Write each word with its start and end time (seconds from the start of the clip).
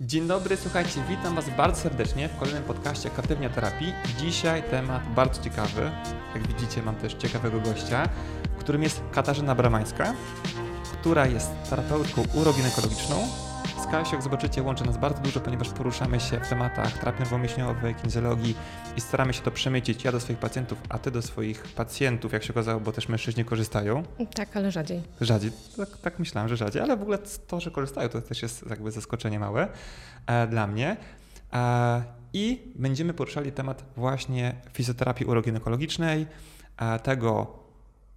Dzień 0.00 0.26
dobry, 0.26 0.56
słuchajcie, 0.56 1.00
witam 1.08 1.34
Was 1.34 1.50
bardzo 1.56 1.80
serdecznie 1.80 2.28
w 2.28 2.38
kolejnym 2.38 2.62
podcaście 2.64 3.10
Kreatywnia 3.10 3.50
Terapii. 3.50 3.92
Dzisiaj 4.18 4.62
temat 4.62 5.02
bardzo 5.14 5.42
ciekawy. 5.42 5.90
Jak 6.34 6.46
widzicie, 6.48 6.82
mam 6.82 6.96
też 6.96 7.14
ciekawego 7.14 7.60
gościa, 7.60 8.08
którym 8.58 8.82
jest 8.82 9.02
Katarzyna 9.12 9.54
Bramańska, 9.54 10.14
która 10.92 11.26
jest 11.26 11.50
terapeutką 11.70 12.22
uroginekologiczną. 12.34 13.16
Z 13.64 13.86
Kasią, 13.86 14.12
jak 14.12 14.22
zobaczycie, 14.22 14.62
łączy 14.62 14.84
nas 14.84 14.98
bardzo 14.98 15.20
dużo, 15.20 15.40
ponieważ 15.40 15.68
poruszamy 15.68 16.20
się 16.20 16.40
w 16.40 16.48
tematach 16.48 16.98
terapii 16.98 17.20
nerwowo-mięśniowej, 17.24 17.94
kinezjologii 17.94 18.54
i 18.96 19.00
staramy 19.00 19.34
się 19.34 19.42
to 19.42 19.50
przemycić 19.50 20.04
ja 20.04 20.12
do 20.12 20.20
swoich 20.20 20.38
pacjentów, 20.38 20.78
a 20.88 20.98
Ty 20.98 21.10
do 21.10 21.22
swoich 21.22 21.62
pacjentów, 21.62 22.32
jak 22.32 22.42
się 22.42 22.52
okazało, 22.52 22.80
bo 22.80 22.92
też 22.92 23.08
mężczyźni 23.08 23.44
korzystają. 23.44 24.02
Tak, 24.34 24.56
ale 24.56 24.70
rzadziej. 24.70 25.02
Rzadziej, 25.20 25.52
tak, 25.76 25.88
tak 25.98 26.18
myślałem, 26.18 26.48
że 26.48 26.56
rzadziej, 26.56 26.82
ale 26.82 26.96
w 26.96 27.02
ogóle 27.02 27.18
to, 27.46 27.60
że 27.60 27.70
korzystają, 27.70 28.08
to 28.08 28.20
też 28.20 28.42
jest 28.42 28.64
jakby 28.70 28.90
zaskoczenie 28.90 29.38
małe 29.38 29.68
e, 30.26 30.46
dla 30.46 30.66
mnie. 30.66 30.96
E, 31.52 32.02
I 32.32 32.72
będziemy 32.76 33.14
poruszali 33.14 33.52
temat 33.52 33.84
właśnie 33.96 34.54
fizjoterapii 34.72 35.26
uroginekologicznej, 35.26 36.26
e, 36.76 36.98
tego 36.98 37.64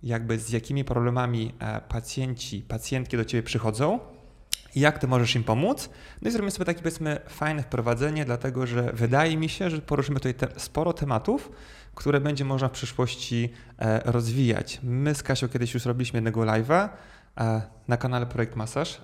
jakby 0.04 0.40
z 0.40 0.50
jakimi 0.50 0.84
problemami 0.84 1.54
e, 1.60 1.82
pacjenci, 1.82 2.62
pacjentki 2.62 3.18
do 3.18 3.26
Ciebie 3.26 3.44
przychodzą, 3.44 4.00
i 4.78 4.80
jak 4.80 5.00
Ty 5.00 5.08
możesz 5.08 5.36
im 5.36 5.44
pomóc. 5.44 5.90
No 6.22 6.30
i 6.30 6.32
zrobimy 6.32 6.52
sobie 6.52 6.66
takie 6.66 6.80
powiedzmy 6.80 7.20
fajne 7.28 7.64
wprowadzenie, 7.64 8.26
dlatego 8.26 8.68
że 8.68 8.94
wydaje 8.94 9.38
mi 9.38 9.50
się, 9.50 9.70
że 9.70 9.82
poruszymy 9.82 10.20
tutaj 10.20 10.34
te, 10.34 10.48
sporo 10.58 10.94
tematów, 10.94 11.52
które 11.96 12.22
będzie 12.22 12.46
można 12.46 12.68
w 12.68 12.72
przyszłości 12.72 13.54
e, 13.80 14.12
rozwijać. 14.12 14.80
My 14.84 15.16
z 15.16 15.24
Kasią 15.24 15.50
kiedyś 15.50 15.74
już 15.74 15.86
robiliśmy 15.86 16.18
jednego 16.18 16.42
live'a 16.42 16.90
e, 17.38 17.62
na 17.88 17.98
kanale 17.98 18.26
Projekt 18.26 18.56
Masaż. 18.56 19.02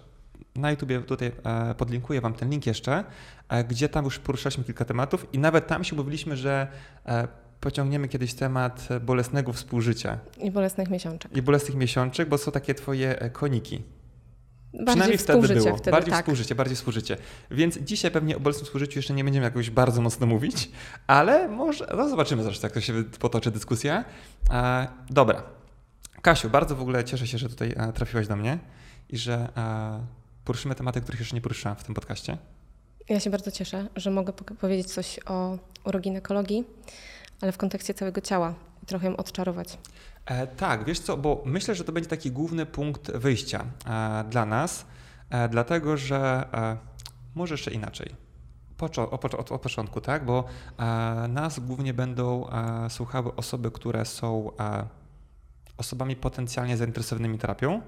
Na 0.55 0.71
YouTubie 0.71 1.01
tutaj 1.01 1.31
e, 1.43 1.75
podlinkuję 1.75 2.21
Wam 2.21 2.33
ten 2.33 2.49
link 2.49 2.65
jeszcze, 2.65 3.03
e, 3.49 3.63
gdzie 3.63 3.89
tam 3.89 4.05
już 4.05 4.19
poruszaliśmy 4.19 4.63
kilka 4.63 4.85
tematów 4.85 5.27
i 5.33 5.39
nawet 5.39 5.67
tam 5.67 5.83
się 5.83 5.95
mówiliśmy, 5.95 6.37
że 6.37 6.67
e, 7.05 7.27
pociągniemy 7.59 8.07
kiedyś 8.07 8.33
temat 8.33 8.87
bolesnego 9.01 9.53
współżycia. 9.53 10.17
I 10.37 10.51
bolesnych 10.51 10.89
miesiączek. 10.89 11.37
I 11.37 11.41
bolesnych 11.41 11.75
miesiączek, 11.75 12.29
bo 12.29 12.37
są 12.37 12.51
takie 12.51 12.73
Twoje 12.73 13.19
e, 13.19 13.29
koniki. 13.29 13.83
Bardziej 14.73 14.85
Przynajmniej 14.85 15.17
wtedy 15.17 15.47
było. 15.47 15.77
Wtedy, 15.77 15.91
bardziej 15.91 16.11
tak. 16.11 16.25
współżycie, 16.25 16.55
bardziej 16.55 16.75
współżycie. 16.75 17.17
Więc 17.51 17.77
dzisiaj 17.77 18.11
pewnie 18.11 18.37
o 18.37 18.39
bolesnym 18.39 18.65
współżyciu 18.65 18.99
jeszcze 18.99 19.13
nie 19.13 19.23
będziemy 19.23 19.43
jakoś 19.43 19.69
bardzo 19.69 20.01
mocno 20.01 20.27
mówić, 20.27 20.71
ale 21.07 21.47
może, 21.47 21.87
no 21.97 22.09
zobaczymy 22.09 22.43
zresztą, 22.43 22.65
jak 22.65 22.73
to 22.73 22.81
się 22.81 23.03
potoczy 23.19 23.51
dyskusja. 23.51 24.05
E, 24.51 24.87
dobra. 25.09 25.43
Kasiu, 26.21 26.49
bardzo 26.49 26.75
w 26.75 26.81
ogóle 26.81 27.03
cieszę 27.03 27.27
się, 27.27 27.37
że 27.37 27.49
tutaj 27.49 27.73
e, 27.77 27.93
trafiłaś 27.93 28.27
do 28.27 28.35
mnie 28.35 28.59
i 29.09 29.17
że 29.17 29.49
e, 29.57 30.05
poruszymy 30.45 30.75
tematy, 30.75 31.01
których 31.01 31.19
jeszcze 31.19 31.35
nie 31.35 31.41
poruszyłam 31.41 31.77
w 31.77 31.83
tym 31.83 31.95
podcaście. 31.95 32.37
Ja 33.09 33.19
się 33.19 33.29
bardzo 33.29 33.51
cieszę, 33.51 33.87
że 33.95 34.11
mogę 34.11 34.33
po- 34.33 34.55
powiedzieć 34.55 34.93
coś 34.93 35.19
o 35.25 35.57
uroginekologii, 35.85 36.63
ale 37.41 37.51
w 37.51 37.57
kontekście 37.57 37.93
całego 37.93 38.21
ciała 38.21 38.53
trochę 38.85 39.07
ją 39.07 39.17
odczarować. 39.17 39.77
E, 40.25 40.47
tak, 40.47 40.85
wiesz 40.85 40.99
co, 40.99 41.17
bo 41.17 41.43
myślę, 41.45 41.75
że 41.75 41.83
to 41.83 41.91
będzie 41.91 42.09
taki 42.09 42.31
główny 42.31 42.65
punkt 42.65 43.11
wyjścia 43.11 43.65
e, 43.85 44.23
dla 44.29 44.45
nas, 44.45 44.85
e, 45.29 45.49
dlatego 45.49 45.97
że 45.97 46.47
e, 46.53 46.77
może 47.35 47.53
jeszcze 47.53 47.71
inaczej. 47.71 48.15
Poczo- 48.77 49.09
o, 49.11 49.17
poczo- 49.17 49.37
od, 49.37 49.51
od 49.51 49.61
początku, 49.61 50.01
tak? 50.01 50.25
Bo 50.25 50.43
e, 50.77 50.83
nas 51.27 51.59
głównie 51.59 51.93
będą 51.93 52.49
e, 52.49 52.89
słuchały 52.89 53.35
osoby, 53.35 53.71
które 53.71 54.05
są 54.05 54.51
osobami 55.77 56.15
potencjalnie 56.15 56.77
zainteresowanymi 56.77 57.37
terapią, 57.37 57.81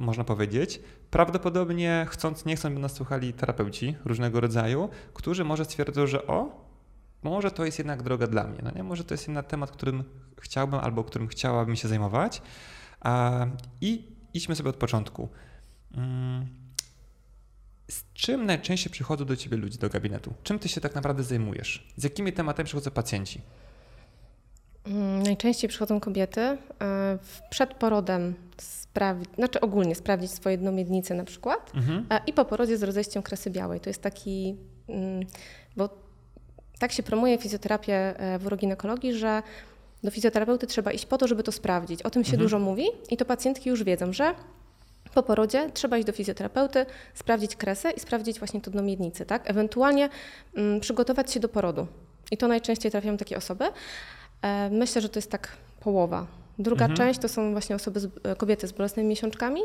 można 0.00 0.24
powiedzieć. 0.24 0.80
Prawdopodobnie 1.10 2.06
chcąc, 2.10 2.44
nie 2.44 2.56
chcąc, 2.56 2.74
by 2.74 2.80
nas 2.80 2.92
słuchali 2.92 3.32
terapeuci 3.32 3.96
różnego 4.04 4.40
rodzaju, 4.40 4.88
którzy 5.14 5.44
może 5.44 5.64
stwierdzą, 5.64 6.06
że 6.06 6.26
o, 6.26 6.69
może 7.22 7.50
to 7.50 7.64
jest 7.64 7.78
jednak 7.78 8.02
droga 8.02 8.26
dla 8.26 8.44
mnie. 8.44 8.58
No 8.62 8.70
nie? 8.76 8.82
Może 8.82 9.04
to 9.04 9.14
jest 9.14 9.28
jednak 9.28 9.46
temat, 9.46 9.70
którym 9.70 10.04
chciałbym 10.40 10.80
albo 10.80 11.04
którym 11.04 11.28
chciałabym 11.28 11.76
się 11.76 11.88
zajmować. 11.88 12.42
A, 13.00 13.46
I 13.80 14.08
idźmy 14.34 14.56
sobie 14.56 14.70
od 14.70 14.76
początku. 14.76 15.28
Mm, 15.94 16.46
Z 17.90 18.04
czym 18.14 18.46
najczęściej 18.46 18.92
przychodzą 18.92 19.24
do 19.24 19.36
ciebie 19.36 19.56
ludzie 19.56 19.78
do 19.78 19.88
gabinetu? 19.88 20.34
Czym 20.42 20.58
ty 20.58 20.68
się 20.68 20.80
tak 20.80 20.94
naprawdę 20.94 21.22
zajmujesz? 21.22 21.86
Z 21.96 22.04
jakimi 22.04 22.32
tematami 22.32 22.66
przychodzą 22.66 22.90
pacjenci? 22.90 23.40
Mm, 24.84 25.22
Najczęściej 25.22 25.68
przychodzą 25.68 26.00
kobiety 26.00 26.40
e, 26.40 26.58
przed 27.50 27.74
porodem 27.74 28.34
sprawdzić, 28.58 29.34
znaczy 29.34 29.60
ogólnie 29.60 29.94
sprawdzić 29.94 30.30
swoje 30.30 30.58
dno 30.58 30.72
miednicy 30.72 31.14
na 31.14 31.24
przykład 31.24 31.72
Mhm. 31.74 32.06
i 32.26 32.32
po 32.32 32.44
porodzie 32.44 32.78
z 32.78 32.82
rozejściem 32.82 33.22
kresy 33.22 33.50
białej. 33.50 33.80
To 33.80 33.90
jest 33.90 34.02
taki, 34.02 34.56
mm, 34.88 35.26
bo 35.76 35.88
tak 36.80 36.92
się 36.92 37.02
promuje 37.02 37.38
fizjoterapię 37.38 37.94
e, 37.94 38.38
w 38.38 38.46
uroginekologii, 38.46 39.12
że 39.14 39.42
do 40.04 40.10
fizjoterapeuty 40.10 40.66
trzeba 40.66 40.92
iść 40.92 41.06
po 41.06 41.18
to, 41.18 41.28
żeby 41.28 41.42
to 41.42 41.52
sprawdzić. 41.52 42.02
O 42.02 42.10
tym 42.10 42.24
się 42.24 42.28
Mhm. 42.32 42.42
dużo 42.42 42.58
mówi 42.58 42.84
i 43.10 43.16
to 43.16 43.24
pacjentki 43.24 43.68
już 43.68 43.82
wiedzą, 43.84 44.12
że 44.12 44.34
po 45.14 45.22
porodzie 45.22 45.70
trzeba 45.74 45.96
iść 45.98 46.06
do 46.06 46.12
fizjoterapeuty, 46.12 46.86
sprawdzić 47.14 47.56
kresę 47.56 47.90
i 47.90 48.00
sprawdzić 48.00 48.38
właśnie 48.38 48.60
to 48.60 48.70
dno 48.70 48.82
miednicy, 48.82 49.26
tak? 49.26 49.50
Ewentualnie 49.50 50.08
mm, 50.56 50.80
przygotować 50.80 51.32
się 51.32 51.40
do 51.40 51.48
porodu. 51.48 51.86
I 52.30 52.36
to 52.36 52.48
najczęściej 52.48 52.90
trafiają 52.92 53.16
takie 53.16 53.36
osoby. 53.36 53.64
E, 54.42 54.70
myślę, 54.70 55.02
że 55.02 55.08
to 55.08 55.18
jest 55.18 55.30
tak 55.30 55.56
połowa. 55.80 56.26
Druga 56.58 56.84
Mhm. 56.84 56.96
część 56.96 57.20
to 57.20 57.28
są 57.28 57.52
właśnie 57.52 57.76
osoby, 57.76 58.00
z, 58.00 58.08
e, 58.24 58.36
kobiety 58.36 58.66
z 58.66 58.72
bolesnymi 58.72 59.08
miesiączkami. 59.08 59.60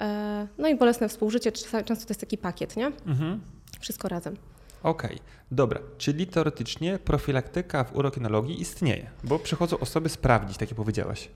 E, 0.00 0.46
no 0.58 0.68
i 0.68 0.74
bolesne 0.74 1.08
współżycie, 1.08 1.52
często 1.52 1.94
to 2.06 2.10
jest 2.10 2.20
taki 2.20 2.38
pakiet, 2.38 2.76
nie? 2.76 2.86
Mhm. 2.86 3.40
Wszystko 3.80 4.08
razem. 4.08 4.36
Okej, 4.82 5.18
dobra. 5.50 5.80
Czyli 5.98 6.26
teoretycznie 6.26 6.98
profilaktyka 6.98 7.84
w 7.84 7.96
urokinologii 7.96 8.60
istnieje, 8.60 9.10
bo 9.24 9.38
przychodzą 9.38 9.78
osoby 9.78 10.08
sprawdzić, 10.08 10.58
tak 10.58 10.70
jak 10.70 10.76
powiedziałaś. 10.76 11.28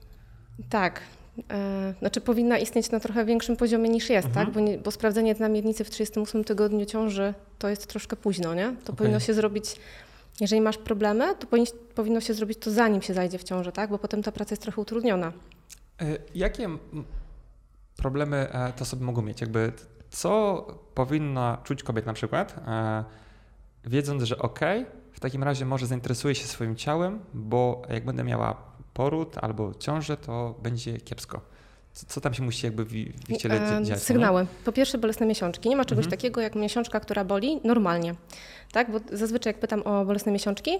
Tak. 0.70 1.00
E, 1.50 1.94
znaczy 1.98 2.20
powinna 2.20 2.58
istnieć 2.58 2.90
na 2.90 3.00
trochę 3.00 3.24
większym 3.24 3.56
poziomie 3.56 3.88
niż 3.88 4.10
jest, 4.10 4.28
Mhm. 4.28 4.46
tak? 4.46 4.54
Bo, 4.54 4.60
nie, 4.60 4.78
bo 4.78 4.90
sprawdzenie 4.90 5.34
dna 5.34 5.48
miednicy 5.48 5.84
w 5.84 5.90
38 5.90 6.44
tygodniu 6.44 6.86
ciąży 6.86 7.34
to 7.58 7.68
jest 7.68 7.86
troszkę 7.86 8.16
późno, 8.16 8.54
nie? 8.54 8.74
To 8.84 8.92
powinno 8.92 9.20
się 9.20 9.34
zrobić, 9.34 9.76
jeżeli 10.40 10.60
masz 10.62 10.78
problemy, 10.78 11.34
to 11.38 11.46
powinni, 11.46 11.68
powinno 11.94 12.20
się 12.20 12.34
zrobić 12.34 12.58
to 12.58 12.70
zanim 12.70 13.02
się 13.02 13.14
zajdzie 13.14 13.38
w 13.38 13.44
ciążę, 13.44 13.72
tak? 13.72 13.90
Bo 13.90 13.98
potem 13.98 14.22
ta 14.22 14.32
praca 14.32 14.52
jest 14.52 14.62
trochę 14.62 14.80
utrudniona. 14.80 15.32
E, 16.02 16.06
Jakie 16.34 16.68
problemy 17.96 18.46
te 18.76 18.82
osoby 18.82 19.04
mogą 19.04 19.22
mieć? 19.22 19.40
Jakby 19.40 19.72
co 20.10 20.66
powinna 20.94 21.58
czuć 21.64 21.82
kobieta 21.82 22.06
na 22.06 22.12
przykład, 22.14 22.54
e, 22.66 23.04
wiedząc, 23.84 24.22
że 24.22 24.38
ok, 24.38 24.60
w 25.12 25.20
takim 25.20 25.42
razie 25.42 25.64
może 25.64 25.86
zainteresuję 25.86 26.34
się 26.34 26.46
swoim 26.46 26.76
ciałem, 26.76 27.20
bo 27.34 27.82
jak 27.88 28.04
będę 28.04 28.24
miała 28.24 28.62
poród 28.94 29.36
albo 29.40 29.74
ciążę, 29.74 30.16
to 30.16 30.54
będzie 30.62 31.00
kiepsko. 31.00 31.40
Co, 31.92 32.06
co 32.06 32.20
tam 32.20 32.34
się 32.34 32.42
musi 32.42 32.66
jakby 32.66 32.84
w, 32.84 32.90
w 33.28 33.36
ciele 33.36 33.54
E, 33.78 33.84
dziać? 33.84 33.98
no? 33.98 34.04
Sygnały. 34.04 34.46
Po 34.64 34.72
pierwsze 34.72 34.98
bolesne 34.98 35.26
miesiączki. 35.26 35.68
Nie 35.68 35.76
ma 35.76 35.84
czegoś 35.84 36.04
Mhm. 36.04 36.18
takiego 36.18 36.40
jak 36.40 36.54
miesiączka, 36.54 37.00
która 37.00 37.24
boli 37.24 37.60
normalnie. 37.64 38.14
Tak? 38.72 38.90
Bo 38.90 38.98
zazwyczaj 39.12 39.50
jak 39.52 39.60
pytam 39.60 39.82
o 39.82 40.04
bolesne 40.04 40.32
miesiączki, 40.32 40.70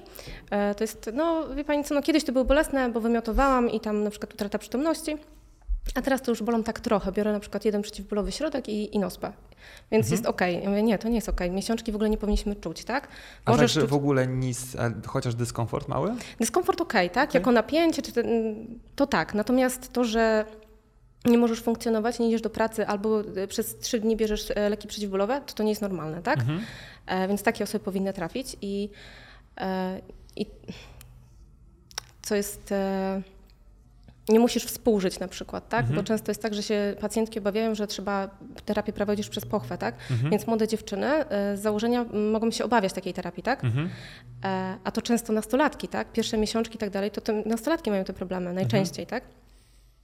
e, 0.51 0.75
to 0.75 0.85
jest, 0.85 1.11
no 1.15 1.55
wie 1.55 1.65
Pani 1.65 1.85
co, 1.85 1.95
no 1.95 2.03
kiedyś 2.03 2.25
to 2.25 2.33
były 2.33 2.45
bolesne, 2.45 2.89
bo 2.93 3.01
wymiotowałam 3.01 3.71
i 3.71 3.81
tam 3.81 4.05
na 4.05 4.11
przykład 4.11 4.35
utrata 4.35 4.59
przytomności, 4.59 5.17
a 5.95 6.03
teraz 6.03 6.23
to 6.23 6.31
już 6.31 6.43
bolą 6.43 6.63
tak 6.63 6.81
trochę. 6.81 7.13
Biorę 7.13 7.33
na 7.33 7.41
przykład 7.41 7.65
jeden 7.65 7.83
przeciwbólowy 7.83 8.33
środek 8.33 8.69
i, 8.69 8.97
i 8.97 8.99
nospę. 8.99 9.33
Więc 9.91 10.05
Mhm. 10.07 10.13
jest 10.13 10.27
okej. 10.27 10.63
Ja 10.63 10.69
mówię, 10.71 10.83
nie, 10.83 10.99
to 10.99 11.09
nie 11.09 11.15
jest 11.15 11.29
okej. 11.29 11.51
Miesiączki 11.51 11.93
w 11.93 11.95
ogóle 11.95 12.11
nie 12.11 12.17
powinniśmy 12.19 12.57
czuć, 12.57 12.85
tak? 12.85 13.09
A 13.45 13.51
Możesz 13.51 13.61
także 13.63 13.81
czuć 13.81 13.91
w 13.91 13.95
ogóle 13.95 14.27
nic, 14.27 14.77
chociaż 15.07 15.35
dyskomfort 15.35 15.89
mały? 15.89 16.15
dyskomfort 16.41 16.81
okej, 16.81 17.11
tak? 17.11 17.29
Okej. 17.31 17.39
Jako 17.41 17.53
napięcie, 17.53 18.03
czy 18.03 18.13
to 18.97 19.07
tak. 19.07 19.35
Natomiast 19.35 19.93
to, 19.93 20.05
że 20.05 20.45
nie 21.25 21.39
możesz 21.39 21.61
funkcjonować, 21.61 22.19
nie 22.19 22.29
idziesz 22.29 22.43
do 22.43 22.51
pracy 22.51 22.87
albo 22.87 23.21
e, 23.21 23.47
przez 23.47 23.79
trzy 23.79 24.01
dni 24.01 24.17
bierzesz 24.17 24.51
e, 24.55 24.69
leki 24.69 24.89
przeciwbólowe, 24.89 25.41
to 25.47 25.55
to 25.55 25.63
nie 25.63 25.69
jest 25.71 25.83
normalne, 25.83 26.23
tak? 26.23 26.39
Mhm. 26.39 26.61
E, 27.07 27.29
więc 27.29 27.43
takie 27.43 27.65
osoby 27.65 27.85
powinny 27.85 28.13
trafić 28.13 28.57
i, 28.63 28.91
e, 29.61 30.01
i 30.37 30.47
co 32.23 32.35
jest... 32.35 32.73
E, 32.73 33.23
nie 34.29 34.41
musisz 34.41 34.65
współżyć 34.65 35.19
na 35.19 35.29
przykład, 35.29 35.69
tak? 35.69 35.81
Mhm. 35.81 35.97
Bo 35.97 36.03
często 36.03 36.31
jest 36.31 36.43
tak, 36.43 36.55
że 36.55 36.63
się 36.63 36.95
pacjentki 37.01 37.39
obawiają, 37.39 37.75
że 37.75 37.87
trzeba 37.87 38.31
terapię 38.65 38.93
prowadzić 38.93 39.29
przez 39.29 39.47
pochwę, 39.47 39.79
tak? 39.79 39.95
Mhm. 40.11 40.31
Więc 40.31 40.47
młode 40.47 40.69
dziewczyny 40.69 41.07
e, 41.07 41.57
z 41.57 41.61
założenia 41.61 42.05
mogą 42.33 42.51
się 42.51 42.65
obawiać 42.65 42.93
takiej 42.93 43.13
terapii, 43.15 43.43
tak? 43.43 43.65
Mhm. 43.65 43.91
E, 44.45 44.77
A 44.85 44.91
to 44.91 45.03
często 45.03 45.33
nastolatki, 45.33 45.89
tak? 45.89 46.13
Pierwsze 46.13 46.39
miesiączki 46.39 46.77
i 46.77 46.79
tak 46.79 46.91
dalej, 46.91 47.11
to 47.11 47.33
nastolatki 47.47 47.91
mają 47.91 48.05
te 48.05 48.13
problemy 48.13 48.53
najczęściej, 48.53 49.07
tak? 49.07 49.25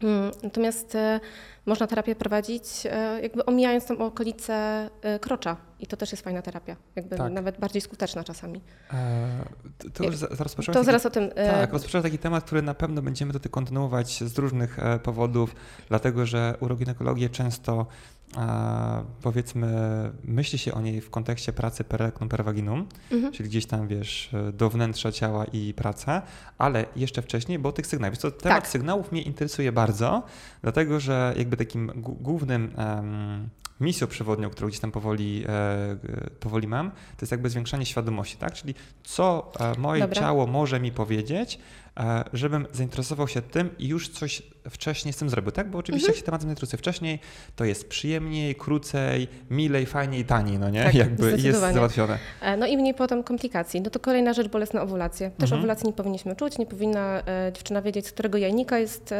Mm, 0.02 0.30
Natomiast 0.42 0.94
e, 0.94 1.20
można 1.66 1.86
terapię 1.86 2.14
prowadzić 2.14 2.62
e, 2.86 3.20
jakby 3.22 3.44
omijając 3.44 3.86
tam 3.86 4.02
okolice 4.02 4.90
krocza 5.20 5.56
i 5.80 5.86
to 5.86 5.96
też 5.96 6.10
jest 6.12 6.24
fajna 6.24 6.42
terapia, 6.42 6.76
jakby 6.96 7.16
Tak. 7.16 7.32
nawet 7.32 7.58
bardziej 7.60 7.82
skuteczna 7.82 8.24
czasami. 8.24 8.60
E, 8.92 9.28
to, 9.94 10.04
już 10.04 10.16
za- 10.16 10.26
zaraz 10.30 10.52
To 10.52 10.56
poczęłaś 10.56 10.86
zaraz 10.86 11.06
o 11.06 11.10
tym... 11.10 11.30
Tak, 11.30 11.72
rozpocząłem 11.72 12.02
taki 12.02 12.18
temat, 12.18 12.44
który 12.44 12.62
na 12.62 12.74
pewno 12.74 13.02
będziemy 13.02 13.32
tutaj 13.32 13.50
kontynuować 13.50 14.22
z 14.24 14.38
różnych 14.38 14.78
powodów, 15.02 15.54
dlatego 15.88 16.26
że 16.26 16.54
uroginekologię 16.60 17.28
często 17.28 17.86
powiedzmy, 19.22 19.68
myśli 20.24 20.58
się 20.58 20.74
o 20.74 20.80
niej 20.80 21.00
w 21.00 21.10
kontekście 21.10 21.52
pracy 21.52 21.84
per 21.84 22.00
rectum 22.00 22.28
per 22.28 22.44
vaginum, 22.44 22.86
Mhm. 23.12 23.32
czyli 23.32 23.48
gdzieś 23.48 23.66
tam, 23.66 23.88
wiesz, 23.88 24.30
do 24.52 24.70
wnętrza 24.70 25.12
ciała 25.12 25.44
i 25.44 25.74
praca, 25.74 26.22
ale 26.58 26.84
jeszcze 26.96 27.22
wcześniej, 27.22 27.58
bo 27.58 27.72
tych 27.72 27.86
sygnałów. 27.86 28.18
Co, 28.18 28.30
temat 28.30 28.58
Tak. 28.62 28.68
sygnałów 28.68 29.12
mnie 29.12 29.22
interesuje 29.22 29.72
bardzo, 29.72 30.22
dlatego 30.62 31.00
że 31.00 31.34
jakby 31.38 31.56
takim 31.56 31.90
głównym 31.96 32.70
em, 32.76 33.48
misją 33.80 34.06
przewodnią, 34.06 34.50
którą 34.50 34.68
gdzieś 34.68 34.80
tam 34.80 34.92
powoli, 34.92 35.44
e, 35.48 35.96
powoli 36.40 36.68
mam, 36.68 36.90
to 36.90 36.96
jest 37.20 37.32
jakby 37.32 37.50
zwiększanie 37.50 37.86
świadomości, 37.86 38.36
tak? 38.36 38.52
Czyli 38.52 38.74
co 39.04 39.52
e, 39.60 39.78
moje 39.78 40.00
Dobra. 40.00 40.20
ciało 40.20 40.46
może 40.46 40.80
mi 40.80 40.92
powiedzieć, 40.92 41.58
e, 41.96 42.24
żebym 42.32 42.66
zainteresował 42.72 43.28
się 43.28 43.42
tym 43.42 43.70
i 43.78 43.88
już 43.88 44.08
coś 44.08 44.42
wcześniej 44.70 45.12
z 45.12 45.16
tym 45.16 45.30
zrobił, 45.30 45.52
tak? 45.52 45.70
Bo 45.70 45.78
oczywiście 45.78 46.06
Mhm. 46.06 46.14
jak 46.14 46.18
się 46.20 46.26
tematem 46.26 46.48
zainteresuje 46.48 46.78
wcześniej, 46.78 47.18
to 47.56 47.64
jest 47.64 47.88
przyjemniej, 47.88 48.54
krócej, 48.54 49.28
milej, 49.50 49.86
fajniej, 49.86 50.24
taniej, 50.24 50.58
no 50.58 50.70
nie? 50.70 50.84
Tak, 50.84 50.94
jakby 50.94 51.30
jest 51.38 51.60
załatwione. 51.60 52.18
No 52.58 52.66
i 52.66 52.76
mniej 52.76 52.94
potem 52.94 53.22
komplikacji. 53.22 53.80
No 53.80 53.90
to 53.90 54.00
kolejna 54.00 54.32
rzecz, 54.32 54.48
bolesna 54.48 54.82
owulacje. 54.82 55.30
Też 55.30 55.42
Mhm. 55.42 55.60
owulacji 55.60 55.86
nie 55.86 55.92
powinniśmy 55.92 56.36
czuć, 56.36 56.58
nie 56.58 56.66
powinna 56.66 57.22
dziewczyna 57.54 57.82
wiedzieć, 57.82 58.06
z 58.06 58.12
którego 58.12 58.38
jajnika 58.38 58.78
jest 58.78 59.14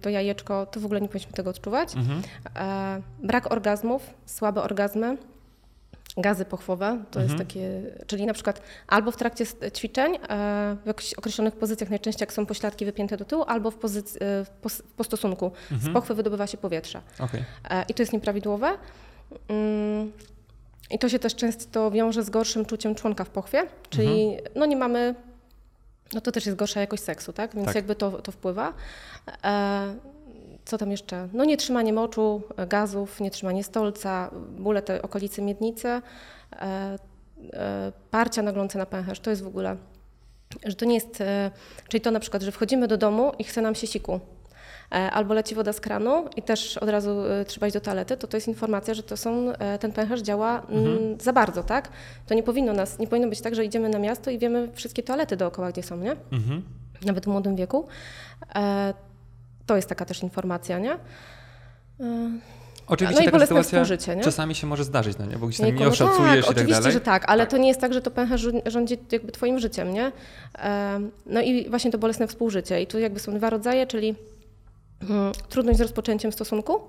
to 0.00 0.10
jajeczko, 0.10 0.66
to 0.66 0.80
w 0.80 0.84
ogóle 0.84 1.00
nie 1.00 1.08
powinniśmy 1.08 1.32
tego 1.32 1.50
odczuwać. 1.50 1.96
Mhm. 1.96 2.22
E, 2.56 3.02
brak 3.22 3.52
orgazmów, 3.52 4.02
słabe 4.26 4.62
orgazmy, 4.62 5.16
gazy 6.16 6.44
pochwowe, 6.44 7.04
to 7.10 7.20
jest 7.20 7.30
Mhm. 7.32 7.48
takie, 7.48 7.82
czyli 8.06 8.26
na 8.26 8.32
przykład 8.34 8.62
albo 8.88 9.10
w 9.10 9.16
trakcie 9.16 9.44
ćwiczeń, 9.76 10.14
e, 10.14 10.18
w 10.84 10.86
jakichś 10.86 11.14
określonych 11.14 11.56
pozycjach, 11.56 11.90
najczęściej 11.90 12.22
jak 12.22 12.32
są 12.32 12.46
pośladki 12.46 12.84
wypięte 12.84 13.16
do 13.16 13.24
tyłu, 13.24 13.42
albo 13.46 13.70
w, 13.70 13.78
pozyc- 13.78 14.16
e, 14.20 14.44
w 14.44 14.50
pos- 14.62 14.82
w 14.82 14.92
postosunku. 14.92 15.50
Z 15.70 15.72
Mhm. 15.72 15.92
pochwy 15.94 16.14
wydobywa 16.14 16.46
się 16.46 16.58
powietrze. 16.58 17.00
E, 17.70 17.84
I 17.88 17.94
to 17.94 18.02
jest 18.02 18.12
nieprawidłowe. 18.12 18.70
Mm, 19.48 20.12
I 20.90 20.98
to 20.98 21.08
się 21.08 21.18
też 21.18 21.34
często 21.34 21.90
wiąże 21.90 22.22
z 22.22 22.30
gorszym 22.30 22.64
czuciem 22.66 22.94
członka 22.94 23.24
w 23.24 23.30
pochwie, 23.30 23.62
czyli 23.90 24.36
no 24.56 24.66
nie 24.66 24.76
mamy, 24.76 25.14
no 26.14 26.20
to 26.20 26.32
też 26.32 26.46
jest 26.46 26.58
gorsza 26.58 26.80
jakość 26.80 27.02
seksu, 27.02 27.32
tak? 27.32 27.54
Więc 27.54 27.66
Tak. 27.66 27.74
jakby 27.74 27.94
to, 27.94 28.10
to 28.10 28.32
wpływa. 28.32 28.72
E, 29.44 29.94
co 30.64 30.78
tam 30.78 30.90
jeszcze? 30.90 31.28
No 31.32 31.44
nietrzymanie 31.44 31.92
moczu, 31.92 32.42
e, 32.56 32.66
gazów, 32.66 33.20
nietrzymanie 33.20 33.64
stolca, 33.64 34.30
bóle 34.58 34.82
te 34.82 35.02
okolicy 35.02 35.42
miednicy, 35.42 35.88
e, 35.88 36.02
e, 37.52 37.92
parcia 38.10 38.42
naglące 38.42 38.78
na 38.78 38.86
pęcherz. 38.86 39.20
To 39.20 39.30
jest 39.30 39.42
w 39.42 39.46
ogóle, 39.46 39.76
że 40.66 40.74
to 40.76 40.84
nie 40.84 40.94
jest, 40.94 41.20
e, 41.20 41.50
czyli 41.88 42.00
to 42.00 42.10
na 42.10 42.20
przykład, 42.20 42.42
że 42.42 42.52
wchodzimy 42.52 42.88
do 42.88 42.96
domu 42.96 43.32
i 43.38 43.44
chce 43.44 43.62
nam 43.62 43.74
się 43.74 43.86
siku. 43.86 44.20
E, 44.92 45.10
Albo 45.10 45.34
leci 45.34 45.54
woda 45.54 45.72
z 45.72 45.80
kranu 45.80 46.24
i 46.36 46.42
też 46.42 46.78
od 46.78 46.88
razu 46.88 47.24
e, 47.26 47.44
trzeba 47.44 47.66
iść 47.66 47.74
do 47.74 47.80
toalety, 47.80 48.16
to 48.16 48.26
to 48.26 48.36
jest 48.36 48.48
informacja, 48.48 48.94
że 48.94 49.02
to 49.02 49.16
są, 49.16 49.52
e, 49.52 49.78
ten 49.78 49.92
pęcherz 49.92 50.20
działa 50.20 50.62
mm, 50.68 51.20
za 51.20 51.32
bardzo, 51.32 51.62
tak? 51.62 51.88
To 52.26 52.34
nie 52.34 52.42
powinno 52.42 52.72
nas, 52.72 52.98
nie 52.98 53.06
powinno 53.06 53.28
być 53.28 53.40
tak, 53.40 53.54
że 53.54 53.64
idziemy 53.64 53.88
na 53.88 53.98
miasto 53.98 54.30
i 54.30 54.38
wiemy 54.38 54.68
wszystkie 54.74 55.02
toalety 55.02 55.36
dookoła, 55.36 55.72
gdzie 55.72 55.82
są, 55.82 55.96
nie? 55.96 56.16
Mhm. 56.32 56.62
Nawet 57.04 57.24
w 57.24 57.28
młodym 57.28 57.56
wieku. 57.56 57.88
To 59.66 59.76
jest 59.76 59.88
taka 59.88 60.04
też 60.04 60.22
informacja, 60.22 60.78
nie? 60.78 60.96
Oczywiście 62.86 63.22
No 63.22 63.28
i 63.28 63.32
taka 63.32 63.46
sytuacja 63.46 63.62
współżycie, 63.62 64.16
nie? 64.16 64.22
czasami 64.22 64.54
się 64.54 64.66
może 64.66 64.84
zdarzyć, 64.84 65.18
no 65.18 65.26
nie? 65.26 65.36
Bo 65.36 65.46
gdzieś 65.46 65.60
tam 65.60 65.76
nie 65.76 65.88
oszacujesz 65.88 66.18
tak, 66.20 66.38
i 66.38 66.42
tak 66.42 66.50
oczywiście, 66.50 66.80
dalej. 66.80 66.92
że 66.92 67.00
tak, 67.00 67.24
ale 67.26 67.42
Tak. 67.42 67.50
to 67.50 67.56
nie 67.58 67.68
jest 67.68 67.80
tak, 67.80 67.94
że 67.94 68.00
to 68.02 68.10
pęcherz 68.10 68.46
rządzi 68.66 68.98
jakby 69.12 69.32
twoim 69.32 69.58
życiem, 69.58 69.92
nie? 69.92 70.12
No 71.26 71.40
i 71.40 71.68
właśnie 71.70 71.90
to 71.90 71.98
bolesne 71.98 72.26
współżycie. 72.26 72.82
I 72.82 72.86
tu 72.86 72.98
jakby 72.98 73.20
są 73.20 73.34
dwa 73.34 73.50
rodzaje, 73.50 73.86
czyli 73.86 74.14
trudność 75.48 75.78
z 75.78 75.82
rozpoczęciem 75.82 76.32
stosunku, 76.32 76.80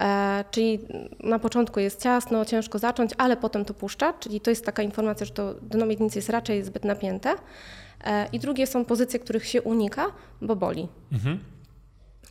e, 0.00 0.44
czyli 0.50 0.78
na 1.20 1.38
początku 1.38 1.80
jest 1.80 2.02
ciasno, 2.02 2.44
ciężko 2.44 2.78
zacząć, 2.78 3.10
ale 3.18 3.36
potem 3.36 3.64
to 3.64 3.74
puszcza, 3.74 4.12
czyli 4.12 4.40
to 4.40 4.50
jest 4.50 4.66
taka 4.66 4.82
informacja, 4.82 5.26
że 5.26 5.32
to 5.32 5.54
dno 5.54 5.86
miednicy 5.86 6.18
jest 6.18 6.30
raczej 6.30 6.64
zbyt 6.64 6.84
napięte. 6.84 7.34
E, 8.04 8.28
I 8.32 8.38
drugie 8.38 8.66
są 8.66 8.84
pozycje, 8.84 9.18
których 9.18 9.46
się 9.46 9.62
unika, 9.62 10.06
bo 10.42 10.56
boli. 10.56 10.88
Mhm. 11.12 11.38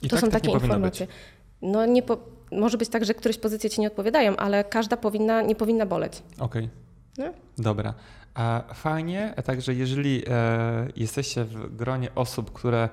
To 0.01 0.09
tak, 0.09 0.19
są 0.19 0.29
tak 0.29 0.41
takie 0.41 0.51
informacje. 0.53 1.07
być. 1.07 1.15
No 1.61 1.85
nie 1.85 2.03
po, 2.03 2.17
może 2.51 2.77
być 2.77 2.89
tak, 2.89 3.05
że 3.05 3.13
któreś 3.13 3.37
pozycje 3.37 3.69
ci 3.69 3.81
nie 3.81 3.87
odpowiadają, 3.87 4.35
ale 4.35 4.63
każda 4.63 4.97
powinna, 4.97 5.41
nie 5.41 5.55
powinna 5.55 5.85
boleć. 5.85 6.23
Okej. 6.39 6.69
Nie? 7.17 7.33
Dobra. 7.57 7.93
A 8.33 8.63
fajnie, 8.73 9.33
także 9.45 9.73
jeżeli 9.73 10.23
e, 10.27 10.87
jesteście 10.95 11.43
w 11.43 11.75
gronie 11.75 12.09
osób, 12.15 12.51
które 12.51 12.89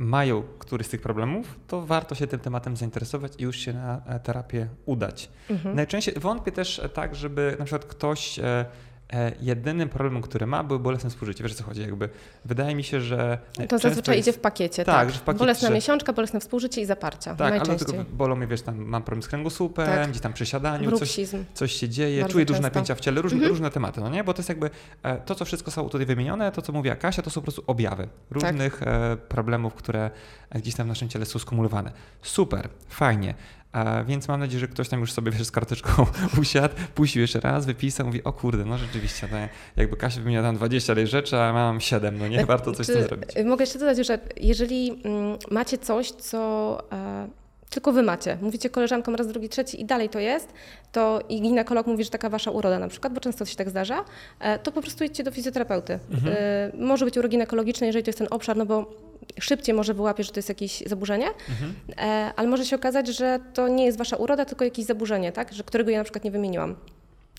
mają 0.00 0.42
któryś 0.58 0.86
z 0.86 0.90
tych 0.90 1.00
problemów, 1.00 1.58
to 1.66 1.86
warto 1.86 2.14
się 2.14 2.26
tym 2.26 2.40
tematem 2.40 2.76
zainteresować 2.76 3.32
i 3.38 3.42
już 3.42 3.56
się 3.56 3.72
na 3.72 4.02
e, 4.06 4.20
terapię 4.20 4.68
udać. 4.86 5.28
Mhm. 5.50 5.76
Najczęściej 5.76 6.14
wątpię 6.14 6.52
też 6.52 6.78
e, 6.78 6.88
tak, 6.88 7.14
żeby 7.14 7.56
na 7.58 7.64
przykład 7.64 7.84
ktoś 7.84 8.40
e, 9.12 9.32
jedynym 9.40 9.88
problemem, 9.88 10.22
który 10.22 10.46
ma, 10.46 10.64
był 10.64 10.80
bolesne 10.80 11.10
współżycie. 11.10 11.42
Wiesz 11.44 11.52
o 11.52 11.54
co 11.54 11.64
chodzi? 11.64 11.80
Jakby 11.80 12.08
wydaje 12.44 12.74
mi 12.74 12.84
się, 12.84 13.00
że 13.00 13.38
To 13.68 13.78
zazwyczaj 13.78 14.16
jest, 14.16 14.28
idzie 14.28 14.38
w 14.38 14.40
pakiecie, 14.40 14.84
Tak, 14.84 14.94
tak. 14.94 15.10
że 15.10 15.18
w 15.18 15.22
pakiecie, 15.22 15.38
Bolesna 15.38 15.68
że- 15.68 15.74
miesiączka, 15.74 16.12
bolesne 16.12 16.40
współżycie 16.40 16.80
i 16.80 16.86
zaparcia. 16.86 17.34
Tak, 17.34 17.54
ale 17.68 17.76
tylko 17.76 17.92
bolą 18.12 18.36
mnie, 18.36 18.46
wiesz, 18.46 18.62
tam 18.62 18.78
mam 18.78 19.02
problem 19.02 19.22
z 19.22 19.28
kręgosłupem, 19.28 19.86
Tak. 19.86 20.10
gdzieś 20.10 20.22
tam 20.22 20.32
przy 20.32 20.46
siadaniu, 20.46 20.98
coś, 20.98 21.18
coś 21.54 21.72
się 21.72 21.88
dzieje, 21.88 22.20
Bardzo 22.20 22.32
czuję 22.32 22.44
duże 22.44 22.54
często. 22.58 22.66
Mhm. 22.68 22.74
napięcia 22.74 22.94
w 22.94 23.00
ciele, 23.00 23.22
różne, 23.22 23.48
różne 23.48 23.70
tematy, 23.70 24.00
no 24.00 24.08
nie? 24.10 24.24
Bo 24.24 24.34
to 24.34 24.38
jest 24.38 24.48
jakby 24.48 24.70
e, 25.02 25.16
to, 25.16 25.34
co 25.34 25.44
wszystko 25.44 25.70
są 25.70 25.88
tutaj 25.88 26.06
wymienione, 26.06 26.52
to, 26.52 26.62
co 26.62 26.72
mówiła 26.72 26.96
Kasia, 26.96 27.22
to 27.22 27.30
są 27.30 27.40
po 27.40 27.42
prostu 27.42 27.64
objawy 27.66 28.08
różnych 28.30 28.82
e, 28.82 29.16
problemów, 29.28 29.74
które 29.74 30.10
gdzieś 30.54 30.74
tam 30.74 30.86
w 30.86 30.88
naszym 30.88 31.08
ciele 31.08 31.26
są 31.26 31.38
skumulowane. 31.38 31.92
Super, 32.22 32.68
fajnie. 32.88 33.34
E, 33.72 34.04
więc 34.04 34.28
mam 34.28 34.40
nadzieję, 34.40 34.60
że 34.60 34.68
ktoś 34.68 34.88
tam 34.88 35.00
już 35.00 35.12
sobie 35.12 35.30
wiesz, 35.30 35.46
z 35.46 35.50
karteczką 35.50 36.06
usiadł, 36.40 36.74
puścił 36.94 37.20
jeszcze 37.20 37.40
raz, 37.40 37.66
wypisał, 37.66 38.06
mówi, 38.06 38.24
o 38.24 38.32
kurde, 38.32 38.64
no 38.64 38.78
rzeczywiście, 38.78 39.28
no, 39.32 39.38
jakby 39.76 39.96
Kasia 39.96 40.20
wymienia 40.20 40.42
tam 40.42 40.56
20 40.56 40.94
tej 40.94 41.06
rzeczy, 41.06 41.40
a 41.40 41.52
mam 41.52 41.80
7, 41.80 42.18
no 42.18 42.28
nie? 42.28 42.46
Warto 42.46 42.72
coś 42.72 42.86
z 42.86 42.92
tym 42.92 43.02
zrobić. 43.02 43.30
Mogę 43.44 43.62
jeszcze 43.62 43.78
dodać, 43.78 44.06
że 44.06 44.18
jeżeli 44.36 44.90
mm, 45.04 45.38
macie 45.50 45.78
coś, 45.78 46.10
co 46.10 46.78
e, 46.92 47.28
tylko 47.72 47.92
wy 47.92 48.02
macie, 48.02 48.38
mówicie 48.42 48.70
koleżankom 48.70 49.14
raz, 49.14 49.26
drugi, 49.26 49.48
trzeci 49.48 49.80
i 49.80 49.84
dalej 49.84 50.08
to 50.08 50.18
jest, 50.18 50.52
to 50.92 51.20
i 51.28 51.40
ginekolog 51.40 51.86
mówi, 51.86 52.04
że 52.04 52.10
taka 52.10 52.28
wasza 52.28 52.50
uroda 52.50 52.78
na 52.78 52.88
przykład, 52.88 53.12
bo 53.12 53.20
często 53.20 53.44
się 53.44 53.56
tak 53.56 53.70
zdarza, 53.70 54.04
e, 54.40 54.58
to 54.58 54.72
po 54.72 54.80
prostu 54.82 55.04
idźcie 55.04 55.24
do 55.24 55.30
fizjoterapeuty. 55.30 55.98
Mhm. 56.10 56.34
E, 56.38 56.72
może 56.78 57.04
być 57.04 57.18
uroginekologiczne, 57.18 57.86
jeżeli 57.86 58.04
to 58.04 58.08
jest 58.08 58.18
ten 58.18 58.28
obszar, 58.30 58.56
no 58.56 58.66
bo 58.66 58.90
szybciej 59.40 59.74
może 59.74 59.94
wyłapie, 59.94 60.24
że 60.24 60.32
to 60.32 60.38
jest 60.38 60.48
jakieś 60.48 60.82
zaburzenie, 60.86 61.26
Mhm. 61.48 61.74
e, 61.98 62.32
ale 62.36 62.48
może 62.48 62.64
się 62.66 62.76
okazać, 62.76 63.08
że 63.08 63.38
to 63.54 63.68
nie 63.68 63.84
jest 63.84 63.98
wasza 63.98 64.16
uroda, 64.16 64.44
tylko 64.44 64.64
jakieś 64.64 64.84
zaburzenie, 64.84 65.32
tak? 65.32 65.52
że, 65.52 65.64
którego 65.64 65.90
ja 65.90 65.98
na 65.98 66.04
przykład 66.04 66.24
nie 66.24 66.30
wymieniłam. 66.30 66.76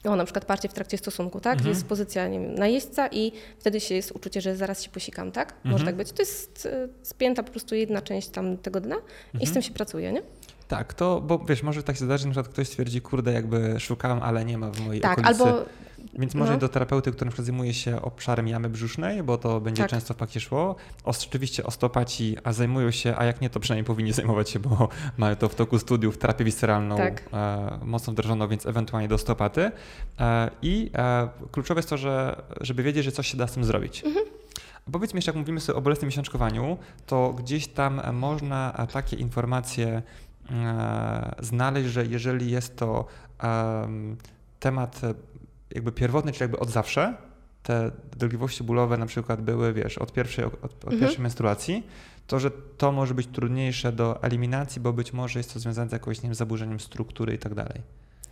O, 0.04 0.16
na 0.16 0.24
przykład 0.26 0.46
parcie 0.46 0.70
w 0.70 0.74
trakcie 0.74 0.98
stosunku, 0.98 1.40
tak? 1.40 1.54
Mhm. 1.54 1.70
Jest 1.70 1.86
pozycja 1.86 2.28
nie 2.28 2.40
wiem, 2.40 2.56
najeźdźca 2.56 3.08
i 3.08 3.32
wtedy 3.60 3.80
się 3.80 3.96
jest 3.96 4.12
uczucie, 4.12 4.42
że 4.42 4.56
zaraz 4.56 4.84
się 4.84 4.90
posikam, 4.90 5.32
tak? 5.32 5.54
Może 5.64 5.72
Mhm. 5.78 5.86
tak 5.86 5.96
być. 5.96 6.12
To 6.12 6.22
jest 6.22 6.66
e, 6.66 6.88
spięta 7.02 7.44
po 7.44 7.52
prostu 7.52 7.76
jedna 7.76 8.02
część 8.02 8.28
tam 8.30 8.58
tego 8.58 8.82
dna 8.82 8.96
i 8.96 9.00
Mhm. 9.34 9.46
z 9.50 9.54
tym 9.54 9.62
się 9.62 9.72
pracuje, 9.72 10.12
nie? 10.12 10.22
Tak, 10.78 10.94
to, 10.94 11.22
bo 11.22 11.40
wiesz, 11.40 11.64
może 11.64 11.84
tak 11.84 11.98
się 11.98 12.06
zdarzy, 12.06 12.22
że 12.22 12.28
na 12.28 12.32
przykład 12.32 12.54
ktoś 12.54 12.68
stwierdzi, 12.68 13.02
kurde, 13.02 13.34
jakby 13.34 13.80
szukałem, 13.80 14.20
ale 14.24 14.46
nie 14.46 14.58
ma 14.58 14.72
w 14.72 14.80
mojej 14.86 15.02
Tak, 15.02 15.20
okolicy. 15.20 15.44
albo 15.44 15.66
Więc 16.20 16.36
może 16.36 16.54
no. 16.54 16.58
do 16.60 16.70
terapeuty, 16.70 17.12
który 17.12 17.26
na 17.26 17.32
przykład 17.32 17.46
zajmuje 17.46 17.74
się 17.74 18.02
obszarem 18.02 18.48
jamy 18.48 18.70
brzusznej, 18.70 19.24
bo 19.24 19.38
to 19.38 19.62
będzie 19.62 19.82
Tak. 19.82 19.92
często 19.92 20.14
w 20.14 20.18
pakiecie 20.18 20.40
szło. 20.40 20.76
Oczywiście 21.04 21.64
osteopaci 21.64 22.38
a 22.44 22.54
zajmują 22.54 22.92
się, 22.92 23.16
a 23.18 23.26
jak 23.26 23.42
nie, 23.42 23.50
to 23.50 23.60
przynajmniej 23.60 23.86
powinni 23.86 24.12
zajmować 24.22 24.50
się, 24.50 24.60
bo 24.60 24.90
mają 25.18 25.36
to 25.36 25.50
w 25.50 25.56
toku 25.56 25.80
studiów 25.80 26.18
terapię 26.18 26.44
visceralną 26.44 26.98
Tak. 26.98 27.24
e, 27.34 27.80
mocno 27.84 28.14
wdrożoną, 28.14 28.48
więc 28.48 28.66
ewentualnie 28.66 29.08
do 29.08 29.16
osteopaty. 29.16 29.72
E, 30.20 30.50
I 30.62 30.92
e, 30.96 31.30
kluczowe 31.52 31.80
jest 31.80 31.90
to, 31.90 31.98
że, 31.98 32.42
żeby 32.62 32.84
wiedzieć, 32.84 33.06
że 33.06 33.12
coś 33.12 33.28
się 33.28 33.38
da 33.38 33.48
z 33.48 33.52
tym 33.54 33.64
zrobić. 33.64 34.04
Mhm. 34.04 34.26
Powiedzmy 34.92 35.18
jeszcze, 35.18 35.32
jak 35.32 35.36
mówimy 35.36 35.60
sobie 35.60 35.78
o 35.78 35.82
bolesnym 35.82 36.08
miesiączkowaniu, 36.08 36.78
to 37.06 37.34
gdzieś 37.34 37.68
tam 37.68 38.02
można 38.14 38.74
e, 38.78 38.88
takie 38.88 39.18
informacje 39.18 40.02
znaleźć, 41.40 41.90
że 41.90 42.06
jeżeli 42.06 42.52
jest 42.52 42.76
to 42.78 43.06
em, 43.40 44.18
temat 44.60 45.04
e, 45.04 45.14
jakby 45.72 45.92
pierwotny, 45.92 46.32
czyli 46.32 46.42
jakby 46.42 46.60
od 46.60 46.70
zawsze, 46.70 47.14
te 47.64 47.92
dolegliwości 48.18 48.64
bólowe 48.64 48.98
na 48.98 49.06
przykład 49.06 49.42
były, 49.42 49.74
wiesz, 49.74 49.98
od 49.98 50.14
pierwszej, 50.14 50.46
od, 50.46 50.54
od 50.64 50.84
Mhm. 50.84 51.00
pierwszej 51.00 51.22
menstruacji, 51.24 51.88
to 52.28 52.40
że 52.40 52.52
to 52.78 52.92
może 52.92 53.14
być 53.14 53.28
trudniejsze 53.28 53.92
do 53.92 54.24
eliminacji, 54.24 54.82
bo 54.82 54.94
być 54.94 55.14
może 55.14 55.40
jest 55.40 55.54
to 55.54 55.60
związane 55.60 55.90
z 55.90 55.94
jakimś 55.94 56.18
nie 56.18 56.30
wiem, 56.30 56.36
zaburzeniem 56.36 56.80
struktury 56.80 57.34
i 57.34 57.38
tak 57.38 57.54
dalej. 57.56 57.82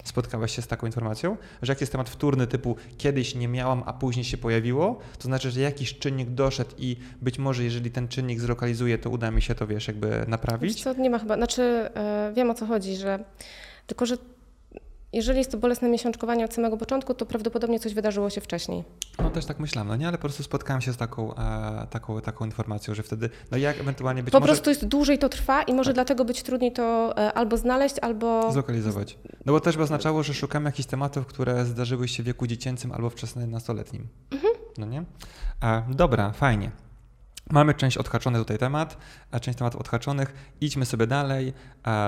Spotkałaś 0.04 0.56
się 0.56 0.62
z 0.62 0.68
taką 0.68 0.88
informacją, 0.88 1.38
że 1.62 1.72
jak 1.72 1.82
jest 1.82 1.92
temat 1.92 2.10
wtórny 2.10 2.48
typu 2.48 2.76
kiedyś 2.98 3.36
nie 3.36 3.48
miałam, 3.48 3.84
a 3.86 3.94
później 3.94 4.26
się 4.26 4.38
pojawiło, 4.38 5.00
to 5.18 5.24
znaczy, 5.24 5.52
że 5.52 5.62
jakiś 5.62 6.00
czynnik 6.00 6.30
doszedł 6.30 6.72
i 6.78 6.98
być 7.22 7.40
może 7.40 7.64
jeżeli 7.64 7.92
ten 7.92 8.08
czynnik 8.08 8.40
zlokalizuje, 8.40 8.98
to 8.98 9.10
uda 9.10 9.32
mi 9.32 9.42
się 9.42 9.56
to, 9.56 9.68
wiesz, 9.68 9.88
jakby 9.88 10.10
Wiesz 10.10 10.28
naprawić. 10.28 10.84
co, 10.84 10.94
nie 10.94 11.10
ma 11.10 11.20
chyba, 11.20 11.36
znaczy 11.36 11.62
e, 11.96 12.32
wiem 12.36 12.50
o 12.50 12.54
co 12.54 12.66
chodzi, 12.66 12.96
że 12.96 13.24
tylko, 13.88 14.06
że 14.06 14.18
jeżeli 15.14 15.38
jest 15.38 15.52
to 15.52 15.58
bolesne 15.58 15.90
miesiączkowanie 15.90 16.46
od 16.46 16.54
samego 16.54 16.78
początku, 16.78 17.14
to 17.14 17.26
prawdopodobnie 17.26 17.80
coś 17.80 17.94
wydarzyło 17.94 18.30
się 18.30 18.42
wcześniej. 18.42 18.84
No 19.20 19.30
też 19.30 19.46
tak 19.46 19.60
myślałem, 19.60 19.88
no 19.88 19.96
nie, 19.96 20.08
ale 20.08 20.18
po 20.18 20.22
prostu 20.22 20.44
spotkałem 20.44 20.82
się 20.82 20.94
z 20.94 20.98
taką, 20.98 21.36
e, 21.36 21.88
taką, 21.90 22.22
taką 22.22 22.46
informacją, 22.46 22.96
że 22.96 23.04
wtedy, 23.04 23.30
no 23.52 23.58
jak 23.58 23.80
ewentualnie 23.80 24.24
być 24.24 24.32
po 24.32 24.40
może 24.40 24.54
prostu 24.54 24.70
jest 24.70 24.86
dłużej 24.86 25.20
to 25.20 25.30
trwa 25.30 25.64
i 25.64 25.74
może 25.74 25.94
dlatego 25.94 26.26
być 26.26 26.44
trudniej 26.44 26.72
to 26.72 27.14
e, 27.18 27.34
albo 27.34 27.58
znaleźć, 27.58 27.96
albo... 28.02 28.52
zlokalizować. 28.52 29.18
No 29.46 29.54
bo 29.54 29.60
też 29.60 29.78
by 29.78 29.84
oznaczało, 29.84 30.24
że 30.24 30.34
szukamy 30.34 30.70
jakichś 30.70 30.90
tematów, 30.90 31.26
które 31.26 31.66
zdarzyły 31.66 32.08
się 32.08 32.24
w 32.24 32.26
wieku 32.26 32.48
dziecięcym 32.48 32.92
albo 32.92 33.10
wczesnym 33.10 33.52
nastoletnim. 33.52 34.08
No 34.78 34.86
nie? 34.86 35.04
E, 35.64 35.84
dobra, 35.90 36.32
fajnie. 36.32 36.72
Mamy 37.50 37.74
część 37.74 37.98
odhaczony 37.98 38.40
tutaj 38.40 38.58
temat, 38.58 38.98
a 39.32 39.40
część 39.40 39.58
tematów 39.58 39.82
odhaczonych. 39.82 40.34
Idźmy 40.62 40.86
sobie 40.86 41.08
dalej, 41.08 41.54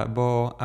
bo 0.10 0.58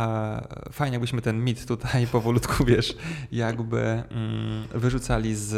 fajnie 0.73 0.95
jakbyśmy 0.95 1.23
ten 1.23 1.45
mit 1.45 1.67
tutaj 1.67 2.07
powolutku, 2.13 2.65
wiesz, 2.65 2.97
jakby 3.33 3.81
mm, 3.81 4.69
wyrzucali 4.75 5.35
z 5.37 5.55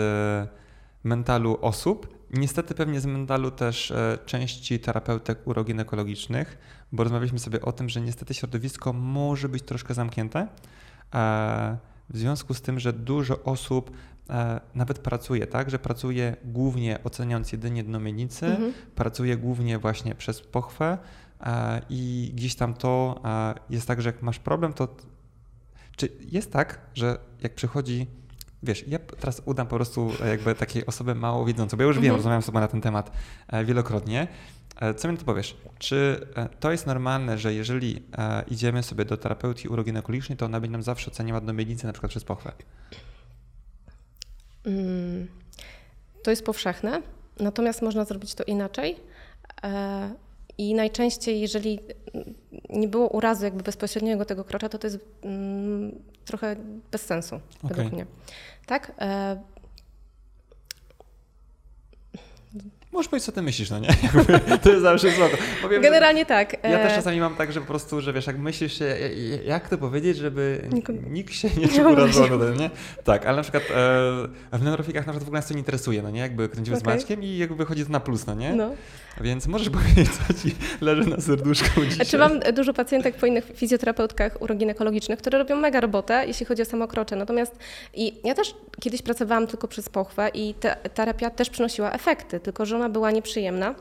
mentalu 1.05 1.59
osób. 1.61 2.21
Niestety 2.31 2.75
pewnie 2.75 3.01
z 3.01 3.07
mentalu 3.07 3.51
też 3.51 3.91
e, 3.91 4.19
części 4.27 4.81
terapeutek 4.81 5.47
uroginekologicznych, 5.47 6.59
bo 6.93 7.05
rozmawialiśmy 7.05 7.39
sobie 7.39 7.61
o 7.63 7.73
tym, 7.73 7.89
że 7.89 8.01
niestety 8.01 8.35
środowisko 8.35 8.93
może 8.93 9.49
być 9.49 9.63
troszkę 9.63 9.95
zamknięte. 9.95 10.49
W 12.11 12.19
związku 12.19 12.55
z 12.55 12.63
tym, 12.63 12.81
że 12.81 12.93
dużo 12.93 13.43
osób 13.43 13.91
nawet 14.75 14.99
pracuje, 14.99 15.47
tak, 15.47 15.71
że 15.71 15.79
pracuje 15.79 16.37
głównie 16.45 16.99
oceniając 17.05 17.53
jedynie 17.53 17.85
dno 17.85 18.01
miednicy, 18.01 18.47
Mhm. 18.47 18.73
pracuje 18.95 19.37
głównie 19.37 19.79
właśnie 19.79 20.15
przez 20.15 20.41
pochwę 20.41 20.99
e, 21.41 21.81
i 21.91 22.33
gdzieś 22.35 22.55
tam 22.55 22.75
to 22.75 23.21
e, 23.25 23.55
jest 23.71 23.87
tak, 23.89 24.03
że 24.03 24.09
jak 24.09 24.23
masz 24.23 24.39
problem, 24.39 24.73
to 24.73 24.89
czy 25.97 26.09
jest 26.21 26.53
tak, 26.53 26.81
że 26.95 27.19
jak 27.41 27.55
przychodzi, 27.55 28.07
wiesz, 28.63 28.89
ja 28.89 28.99
teraz 28.99 29.43
udam 29.45 29.67
po 29.67 29.77
prostu 29.77 30.13
e, 30.25 30.29
jakby 30.29 30.55
takiej 30.55 30.87
osobę 30.87 31.15
mało 31.15 31.45
wiedzącą, 31.45 31.77
bo 31.77 31.83
ja 31.83 31.87
już 31.87 31.97
wiem, 31.97 32.05
Mhm. 32.05 32.17
rozmawiam 32.17 32.43
z 32.43 32.47
tobą 32.47 32.61
na 32.61 32.69
ten 32.69 32.81
temat 32.81 33.11
e, 33.49 33.65
wielokrotnie. 33.65 34.29
E, 34.81 34.95
Co 34.95 35.09
mi 35.13 35.19
to 35.19 35.25
powiesz? 35.25 35.57
Czy 35.79 36.27
e, 36.37 36.49
to 36.49 36.73
jest 36.73 36.87
normalne, 36.87 37.39
że 37.39 37.55
jeżeli 37.55 38.03
e, 38.19 38.45
idziemy 38.49 38.83
sobie 38.83 39.05
do 39.05 39.17
terapeuty 39.17 39.69
uroginekologicznej, 39.71 40.39
to 40.39 40.47
ona 40.47 40.61
będzie 40.61 40.73
nam 40.73 40.83
zawsze 40.83 41.11
oceniała 41.11 41.41
miednicy 41.41 41.87
na 41.87 41.93
przykład 41.93 42.11
przez 42.11 42.25
pochwę? 42.25 42.53
Mm, 44.67 45.29
To 46.25 46.31
jest 46.31 46.45
powszechne, 46.45 47.03
natomiast 47.41 47.83
można 47.83 48.05
zrobić 48.05 48.35
to 48.35 48.45
inaczej. 48.45 48.97
E, 49.63 50.15
I 50.59 50.75
najczęściej, 50.75 51.41
jeżeli 51.41 51.81
nie 52.69 52.89
było 52.89 53.09
urazu 53.09 53.45
jakby 53.45 53.63
bezpośredniego 53.63 54.25
tego 54.25 54.45
krocza, 54.45 54.69
to 54.69 54.79
to 54.79 54.87
jest 54.87 54.99
mm, 55.23 56.03
trochę 56.25 56.57
bez 56.91 57.03
sensu, 57.03 57.41
według 57.63 57.87
Okej. 57.87 57.93
mnie. 57.93 58.07
Tak? 58.67 58.93
E, 58.99 59.41
Możesz 62.93 63.09
powiedzieć, 63.09 63.27
co 63.27 63.33
ty 63.33 63.43
myślisz, 63.43 63.71
no 63.71 63.79
nie? 63.79 63.89
Jakby, 64.03 64.59
to 64.59 64.71
jest 64.71 64.83
zawsze 64.83 65.11
złoto. 65.11 65.37
Powiem, 65.63 65.83
Generalnie 65.83 66.27
tak. 66.27 66.53
Ja 66.53 66.79
też 66.79 66.93
e, 66.93 66.97
czasami 66.97 67.21
mam 67.21 67.37
tak, 67.37 67.53
że 67.53 67.61
po 67.61 67.67
prostu, 67.67 68.01
że 68.01 68.13
wiesz, 68.13 68.27
jak 68.27 68.39
myślisz 68.39 68.79
się, 68.79 68.97
jak 69.45 69.69
to 69.69 69.79
powiedzieć, 69.79 70.17
żeby 70.17 70.69
nikt 71.11 71.35
się 71.35 71.49
nie 71.61 71.69
czuł 71.69 71.93
urażony, 71.93 72.51
no 72.51 72.55
nie? 72.55 72.71
Tak, 73.05 73.27
ale 73.27 73.37
na 73.37 73.43
przykład 73.43 73.63
e, 74.53 74.59
w 74.59 74.63
neurofikach 74.63 75.07
na 75.07 75.13
przykład 75.13 75.25
w 75.25 75.29
ogóle 75.29 75.39
nas 75.39 75.49
to 75.49 75.55
nie 75.55 75.61
interesuje, 75.61 76.03
no 76.03 76.11
nie? 76.11 76.21
Jakby 76.21 76.49
kręcimy 76.49 76.77
z 76.77 76.81
Okej. 76.81 76.95
Maćkiem 76.95 77.23
i 77.23 77.39
jakby 77.39 77.57
wychodzi 77.57 77.85
to 77.85 77.93
na 77.93 78.01
plus, 78.01 78.27
no 78.27 78.35
nie? 78.35 78.55
No. 78.55 78.71
Więc 79.21 79.47
możesz 79.47 79.71
powiedzieć, 79.81 80.09
co 80.11 80.35
ci 80.35 80.55
leży 80.81 81.11
na 81.11 81.21
serduszku 81.21 81.85
dzisiaj. 81.85 82.07
Czy 82.07 82.19
mam 82.19 82.41
dużo 82.41 82.75
pacjentek 82.75 83.17
po 83.17 83.27
innych 83.27 83.53
fizjoterapeutkach 83.55 84.43
uroginekologicznych, 84.43 85.19
które 85.19 85.39
robią 85.39 85.57
mega 85.57 85.81
robotę, 85.81 86.25
jeśli 86.27 86.47
chodzi 86.47 86.63
o 86.63 86.65
samokrocze. 86.65 87.17
Natomiast 87.17 87.59
i 87.95 88.21
ja 88.25 88.35
też 88.35 88.55
kiedyś 88.81 89.03
pracowałam 89.03 89.47
tylko 89.47 89.69
przez 89.69 89.89
pochwę 89.89 90.31
i 90.35 90.55
ta 90.55 90.75
terapia 90.75 91.31
też 91.31 91.51
przynosiła 91.51 91.93
efekty, 91.93 92.41
tylko 92.41 92.67
że 92.67 92.80
ona 92.81 92.89
była 92.89 93.11
nieprzyjemna. 93.11 93.75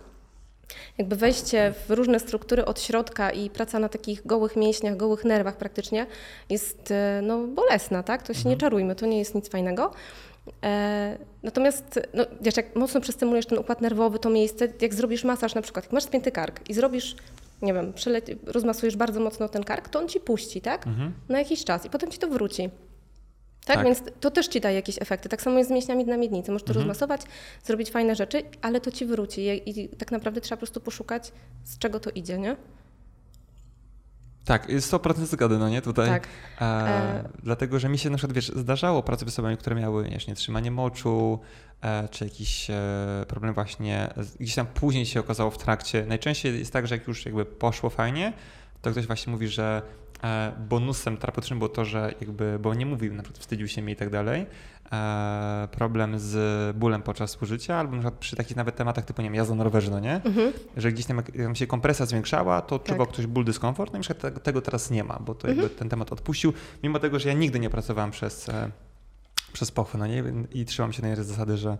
Jakby 0.97 1.15
wejście 1.15 1.73
w 1.87 1.91
różne 1.91 2.19
struktury 2.19 2.65
od 2.65 2.81
środka 2.81 3.31
i 3.31 3.49
praca 3.49 3.79
na 3.79 3.89
takich 3.89 4.25
gołych 4.25 4.55
mięśniach, 4.55 4.97
gołych 4.97 5.25
nerwach 5.25 5.57
praktycznie 5.57 6.05
jest 6.49 6.91
e, 6.91 7.21
no, 7.23 7.47
bolesna, 7.47 8.03
tak? 8.03 8.23
To 8.23 8.33
się 8.33 8.49
nie 8.49 8.57
czarujmy, 8.57 8.95
to 8.95 9.05
nie 9.05 9.19
jest 9.19 9.35
nic 9.35 9.49
fajnego. 9.49 9.91
E, 10.63 11.17
natomiast, 11.43 11.99
no, 12.13 12.25
wiesz, 12.41 12.57
jak 12.57 12.75
mocno 12.75 13.01
przestymulujesz 13.01 13.45
ten 13.45 13.57
układ 13.57 13.81
nerwowy, 13.81 14.19
to 14.19 14.29
miejsce, 14.29 14.67
jak 14.81 14.93
zrobisz 14.93 15.23
masaż 15.23 15.55
na 15.55 15.61
przykład, 15.61 15.85
jak 15.85 15.93
masz 15.93 16.03
spięty 16.03 16.31
kark 16.31 16.69
i 16.69 16.73
zrobisz, 16.73 17.15
nie 17.61 17.73
wiem, 17.73 17.93
rozmasujesz 18.45 18.95
bardzo 18.95 19.19
mocno 19.19 19.49
ten 19.49 19.63
kark, 19.63 19.89
to 19.89 19.99
on 19.99 20.07
ci 20.07 20.19
puści, 20.19 20.61
tak? 20.61 20.87
Mhm. 20.87 21.13
Na 21.29 21.39
jakiś 21.39 21.63
czas 21.63 21.85
i 21.85 21.89
potem 21.89 22.11
ci 22.11 22.19
to 22.19 22.27
wróci. 22.27 22.69
Tak, 23.69 23.77
Tak. 23.77 23.85
więc 23.85 24.03
to 24.19 24.31
też 24.31 24.47
ci 24.47 24.61
daje 24.61 24.75
jakieś 24.75 25.01
efekty. 25.01 25.29
Tak 25.29 25.41
samo 25.41 25.57
jest 25.57 25.69
z 25.69 25.73
mięśniami 25.73 26.05
na 26.05 26.17
miednicy. 26.17 26.51
Możesz 26.51 26.63
to 26.65 26.69
Mhm. 26.71 26.87
rozmasować, 26.87 27.21
zrobić 27.63 27.91
fajne 27.91 28.15
rzeczy, 28.15 28.43
ale 28.61 28.81
to 28.81 28.91
ci 28.91 29.05
wróci 29.05 29.41
i, 29.41 29.79
i 29.83 29.89
tak 29.89 30.11
naprawdę 30.11 30.41
trzeba 30.41 30.57
po 30.57 30.59
prostu 30.59 30.81
poszukać, 30.81 31.31
z 31.63 31.77
czego 31.77 31.99
to 31.99 32.09
idzie, 32.09 32.37
nie? 32.37 32.55
Tak, 34.45 34.69
jest 34.69 34.87
100% 34.93 35.25
zgody, 35.25 35.57
no 35.57 35.69
nie, 35.69 35.81
tutaj. 35.81 36.07
Tak. 36.09 36.27
E, 36.61 36.65
E. 36.65 37.29
Dlatego, 37.43 37.79
że 37.79 37.89
mi 37.89 37.97
się 37.97 38.09
na 38.09 38.17
przykład, 38.17 38.35
wiesz, 38.35 38.47
zdarzało 38.55 39.03
pracować 39.03 39.33
z 39.33 39.35
osobami, 39.35 39.57
które 39.57 39.75
miały, 39.75 40.03
wiesz, 40.09 40.27
nietrzymanie 40.27 40.71
moczu, 40.71 41.39
e, 41.81 42.07
czy 42.11 42.23
jakiś 42.23 42.69
e, 42.69 42.75
problem 43.27 43.53
właśnie, 43.53 44.13
gdzieś 44.39 44.55
tam 44.55 44.65
później 44.67 45.05
się 45.05 45.19
okazało 45.19 45.51
w 45.51 45.57
trakcie. 45.57 46.05
Najczęściej 46.05 46.59
jest 46.59 46.73
tak, 46.73 46.87
że 46.87 46.95
jak 46.95 47.07
już 47.07 47.25
jakby 47.25 47.45
poszło 47.45 47.89
fajnie, 47.89 48.33
to 48.81 48.91
ktoś 48.91 49.07
właśnie 49.07 49.31
mówi, 49.31 49.47
że 49.47 49.81
bonusem 50.69 51.17
terapeutycznym 51.17 51.59
było 51.59 51.69
to, 51.69 51.85
że 51.85 52.13
jakby, 52.21 52.59
bo 52.61 52.73
nie 52.73 52.85
mówił, 52.85 53.13
na 53.13 53.23
przykład 53.23 53.39
wstydził 53.41 53.67
się 53.67 53.81
mnie 53.81 53.93
i 53.93 53.95
tak 53.95 54.09
dalej, 54.09 54.45
e, 54.91 55.67
problem 55.71 56.19
z 56.19 56.37
bólem 56.77 57.01
podczas 57.01 57.41
użycia, 57.41 57.75
albo 57.75 57.95
na 57.95 58.01
przykład 58.01 58.19
przy 58.19 58.35
takich 58.35 58.57
nawet 58.57 58.75
tematach 58.75 59.05
typu, 59.05 59.21
nie 59.21 59.25
wiem, 59.27 59.35
jazda 59.35 59.55
na 59.55 59.63
rowerze, 59.63 59.91
no 59.91 59.99
nie? 59.99 60.15
Mhm. 60.15 60.53
że 60.77 60.91
gdzieś 60.91 61.05
tam, 61.05 61.17
jak 61.17 61.31
tam 61.31 61.55
się 61.55 61.67
kompresja 61.67 62.05
zwiększała, 62.05 62.61
to 62.61 62.79
Tak. 62.79 63.09
ktoś 63.09 63.27
ból, 63.27 63.45
dyskomfort, 63.45 63.93
no 63.93 63.97
i 63.97 63.99
na 63.99 64.03
przykład 64.03 64.21
tego, 64.21 64.39
tego 64.39 64.61
teraz 64.61 64.91
nie 64.91 65.03
ma, 65.03 65.19
bo 65.19 65.35
to 65.35 65.47
Mhm. 65.47 65.57
jakby 65.63 65.79
ten 65.79 65.89
temat 65.89 66.13
odpuścił, 66.13 66.53
mimo 66.83 66.99
tego, 66.99 67.19
że 67.19 67.29
ja 67.29 67.35
nigdy 67.35 67.59
nie 67.59 67.69
pracowałem 67.69 68.11
przez, 68.11 68.49
e, 68.49 68.69
przez 69.53 69.71
pochwę, 69.71 69.97
no 69.97 70.07
nie, 70.07 70.23
i 70.53 70.65
trzymam 70.65 70.93
się 70.93 71.01
tej 71.01 71.15
zasady, 71.15 71.57
że, 71.57 71.77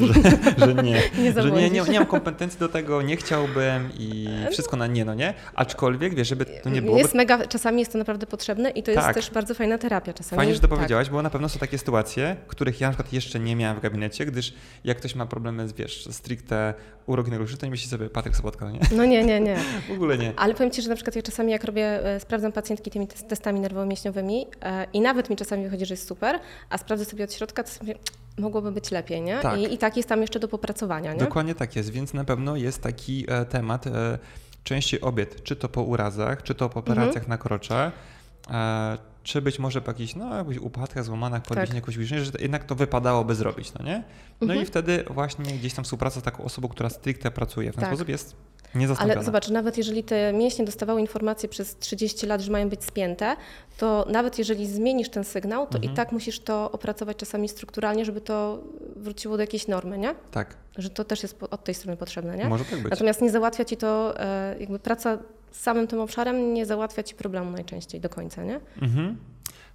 że, 0.00 0.14
że 0.66 0.74
nie, 0.74 1.02
Nie 1.18 1.32
że 1.32 1.50
nie, 1.50 1.70
nie, 1.70 1.80
nie 1.80 1.98
mam 1.98 2.06
kompetencji 2.08 2.60
do 2.60 2.68
tego, 2.68 3.02
nie 3.02 3.16
chciałbym 3.16 3.90
i 3.98 4.28
wszystko 4.50 4.76
na 4.76 4.86
nie, 4.86 5.04
no 5.04 5.14
nie, 5.14 5.34
aczkolwiek, 5.54 6.14
wiesz, 6.14 6.28
żeby 6.28 6.46
to 6.46 6.70
nie 6.70 6.82
było, 6.82 6.98
Jest 6.98 7.14
mega, 7.14 7.46
czasami 7.46 7.78
jest 7.78 7.92
to 7.92 7.98
naprawdę 7.98 8.26
potrzebne 8.26 8.70
i 8.70 8.82
to 8.82 8.90
jest 8.90 9.02
Tak. 9.02 9.14
też 9.14 9.30
bardzo 9.30 9.54
fajna 9.54 9.78
terapia 9.78 10.12
czasami. 10.12 10.36
Fajnie, 10.36 10.54
że 10.54 10.60
to 10.60 10.68
tak. 10.68 10.76
powiedziałaś, 10.76 11.10
bo 11.10 11.22
na 11.22 11.30
pewno 11.30 11.48
są 11.48 11.58
takie 11.58 11.78
sytuacje, 11.78 12.36
których 12.46 12.80
ja 12.80 12.88
na 12.88 12.94
przykład 12.94 13.12
jeszcze 13.12 13.40
nie 13.40 13.56
miałem 13.56 13.76
w 13.76 13.80
gabinecie, 13.80 14.26
gdyż 14.26 14.54
jak 14.84 14.98
ktoś 14.98 15.14
ma 15.14 15.26
problemy, 15.26 15.68
z, 15.68 15.72
wiesz, 15.72 16.08
stricte 16.10 16.74
uroginekologiczne, 17.10 17.58
to 17.60 17.66
nie 17.66 17.70
myśli 17.70 17.88
sobie 17.88 18.10
Patryk 18.10 18.36
Sobotka, 18.36 18.64
no 18.64 18.70
nie? 18.70 18.80
No 18.92 19.04
nie, 19.04 19.24
nie, 19.24 19.40
nie. 19.40 19.56
W 19.88 19.92
ogóle 19.92 20.18
nie. 20.18 20.32
Ale 20.36 20.54
powiem 20.54 20.70
Ci, 20.70 20.82
że 20.82 20.88
na 20.88 20.94
przykład 20.94 21.16
ja 21.16 21.22
czasami 21.22 21.52
jak 21.52 21.64
robię, 21.64 22.04
e, 22.06 22.20
sprawdzam 22.20 22.52
pacjentki 22.52 22.90
tymi 22.90 23.06
tes- 23.08 23.26
testami 23.26 23.60
nerwowo-mięśniowymi 23.60 24.46
e, 24.62 24.86
i 24.92 25.00
nawet 25.00 25.30
mi 25.30 25.36
czasami 25.36 25.64
wychodzi, 25.64 25.86
że 25.86 25.94
jest 25.94 26.08
super, 26.08 26.40
a 26.70 26.78
sprawdzę 26.78 27.04
sobie 27.04 27.24
od 27.24 27.32
środka, 27.32 27.62
to 27.62 27.70
sobie 27.70 27.94
mogłoby 28.38 28.72
być 28.72 28.90
lepiej, 28.90 29.22
nie? 29.22 29.38
Tak. 29.38 29.58
I, 29.60 29.74
I 29.74 29.78
tak 29.78 29.96
jest 29.96 30.08
tam 30.08 30.20
jeszcze 30.20 30.40
do 30.40 30.48
popracowania, 30.48 31.12
nie? 31.12 31.20
Dokładnie 31.20 31.54
tak 31.54 31.76
jest, 31.76 31.90
więc 31.90 32.14
na 32.14 32.24
pewno 32.24 32.56
jest 32.56 32.82
taki 32.82 33.26
e, 33.28 33.44
temat, 33.44 33.86
e, 33.86 34.18
częściej 34.64 35.00
obiad, 35.00 35.42
czy 35.42 35.56
to 35.56 35.68
po 35.68 35.82
urazach, 35.82 36.42
czy 36.42 36.54
to 36.54 36.68
po 36.68 36.80
Mhm. 36.80 36.98
operacjach 36.98 37.28
na 37.28 37.38
krocze, 37.38 37.92
e, 38.50 38.98
czy 39.22 39.42
być 39.42 39.58
może 39.58 39.80
po 39.80 39.90
jakichś, 39.90 40.14
no, 40.14 40.36
jakichś 40.36 40.58
upadkach, 40.58 41.04
złamanach, 41.04 41.42
podbić 41.42 41.66
Tak. 41.68 41.74
jakoś 41.74 41.96
wyżej, 41.96 42.24
że 42.24 42.32
jednak 42.38 42.64
to 42.64 42.74
wypadałoby 42.74 43.34
zrobić, 43.34 43.72
no 43.74 43.84
nie? 43.84 44.02
No 44.40 44.44
Mhm. 44.44 44.62
i 44.62 44.66
wtedy 44.66 45.04
właśnie 45.10 45.44
gdzieś 45.44 45.74
tam 45.74 45.84
współpraca 45.84 46.20
z 46.20 46.22
taką 46.22 46.44
osobą, 46.44 46.68
która 46.68 46.90
stricte 46.90 47.30
pracuje 47.30 47.72
w 47.72 47.74
ten 47.74 47.80
Tak. 47.80 47.90
sposób 47.90 48.08
jest. 48.08 48.36
Ale 48.98 49.24
zobacz, 49.24 49.48
nawet 49.48 49.78
jeżeli 49.78 50.04
te 50.04 50.32
mięśnie 50.32 50.64
dostawały 50.64 51.00
informacje 51.00 51.48
przez 51.48 51.78
30 51.78 52.26
lat, 52.26 52.40
że 52.40 52.52
mają 52.52 52.68
być 52.68 52.84
spięte, 52.84 53.36
to 53.78 54.06
nawet 54.10 54.38
jeżeli 54.38 54.66
zmienisz 54.66 55.08
ten 55.08 55.24
sygnał, 55.24 55.66
to 55.66 55.74
Mhm. 55.78 55.92
i 55.92 55.96
tak 55.96 56.12
musisz 56.12 56.40
to 56.40 56.70
opracować 56.72 57.16
czasami 57.16 57.48
strukturalnie, 57.48 58.04
żeby 58.04 58.20
to 58.20 58.58
wróciło 58.96 59.36
do 59.36 59.42
jakiejś 59.42 59.68
normy, 59.68 59.98
nie? 59.98 60.14
Tak, 60.30 60.56
Że 60.78 60.90
to 60.90 61.04
też 61.04 61.22
jest 61.22 61.42
od 61.50 61.64
tej 61.64 61.74
strony 61.74 61.96
potrzebne, 61.96 62.36
nie? 62.36 62.48
może 62.48 62.64
tak 62.64 62.78
być. 62.82 62.90
Natomiast 62.90 63.22
nie 63.22 63.30
załatwia 63.30 63.64
ci 63.64 63.76
to, 63.76 64.20
e, 64.20 64.56
jakby 64.60 64.78
praca 64.78 65.18
samym 65.52 65.86
tym 65.86 66.00
obszarem 66.00 66.54
nie 66.54 66.66
załatwia 66.66 67.02
ci 67.02 67.14
problemu 67.14 67.50
najczęściej 67.50 68.00
do 68.00 68.08
końca, 68.08 68.44
nie? 68.44 68.60
Mhm. 68.82 69.16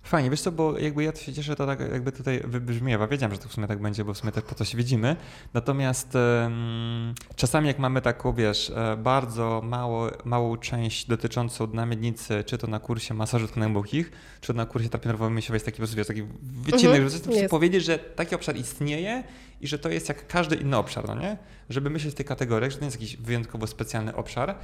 Fajnie, 0.05 0.29
wiesz 0.29 0.41
co, 0.41 0.51
bo 0.51 0.77
jakby 0.77 1.03
ja 1.03 1.15
się 1.15 1.33
cieszę, 1.33 1.43
że 1.43 1.55
to 1.55 1.65
tak 1.65 1.79
jakby 1.79 2.11
tutaj 2.11 2.41
wybrzmiewa. 2.43 3.07
Wiedziałem, 3.07 3.35
że 3.35 3.41
to 3.41 3.49
w 3.49 3.53
sumie 3.53 3.67
tak 3.67 3.81
będzie, 3.81 4.05
bo 4.05 4.13
w 4.13 4.17
sumie 4.17 4.31
też 4.31 4.43
po 4.43 4.55
to 4.55 4.65
się 4.65 4.77
widzimy. 4.77 5.15
Natomiast 5.53 6.15
em, 6.15 7.13
czasami 7.35 7.67
jak 7.67 7.79
mamy 7.79 8.01
taką, 8.01 8.33
wiesz, 8.33 8.71
e, 8.75 8.97
bardzo 8.97 9.61
mało, 9.63 10.09
małą 10.25 10.57
część 10.57 11.07
dotyczącą 11.07 11.67
dna 11.67 11.85
miednicy, 11.85 12.43
czy 12.45 12.57
to 12.57 12.67
na 12.67 12.79
kursie 12.79 13.13
masażu 13.13 13.47
tknek 13.47 13.63
głębokich, 13.63 14.11
czy 14.41 14.47
to 14.47 14.53
na 14.53 14.65
kursie 14.65 14.89
terapii 14.89 15.07
nerwowo-mięśniowej 15.11 15.55
jest 15.55 15.65
taki 15.65 15.75
po 15.75 15.81
prostu, 15.81 15.97
wiesz, 15.97 16.07
taki 16.07 16.23
wycinek, 16.41 17.01
Mhm, 17.01 17.33
żeby 17.33 17.49
powiedzieć, 17.49 17.83
że 17.83 17.99
taki 17.99 18.35
obszar 18.35 18.55
istnieje 18.55 19.23
i 19.65 19.67
że 19.67 19.79
to 19.79 19.89
jest 19.89 20.09
jak 20.09 20.27
każdy 20.27 20.55
inny 20.55 20.77
obszar, 20.77 21.07
no 21.07 21.15
nie? 21.15 21.37
Żeby 21.69 21.89
myśleć 21.89 22.13
w 22.13 22.17
tej 22.17 22.25
kategoriach, 22.25 22.71
że 22.71 22.77
to 22.77 22.81
nie 22.81 22.87
jest 22.87 23.01
jakiś 23.01 23.17
wyjątkowo 23.17 23.67
specjalny 23.67 24.15
obszar 24.15 24.55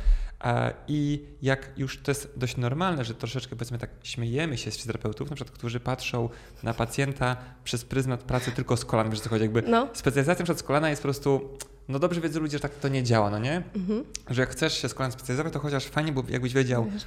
e, 0.43 0.74
i 0.88 1.25
jak 1.41 1.72
już 1.77 2.01
to 2.01 2.12
jest 2.12 2.34
dość 2.38 2.58
normalne, 2.58 3.05
że 3.05 3.13
troszeczkę 3.13 3.55
powiedzmy 3.55 3.77
tak 3.77 3.89
śmiejemy 4.03 4.58
się 4.58 4.72
z 4.72 4.75
fizjoterapeutów, 4.77 5.29
na 5.29 5.36
przykład, 5.36 5.58
którzy 5.58 5.79
patrzą 5.79 6.29
na 6.63 6.74
pacjenta 6.74 7.38
przez 7.63 7.86
pryzmat 7.86 8.24
pracy 8.24 8.51
tylko 8.51 8.77
z 8.77 8.86
kolan, 8.86 9.10
wiesz 9.10 9.20
co 9.22 9.29
chodzi, 9.29 9.41
jakby 9.43 9.62
No. 9.62 9.88
specjalizacja 9.93 10.46
przed 10.46 10.60
z 10.60 10.63
kolana 10.63 10.89
jest 10.89 11.01
po 11.01 11.05
prostu, 11.05 11.58
no 11.89 12.00
dobrze 12.00 12.21
wiedzą 12.21 12.39
ludzie, 12.39 12.57
że 12.57 12.61
tak 12.61 12.75
to 12.75 12.88
nie 12.88 13.03
działa, 13.03 13.29
no 13.29 13.39
nie? 13.39 13.63
Mhm. 13.75 14.03
Że 14.29 14.41
jak 14.41 14.50
chcesz 14.50 14.81
się 14.81 14.89
z 14.89 14.93
kolan 14.93 15.11
specjalizować, 15.11 15.53
to 15.53 15.59
chociaż 15.59 15.85
fajnie, 15.85 16.11
bo 16.11 16.23
jakbyś 16.29 16.53
wiedział 16.53 16.85
Wiesz, 16.93 17.03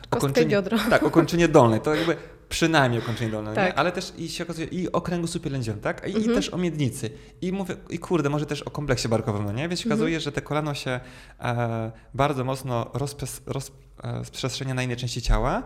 tak, 0.90 1.02
o 1.02 1.10
kończynie 1.10 1.48
dolnej, 1.48 1.80
to 1.80 1.94
jakby 1.94 2.16
przynajmniej 2.48 3.00
o 3.02 3.04
kończynie 3.04 3.30
dolnej, 3.30 3.54
Tak. 3.54 3.72
ale 3.78 3.92
też 3.92 4.12
i 4.18 4.28
się 4.28 4.44
okazuje 4.44 4.66
i 4.66 4.92
o 4.92 5.00
kręgosłupie 5.00 5.50
lędźwiowym, 5.50 5.82
tak? 5.82 6.02
I, 6.08 6.16
Mhm. 6.16 6.32
I 6.32 6.34
też 6.34 6.54
o 6.54 6.58
miednicy. 6.58 7.10
I 7.40 7.52
mówię, 7.52 7.76
i 7.90 7.98
kurde, 7.98 8.30
może 8.30 8.46
też 8.46 8.62
o 8.62 8.70
kompleksie 8.70 9.08
barkowym, 9.08 9.44
no 9.44 9.52
nie? 9.52 9.68
Więc 9.68 9.80
się 9.80 9.84
Mhm. 9.84 10.00
okazuje, 10.00 10.20
że 10.20 10.32
te 10.32 10.42
kolano 10.42 10.74
się 10.74 11.00
e, 11.40 11.92
bardzo 12.14 12.44
mocno 12.44 12.90
rozpres, 12.94 13.42
rozprzestrzenia 13.46 14.74
na 14.74 14.82
inne 14.82 14.96
części 14.96 15.22
ciała. 15.22 15.62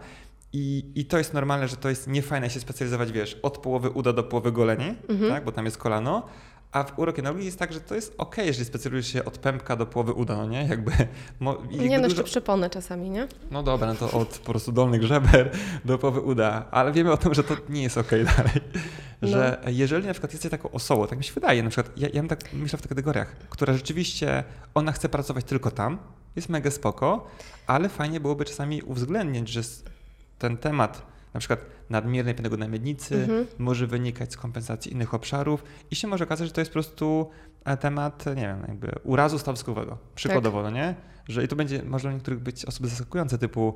I, 0.52 0.84
I 0.94 1.04
to 1.04 1.18
jest 1.18 1.34
normalne, 1.34 1.68
że 1.68 1.76
to 1.76 1.88
jest 1.88 2.06
niefajne 2.06 2.50
się 2.50 2.60
specjalizować, 2.60 3.12
wiesz, 3.12 3.34
od 3.42 3.58
połowy 3.58 3.90
uda 3.90 4.12
do 4.12 4.22
połowy 4.24 4.52
goleni, 4.52 4.94
Mhm. 5.08 5.30
tak? 5.32 5.44
bo 5.44 5.52
tam 5.52 5.64
jest 5.64 5.78
kolano. 5.78 6.26
A 6.72 6.84
w 6.84 6.98
urokinologii 6.98 7.46
jest 7.46 7.58
tak, 7.58 7.72
że 7.72 7.80
to 7.80 7.94
jest 7.94 8.14
ok, 8.18 8.36
jeżeli 8.36 8.64
specjalizujesz 8.64 9.12
się 9.12 9.24
od 9.24 9.38
pępka 9.38 9.76
do 9.76 9.86
połowy 9.86 10.12
uda, 10.12 10.36
no 10.36 10.46
nie? 10.46 10.66
Jakby, 10.66 10.92
mo, 11.40 11.56
jakby 11.70 11.88
Nie, 11.88 11.98
no 11.98 12.04
jeszcze 12.04 12.24
przepony 12.24 12.70
czasami, 12.70 13.10
nie? 13.10 13.28
no 13.50 13.62
dobra, 13.62 13.86
no 13.86 13.94
to 13.94 14.10
od 14.10 14.38
po 14.38 14.50
prostu 14.50 14.72
dolnych 14.72 15.02
żeber 15.02 15.50
do 15.84 15.98
połowy 15.98 16.20
uda, 16.20 16.64
ale 16.70 16.92
wiemy 16.92 17.12
o 17.12 17.16
tym, 17.16 17.34
że 17.34 17.44
to 17.44 17.56
nie 17.68 17.82
jest 17.82 17.98
okej 17.98 18.24
dalej. 18.24 18.60
No. 19.22 19.28
Że 19.28 19.60
jeżeli 19.66 20.06
na 20.06 20.12
przykład 20.12 20.32
jesteś 20.32 20.50
taką 20.50 20.70
osobą, 20.70 21.06
tak 21.06 21.18
mi 21.18 21.24
się 21.24 21.32
wydaje, 21.32 21.62
na 21.62 21.70
przykład 21.70 21.98
ja, 21.98 22.08
ja 22.08 22.20
bym 22.20 22.28
tak 22.28 22.52
myślę 22.52 22.78
w 22.78 22.82
tych 22.82 22.88
kategoriach, 22.88 23.36
która 23.50 23.72
rzeczywiście, 23.72 24.44
ona 24.74 24.92
chce 24.92 25.08
pracować 25.08 25.44
tylko 25.44 25.70
tam, 25.70 25.98
jest 26.36 26.48
mega 26.48 26.70
spoko, 26.70 27.26
ale 27.66 27.88
fajnie 27.88 28.20
byłoby 28.20 28.44
czasami 28.44 28.82
uwzględnić, 28.82 29.48
że 29.48 29.60
ten 30.38 30.56
temat 30.56 31.02
na 31.34 31.40
przykład 31.40 31.60
nadmiernej 31.90 32.34
na 32.58 32.68
miednicy 32.68 33.14
Mhm. 33.14 33.46
może 33.58 33.86
wynikać 33.86 34.32
z 34.32 34.36
kompensacji 34.36 34.92
innych 34.92 35.14
obszarów 35.14 35.64
i 35.90 35.96
się 35.96 36.08
może 36.08 36.24
okazać, 36.24 36.48
że 36.48 36.54
to 36.54 36.60
jest 36.60 36.70
po 36.70 36.72
prostu 36.72 37.30
e, 37.64 37.76
temat, 37.76 38.26
nie 38.26 38.34
wiem, 38.42 38.64
jakby 38.68 38.92
urazu 39.04 39.38
stawskowego, 39.38 39.98
przykładowo, 40.14 40.62
no 40.62 40.70
nie? 40.70 40.94
Że 41.28 41.44
i 41.44 41.48
to 41.48 41.56
będzie, 41.56 41.82
może 41.82 42.02
dla 42.02 42.12
niektórych 42.12 42.40
być 42.40 42.64
osoby 42.64 42.88
zaskakujące, 42.88 43.38
typu 43.38 43.74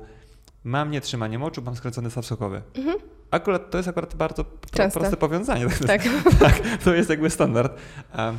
mam 0.63 0.91
nietrzymanie 0.91 1.39
moczu, 1.39 1.61
mam 1.61 1.75
skręcony 1.75 2.11
staw 2.11 2.25
sokowy. 2.25 2.61
Mhm. 2.75 2.97
Akurat 3.31 3.71
to 3.71 3.77
jest 3.77 3.89
akurat 3.89 4.15
bardzo 4.15 4.45
Częste. 4.71 4.99
proste 4.99 5.17
powiązanie. 5.17 5.65
Tak. 5.87 6.01
tak, 6.39 6.61
to 6.83 6.93
jest 6.93 7.09
jakby 7.09 7.29
standard. 7.29 7.77
Um, 8.17 8.37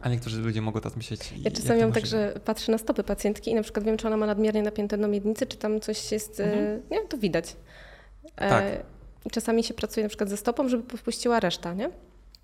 a 0.00 0.08
niektórzy 0.08 0.40
ludzie 0.40 0.62
mogą 0.62 0.80
tak 0.80 0.96
myśleć. 0.96 1.32
Ja 1.36 1.50
czasami 1.50 1.80
mam 1.80 1.92
tak, 1.92 2.06
że 2.06 2.40
patrzę 2.44 2.72
na 2.72 2.78
stopy 2.78 3.04
pacjentki 3.04 3.50
i 3.50 3.54
na 3.54 3.62
przykład 3.62 3.84
wiem, 3.86 3.96
czy 3.96 4.06
ona 4.06 4.16
ma 4.16 4.26
nadmiernie 4.26 4.62
napięte 4.62 4.98
do 4.98 5.08
miednicy, 5.08 5.46
czy 5.46 5.56
tam 5.56 5.80
coś 5.80 6.12
jest, 6.12 6.40
e, 6.40 6.44
Mhm. 6.44 6.82
nie, 6.90 7.00
to 7.08 7.18
widać. 7.18 7.56
E, 8.36 8.48
Tak. 8.50 8.64
Czasami 9.32 9.64
się 9.64 9.74
pracuje 9.74 10.04
na 10.04 10.08
przykład 10.08 10.30
ze 10.30 10.36
stopą, 10.36 10.68
żeby 10.68 10.82
popuściła 10.82 11.40
reszta, 11.40 11.74
nie? 11.74 11.90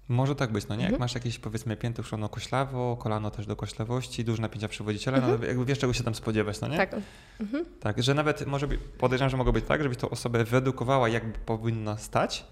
Może 0.08 0.34
tak 0.36 0.52
być, 0.52 0.68
no 0.68 0.74
nie? 0.74 0.82
Jak 0.82 0.92
Mhm. 0.92 1.00
masz 1.00 1.14
jakieś 1.14 1.38
powiedzmy 1.38 1.76
pięty 1.76 2.02
uszczono 2.02 2.28
koślawo, 2.28 2.96
kolano 2.96 3.30
też 3.30 3.46
do 3.46 3.56
koślawości, 3.56 4.24
duże 4.24 4.42
napięcia 4.42 4.68
przywodziciela, 4.68 5.16
Mhm. 5.18 5.40
no 5.40 5.46
jakby 5.46 5.64
wiesz 5.64 5.78
czego 5.78 5.92
się 5.92 6.04
tam 6.04 6.14
spodziewać, 6.14 6.60
no 6.60 6.68
nie? 6.68 6.76
Tak. 6.76 6.96
Mhm. 7.40 7.64
Tak, 7.80 8.02
że 8.02 8.14
nawet 8.14 8.46
może 8.46 8.68
być, 8.68 8.80
podejrzewam, 8.98 9.30
że 9.30 9.36
mogło 9.36 9.52
być 9.52 9.64
tak, 9.64 9.82
żebyś 9.82 9.98
tą 9.98 10.10
osobę 10.10 10.44
wyedukowała, 10.44 11.08
jak 11.08 11.32
powinna 11.32 11.96
stać. 11.98 12.44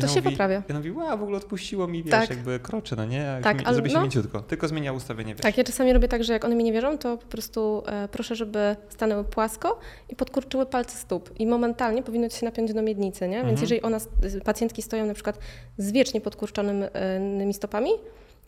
To 0.00 0.08
się 0.08 0.16
mówi, 0.20 0.30
poprawia. 0.30 0.62
I 0.68 0.70
ona 0.70 0.78
mówi, 0.78 0.90
wow, 0.92 1.18
w 1.18 1.22
ogóle 1.22 1.36
odpuściło 1.38 1.86
mi, 1.88 2.02
wiesz, 2.02 2.10
Tak. 2.10 2.30
jakby 2.30 2.60
kroczy, 2.60 2.96
no 2.96 3.04
nie? 3.04 3.38
Tak, 3.42 3.58
mi, 3.58 3.64
ale 3.64 3.74
zrobi 3.74 3.90
się 3.90 3.96
no. 3.96 4.02
mięciutko, 4.02 4.40
tylko 4.40 4.68
zmienia 4.68 4.92
ustawienie, 4.92 5.34
wiesz. 5.34 5.42
Tak, 5.42 5.58
ja 5.58 5.64
czasami 5.64 5.92
robię 5.92 6.08
tak, 6.08 6.24
że 6.24 6.32
jak 6.32 6.44
one 6.44 6.54
mi 6.54 6.64
nie 6.64 6.72
wierzą, 6.72 6.98
to 6.98 7.16
po 7.18 7.26
prostu 7.26 7.82
e, 7.86 8.08
proszę, 8.08 8.36
żeby 8.36 8.76
stanęły 8.88 9.24
płasko 9.24 9.78
i 10.08 10.16
podkurczyły 10.16 10.66
palce 10.66 10.96
stóp. 10.98 11.30
I 11.40 11.46
momentalnie 11.46 12.02
powinno 12.02 12.28
się 12.28 12.46
napiąć 12.46 12.72
do 12.74 12.82
miednicy, 12.82 13.28
nie? 13.28 13.36
Więc 13.36 13.48
Mhm. 13.48 13.60
jeżeli 13.60 13.82
ona, 13.82 13.98
pacjentki 14.44 14.82
stoją 14.82 15.06
na 15.06 15.14
przykład 15.14 15.38
z 15.78 15.92
wiecznie 15.92 16.20
podkurczonymi 16.20 17.54
stopami, 17.54 17.90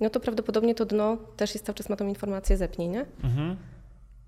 no 0.00 0.10
to 0.10 0.20
prawdopodobnie 0.20 0.74
to 0.74 0.84
dno 0.84 1.16
też 1.36 1.54
jest 1.54 1.66
cały 1.66 1.74
czas 1.76 1.88
ma 1.88 1.96
tą 1.96 2.06
informację 2.08 2.56
zepnij, 2.56 2.88
nie? 2.88 3.06
Mhm. 3.24 3.56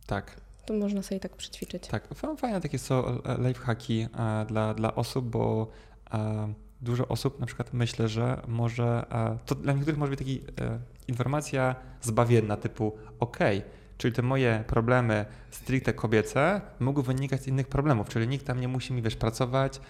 Tak. 0.06 0.36
To 0.66 0.74
można 0.74 1.02
sobie 1.02 1.20
tak 1.20 1.32
przećwiczyć. 1.36 1.86
Tak, 1.86 2.08
fa- 2.14 2.36
fajne 2.36 2.60
takie 2.60 2.78
są 2.78 3.04
e, 3.06 3.48
lifehacki 3.48 4.06
e, 4.18 4.44
dla, 4.48 4.74
dla 4.74 4.94
osób, 4.94 5.24
bo 5.30 5.66
e, 6.14 6.52
dużo 6.80 7.08
osób 7.08 7.40
na 7.40 7.46
przykład 7.46 7.72
myślę, 7.72 8.08
że 8.08 8.42
może, 8.48 9.06
e, 9.12 9.38
to 9.46 9.54
dla 9.54 9.72
niektórych 9.72 9.98
może 9.98 10.10
być 10.16 10.18
taka 10.18 10.30
e, 10.66 10.78
informacja 11.08 11.74
zbawienna 12.02 12.56
typu 12.56 12.96
okej, 13.20 13.62
czyli 13.98 14.14
te 14.14 14.22
moje 14.22 14.64
problemy 14.66 15.24
stricte 15.50 15.92
kobiece 15.92 16.60
mogą 16.80 17.02
wynikać 17.02 17.42
z 17.42 17.46
innych 17.46 17.68
problemów, 17.68 18.08
czyli 18.08 18.28
nikt 18.28 18.46
tam 18.46 18.60
nie 18.60 18.68
musi 18.68 18.92
mi, 18.92 19.02
wiesz, 19.02 19.16
pracować. 19.16 19.80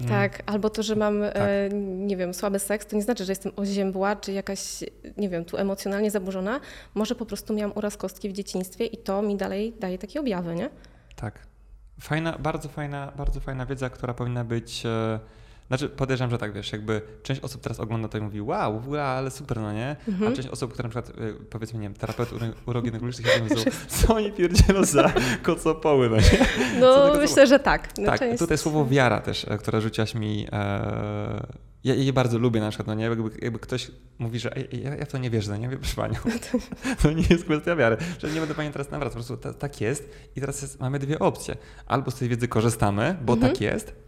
Mm, 0.00 0.10
Tak, 0.12 0.42
albo 0.46 0.70
to, 0.70 0.82
że 0.82 0.96
mam, 0.96 1.20
Tak. 1.20 1.36
e, 1.36 1.68
nie 1.80 2.16
wiem, 2.16 2.34
słaby 2.34 2.58
seks, 2.58 2.86
to 2.86 2.96
nie 2.96 3.02
znaczy, 3.02 3.24
że 3.24 3.32
jestem 3.32 3.52
oziębła, 3.56 4.16
czy 4.16 4.32
jakaś, 4.32 4.84
nie 5.16 5.28
wiem, 5.28 5.44
tu 5.44 5.56
emocjonalnie 5.56 6.10
zaburzona. 6.10 6.60
Może 6.94 7.14
po 7.14 7.26
prostu 7.26 7.54
miałam 7.54 7.76
uraz 7.76 7.96
kostki 7.96 8.28
w 8.28 8.32
dzieciństwie 8.32 8.84
i 8.86 8.96
to 8.96 9.22
mi 9.22 9.36
dalej 9.36 9.74
daje 9.80 9.98
takie 9.98 10.20
objawy, 10.20 10.54
nie? 10.54 10.70
Tak. 11.16 11.38
Fajna, 12.00 12.38
bardzo 12.38 12.68
fajna, 12.68 13.12
bardzo 13.16 13.40
fajna 13.40 13.66
wiedza, 13.66 13.90
która 13.90 14.14
powinna 14.14 14.44
być. 14.44 14.86
E, 14.86 15.20
znaczy, 15.68 15.88
podejrzewam, 15.88 16.30
że 16.30 16.38
tak 16.38 16.52
wiesz, 16.52 16.72
jakby 16.72 17.02
część 17.22 17.40
osób 17.40 17.62
teraz 17.62 17.80
ogląda 17.80 18.08
to 18.08 18.18
i 18.18 18.20
mówi, 18.20 18.40
wow, 18.40 18.80
w 18.80 18.84
ogóle, 18.84 19.04
ale 19.04 19.30
super, 19.30 19.60
no 19.60 19.72
nie? 19.72 19.96
Mhm. 20.08 20.32
A 20.32 20.36
część 20.36 20.48
osób, 20.48 20.72
które 20.72 20.88
na 20.88 20.90
przykład, 21.02 21.18
e, 21.18 21.32
powiedzmy, 21.50 21.78
nie 21.78 21.82
wiem, 21.88 21.94
terapeut 21.94 22.28
uro- 22.32 22.52
uroginekologicznych, 22.66 23.32
się 23.32 23.40
powiedzą, 23.40 23.70
co 23.88 24.14
oni 24.14 24.32
pierdzielą 24.32 24.84
za 24.84 25.12
kocopoły, 25.42 26.10
no 26.10 26.16
nie? 26.16 26.46
No, 26.80 27.14
myślę, 27.16 27.46
że 27.46 27.58
tak. 27.58 27.98
No, 27.98 28.06
Tak, 28.06 28.18
część- 28.20 28.38
tutaj 28.38 28.58
słowo 28.58 28.86
wiara 28.86 29.20
też, 29.20 29.44
e, 29.48 29.58
które 29.58 29.80
rzuciłaś 29.80 30.14
mi, 30.14 30.46
e, 30.52 31.46
ja 31.84 31.94
je 31.94 32.12
bardzo 32.12 32.38
lubię 32.38 32.60
na 32.60 32.68
przykład, 32.68 32.86
no 32.86 32.94
nie? 32.94 33.04
Jakby, 33.04 33.30
jakby 33.42 33.58
ktoś 33.58 33.90
mówi, 34.18 34.38
że 34.38 34.50
ja, 34.72 34.94
ja 34.94 35.04
w 35.04 35.08
to 35.12 35.18
nie 35.18 35.30
wierzę, 35.30 35.50
no 35.50 35.56
nie? 35.56 35.68
Proszę 35.68 35.96
Panią, 35.96 36.14
to 37.02 37.12
nie 37.12 37.24
jest 37.30 37.44
kwestia 37.44 37.76
wiary, 37.76 37.96
że 38.18 38.30
nie 38.30 38.40
będę 38.40 38.54
Pani 38.54 38.70
teraz 38.72 38.90
nawracać, 38.90 39.12
po 39.22 39.26
prostu 39.26 39.36
ta, 39.36 39.54
tak 39.54 39.80
jest 39.80 40.10
i 40.36 40.40
teraz 40.40 40.62
jest, 40.62 40.80
mamy 40.80 40.98
dwie 40.98 41.18
opcje. 41.18 41.56
Albo 41.86 42.10
z 42.10 42.14
tej 42.14 42.28
wiedzy 42.28 42.48
korzystamy, 42.48 43.16
bo 43.24 43.32
Mhm. 43.32 43.52
tak 43.52 43.60
jest, 43.60 44.05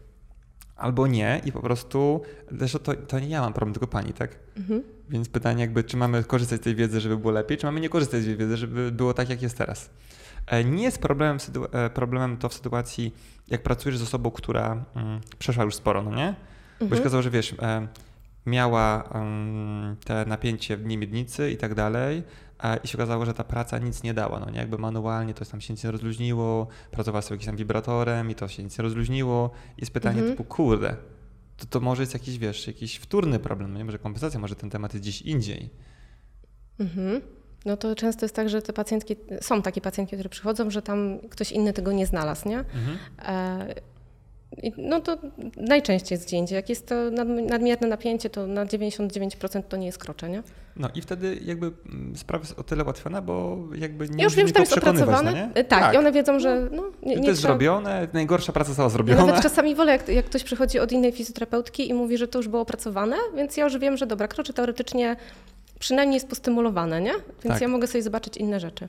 albo 0.79 1.07
nie 1.07 1.41
i 1.45 1.53
po 1.53 1.61
prostu, 1.61 2.23
zresztą 2.51 2.79
to, 2.79 2.95
to 2.95 3.19
nie 3.21 3.29
ja 3.29 3.41
mam 3.41 3.53
problem, 3.53 3.75
tylko 3.75 3.87
Pani, 3.87 4.13
tak? 4.13 4.39
Mhm. 4.57 4.83
Więc 5.11 5.29
pytanie 5.29 5.61
jakby, 5.61 5.85
czy 5.85 5.97
mamy 5.97 6.25
korzystać 6.25 6.61
z 6.61 6.65
tej 6.65 6.75
wiedzy, 6.75 7.01
żeby 7.01 7.17
było 7.17 7.33
lepiej, 7.33 7.59
czy 7.59 7.67
mamy 7.67 7.81
nie 7.81 7.89
korzystać 7.89 8.23
z 8.23 8.25
tej 8.25 8.37
wiedzy, 8.37 8.57
żeby 8.57 8.93
było 8.93 9.15
tak, 9.15 9.31
jak 9.31 9.43
jest 9.43 9.59
teraz. 9.59 9.91
E, 10.47 10.65
Nie 10.65 10.83
jest 10.83 10.99
problemem, 10.99 11.39
e, 11.73 11.91
problemem 11.91 12.37
to 12.37 12.49
w 12.49 12.55
sytuacji, 12.55 13.15
jak 13.49 13.63
pracujesz 13.63 13.99
z 13.99 14.03
osobą, 14.03 14.31
która 14.31 14.85
mm, 14.97 15.21
przeszła 15.39 15.65
już 15.65 15.75
sporo, 15.75 16.03
no 16.03 16.11
nie? 16.11 16.35
Bo 16.37 16.79
się 16.79 16.85
Mhm. 16.85 17.01
okazało, 17.01 17.23
że 17.23 17.31
wiesz, 17.31 17.55
e, 17.63 17.87
miała 18.47 19.09
te 20.05 20.25
napięcie 20.27 20.77
w 20.77 20.83
dnie 20.83 20.99
miednicy 20.99 21.51
i 21.51 21.57
tak 21.57 21.75
dalej 21.75 22.23
i 22.85 22.89
się 22.89 22.99
okazało, 22.99 23.27
że 23.27 23.35
ta 23.35 23.45
praca 23.45 23.79
nic 23.79 24.03
nie 24.03 24.15
dała, 24.15 24.41
no 24.41 24.51
nie? 24.51 24.59
Jakby 24.59 24.79
manualnie 24.79 25.35
to 25.35 25.45
tam 25.45 25.61
się 25.61 25.73
nic 25.73 25.85
nie 25.85 25.91
rozluźniło, 25.91 26.67
pracowała 26.91 27.23
sobie 27.23 27.35
jakimś 27.35 27.47
tam 27.47 27.57
wibratorem 27.57 28.31
i 28.31 28.35
to 28.35 28.49
się 28.49 28.63
nic 28.63 28.79
nie 28.79 28.83
rozluźniło. 28.83 29.51
Jest 29.79 29.93
pytanie 29.93 30.19
Mhm. 30.19 30.37
typu, 30.37 30.45
kurde, 30.45 30.97
to, 31.57 31.67
to 31.67 31.81
może 31.81 32.03
jest 32.03 32.15
jakiś, 32.15 32.39
wiesz, 32.39 32.67
jakiś 32.67 32.97
wtórny 32.97 33.39
problem, 33.39 33.73
no 33.73 33.79
nie? 33.79 33.85
Może 33.85 33.99
kompensacja, 33.99 34.41
może 34.41 34.57
ten 34.57 34.71
temat 34.71 34.95
jest 34.95 35.05
gdzieś 35.05 35.23
indziej. 35.23 35.71
Mhm. 36.81 37.21
No 37.65 37.77
to 37.77 37.95
często 37.95 38.25
jest 38.25 38.35
tak, 38.35 38.49
że 38.49 38.63
te 38.63 38.73
pacjentki, 38.73 39.17
są 39.41 39.63
takie 39.63 39.81
pacjentki, 39.81 40.17
które 40.17 40.29
przychodzą, 40.29 40.71
że 40.71 40.83
tam 40.83 41.19
ktoś 41.31 41.53
inny 41.53 41.73
tego 41.73 41.93
nie 41.93 42.07
znalazł, 42.07 42.49
nie? 42.49 42.59
Mhm. 42.59 42.99
No 44.77 45.01
to 45.01 45.17
najczęściej 45.57 46.19
indziej. 46.33 46.57
Jak 46.57 46.69
jest 46.69 46.87
to 46.87 46.95
nadm- 46.95 47.47
nadmierne 47.49 47.89
napięcie, 47.89 48.31
to 48.31 48.47
na 48.47 48.67
99% 48.67 49.63
to 49.69 49.77
nie 49.77 49.87
jest 49.87 49.99
krocze, 49.99 50.29
nie? 50.31 50.43
No 50.77 50.89
i 50.95 51.01
wtedy 51.03 51.39
jakby 51.45 51.67
mm, 51.87 52.17
sprawa 52.17 52.45
jest 52.45 52.59
o 52.59 52.63
tyle 52.63 52.85
ułatwiona, 52.85 53.23
bo 53.23 53.59
jakby 53.75 54.09
nie 54.09 54.17
Ja 54.19 54.25
już 54.25 54.35
wiem, 54.35 54.47
że 54.47 54.53
tam 54.53 54.63
jest 54.63 54.79
opracowane. 54.79 55.31
no 55.31 55.37
nie? 55.37 55.51
E, 55.55 55.65
tak, 55.65 55.95
i 55.95 55.97
one 55.97 56.13
wiedzą, 56.13 56.41
że 56.41 56.69
no, 56.73 56.83
nie, 57.03 57.15
to 57.15 57.21
nie 57.21 57.29
jest 57.29 57.41
trzeba... 57.41 57.53
zrobione, 57.55 58.09
najgorsza 58.13 58.53
praca 58.53 58.69
została 58.69 58.87
Ja 58.87 58.91
zrobiona. 58.91 59.27
nawet 59.27 59.43
czasami 59.43 59.75
wolę, 59.75 59.93
jak, 59.93 60.09
jak 60.09 60.25
ktoś 60.25 60.45
przychodzi 60.45 60.79
od 60.79 60.93
innej 60.93 61.13
fizjoterapeutki 61.13 61.89
i 61.89 61.95
mówi, 61.95 62.19
że 62.19 62.29
to 62.29 62.39
już 62.39 62.49
było 62.49 62.63
opracowane, 62.63 63.17
więc 63.37 63.57
ja 63.57 63.65
już 63.65 63.79
wiem, 63.79 63.97
że 63.97 64.07
dobra, 64.07 64.29
krocze 64.29 64.53
teoretycznie 64.53 65.17
przynajmniej 65.79 66.15
jest 66.15 66.29
postymulowane, 66.29 67.01
nie? 67.01 67.13
Więc 67.13 67.55
Tak. 67.55 67.61
ja 67.61 67.69
mogę 67.69 67.87
sobie 67.87 68.03
zobaczyć 68.03 68.37
inne 68.37 68.61
rzeczy. 68.61 68.89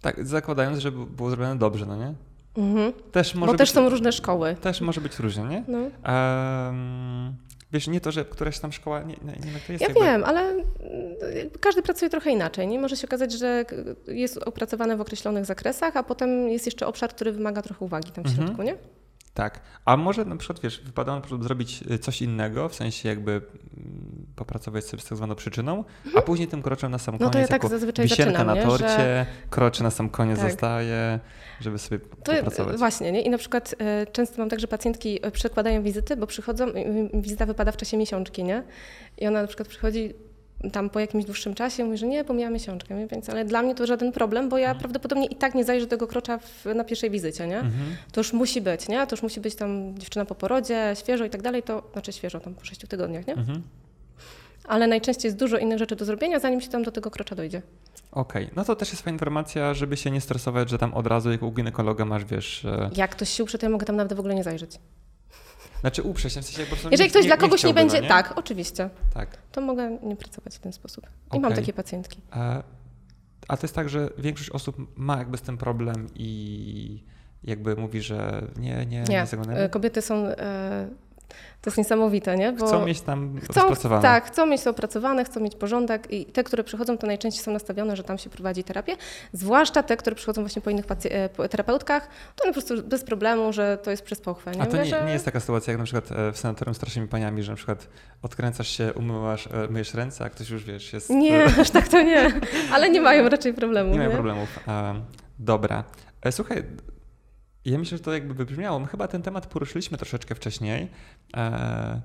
Tak, 0.00 0.26
zakładając, 0.26 0.78
że 0.78 0.92
było 0.92 1.30
zrobione 1.30 1.58
dobrze, 1.58 1.86
no 1.86 1.96
nie? 1.96 2.14
Mhm. 2.56 2.92
Też 3.12 3.34
może 3.34 3.46
Bo 3.46 3.52
być, 3.52 3.58
też 3.58 3.70
są 3.70 3.88
różne 3.88 4.12
szkoły. 4.12 4.56
też 4.60 4.80
może 4.80 5.00
być 5.00 5.18
różnie, 5.18 5.44
nie? 5.44 5.64
No. 5.68 5.78
Em, 5.78 7.34
wiesz, 7.72 7.88
nie 7.88 8.00
to, 8.00 8.12
że 8.12 8.24
któraś 8.24 8.58
tam 8.58 8.72
szkoła, 8.72 9.02
nie, 9.02 9.14
nie, 9.24 9.32
nie 9.32 9.60
to 9.66 9.72
jest. 9.72 9.82
Ja 9.82 9.88
jakby, 9.88 10.00
wiem, 10.00 10.24
ale 10.24 10.40
mm, 10.40 10.64
każdy 11.60 11.82
pracuje 11.82 12.10
trochę 12.10 12.30
inaczej. 12.30 12.66
Nie? 12.68 12.78
Może 12.78 12.96
się 12.96 13.06
okazać, 13.06 13.32
że 13.32 13.64
jest 14.06 14.38
opracowane 14.38 14.96
w 14.96 15.00
określonych 15.00 15.44
zakresach, 15.44 15.96
a 15.96 16.02
potem 16.02 16.48
jest 16.48 16.66
jeszcze 16.66 16.86
obszar, 16.86 17.10
który 17.10 17.32
wymaga 17.32 17.62
trochę 17.62 17.84
uwagi 17.84 18.12
tam 18.12 18.24
w 18.24 18.26
Mhm. 18.26 18.46
środku, 18.46 18.62
nie? 18.62 18.74
Tak. 19.34 19.60
A 19.84 19.96
może 19.96 20.24
na 20.24 20.36
przykład, 20.36 20.60
wiesz, 20.60 20.80
wypada 20.80 21.14
na 21.14 21.20
przykład 21.20 21.42
zrobić 21.42 21.82
y, 21.90 21.98
coś 21.98 22.22
innego, 22.22 22.68
w 22.68 22.74
sensie 22.74 23.08
jakby 23.08 23.32
mm, 23.32 24.26
popracować 24.36 24.84
sobie 24.84 25.02
z 25.02 25.06
tak 25.06 25.16
zwaną 25.18 25.34
przyczyną, 25.34 25.84
a 26.16 26.22
później 26.22 26.48
tym 26.48 26.62
kroczem 26.62 26.90
na 26.90 26.98
sam 26.98 27.14
No 27.14 27.18
koniec 27.18 27.32
to 27.32 27.38
ja 27.54 27.60
tak 27.60 27.70
zazwyczaj 27.70 28.08
zaczynam, 28.08 28.46
na 28.46 28.54
nie? 28.54 28.62
torcie, 28.62 28.88
Że- 28.88 29.26
kroczy 29.50 29.82
na 29.82 29.90
sam 29.90 30.08
koniec 30.08 30.38
Tak. 30.40 30.50
zostaje, 30.50 31.20
żeby 31.60 31.78
sobie 31.78 31.98
To 32.24 32.32
e, 32.32 32.36
popracować. 32.36 32.76
właśnie, 32.76 33.12
nie? 33.12 33.22
I 33.22 33.30
na 33.30 33.38
przykład 33.38 33.74
e, 33.78 34.06
często 34.06 34.38
mam 34.38 34.48
tak, 34.48 34.60
że 34.60 34.68
pacjentki 34.68 35.20
przekładają 35.32 35.82
wizyty, 35.82 36.16
bo 36.16 36.26
przychodzą, 36.26 36.68
y, 36.68 36.78
y, 36.78 37.10
wizyta 37.14 37.46
wypada 37.46 37.72
w 37.72 37.76
czasie 37.76 37.96
miesiączki, 37.96 38.44
nie? 38.44 38.62
I 39.18 39.26
ona 39.26 39.40
na 39.42 39.46
przykład 39.48 39.68
przychodzi 39.68 40.14
tam 40.72 40.90
po 40.90 41.00
jakimś 41.00 41.24
dłuższym 41.24 41.54
czasie, 41.54 41.84
mówi, 41.84 41.98
że 41.98 42.06
nie, 42.06 42.24
bo 42.24 42.34
miała 42.34 42.50
miesiączkę, 42.50 42.94
nie? 42.94 43.06
więc 43.06 43.28
ale 43.28 43.44
dla 43.44 43.62
mnie 43.62 43.74
to 43.74 43.86
żaden 43.86 44.12
problem, 44.12 44.48
bo 44.48 44.58
ja 44.58 44.74
prawdopodobnie 44.74 45.26
i 45.26 45.36
tak 45.36 45.54
nie 45.54 45.64
zajrzę 45.64 45.86
tego 45.86 46.06
krocza 46.06 46.38
w, 46.38 46.64
na 46.74 46.84
pierwszej 46.84 47.10
wizycie, 47.10 47.46
nie? 47.46 47.58
Mhm. 47.58 47.96
To 48.12 48.20
już 48.20 48.32
musi 48.32 48.60
być, 48.60 48.88
nie? 48.88 49.06
To 49.06 49.16
już 49.16 49.22
musi 49.22 49.40
być 49.40 49.54
tam 49.54 49.98
dziewczyna 49.98 50.24
po 50.24 50.34
porodzie, 50.34 50.92
świeżo 50.94 51.24
i 51.24 51.30
tak 51.30 51.42
dalej, 51.42 51.62
to 51.62 51.82
znaczy 51.92 52.12
świeżo, 52.12 52.40
tam 52.40 52.54
po 52.54 52.64
sześciu 52.64 52.86
tygodniach, 52.86 53.26
nie? 53.26 53.34
Mhm. 53.34 53.62
Ale 54.64 54.86
najczęściej 54.86 55.28
jest 55.28 55.38
dużo 55.38 55.58
innych 55.58 55.78
rzeczy 55.78 55.96
do 55.96 56.04
zrobienia, 56.04 56.38
zanim 56.38 56.60
się 56.60 56.68
tam 56.68 56.82
do 56.82 56.90
tego 56.90 57.10
krocza 57.10 57.34
dojdzie. 57.34 57.62
Okej, 58.12 58.50
no 58.56 58.64
to 58.64 58.76
też 58.76 58.90
jest 58.90 59.02
fajna 59.02 59.14
informacja, 59.14 59.74
żeby 59.74 59.96
się 59.96 60.10
nie 60.10 60.20
stresować, 60.20 60.70
że 60.70 60.78
tam 60.78 60.94
od 60.94 61.06
razu 61.06 61.30
jak 61.30 61.42
u 61.42 61.52
ginekologa 61.52 62.04
masz, 62.04 62.24
wiesz, 62.24 62.66
Jak 62.96 63.10
ktoś 63.10 63.28
się 63.28 63.42
uprze, 63.42 63.58
to 63.58 63.66
ja 63.66 63.70
mogę 63.70 63.86
tam 63.86 63.96
nawet 63.96 64.12
w 64.12 64.20
ogóle 64.20 64.34
nie 64.34 64.44
zajrzeć. 64.44 64.78
Znaczy 65.80 66.02
uprzeć, 66.02 66.32
w 66.32 66.34
sensie 66.34 66.62
po 66.62 66.68
prostu 66.68 66.88
Jeżeli 66.90 67.06
nikt 67.06 67.14
ktoś 67.16 67.26
dla 67.26 67.36
kogoś 67.36 67.52
nie, 67.52 67.58
chciałby, 67.58 67.74
będzie, 67.80 68.00
no 68.02 68.08
tak, 68.08 68.38
oczywiście, 68.38 68.90
Tak. 69.14 69.38
to 69.52 69.60
mogę 69.60 69.98
nie 70.02 70.16
pracować 70.16 70.54
w 70.56 70.58
ten 70.58 70.72
sposób. 70.72 71.06
I 71.06 71.28
Okej. 71.28 71.40
mam 71.40 71.52
takie 71.54 71.72
pacjentki. 71.72 72.20
E, 72.36 72.62
A 73.48 73.56
to 73.56 73.64
jest 73.64 73.74
tak, 73.74 73.88
że 73.88 74.10
większość 74.18 74.50
osób 74.50 74.76
ma 74.96 75.18
jakby 75.18 75.38
z 75.38 75.42
tym 75.42 75.58
problem 75.58 76.06
i 76.14 77.02
jakby 77.44 77.76
mówi, 77.76 78.02
że 78.02 78.42
nie, 78.56 78.76
nie, 78.76 78.86
nie, 78.86 79.04
Nie, 79.08 79.26
zaglądamy. 79.26 79.58
e, 79.60 79.68
kobiety 79.68 80.02
są, 80.02 80.14
e, 80.26 80.88
to 81.60 81.70
jest 81.70 81.78
niesamowite, 81.78 82.36
nie? 82.36 82.52
Bo 82.52 82.66
Chcą 82.66 82.86
mieć 82.86 83.00
tam 83.00 83.40
chcą, 83.40 83.60
rozpracowane. 83.60 84.02
tak, 84.02 84.26
chcą 84.26 84.46
mieć 84.46 84.62
to 84.62 84.70
opracowane, 84.70 85.24
chcą 85.24 85.40
mieć 85.40 85.56
porządek 85.56 86.12
i 86.12 86.26
te, 86.26 86.44
które 86.44 86.64
przychodzą, 86.64 86.98
to 86.98 87.06
najczęściej 87.06 87.44
są 87.44 87.50
nastawione, 87.52 87.96
że 87.96 88.02
tam 88.02 88.18
się 88.18 88.30
prowadzi 88.30 88.64
terapię, 88.64 88.96
zwłaszcza 89.32 89.82
te, 89.82 89.96
które 89.96 90.16
przychodzą 90.16 90.42
właśnie 90.42 90.62
po 90.62 90.70
innych 90.70 90.84
e, 91.04 91.48
terapeutkach, 91.48 92.08
to 92.36 92.44
one 92.44 92.52
po 92.52 92.60
prostu 92.60 92.82
bez 92.82 93.04
problemu, 93.04 93.52
że 93.52 93.78
to 93.82 93.90
jest 93.90 94.02
przez 94.02 94.20
pochwę. 94.20 94.50
Nie? 94.50 94.62
A 94.62 94.66
to 94.66 94.70
Mówię, 94.70 94.84
nie, 94.84 94.90
że... 94.90 95.04
nie 95.04 95.12
jest 95.12 95.24
taka 95.24 95.40
sytuacja, 95.40 95.70
jak 95.70 95.78
na 95.78 95.84
przykład 95.84 96.12
e, 96.12 96.32
w 96.32 96.38
sanatorium 96.38 96.74
z 96.74 96.76
starszymi 96.76 97.08
paniami, 97.08 97.42
że 97.42 97.52
na 97.52 97.56
przykład 97.56 97.88
odkręcasz 98.22 98.68
się, 98.68 98.92
umywasz, 98.94 99.46
e, 99.46 99.50
myjesz 99.70 99.94
ręce, 99.94 100.24
a 100.24 100.30
ktoś 100.30 100.50
już, 100.50 100.64
wiesz, 100.64 100.92
jest... 100.92 101.10
Nie, 101.10 101.44
aż 101.60 101.70
tak 101.70 101.88
to 101.88 102.02
nie, 102.02 102.32
ale 102.72 102.90
nie 102.90 103.00
mają 103.00 103.28
raczej 103.28 103.54
problemu. 103.54 103.92
Nie 103.92 103.98
mają 103.98 104.10
problemów. 104.10 104.58
Dobra. 105.38 105.84
Słuchaj, 106.30 106.64
ja 107.64 107.78
myślę, 107.78 107.98
że 107.98 108.04
to 108.04 108.12
jakby 108.12 108.34
wybrzmiało. 108.34 108.78
My 108.78 108.86
chyba 108.86 109.08
ten 109.08 109.22
temat 109.22 109.46
poruszyliśmy 109.46 109.98
troszeczkę 109.98 110.34
wcześniej, 110.34 110.88
e, 111.36 112.00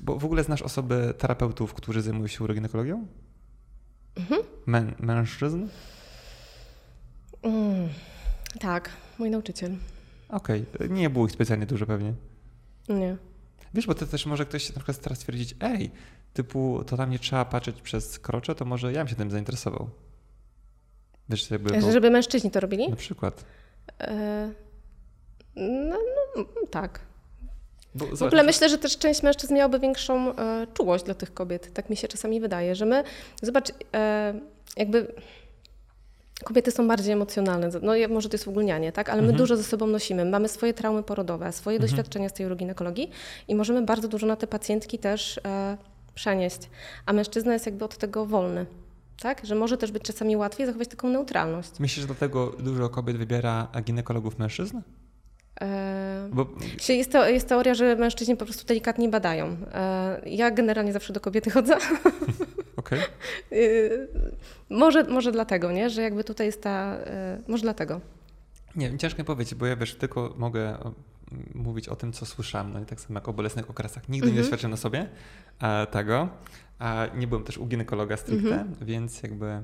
bo 0.00 0.18
w 0.18 0.24
ogóle 0.24 0.44
znasz 0.44 0.62
osoby 0.62 1.14
terapeutów, 1.18 1.74
którzy 1.74 2.02
zajmują 2.02 2.26
się 2.26 2.44
uroginekologią? 2.44 3.06
Mhm. 4.16 4.42
Mę- 4.66 4.92
mężczyzn? 4.98 5.66
Mm, 7.42 7.88
tak, 8.60 8.90
mój 9.18 9.30
nauczyciel. 9.30 9.76
Okej, 10.28 10.64
nie 10.90 11.10
było 11.10 11.26
ich 11.26 11.32
specjalnie 11.32 11.66
dużo 11.66 11.86
pewnie. 11.86 12.12
Nie. 12.88 13.16
Wiesz, 13.74 13.86
bo 13.86 13.94
to 13.94 14.06
też 14.06 14.26
może 14.26 14.46
ktoś 14.46 14.68
na 14.68 14.74
przykład 14.74 14.98
teraz 14.98 15.18
stwierdzić, 15.18 15.54
ej, 15.60 15.90
typu 16.32 16.84
to 16.86 16.96
tam 16.96 17.10
nie 17.10 17.18
trzeba 17.18 17.44
patrzeć 17.44 17.82
przez 17.82 18.18
krocze, 18.18 18.54
to 18.54 18.64
może 18.64 18.92
ja 18.92 18.98
bym 19.00 19.08
się 19.08 19.14
tym 19.16 19.30
zainteresował. 19.30 19.90
Wiesz, 21.28 21.50
jakby, 21.50 21.80
bo, 21.80 21.92
Żeby 21.92 22.10
mężczyźni 22.10 22.50
to 22.50 22.60
robili? 22.60 22.88
na 22.90 22.96
przykład. 22.96 23.44
E, 24.00 24.50
no, 25.58 25.96
no, 26.36 26.44
tak. 26.70 27.00
Bo, 27.94 28.06
W 28.16 28.22
ogóle 28.22 28.42
myślę, 28.42 28.68
że 28.68 28.78
też 28.78 28.98
część 28.98 29.22
mężczyzn 29.22 29.54
miałaby 29.54 29.78
większą 29.78 30.36
e, 30.36 30.66
czułość 30.74 31.04
dla 31.04 31.14
tych 31.14 31.34
kobiet. 31.34 31.72
Tak 31.74 31.90
mi 31.90 31.96
się 31.96 32.08
czasami 32.08 32.40
wydaje, 32.40 32.74
że 32.74 32.86
my, 32.86 33.04
zobacz, 33.42 33.72
e, 33.94 34.40
jakby 34.76 35.14
kobiety 36.44 36.70
są 36.70 36.88
bardziej 36.88 37.12
emocjonalne. 37.12 37.70
No 37.82 37.92
może 38.08 38.28
to 38.28 38.34
jest 38.34 38.46
uogólnianie, 38.46 38.92
tak? 38.92 39.08
Ale 39.08 39.16
my 39.22 39.28
Mhm. 39.28 39.38
dużo 39.38 39.56
ze 39.56 39.64
sobą 39.64 39.86
nosimy. 39.86 40.24
Mamy 40.24 40.48
swoje 40.48 40.74
traumy 40.74 41.02
porodowe, 41.02 41.52
swoje 41.52 41.76
Mhm. 41.76 41.90
doświadczenia 41.90 42.28
z 42.28 42.32
tej 42.32 42.46
uroginekologii 42.46 43.10
i 43.48 43.54
możemy 43.54 43.82
bardzo 43.82 44.08
dużo 44.08 44.26
na 44.26 44.36
te 44.36 44.46
pacjentki 44.46 44.98
też 44.98 45.40
e, 45.44 45.76
przenieść. 46.14 46.58
A 47.06 47.12
mężczyzna 47.12 47.52
jest 47.52 47.66
jakby 47.66 47.84
od 47.84 47.96
tego 47.96 48.26
wolny. 48.26 48.66
Tak? 49.20 49.46
Że 49.46 49.54
może 49.54 49.78
też 49.78 49.92
być 49.92 50.02
czasami 50.02 50.36
łatwiej 50.36 50.66
zachować 50.66 50.88
taką 50.88 51.08
neutralność. 51.08 51.70
Myślisz, 51.80 52.00
że 52.00 52.06
dlatego 52.06 52.46
dużo 52.58 52.88
kobiet 52.88 53.16
wybiera 53.16 53.68
ginekologów 53.84 54.38
mężczyzn? 54.38 54.80
E, 55.60 56.28
Bo 56.32 56.46
Jest, 56.88 57.12
to, 57.12 57.28
jest 57.28 57.48
teoria, 57.48 57.74
że 57.74 57.96
mężczyźni 57.96 58.36
po 58.36 58.44
prostu 58.44 58.66
delikatnie 58.66 59.08
badają. 59.08 59.56
E, 59.74 60.20
Ja 60.26 60.50
generalnie 60.50 60.92
zawsze 60.92 61.12
do 61.12 61.20
kobiety 61.20 61.50
chodzę. 61.56 61.76
okej. 62.76 63.00
Y, 63.52 64.08
może, 64.70 65.04
może 65.04 65.32
dlatego, 65.32 65.72
nie? 65.72 65.90
że 65.90 66.02
jakby 66.02 66.24
tutaj 66.24 66.46
jest 66.46 66.62
ta. 66.62 66.96
y, 66.96 67.50
Może 67.50 67.62
dlatego. 67.62 68.00
Nie, 68.76 68.98
ciężko 68.98 69.18
mi 69.22 69.24
powiedzieć, 69.26 69.54
bo 69.54 69.66
ja 69.66 69.76
wiesz, 69.76 69.94
tylko 69.94 70.34
mogę 70.36 70.78
mówić 71.54 71.88
o 71.88 71.96
tym, 71.96 72.12
co 72.12 72.26
słyszałem, 72.26 72.72
no 72.72 72.80
i 72.80 72.84
tak 72.84 73.00
samo 73.00 73.16
jak 73.18 73.28
o 73.28 73.32
bolesnych 73.32 73.70
okresach. 73.70 74.08
Nigdy 74.08 74.26
nie 74.26 74.30
Mhm. 74.32 74.44
doświadczyłem 74.44 74.70
na 74.70 74.76
sobie 74.76 75.06
e, 75.62 75.86
tego. 75.86 76.28
A 76.78 77.06
nie 77.16 77.26
byłem 77.26 77.44
też 77.44 77.58
u 77.58 77.66
ginekologa 77.66 78.16
stricte, 78.16 78.48
Mhm. 78.60 78.74
więc 78.82 79.22
jakby 79.22 79.60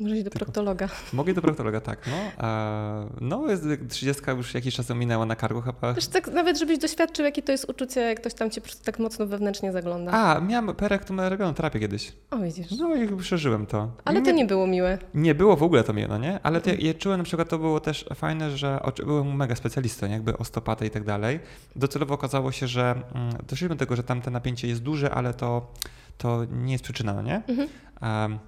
Może 0.00 0.14
iść 0.14 0.24
do 0.24 0.30
Tylko- 0.30 0.44
proktologa. 0.44 0.88
mogę 1.12 1.34
do 1.34 1.42
proktologa, 1.42 1.80
tak, 1.80 2.06
no. 2.06 2.16
A, 2.46 3.04
no, 3.20 3.46
jest 3.50 3.64
30 3.88 4.22
już 4.36 4.54
jakiś 4.54 4.74
czas 4.74 4.90
minęła 4.90 5.26
na 5.26 5.36
karku 5.36 5.60
chyba. 5.60 5.94
Wiesz, 5.94 6.06
tak 6.06 6.28
nawet 6.28 6.58
żebyś 6.58 6.78
doświadczył, 6.78 7.24
jakie 7.24 7.42
to 7.42 7.52
jest 7.52 7.70
uczucie, 7.70 8.00
jak 8.00 8.20
ktoś 8.20 8.34
tam 8.34 8.50
cię 8.50 8.60
tak 8.84 8.98
mocno 8.98 9.26
wewnętrznie 9.26 9.72
zagląda. 9.72 10.12
A, 10.12 10.40
miałem 10.40 10.74
perektomerygonu 10.74 11.54
terapię 11.54 11.80
kiedyś. 11.80 12.12
O, 12.30 12.38
widzisz. 12.38 12.66
No 12.78 12.94
i 12.94 13.16
przeżyłem 13.16 13.66
to. 13.66 13.90
Ale 14.04 14.22
to 14.22 14.30
nie 14.30 14.44
było 14.44 14.66
miłe. 14.66 14.98
Nie 15.14 15.34
było 15.34 15.56
w 15.56 15.62
ogóle 15.62 15.84
to 15.84 15.92
mnie, 15.92 16.08
no 16.08 16.18
nie? 16.18 16.40
Ale 16.42 16.60
to 16.60 16.70
ja, 16.70 16.76
ja 16.80 16.94
czułem 16.94 17.18
na 17.18 17.24
przykład, 17.24 17.48
to 17.48 17.58
było 17.58 17.80
też 17.80 18.04
fajne, 18.14 18.56
że 18.56 18.78
oczy- 18.82 19.04
byłem 19.04 19.36
mega 19.36 19.56
specjalistą, 19.56 20.08
jakby 20.10 20.38
osteopatę 20.38 20.86
i 20.86 20.90
tak 20.90 21.04
dalej. 21.04 21.40
Docelowo 21.76 22.14
okazało 22.14 22.52
się, 22.52 22.66
że 22.66 22.94
mm, 23.14 23.32
doszliśmy 23.48 23.68
do 23.76 23.78
tego, 23.78 23.96
że 23.96 24.02
tam 24.02 24.20
te 24.22 24.30
napięcie 24.30 24.68
jest 24.68 24.82
duże, 24.82 25.10
ale 25.10 25.34
to, 25.34 25.72
to 26.18 26.44
nie 26.52 26.72
jest 26.72 26.84
przyczyna, 26.84 27.14
no 27.14 27.22
nie? 27.22 27.42
Mhm. 27.48 27.68
Em, 28.00 28.38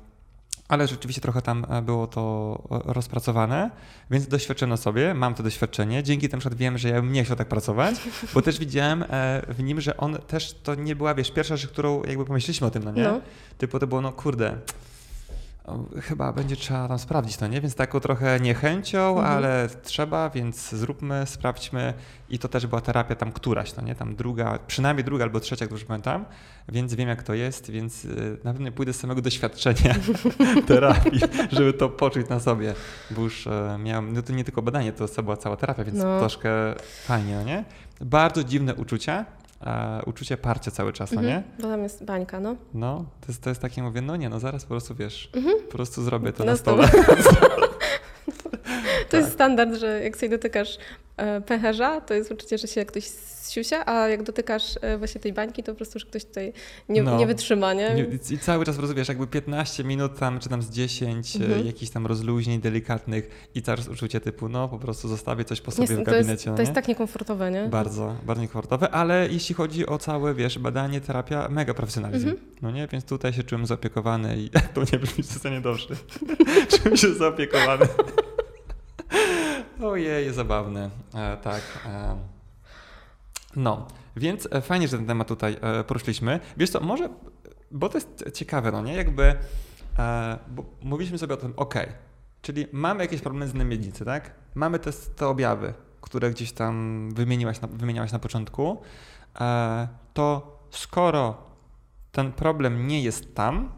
ale 0.70 0.87
rzeczywiście 0.88 1.20
trochę 1.22 1.42
tam 1.42 1.66
e, 1.70 1.83
było 1.83 2.06
to 2.06 2.20
o- 2.20 2.83
rozpracowane, 2.92 3.70
więc 4.11 4.26
doświadczyłem 4.28 4.70
na 4.70 4.76
sobie, 4.76 5.14
mam 5.14 5.35
to 5.35 5.42
doświadczenie. 5.42 6.02
Dzięki 6.02 6.28
temu 6.28 6.40
przykład 6.40 6.59
wiem, 6.59 6.78
że 6.78 6.88
ja 6.88 6.94
bym 6.94 7.12
nie 7.12 7.24
chciał 7.24 7.37
tak 7.37 7.48
pracować, 7.48 7.94
bo 8.35 8.42
też 8.42 8.59
widziałem 8.59 9.02
e, 9.02 9.06
w 9.48 9.62
nim, 9.62 9.80
że 9.80 9.96
on 9.96 10.18
też 10.26 10.52
to 10.62 10.74
nie 10.74 10.96
była, 10.96 11.14
wiesz, 11.14 11.30
pierwsza 11.30 11.56
rzecz, 11.56 11.70
którą 11.70 12.02
jakby 12.02 12.24
pomyśleliśmy 12.24 12.66
o 12.66 12.70
tym, 12.70 12.85
no 12.85 12.90
nie? 12.92 13.02
No. 13.02 13.20
Typu 13.59 13.78
to 13.78 13.87
było, 13.87 14.00
no 14.00 14.12
kurde, 14.12 14.56
chyba 16.03 16.33
będzie 16.33 16.57
trzeba 16.57 16.88
tam 16.88 16.99
sprawdzić, 16.99 17.40
no 17.40 17.46
nie? 17.46 17.61
Więc 17.61 17.75
taką 17.75 18.01
trochę 18.01 18.40
niechęcią, 18.40 19.09
Mhm. 19.18 19.27
ale 19.37 19.68
trzeba, 19.83 20.31
więc 20.31 20.70
zróbmy, 20.70 21.23
sprawdźmy. 21.27 21.94
I 22.31 22.38
to 22.38 22.49
też 22.49 22.66
była 22.66 22.81
terapia 22.81 23.14
tam 23.14 23.33
któraś, 23.33 23.77
no 23.77 23.83
nie? 23.83 23.94
Tam 23.94 24.16
druga, 24.16 24.59
przynajmniej 24.66 25.05
druga 25.05 25.25
albo 25.25 25.40
trzecia, 25.40 25.64
jak 25.64 25.70
dobrze 25.70 25.87
pamiętam, 25.87 26.25
więc 26.68 26.94
wiem 26.94 27.09
jak 27.09 27.23
to 27.23 27.35
jest, 27.35 27.70
więc 27.70 28.05
y, 28.05 28.38
na 28.44 28.53
pewno 28.53 28.73
pójdę 28.73 28.92
z 28.92 28.96
samego 29.01 29.23
doświadczenia 29.23 29.94
terapii, 30.68 31.20
żeby 31.53 31.73
to 31.73 31.88
poczuć 31.88 32.29
na 32.29 32.40
sobie, 32.40 32.75
bo 33.11 33.23
już 33.23 33.46
e, 33.46 33.79
miałem, 33.83 34.12
no 34.12 34.23
to 34.23 34.33
nie 34.33 34.44
tylko 34.44 34.62
badanie, 34.62 34.92
to 34.92 35.23
była 35.23 35.37
cała 35.37 35.57
terapia, 35.57 35.85
więc 35.85 35.99
No. 35.99 36.18
troszkę 36.18 36.51
fajnie, 37.05 37.35
no 37.37 37.42
nie? 37.42 37.64
Bardzo 38.01 38.44
dziwne 38.44 38.75
uczucie, 38.75 39.25
e, 39.61 40.01
uczucie 40.07 40.37
parcia 40.37 40.70
cały 40.70 40.92
czas, 40.92 41.12
no 41.12 41.23
nie? 41.23 41.42
Bo 41.59 41.68
tam 41.68 41.83
jest 41.83 42.05
bańka, 42.05 42.40
no. 42.40 42.57
No, 42.75 43.05
to 43.20 43.27
jest, 43.29 43.42
to 43.42 43.49
jest 43.51 43.62
takie, 43.62 43.83
mówię, 43.83 44.01
no 44.01 44.16
nie, 44.16 44.29
no 44.29 44.40
zaraz 44.40 44.62
po 44.64 44.68
prostu 44.68 44.94
wiesz, 44.94 45.31
Mhm. 45.35 45.57
po 45.66 45.73
prostu 45.73 46.03
zrobię 46.03 46.33
to 46.33 46.44
Na 46.44 46.53
na 46.53 46.57
stole. 46.57 46.88
To 49.09 49.16
jest 49.16 49.33
standard, 49.33 49.75
że 49.75 50.03
jak 50.05 50.16
sobie 50.16 50.29
dotykasz 50.29 50.79
pęcherza, 51.46 52.00
to 52.00 52.14
jest 52.14 52.30
uczucie, 52.33 52.59
że 52.59 52.68
się 52.68 52.85
ktoś 52.85 53.04
siusia, 53.50 53.87
a 53.87 54.09
jak 54.09 54.22
dotykasz 54.22 54.78
e, 54.80 54.98
właśnie 54.98 55.20
tej 55.20 55.33
bańki, 55.33 55.62
to 55.62 55.72
po 55.72 55.76
prostu, 55.76 55.98
że 55.98 56.06
ktoś 56.06 56.24
tutaj 56.24 56.52
nie, 56.88 57.02
No. 57.02 57.16
nie 57.18 57.26
wytrzyma, 57.26 57.72
nie? 57.74 58.06
I 58.30 58.38
cały 58.38 58.64
czas 58.64 58.78
rozumiesz, 58.78 59.09
jakby 59.09 59.26
15 59.26 59.85
minut 59.85 60.18
tam, 60.18 60.40
czy 60.40 60.48
tam 60.48 60.62
z 60.62 60.70
10, 60.70 61.37
Mhm. 61.37 61.50
mhm. 61.52 61.66
jakichś 61.66 61.92
tam 61.92 62.06
rozluźnień 62.06 62.61
delikatnych 62.61 63.48
i 63.54 63.62
cały 63.62 63.78
czas 63.78 63.88
uczucie 63.88 64.20
typu, 64.20 64.48
no 64.48 64.68
po 64.68 64.78
prostu 64.78 65.09
zostawię 65.09 65.44
coś 65.44 65.61
po 65.61 65.70
sobie 65.70 65.83
Jest- 65.83 65.92
w 65.92 65.96
to 66.04 66.14
jest, 66.14 66.20
gabinecie, 66.28 66.50
no 66.50 66.56
to 66.56 66.62
jest 66.62 66.72
tak 66.74 66.88
niekomfortowe, 66.88 67.50
nie? 67.50 67.62
Bardzo, 67.68 68.16
bardzo 68.26 68.42
niekomfortowe, 68.42 68.90
ale 68.90 69.28
jeśli 69.30 69.54
chodzi 69.54 69.87
o 69.87 69.98
całe, 69.98 70.35
wiesz, 70.35 70.59
badanie, 70.59 71.00
terapia, 71.00 71.48
mega 71.48 71.74
profesjonalizm, 71.74 72.28
Mhm. 72.28 72.46
no 72.62 72.70
nie? 72.70 72.88
Więc 72.92 73.04
tutaj 73.04 73.33
się 73.33 73.42
czułem 73.42 73.66
zaopiekowany 73.66 74.37
i 74.38 74.50
to 74.74 74.80
nie 74.92 74.98
brzmi 74.98 75.24
w 75.24 75.62
dobrze. 75.62 75.94
czułem 76.83 76.96
się 76.96 77.14
zaopiekowany. 77.14 77.87
Ojej, 79.83 80.33
zabawne. 80.33 80.90
E, 81.14 81.37
tak. 81.37 81.62
E. 81.87 82.16
No, 83.57 83.87
więc 84.16 84.49
e, 84.51 84.61
fajnie, 84.61 84.88
że 84.88 84.97
ten 84.97 85.07
temat 85.07 85.29
tutaj 85.29 85.57
e, 85.61 85.85
poruszyliśmy. 85.85 86.40
Wiesz 86.57 86.71
co, 86.71 86.81
może, 86.81 87.09
bo 87.71 87.88
to 87.88 87.99
jest 87.99 88.25
ciekawe, 88.35 88.73
no 88.73 88.83
nie? 88.83 88.95
Jakby, 88.95 89.35
e, 89.99 90.38
mówiliśmy 90.83 91.19
sobie 91.19 91.35
o 91.35 91.37
tym, 91.37 91.53
ok, 91.57 91.75
czyli 92.43 92.66
mamy 92.73 93.03
jakieś 93.03 93.21
problemy 93.21 93.49
z 93.49 93.55
miednicy, 93.55 94.05
tak? 94.05 94.35
Mamy 94.55 94.79
te, 94.79 94.93
te 94.93 95.27
objawy. 95.27 95.75
które 96.01 96.31
gdzieś 96.31 96.53
tam 96.53 97.09
wymieniłaś 97.14 97.61
na, 97.61 97.69
wymieniałaś 97.69 98.12
na 98.12 98.19
początku, 98.19 98.83
e, 99.40 99.88
to 100.14 100.59
skoro 100.71 101.37
ten 102.12 102.33
problem 102.33 102.87
nie 102.87 103.03
jest 103.03 103.35
tam, 103.35 103.73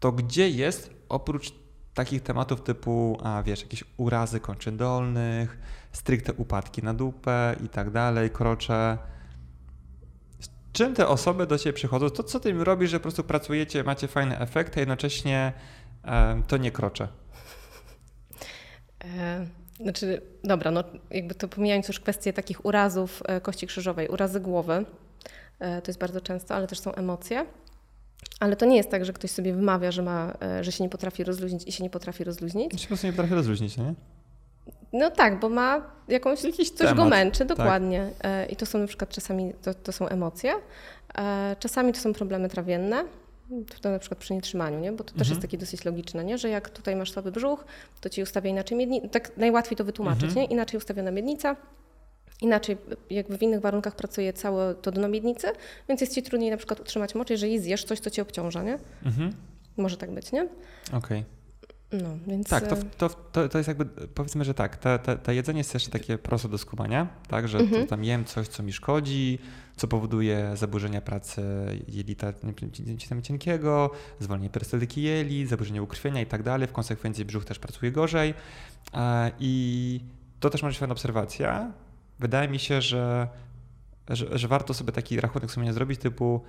to 0.00 0.12
gdzie 0.12 0.48
jest 0.48 0.94
oprócz 1.08 1.52
takich 1.98 2.22
tematów 2.22 2.62
typu, 2.62 3.18
a 3.22 3.42
wiesz, 3.42 3.62
jakieś 3.62 3.84
urazy 3.96 4.40
kończyn 4.40 4.76
dolnych, 4.76 5.58
stricte 5.92 6.32
upadki 6.32 6.82
na 6.82 6.94
dupę 6.94 7.56
i 7.64 7.68
tak 7.68 7.90
dalej, 7.90 8.30
krocze. 8.30 8.98
Z 10.40 10.48
czym 10.72 10.94
te 10.94 11.08
osoby 11.08 11.46
do 11.46 11.58
ciebie 11.58 11.72
przychodzą? 11.72 12.10
To 12.10 12.22
co 12.22 12.40
ty 12.40 12.50
im 12.50 12.62
robisz, 12.62 12.90
że 12.90 12.98
po 12.98 13.02
prostu 13.02 13.24
pracujecie, 13.24 13.84
macie 13.84 14.08
fajne 14.08 14.40
efekty, 14.40 14.76
a 14.76 14.80
jednocześnie 14.80 15.52
e, 16.04 16.42
to 16.48 16.56
nie 16.56 16.70
krocze? 16.70 17.08
E, 19.04 19.46
znaczy, 19.80 20.22
dobra, 20.44 20.70
no 20.70 20.84
jakby 21.10 21.34
to 21.34 21.48
pomijając 21.48 21.88
już 21.88 22.00
kwestię 22.00 22.32
takich 22.32 22.64
urazów 22.64 23.22
e, 23.26 23.40
kości 23.40 23.66
krzyżowej, 23.66 24.08
urazy 24.08 24.40
głowy, 24.40 24.84
to 25.58 25.90
jest 25.90 26.00
bardzo 26.00 26.20
często, 26.20 26.54
ale 26.54 26.66
też 26.66 26.80
są 26.80 26.94
emocje. 26.94 27.46
Ale 28.40 28.56
to 28.56 28.66
nie 28.66 28.76
jest 28.76 28.90
tak, 28.90 29.04
że 29.04 29.12
ktoś 29.12 29.30
sobie 29.30 29.52
wymawia, 29.54 29.90
że, 29.92 30.02
ma, 30.02 30.34
e, 30.42 30.64
że 30.64 30.72
się 30.72 30.84
nie 30.84 30.90
potrafi 30.90 31.24
rozluźnić 31.24 31.68
i 31.68 31.72
się 31.72 31.84
nie 31.84 31.90
potrafi 31.90 32.24
rozluźnić. 32.24 32.72
Ja 32.72 32.78
się 32.78 32.84
po 32.84 32.88
prostu 32.88 33.06
nie 33.06 33.12
potrafię 33.12 33.34
rozluźnić, 33.34 33.76
nie? 33.76 33.94
No 34.92 35.10
tak, 35.10 35.40
bo 35.40 35.48
ma 35.48 35.82
jakąś, 36.08 36.44
Jakiś 36.44 36.70
coś 36.70 36.86
go 36.88 36.94
temat, 36.94 37.08
męczy, 37.10 37.38
tak. 37.38 37.48
dokładnie. 37.48 38.10
E, 38.24 38.46
I 38.46 38.56
to 38.56 38.66
są 38.66 38.78
na 38.78 38.86
przykład 38.86 39.10
czasami, 39.10 39.52
to, 39.62 39.74
to 39.74 39.92
są 39.92 40.08
emocje, 40.08 40.52
e, 41.18 41.56
czasami 41.58 41.92
to 41.92 42.00
są 42.00 42.12
problemy 42.12 42.48
trawienne, 42.48 43.04
to 43.80 43.90
na 43.90 43.98
przykład 43.98 44.18
przy 44.18 44.34
nietrzymaniu, 44.34 44.78
nie? 44.80 44.92
bo 44.92 44.98
to 44.98 45.04
też 45.04 45.12
Mhm. 45.12 45.28
jest 45.30 45.40
takie 45.42 45.58
dosyć 45.58 45.84
logiczne, 45.84 46.24
nie? 46.24 46.38
że 46.38 46.48
jak 46.48 46.70
tutaj 46.70 46.96
masz 46.96 47.10
słaby 47.12 47.32
brzuch, 47.32 47.64
to 48.00 48.08
ci 48.08 48.22
ustawia 48.22 48.50
inaczej 48.50 48.78
miednica, 48.78 49.08
tak 49.08 49.36
najłatwiej 49.36 49.76
to 49.76 49.84
wytłumaczyć, 49.84 50.24
Mhm. 50.24 50.36
nie? 50.40 50.44
inaczej 50.52 50.78
ustawiona 50.78 51.10
miednica, 51.10 51.56
inaczej 52.40 52.76
jakby 53.10 53.38
w 53.38 53.42
innych 53.42 53.60
warunkach 53.60 53.96
pracuje 53.96 54.32
całe 54.32 54.74
to 54.74 54.90
dno 54.90 55.08
miednicy, 55.08 55.46
więc 55.88 56.00
jest 56.00 56.14
ci 56.14 56.22
trudniej 56.22 56.50
na 56.50 56.56
przykład 56.56 56.80
utrzymać 56.80 57.14
moc, 57.14 57.30
jeżeli 57.30 57.60
zjesz 57.60 57.84
coś, 57.84 58.00
co 58.00 58.10
cię 58.10 58.22
obciąża, 58.22 58.62
nie? 58.62 58.78
Mhm. 59.04 59.32
Może 59.76 59.96
tak 59.96 60.10
być, 60.10 60.32
nie? 60.32 60.48
Okej. 60.92 61.24
No, 61.92 62.08
więc... 62.26 62.48
Tak, 62.48 62.66
to, 62.66 62.76
e, 62.76 62.82
to, 62.98 63.08
to, 63.08 63.48
to 63.48 63.58
jest 63.58 63.68
jakby, 63.68 63.84
powiedzmy, 64.14 64.44
że 64.44 64.54
tak, 64.54 64.76
te, 64.76 64.98
te 64.98 65.34
jedzenie 65.34 65.58
jest 65.58 65.74
jeszcze 65.74 65.90
takie 65.90 66.18
proste 66.18 66.48
do 66.48 66.58
skumania, 66.58 67.08
tak, 67.28 67.48
że 67.48 67.58
Mhm. 67.58 67.82
to 67.82 67.88
tam 67.88 68.04
jem 68.04 68.24
coś, 68.24 68.48
co 68.48 68.62
mi 68.62 68.72
szkodzi, 68.72 69.38
co 69.76 69.88
powoduje 69.88 70.50
zaburzenia 70.54 71.00
pracy 71.00 71.42
jelita 71.88 72.32
cienkiego, 73.22 73.90
zwolnienie 74.20 74.50
perystytyki 74.50 75.02
jelit, 75.02 75.48
zaburzenie 75.48 75.82
ukrwienia 75.82 76.20
i 76.20 76.26
tak 76.26 76.42
dalej, 76.42 76.68
w 76.68 76.72
konsekwencji 76.72 77.24
brzuch 77.24 77.44
też 77.44 77.58
pracuje 77.58 77.92
gorzej 77.92 78.34
E, 78.94 79.30
i 79.40 80.00
to 80.40 80.50
też 80.50 80.62
może 80.62 80.70
być 80.70 80.78
fajna 80.78 80.92
obserwacja. 80.92 81.72
Wydaje 82.18 82.48
mi 82.48 82.58
się, 82.58 82.82
że, 82.82 83.28
że, 84.08 84.38
że 84.38 84.48
warto 84.48 84.74
sobie 84.74 84.92
taki 84.92 85.20
rachunek 85.20 85.50
sumienia 85.50 85.72
zrobić 85.72 86.00
typu 86.00 86.42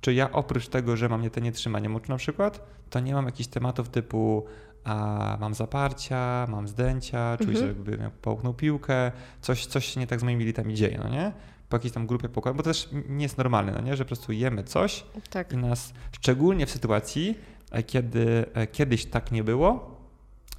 czy 0.00 0.14
ja 0.14 0.32
oprócz 0.32 0.68
tego, 0.68 0.96
że 0.96 1.08
mam 1.08 1.22
nie 1.22 1.30
te 1.30 1.40
nietrzymanie 1.40 1.88
moczu 1.88 2.12
na 2.12 2.16
przykład, 2.18 2.66
to 2.90 3.00
nie 3.00 3.14
mam 3.14 3.26
jakichś 3.26 3.48
tematów 3.48 3.88
typu 3.88 4.44
a 4.84 5.36
mam 5.40 5.54
zaparcia, 5.54 6.46
mam 6.48 6.68
zdęcia, 6.68 7.36
czuję, 7.36 7.50
Mhm. 7.50 7.66
że 7.66 7.66
jakby 7.66 8.02
jak 8.02 8.12
połknął 8.12 8.54
piłkę, 8.54 9.12
coś, 9.40 9.66
coś 9.66 9.86
się 9.86 10.00
nie 10.00 10.06
tak 10.06 10.20
z 10.20 10.22
moimi 10.22 10.44
litami 10.44 10.74
dzieje, 10.74 11.00
no 11.04 11.08
nie? 11.08 11.32
Po 11.68 11.76
jakiejś 11.76 11.94
tam 11.94 12.06
grupie 12.06 12.28
pokoju, 12.28 12.54
bo 12.54 12.62
to 12.62 12.70
też 12.70 12.88
nie 13.08 13.22
jest 13.22 13.38
normalne, 13.38 13.72
no 13.72 13.80
nie? 13.80 13.96
Że 13.96 14.04
po 14.04 14.08
prostu 14.08 14.32
jemy 14.32 14.64
coś 14.64 15.04
tak. 15.30 15.52
i 15.52 15.56
nas, 15.56 15.92
szczególnie 16.12 16.66
w 16.66 16.70
sytuacji, 16.70 17.38
e, 17.70 17.82
kiedy 17.82 18.44
e, 18.54 18.66
kiedyś 18.66 19.06
tak 19.06 19.32
nie 19.32 19.44
było, 19.44 19.96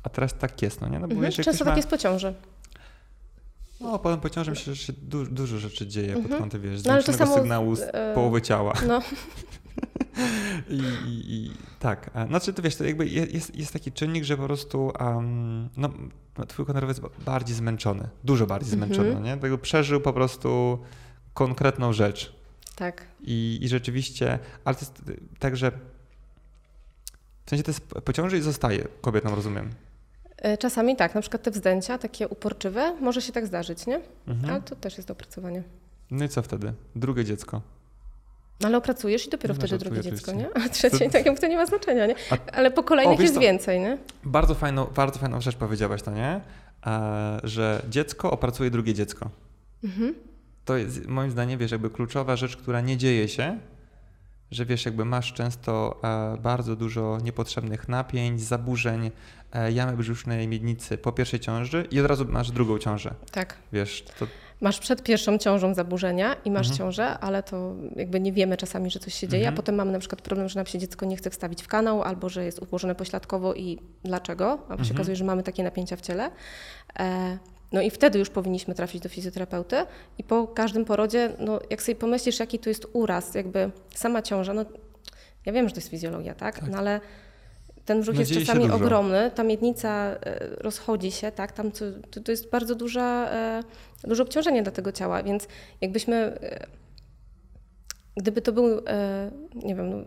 a 0.03 0.09
teraz 0.09 0.33
tak 0.33 0.61
jest, 0.61 0.81
no 0.81 0.87
nie? 0.89 0.99
No 0.99 1.07
bo 1.07 1.13
Mhm. 1.13 1.31
Często 1.31 1.51
ktoś 1.51 1.59
ma, 1.59 1.65
tak 1.65 1.77
jest 1.77 1.89
po 1.89 1.97
ciąży. 1.97 2.33
No 3.81 3.99
potem 3.99 4.19
po 4.19 4.29
ciąży 4.29 4.51
myślę, 4.51 4.75
że 4.75 4.83
się 4.83 4.93
du, 4.93 5.25
dużo 5.25 5.57
rzeczy 5.57 5.87
dzieje 5.87 6.13
pod 6.13 6.21
Mhm. 6.23 6.41
kątem, 6.41 6.61
wiesz, 6.61 6.83
No, 6.83 7.01
samo, 7.01 7.35
sygnału 7.35 7.75
z 7.75 7.81
e, 7.81 8.11
połowy 8.15 8.41
ciała. 8.41 8.73
No, 8.87 9.01
I, 10.69 10.75
i, 11.07 11.33
I 11.35 11.51
tak, 11.79 12.09
znaczy 12.27 12.53
to 12.53 12.61
wiesz, 12.61 12.75
to 12.75 12.83
jakby 12.83 13.05
je- 13.07 13.25
jest, 13.25 13.55
jest 13.55 13.73
taki 13.73 13.91
czynnik, 13.91 14.23
że 14.23 14.37
po 14.37 14.43
prostu 14.43 14.91
um, 14.99 15.69
no, 15.77 15.89
twój 16.47 16.65
nerw 16.73 16.87
jest 16.87 17.01
ba- 17.01 17.09
bardziej 17.25 17.55
zmęczony, 17.55 18.09
dużo 18.23 18.47
bardziej 18.47 18.73
Mhm. 18.73 18.93
zmęczony, 18.93 19.13
no 19.21 19.25
nie? 19.27 19.37
Tego 19.41 19.57
przeżył 19.57 20.01
po 20.01 20.13
prostu 20.13 20.79
konkretną 21.33 21.93
rzecz 21.93 22.33
tak. 22.75 23.05
i, 23.21 23.59
i 23.61 23.67
rzeczywiście, 23.67 24.39
ale 24.65 24.75
to 24.75 24.81
jest 24.81 25.01
tak, 25.39 25.57
że 25.57 25.71
w 27.45 27.49
sensie 27.49 27.63
to 27.63 27.71
jest 27.71 27.81
po 27.87 28.13
ciąży 28.13 28.37
i 28.37 28.41
zostaje 28.41 28.87
kobietom, 29.01 29.33
rozumiem. 29.33 29.69
E, 30.41 30.57
Czasami 30.57 30.95
tak, 30.95 31.15
na 31.15 31.21
przykład 31.21 31.43
te 31.43 31.51
wzdęcia, 31.51 31.97
takie 31.97 32.27
uporczywe, 32.27 32.95
może 33.01 33.21
się 33.21 33.31
tak 33.33 33.47
zdarzyć, 33.47 33.85
nie? 33.87 34.01
Mhm. 34.27 34.49
Ale 34.53 34.61
to 34.61 34.75
też 34.75 34.97
jest 34.97 35.07
do 35.07 35.11
opracowania. 35.11 35.61
No 36.11 36.25
i 36.25 36.29
co 36.29 36.41
wtedy? 36.41 36.73
Drugie 36.95 37.25
dziecko. 37.25 37.61
Ale 38.63 38.77
opracujesz 38.77 39.27
i 39.27 39.29
dopiero 39.29 39.53
No, 39.53 39.59
wtedy 39.59 39.77
drugie 39.77 40.01
dziecko, 40.01 40.31
nie? 40.31 40.47
A 40.65 40.69
trzecie, 40.69 41.09
tak 41.09 41.25
jakby 41.25 41.41
to 41.41 41.47
nie 41.47 41.55
ma 41.55 41.65
znaczenia, 41.65 42.05
nie? 42.05 42.15
A- 42.31 42.51
Ale 42.51 42.71
po 42.71 42.83
kolejnych 42.83 43.17
wiesz 43.17 43.23
jest 43.23 43.33
co? 43.35 43.39
więcej, 43.41 43.79
nie? 43.79 43.97
Bardzo 44.23 44.55
fajną, 44.55 44.85
bardzo 44.85 45.19
fajną 45.19 45.41
rzecz 45.41 45.55
powiedziałaś, 45.55 46.01
no 46.05 46.11
nie? 46.13 46.41
E, 46.87 47.39
że 47.43 47.81
dziecko 47.89 48.31
opracuje 48.31 48.71
drugie 48.71 48.93
dziecko. 48.93 49.29
Mhm. 49.83 50.15
To 50.65 50.77
jest 50.77 51.05
moim 51.07 51.31
zdaniem, 51.31 51.59
wiesz, 51.59 51.71
jakby 51.71 51.89
kluczowa 51.89 52.35
rzecz, 52.35 52.57
która 52.57 52.81
nie 52.81 52.97
dzieje 52.97 53.27
się, 53.27 53.59
że 54.51 54.65
wiesz, 54.65 54.85
jakby 54.85 55.05
masz 55.05 55.33
często 55.33 55.99
e, 56.03 56.37
bardzo 56.41 56.75
dużo 56.75 57.17
niepotrzebnych 57.23 57.87
napięć, 57.89 58.41
zaburzeń 58.41 59.11
e, 59.53 59.71
jamy 59.71 59.97
brzusznej 59.97 60.47
miednicy 60.47 60.97
po 60.97 61.11
pierwszej 61.11 61.39
ciąży 61.39 61.87
i 61.91 61.99
od 61.99 62.05
razu 62.05 62.25
masz 62.29 62.51
drugą 62.51 62.77
ciążę. 62.79 63.13
Tak. 63.31 63.57
Wiesz, 63.73 64.05
to 64.19 64.27
Masz 64.61 64.79
przed 64.79 65.03
pierwszą 65.03 65.37
ciążą 65.37 65.73
zaburzenia 65.73 66.33
i 66.45 66.51
masz 66.51 66.67
Mhm. 66.67 66.77
ciążę, 66.77 67.19
ale 67.19 67.43
to 67.43 67.75
jakby 67.95 68.19
nie 68.19 68.33
wiemy 68.33 68.57
czasami, 68.57 68.91
że 68.91 68.99
coś 68.99 69.13
się 69.13 69.27
dzieje, 69.27 69.43
Mhm. 69.43 69.53
a 69.53 69.57
potem 69.57 69.75
mamy 69.75 69.91
na 69.91 69.99
przykład 69.99 70.21
problem, 70.21 70.49
że 70.49 70.59
nam 70.59 70.65
się 70.65 70.79
dziecko 70.79 71.05
nie 71.05 71.17
chce 71.17 71.29
wstawić 71.29 71.63
w 71.63 71.67
kanał 71.67 72.03
albo 72.03 72.29
że 72.29 72.45
jest 72.45 72.59
ułożone 72.61 72.95
pośladkowo 72.95 73.53
i 73.53 73.79
dlaczego, 74.03 74.51
a 74.69 74.73
się 74.73 74.79
Mhm. 74.79 74.95
okazuje, 74.95 75.15
że 75.15 75.25
mamy 75.25 75.43
takie 75.43 75.63
napięcia 75.63 75.95
w 75.95 76.01
ciele. 76.01 76.31
E, 76.99 77.37
no 77.71 77.81
i 77.81 77.89
wtedy 77.89 78.19
już 78.19 78.29
powinniśmy 78.29 78.75
trafić 78.75 79.01
do 79.01 79.09
fizjoterapeuty 79.09 79.75
i 80.17 80.23
po 80.23 80.47
każdym 80.47 80.85
porodzie, 80.85 81.33
no 81.39 81.59
jak 81.69 81.81
sobie 81.81 81.95
pomyślisz, 81.95 82.39
jaki 82.39 82.59
to 82.59 82.69
jest 82.69 82.87
uraz, 82.93 83.35
jakby 83.35 83.71
sama 83.95 84.21
ciąża, 84.21 84.53
no 84.53 84.65
ja 85.45 85.53
wiem, 85.53 85.67
że 85.67 85.73
to 85.73 85.77
jest 85.77 85.89
fizjologia, 85.89 86.35
tak? 86.35 86.59
Tak. 86.59 86.69
No 86.69 86.77
ale 86.77 87.01
ten 87.87 88.01
brzuch 88.01 88.15
No 88.15 88.21
jest 88.21 88.33
czasami 88.33 88.71
ogromny, 88.71 89.31
ta 89.35 89.43
miednica 89.43 89.89
e, 89.89 90.39
rozchodzi 90.57 91.11
się, 91.11 91.31
tak? 91.31 91.51
Tam 91.51 91.71
to, 91.71 91.85
to, 92.23 92.31
jest 92.31 92.49
bardzo 92.49 92.75
duża, 92.75 93.29
e, 93.31 93.63
duże 94.03 94.23
obciążenie 94.23 94.63
dla 94.63 94.71
tego 94.71 94.91
ciała, 94.91 95.23
więc 95.23 95.47
jakbyśmy, 95.81 96.15
e, 96.15 96.67
gdyby 98.17 98.41
to 98.41 98.51
był, 98.51 98.81
nie 99.55 99.75
wiem, 99.75 99.89
no, 99.89 99.97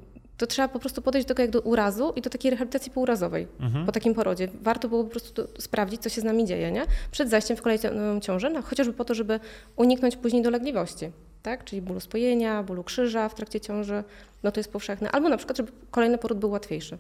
to 0.41 0.47
trzeba 0.47 0.69
po 0.69 0.79
prostu 0.79 1.03
podejść 1.03 1.29
do 1.29 1.35
tego 1.35 1.43
jak 1.43 1.51
do 1.51 1.61
urazu 1.61 2.13
i 2.17 2.21
do 2.21 2.31
takiej 2.31 2.51
rehabilitacji 2.51 2.93
pourazowej 2.93 3.49
mhm. 3.61 3.87
po 3.87 3.93
takim 3.93 4.15
porodzie. 4.15 4.49
Warto 4.63 4.89
było 4.89 5.05
po 5.05 5.11
prostu 5.11 5.49
sprawdzić, 5.59 6.03
co 6.03 6.09
się 6.09 6.21
z 6.21 6.25
nami 6.25 6.47
dzieje, 6.47 6.73
nie? 6.73 6.83
Przed 7.11 7.31
zajściem 7.31 7.57
w 7.57 7.63
kolejną 7.63 8.21
ciążę, 8.21 8.51
no, 8.51 8.63
chociażby 8.63 8.93
po 8.93 9.05
to, 9.05 9.15
żeby 9.15 9.41
uniknąć 9.77 10.17
później 10.17 10.43
dolegliwości, 10.43 11.11
tak? 11.43 11.65
Czyli 11.65 11.83
bólu 11.83 12.01
spojenia, 12.01 12.63
bólu 12.63 12.85
krzyża 12.85 13.29
w 13.29 13.35
trakcie 13.35 13.61
ciąży, 13.61 14.05
no 14.43 14.53
to 14.53 14.61
jest 14.61 14.73
powszechne. 14.73 15.11
Albo 15.11 15.29
na 15.29 15.37
przykład, 15.37 15.57
żeby 15.57 15.73
kolejny 15.91 16.19
poród 16.19 16.39
był 16.39 16.51
łatwiejszy. 16.51 16.99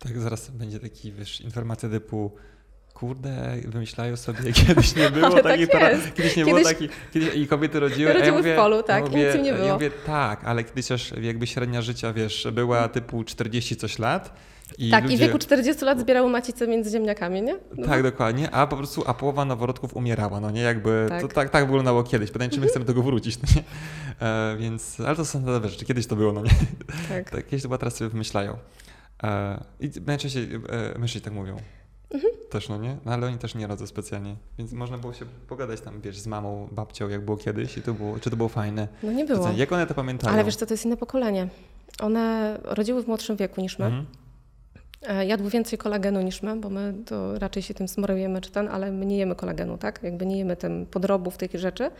tak 0.00 0.20
zaraz 0.20 0.50
będzie 0.50 0.80
taki, 0.80 1.12
wiesz, 1.12 1.40
informacja 1.40 1.88
typu 1.88 2.30
kurde, 2.94 3.56
wymyślają 3.64 4.16
sobie, 4.16 4.52
kiedyś 4.66 4.96
nie 4.96 5.10
było 5.10 5.30
tak 5.30 5.42
takich, 5.42 5.68
jest. 5.68 6.14
kiedyś 6.14 6.36
nie 6.36 6.44
Kiedyś- 6.44 6.62
było 6.62 6.72
takich, 6.72 6.90
kiedyś 7.14 7.34
i 7.34 7.46
kobiety 7.46 7.80
rodziły, 7.80 8.10
a 8.10 8.12
ja 8.12 8.18
Rodziły 8.18 8.36
w 8.36 8.40
mówię, 8.40 8.56
polu, 8.56 8.82
tak, 8.82 9.02
ja 9.02 9.06
i 9.08 9.10
mówię, 9.10 9.26
nic 9.26 9.34
im 9.36 9.42
nie 9.42 9.48
Ja 9.50 9.56
było. 9.56 9.72
mówię, 9.74 9.90
tak, 10.06 10.44
ale 10.44 10.64
kiedyś 10.64 10.86
też 10.86 11.14
jakby 11.20 11.46
średnia 11.46 11.82
życia, 11.82 12.12
wiesz, 12.12 12.48
była 12.52 12.88
typu 12.88 13.24
40 13.24 13.76
coś 13.76 13.98
lat 13.98 14.34
i 14.78 14.90
tak, 14.90 15.02
ludzie... 15.02 15.14
i 15.14 15.18
w 15.18 15.20
wieku 15.20 15.38
40 15.38 15.84
lat 15.84 16.00
zbierały 16.00 16.30
macice 16.30 16.68
między 16.68 16.90
ziemniakami, 16.90 17.42
nie? 17.42 17.58
No. 17.76 17.86
Tak, 17.88 18.02
dokładnie, 18.02 18.50
a 18.50 18.66
po 18.66 18.76
prostu, 18.76 19.02
a 19.06 19.14
połowa 19.14 19.44
noworodków 19.44 19.96
umierała, 19.96 20.40
no 20.40 20.50
nie, 20.50 20.60
jakby, 20.60 21.06
Tak. 21.08 21.22
to 21.22 21.28
tak, 21.28 21.50
tak 21.50 21.66
wyglądało 21.66 22.02
kiedyś, 22.02 22.30
pytanie, 22.30 22.50
czy 22.50 22.60
my 22.60 22.66
chcemy 22.66 22.84
do 22.84 22.92
tego 22.92 23.02
wrócić, 23.02 23.38
no 23.42 23.48
nie, 23.56 23.62
e, 24.28 24.56
więc, 24.56 25.00
ale 25.00 25.16
to 25.16 25.24
są 25.24 25.30
standardowe 25.30 25.68
rzeczy, 25.68 25.84
kiedyś 25.84 26.06
to 26.06 26.16
było, 26.16 26.32
no 26.32 26.42
nie, 26.42 26.50
tak. 27.08 27.30
tak, 27.30 27.44
kiedyś 27.44 27.62
to 27.62 27.68
było, 27.68 27.78
teraz 27.78 27.96
sobie 27.96 28.10
wymyślają. 28.10 28.56
E, 29.22 29.64
I 29.80 29.90
najczęściej 30.06 30.48
e, 30.94 30.98
mężczyźni 30.98 31.24
tak 31.24 31.32
mówią. 31.32 31.56
Mhm. 32.14 32.32
Też, 32.50 32.68
no 32.68 32.76
nie? 32.78 32.96
No 33.04 33.12
ale 33.12 33.26
oni 33.26 33.38
też 33.38 33.54
nie 33.54 33.66
rodzą 33.66 33.86
specjalnie, 33.86 34.36
więc 34.58 34.72
można 34.72 34.98
było 34.98 35.12
się 35.12 35.24
pogadać 35.48 35.80
tam, 35.80 36.00
wiesz, 36.00 36.18
z 36.18 36.26
mamą, 36.26 36.68
babcią, 36.72 37.08
jak 37.08 37.24
było 37.24 37.36
kiedyś 37.36 37.76
i 37.76 37.82
to 37.82 37.94
było, 37.94 38.18
czy 38.18 38.30
to 38.30 38.36
było 38.36 38.48
fajne. 38.48 38.88
No 39.02 39.12
nie 39.12 39.24
było. 39.24 39.48
Jak 39.56 39.72
one 39.72 39.86
to 39.86 39.94
pamiętają? 39.94 40.34
Ale 40.34 40.44
wiesz 40.44 40.56
co, 40.56 40.66
to 40.66 40.74
jest 40.74 40.84
inne 40.84 40.96
pokolenie. 40.96 41.48
One 42.00 42.58
rodziły 42.64 43.02
w 43.02 43.06
młodszym 43.06 43.36
wieku 43.36 43.60
niż 43.60 43.78
my. 43.78 43.84
Mhm. 43.84 44.06
E, 45.02 45.26
Jadły 45.26 45.50
więcej 45.50 45.78
kolagenu 45.78 46.22
niż 46.22 46.42
my, 46.42 46.56
bo 46.56 46.70
my 46.70 46.94
to 47.06 47.38
raczej 47.38 47.62
się 47.62 47.74
tym 47.74 47.88
smarujemy 47.88 48.40
czy 48.40 48.50
ten, 48.50 48.68
ale 48.68 48.92
my 48.92 49.06
nie 49.06 49.16
jemy 49.16 49.34
kolagenu, 49.34 49.78
tak? 49.78 50.00
Jakby 50.02 50.26
nie 50.26 50.38
jemy 50.38 50.56
tym 50.56 50.86
podrobów, 50.86 51.36
tych 51.36 51.54
rzeczy. 51.54 51.90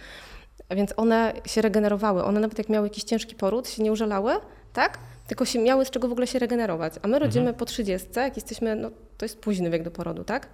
A 0.68 0.74
Więc 0.74 0.94
one 0.96 1.32
się 1.46 1.62
regenerowały. 1.62 2.24
One 2.24 2.40
nawet 2.40 2.58
jak 2.58 2.68
miały 2.68 2.86
jakiś 2.86 3.04
ciężki 3.04 3.34
poród, 3.34 3.68
się 3.68 3.82
nie 3.82 3.92
użalały, 3.92 4.32
tak? 4.72 4.98
tylko 5.26 5.44
się 5.44 5.58
miały 5.58 5.84
z 5.84 5.90
czego 5.90 6.08
w 6.08 6.12
ogóle 6.12 6.26
się 6.26 6.38
regenerować. 6.38 6.92
A 7.02 7.08
my 7.08 7.18
rodzimy 7.18 7.54
po 7.54 7.64
30, 7.64 8.08
jak 8.16 8.36
jesteśmy, 8.36 8.76
no 8.76 8.90
to 9.18 9.24
jest 9.24 9.38
późny 9.38 9.70
wiek 9.70 9.82
do 9.82 9.90
porodu, 9.90 10.24
tak? 10.24 10.48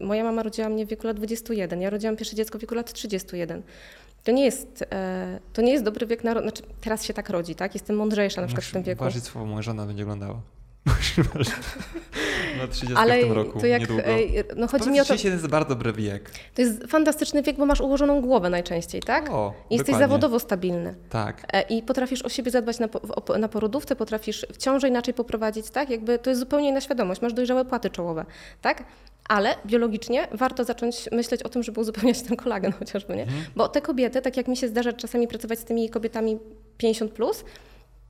Moja 0.00 0.24
mama 0.24 0.42
rodziła 0.42 0.68
mnie 0.68 0.86
w 0.86 0.88
wieku 0.88 1.06
lat 1.06 1.16
21, 1.16 1.80
ja 1.80 1.90
rodziłam 1.90 2.16
pierwsze 2.16 2.36
dziecko 2.36 2.58
w 2.58 2.60
wieku 2.60 2.74
lat 2.74 2.92
31. 2.92 3.62
To 4.24 4.32
nie 4.32 4.44
jest, 4.44 4.84
e, 4.92 5.40
to 5.52 5.62
nie 5.62 5.72
jest 5.72 5.84
dobry 5.84 6.06
wiek 6.06 6.24
na 6.24 6.42
znaczy 6.42 6.62
teraz 6.80 7.04
się 7.04 7.14
tak 7.14 7.30
rodzi, 7.30 7.54
tak? 7.54 7.74
Jestem 7.74 7.96
mądrzejsza 7.96 8.40
na 8.40 8.46
przykład 8.46 8.66
w 8.66 8.72
tym 8.72 8.82
wieku. 8.82 9.04
Ważyć 9.04 9.24
słowo, 9.24 9.46
moja 9.46 9.62
żona 9.62 9.86
będzie 9.86 10.02
oglądała. 10.02 10.40
Na 12.58 12.66
30 12.66 12.96
Ale 12.96 13.18
w 13.18 13.20
tym 13.20 13.32
roku, 13.32 13.60
to 13.60 13.66
jak, 13.66 13.80
niedługo. 13.80 14.02
no 14.56 14.66
chodzi 14.68 14.90
mi 14.90 15.00
o 15.00 15.04
to, 15.04 15.14
31 15.14 15.32
jest 15.38 15.46
bardzo 15.50 15.68
dobry 15.68 15.92
wiek. 15.92 16.30
to 16.54 16.62
jest 16.62 16.84
fantastyczny 16.88 17.42
wiek, 17.42 17.56
bo 17.56 17.66
masz 17.66 17.80
ułożoną 17.80 18.20
głowę 18.20 18.50
najczęściej, 18.50 19.02
tak? 19.02 19.30
O, 19.30 19.54
I 19.70 19.74
Jesteś 19.74 19.86
dokładnie. 19.86 20.04
zawodowo 20.06 20.38
stabilny. 20.38 20.94
Tak. 21.10 21.46
E, 21.52 21.62
I 21.62 21.82
potrafisz 21.82 22.22
o 22.22 22.28
siebie 22.28 22.50
zadbać 22.50 22.78
na, 22.78 22.88
na 23.38 23.48
porodówce, 23.48 23.96
potrafisz 23.96 24.46
w 24.52 24.56
ciąży 24.56 24.88
inaczej 24.88 25.14
poprowadzić, 25.14 25.70
tak? 25.70 25.90
Jakby 25.90 26.18
to 26.18 26.30
jest 26.30 26.40
zupełnie 26.40 26.68
inna 26.68 26.80
świadomość, 26.80 27.22
masz 27.22 27.32
dojrzałe 27.32 27.64
płaty 27.64 27.90
czołowe, 27.90 28.24
tak? 28.60 28.84
Ale 29.28 29.54
biologicznie 29.66 30.28
warto 30.32 30.64
zacząć 30.64 31.08
myśleć 31.12 31.42
o 31.42 31.48
tym, 31.48 31.62
żeby 31.62 31.80
uzupełniać 31.80 32.22
ten 32.22 32.36
kolagen 32.36 32.72
chociażby, 32.78 33.16
nie? 33.16 33.22
Mhm. 33.22 33.44
Bo 33.56 33.68
te 33.68 33.80
kobiety, 33.80 34.22
tak 34.22 34.36
jak 34.36 34.48
mi 34.48 34.56
się 34.56 34.68
zdarza 34.68 34.92
czasami 34.92 35.28
pracować 35.28 35.58
z 35.58 35.64
tymi 35.64 35.90
kobietami 35.90 36.38
50+, 36.82 37.08
plus, 37.08 37.44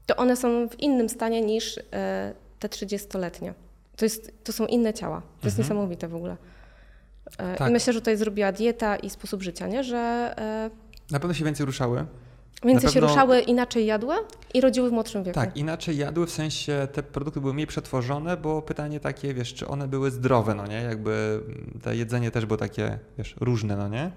to 0.07 0.17
one 0.17 0.37
są 0.37 0.69
w 0.69 0.81
innym 0.81 1.09
stanie 1.09 1.41
niż 1.41 1.81
e, 1.93 2.35
te 2.63 2.69
30-letnie. 2.69 3.55
To, 3.97 4.05
jest, 4.05 4.45
to 4.45 4.53
są 4.53 4.67
inne 4.67 4.95
ciała. 4.95 5.21
To 5.41 5.47
jest 5.47 5.59
Mhm. 5.59 5.65
niesamowite 5.65 6.09
w 6.09 6.15
ogóle. 6.15 6.37
E, 7.39 7.55
Tak. 7.57 7.71
I 7.71 7.73
myślę, 7.73 7.93
że 7.93 8.01
tutaj 8.01 8.17
zrobiła 8.17 8.53
dieta 8.53 8.97
i 8.97 9.11
sposób 9.11 9.43
życia, 9.43 9.67
nie? 9.69 9.85
Że 9.85 9.99
e, 10.39 10.71
Na 11.11 11.21
pewno 11.21 11.35
się 11.35 11.45
więcej 11.45 11.67
ruszały. 11.67 12.05
więcej 12.65 12.85
Na 12.85 12.91
się 12.91 12.95
pewno- 13.01 13.09
ruszały, 13.09 13.41
inaczej 13.41 13.87
jadły 13.87 14.15
i 14.55 14.61
rodziły 14.61 14.91
w 14.91 14.93
młodszym 14.93 15.23
wieku. 15.25 15.35
Tak, 15.35 15.57
inaczej 15.57 15.97
jadły, 15.97 16.27
w 16.27 16.31
sensie 16.31 16.89
te 16.93 17.03
produkty 17.03 17.41
były 17.41 17.55
mniej 17.55 17.67
przetworzone, 17.67 18.37
bo 18.37 18.63
pytanie 18.63 19.01
takie, 19.01 19.35
wiesz, 19.35 19.55
czy 19.55 19.69
one 19.69 19.89
były 19.89 20.11
zdrowe, 20.11 20.55
no 20.55 20.67
nie? 20.67 20.83
Jakby 20.83 21.41
to 21.83 21.93
jedzenie 21.93 22.31
też 22.31 22.47
było 22.47 22.57
takie, 22.57 22.99
wiesz, 23.19 23.35
różne, 23.41 23.77
no 23.77 23.89
nie? 23.89 24.11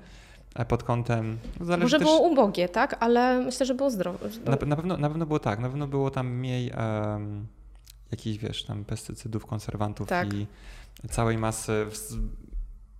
A 0.55 0.65
pod 0.65 0.83
kątem, 0.83 1.37
no 1.59 1.77
Może 1.77 1.97
też, 1.99 2.07
było 2.07 2.19
ubogie, 2.19 2.69
tak? 2.69 2.95
Ale 2.99 3.39
myślę, 3.41 3.65
że 3.65 3.73
było 3.75 3.91
zdrowe. 3.91 4.29
na, 4.45 4.51
na, 4.65 4.75
pewno, 4.75 4.97
na 4.97 5.09
pewno 5.09 5.25
było 5.25 5.39
tak, 5.39 5.59
na 5.59 5.69
pewno 5.69 5.87
było 5.87 6.11
tam 6.11 6.27
mniej 6.27 6.71
um, 6.71 7.45
jakichś, 8.11 8.37
wiesz, 8.43 8.63
tam 8.63 8.85
pestycydów, 8.85 9.45
konserwantów 9.45 10.09
Tak. 10.09 10.33
i 10.33 10.47
całej 11.09 11.37
masy, 11.37 11.85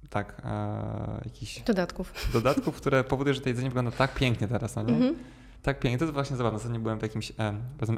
tak, 0.10 0.42
e, 0.46 1.22
jakichś 1.26 1.60
Dodatków. 1.62 2.30
dodatków, 2.34 2.76
które 2.76 3.04
powodują, 3.04 3.34
że 3.34 3.42
to 3.42 3.50
jedzenie 3.50 3.70
wygląda 3.70 3.92
tak 3.92 4.14
pięknie 4.16 4.48
teraz, 4.48 4.76
no 4.76 4.84
nie? 4.84 4.94
Mhm. 4.94 5.16
Tak 5.66 5.80
pięknie, 5.80 5.98
to 5.98 6.06
jest 6.06 6.14
właśnie 6.14 6.36
zabawne. 6.38 6.58
Ostatnio 6.58 6.80
byłem 6.80 7.00
w 7.00 7.02
jakimś 7.02 7.32
e, 7.40 7.54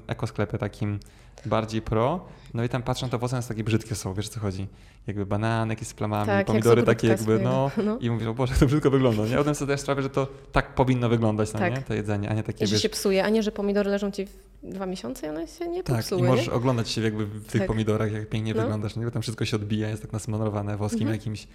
ekosklepie 0.08 0.58
takim 0.58 1.00
bardziej 1.46 1.82
pro, 1.82 2.26
no 2.54 2.64
i 2.64 2.70
tam 2.70 2.84
patrzą, 2.84 3.10
to 3.10 3.18
owoce 3.18 3.36
nas 3.36 3.48
takie 3.48 3.64
brzydkie 3.64 3.96
są, 3.96 4.14
wiesz 4.14 4.30
co 4.30 4.40
chodzi? 4.40 4.68
Jakby 5.08 5.26
banany 5.26 5.74
jakieś 5.74 5.88
z 5.88 5.94
plamami, 5.94 6.26
Tak, 6.26 6.38
jak 6.38 6.48
pomidory 6.48 6.82
sobótka 6.82 6.94
takie 6.96 7.08
jakby, 7.08 7.24
swojego. 7.24 7.44
no, 7.50 7.72
No. 7.84 7.98
i 7.98 8.10
mówię, 8.10 8.30
o 8.30 8.34
Boże, 8.34 8.52
jak 8.54 8.60
to 8.60 8.66
brzydko 8.66 8.90
wygląda, 8.92 9.26
nie? 9.26 9.36
A 9.36 9.38
potem 9.38 9.56
sobie 9.56 9.66
zdajesz 9.66 9.82
sprawę, 9.82 10.02
że 10.02 10.10
to 10.10 10.28
tak 10.52 10.76
powinno 10.76 11.10
wyglądać, 11.10 11.54
no 11.54 11.60
Tak. 11.60 11.76
nie? 11.76 11.82
To 11.82 11.94
jedzenie, 11.94 12.30
a 12.30 12.34
nie 12.34 12.44
takie, 12.44 12.64
I 12.64 12.68
że 12.68 12.74
wiesz, 12.76 12.82
się 12.82 12.90
psuje, 12.90 13.24
a 13.24 13.30
nie, 13.30 13.44
że 13.44 13.52
pomidory 13.52 13.92
leżą 13.92 14.12
ci 14.12 14.28
dwa 14.64 14.86
miesiące 14.86 15.28
i 15.28 15.30
one 15.30 15.48
się 15.48 15.68
nie 15.68 15.84
tak, 15.84 15.96
popsuły, 15.96 16.22
i 16.22 16.24
możesz 16.24 16.48
nie? 16.48 16.54
oglądać 16.54 16.90
się 16.90 17.02
jakby 17.02 17.26
w 17.26 17.46
tych 17.46 17.62
Tak. 17.62 17.68
pomidorach, 17.68 18.12
jak 18.12 18.30
pięknie 18.30 18.54
No. 18.54 18.62
wyglądasz, 18.62 18.96
nie? 18.96 19.06
Bo 19.06 19.12
tam 19.12 19.22
wszystko 19.22 19.46
się 19.46 19.56
odbija, 19.56 19.90
jest 19.90 20.02
tak 20.02 20.14
nasmarowane 20.14 20.78
woskiem 20.78 21.02
Mhm. 21.02 21.16
jakimś. 21.20 21.48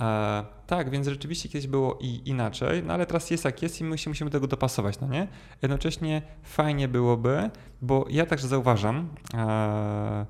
E, 0.00 0.44
tak, 0.66 0.90
więc 0.90 1.08
rzeczywiście 1.08 1.48
kiedyś 1.48 1.66
było 1.66 1.98
i 2.00 2.22
inaczej, 2.24 2.82
no 2.82 2.94
ale 2.94 3.06
teraz 3.06 3.30
jest 3.30 3.44
jak 3.44 3.62
jest 3.62 3.80
i 3.80 3.84
my 3.84 3.98
się 3.98 4.10
musimy 4.10 4.30
tego 4.30 4.46
dopasować, 4.46 5.00
no 5.00 5.08
nie? 5.08 5.28
Jednocześnie 5.62 6.22
fajnie 6.42 6.88
byłoby, 6.88 7.50
bo 7.82 8.06
ja 8.10 8.26
także 8.26 8.48
zauważam, 8.48 9.08
e, 9.34 10.26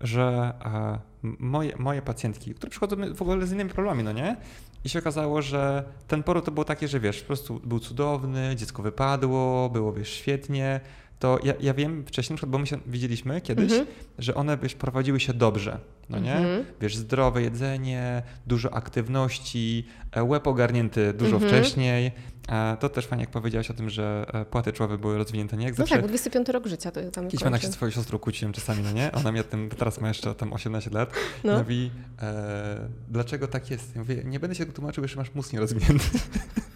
że 0.00 0.54
e, 0.64 0.98
moje, 1.38 1.76
moje 1.76 2.02
pacjentki, 2.02 2.54
które 2.54 2.70
przychodzą 2.70 2.96
w 3.14 3.22
ogóle 3.22 3.46
z 3.46 3.52
innymi 3.52 3.70
problemami, 3.70 4.04
no 4.04 4.12
nie? 4.12 4.36
I 4.84 4.88
się 4.88 4.98
okazało, 4.98 5.42
że 5.42 5.84
ten 6.08 6.22
poród 6.22 6.44
to 6.44 6.50
było 6.50 6.64
takie, 6.64 6.88
że 6.88 7.00
wiesz, 7.00 7.20
po 7.20 7.26
prostu 7.26 7.60
był 7.64 7.78
cudowny, 7.80 8.56
dziecko 8.56 8.82
wypadło, 8.82 9.70
było 9.70 9.92
wiesz, 9.92 10.08
świetnie. 10.08 10.80
To 11.22 11.38
ja, 11.44 11.54
ja 11.60 11.74
wiem 11.74 12.04
wcześniej, 12.06 12.38
bo 12.46 12.58
my 12.58 12.66
się 12.66 12.78
widzieliśmy 12.86 13.40
kiedyś, 13.40 13.72
Mhm. 13.72 13.86
że 14.18 14.34
one 14.34 14.58
wiesz, 14.58 14.74
prowadziły 14.74 15.20
się 15.20 15.34
dobrze, 15.34 15.78
no 16.08 16.18
nie? 16.18 16.34
Mhm. 16.36 16.64
Wiesz, 16.80 16.96
zdrowe 16.96 17.42
jedzenie, 17.42 18.22
dużo 18.46 18.74
aktywności, 18.74 19.86
e, 20.12 20.24
łeb 20.24 20.46
ogarnięty 20.46 21.12
dużo 21.12 21.36
Mhm. 21.36 21.52
wcześniej. 21.52 22.12
E, 22.48 22.76
To 22.80 22.88
też 22.88 23.06
fajnie, 23.06 23.22
jak 23.22 23.30
powiedziałaś 23.30 23.70
o 23.70 23.74
tym, 23.74 23.90
że 23.90 24.26
e, 24.32 24.44
płaty 24.44 24.72
czołowe 24.72 24.98
były 24.98 25.18
rozwinięte, 25.18 25.56
nie? 25.56 25.64
Jak 25.64 25.72
No 25.74 25.76
zawsze 25.76 25.94
tak, 25.94 26.02
bo 26.02 26.08
25 26.08 26.48
rok 26.48 26.66
życia 26.66 26.90
to 26.90 27.00
tam 27.10 27.28
Kiedyś 27.28 27.44
jak 27.52 27.62
się 27.62 27.68
z 27.68 27.70
twoją 27.70 27.90
siostrą 27.92 28.18
kłóciłem 28.18 28.52
czasami, 28.52 28.82
no 28.82 28.92
nie? 28.92 29.12
Ona 29.12 29.32
mnie 29.32 29.44
tym, 29.44 29.68
teraz 29.78 30.00
ma 30.00 30.08
jeszcze 30.08 30.34
tam 30.34 30.52
18 30.52 30.90
lat. 30.90 31.12
No. 31.44 31.52
No. 31.52 31.58
Mówi, 31.58 31.90
e, 32.22 32.88
dlaczego 33.08 33.48
tak 33.48 33.70
jest? 33.70 33.94
Ja 33.94 34.00
mówię, 34.00 34.22
nie 34.24 34.40
będę 34.40 34.54
się 34.54 34.64
tego 34.64 34.72
tłumaczył, 34.76 35.04
jeszcze 35.04 35.18
masz 35.18 35.34
mózg 35.34 35.52
nierozwinięty. 35.52 36.04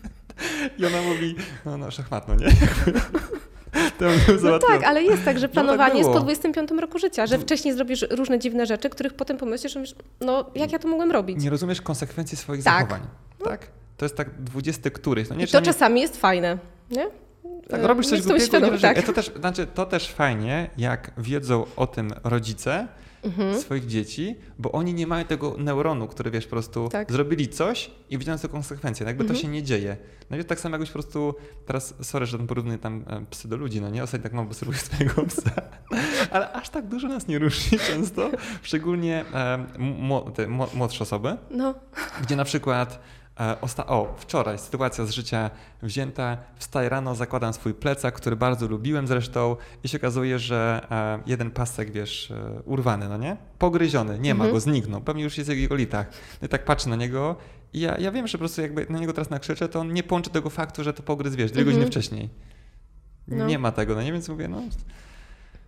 I 0.78 0.86
ona 0.86 1.02
mówi, 1.02 1.34
no, 1.64 1.76
no 1.78 1.90
szachmat, 1.90 2.28
no 2.28 2.34
nie? 2.34 2.46
to 3.98 4.04
bym 4.04 4.42
No 4.42 4.58
tak, 4.58 4.84
ale 4.84 5.02
jest 5.02 5.24
tak, 5.24 5.38
że 5.38 5.48
planowanie 5.48 5.94
jest 5.98 6.06
po 6.08 6.12
było. 6.12 6.24
25 6.24 6.70
roku 6.70 6.98
życia, 6.98 7.26
że 7.26 7.38
wcześniej 7.38 7.74
zrobisz 7.74 8.06
różne 8.10 8.38
dziwne 8.38 8.66
rzeczy, 8.66 8.90
których 8.90 9.14
potem 9.14 9.36
pomyślisz, 9.36 9.72
że 9.72 9.80
myślisz, 9.80 9.98
no 10.20 10.50
jak 10.54 10.72
ja 10.72 10.78
to 10.78 10.88
mogłem 10.88 11.10
robić? 11.10 11.42
Nie 11.42 11.50
rozumiesz 11.50 11.80
konsekwencji 11.80 12.36
swoich 12.36 12.64
Tak. 12.64 12.74
zachowań. 12.74 13.00
Tak? 13.44 13.66
To 13.96 14.04
jest 14.04 14.16
tak 14.16 14.42
20 14.42 14.90
któryś. 14.90 15.28
No 15.28 15.36
nie, 15.36 15.44
I 15.44 15.48
to 15.48 15.60
nie, 15.60 15.66
czasami 15.66 16.00
jest 16.00 16.16
fajne, 16.16 16.58
nie? 16.90 17.06
tak, 17.68 17.84
robisz 17.84 18.06
coś 18.06 18.22
głupiego, 18.22 18.70
wiesz, 18.70 18.82
tak. 18.82 19.02
to, 19.02 19.12
też, 19.12 19.30
znaczy, 19.40 19.66
to 19.66 19.86
też 19.86 20.08
fajnie, 20.08 20.70
jak 20.78 21.10
wiedzą 21.18 21.64
o 21.76 21.86
tym 21.86 22.10
rodzice 22.24 22.88
Mhm. 23.26 23.60
swoich 23.60 23.86
dzieci, 23.86 24.36
bo 24.58 24.72
oni 24.72 24.94
nie 24.94 25.06
mają 25.06 25.24
tego 25.24 25.54
neuronu, 25.58 26.06
który 26.08 26.30
wiesz, 26.30 26.44
po 26.44 26.50
prostu 26.50 26.88
Tak. 26.88 27.12
zrobili 27.12 27.48
coś 27.48 27.90
i 28.10 28.18
widziałem 28.18 28.38
te 28.40 28.48
konsekwencje. 28.48 29.04
No 29.04 29.10
jakby 29.10 29.22
Mhm. 29.24 29.36
to 29.36 29.42
się 29.42 29.48
nie 29.48 29.62
dzieje. 29.62 29.96
No 30.30 30.36
i 30.36 30.44
tak 30.44 30.60
samo 30.60 30.74
jakbyś 30.74 30.88
po 30.90 30.92
prostu, 30.92 31.34
teraz 31.66 31.94
sorry, 32.02 32.26
że 32.26 32.38
porównuję 32.38 32.78
tam 32.78 33.04
e, 33.06 33.24
psy 33.30 33.48
do 33.48 33.56
ludzi, 33.56 33.80
no 33.80 33.90
nie? 33.90 34.02
Ostatnio 34.02 34.22
tak 34.22 34.32
mam 34.32 34.46
obserwuję 34.46 34.78
swojego 34.86 35.22
psa, 35.26 35.50
ale 36.30 36.52
aż 36.52 36.68
tak 36.68 36.86
dużo 36.88 37.08
nas 37.08 37.28
nie 37.28 37.38
różni 37.38 37.78
często, 37.88 38.30
szczególnie 38.62 39.24
mło- 39.78 40.30
te 40.32 40.46
mło- 40.48 40.74
młodsze 40.74 41.02
osoby, 41.04 41.36
No, 41.50 41.74
gdzie 42.22 42.36
na 42.36 42.44
przykład 42.44 43.00
osta- 43.60 43.86
o, 43.86 44.14
wczoraj 44.18 44.58
sytuacja 44.58 45.04
z 45.06 45.10
życia 45.10 45.50
wzięta, 45.82 46.36
wstaję 46.56 46.88
rano, 46.88 47.14
zakładam 47.14 47.52
swój 47.52 47.74
plecak, 47.74 48.14
który 48.14 48.36
bardzo 48.36 48.68
lubiłem 48.68 49.06
zresztą 49.06 49.56
i 49.84 49.88
się 49.88 49.98
okazuje, 49.98 50.38
że 50.38 50.86
e, 50.90 51.18
jeden 51.26 51.50
pasek, 51.50 51.90
wiesz, 51.90 52.30
e, 52.30 52.62
urwany, 52.64 53.08
no 53.08 53.16
nie? 53.16 53.36
Pogryziony, 53.58 54.18
nie 54.18 54.34
ma 54.34 54.44
Mhm. 54.44 54.52
go, 54.54 54.60
zniknął, 54.60 55.00
pewnie 55.00 55.22
już 55.24 55.38
jest 55.38 55.50
w 55.50 55.56
jego 55.56 55.74
litach. 55.74 56.06
No 56.42 56.46
i 56.46 56.48
tak 56.48 56.64
patrzę 56.64 56.90
na 56.90 56.96
niego 56.96 57.36
i 57.72 57.80
ja, 57.80 57.98
ja 57.98 58.12
wiem, 58.12 58.26
że 58.26 58.32
po 58.32 58.42
prostu 58.42 58.60
jakby 58.62 58.86
na 58.90 58.98
niego 58.98 59.12
teraz 59.12 59.30
nakrzyczę, 59.30 59.68
to 59.68 59.80
on 59.80 59.92
nie 59.92 60.02
połączy 60.02 60.30
tego 60.30 60.50
faktu, 60.50 60.84
że 60.84 60.92
to 60.92 61.02
pogryz, 61.02 61.34
wiesz, 61.34 61.50
dwie 61.50 61.60
Mhm. 61.60 61.74
godziny 61.76 61.90
wcześniej. 61.90 62.28
No. 63.28 63.46
Nie 63.46 63.58
ma 63.58 63.72
tego, 63.72 63.94
no 63.94 64.02
nie? 64.02 64.12
Więc 64.12 64.28
mówię, 64.28 64.48
no, 64.48 64.62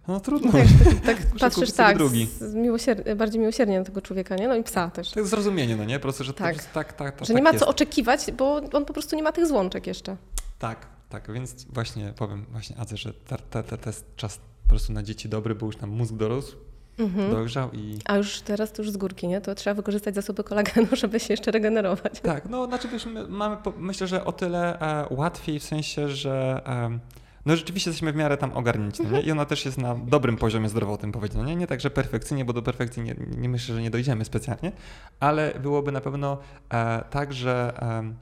no 0.08 0.20
trudno. 0.20 0.52
tak, 0.52 0.62
tak 1.06 1.16
Muszę 1.32 1.38
patrzysz 1.40 1.72
tak, 1.72 1.96
drugi. 1.96 2.26
z 2.40 2.54
miłosier- 2.54 3.16
bardziej 3.16 3.40
miłosiernie 3.40 3.78
na 3.78 3.84
tego 3.84 4.02
człowieka, 4.02 4.36
nie? 4.36 4.48
No 4.48 4.54
i 4.56 4.62
psa 4.62 4.90
też. 4.90 5.10
To 5.10 5.20
jest 5.20 5.30
zrozumienie, 5.30 5.76
no 5.76 5.84
nie? 5.84 5.98
Po 5.98 6.02
prostu, 6.02 6.24
że 6.24 6.34
Tak. 6.34 6.56
to, 6.56 6.62
tak, 6.74 6.92
tak, 6.92 6.92
tak, 6.92 7.20
Że 7.20 7.26
tak 7.26 7.36
nie 7.36 7.42
ma 7.42 7.50
jest. 7.50 7.64
co 7.64 7.70
oczekiwać, 7.70 8.20
bo 8.38 8.54
on 8.72 8.84
po 8.84 8.92
prostu 8.92 9.16
nie 9.16 9.22
ma 9.22 9.32
tych 9.32 9.46
złączek 9.46 9.86
jeszcze. 9.86 10.16
Tak, 10.58 10.86
tak, 11.08 11.32
więc 11.32 11.64
właśnie 11.64 12.12
powiem 12.16 12.46
właśnie 12.52 12.76
Adze, 12.78 12.96
że 12.96 13.12
ta, 13.12 13.36
ta, 13.36 13.62
ta, 13.62 13.90
jest 13.90 14.16
czas 14.16 14.36
po 14.62 14.68
prostu 14.68 14.92
na 14.92 15.02
dzieci 15.02 15.28
dobry, 15.28 15.54
bo 15.54 15.66
już 15.66 15.76
tam 15.76 15.90
mózg 15.90 16.14
dorósł, 16.14 16.56
Mhm. 16.98 17.30
dojrzał 17.30 17.70
i 17.72 17.98
A 18.04 18.16
już 18.16 18.40
teraz 18.40 18.72
to 18.72 18.82
już 18.82 18.90
z 18.90 18.96
górki, 18.96 19.28
nie? 19.28 19.40
To 19.40 19.54
trzeba 19.54 19.74
wykorzystać 19.74 20.14
zasoby 20.14 20.44
kolagenu, 20.44 20.86
żeby 21.02 21.20
się 21.20 21.32
jeszcze 21.32 21.50
regenerować. 21.50 22.20
tak, 22.20 22.48
no 22.48 22.66
znaczy 22.66 22.88
wiesz, 22.88 23.06
my 23.06 23.28
mamy 23.28 23.56
myślę, 23.78 24.06
że 24.06 24.24
o 24.24 24.32
tyle 24.32 24.80
e, 24.80 25.06
łatwiej 25.10 25.60
w 25.60 25.64
sensie, 25.64 26.08
że 26.08 26.62
e, 26.66 26.98
no 27.46 27.56
rzeczywiście 27.56 27.90
jesteśmy 27.90 28.12
w 28.12 28.16
miarę 28.16 28.36
tam 28.36 28.52
ogarnięci, 28.52 29.02
no 29.02 29.10
nie? 29.10 29.20
I 29.20 29.32
ona 29.32 29.44
też 29.44 29.64
jest 29.64 29.78
na 29.78 29.94
dobrym 29.94 30.36
poziomie 30.36 30.68
zdrowotnym, 30.68 31.12
powiedzieć, 31.12 31.38
no 31.38 31.44
nie? 31.44 31.56
Nie 31.56 31.66
tak, 31.66 31.80
że 31.80 31.90
perfekcyjnie, 31.90 32.44
bo 32.44 32.52
do 32.52 32.62
perfekcji 32.62 33.02
nie, 33.02 33.14
nie 33.36 33.48
myślę, 33.48 33.74
że 33.74 33.82
nie 33.82 33.90
dojdziemy 33.90 34.24
specjalnie, 34.24 34.72
ale 35.20 35.54
byłoby 35.62 35.92
na 35.92 36.00
pewno 36.00 36.38
e, 36.72 37.04
tak, 37.10 37.32
że 37.32 37.72
e, 37.82 38.14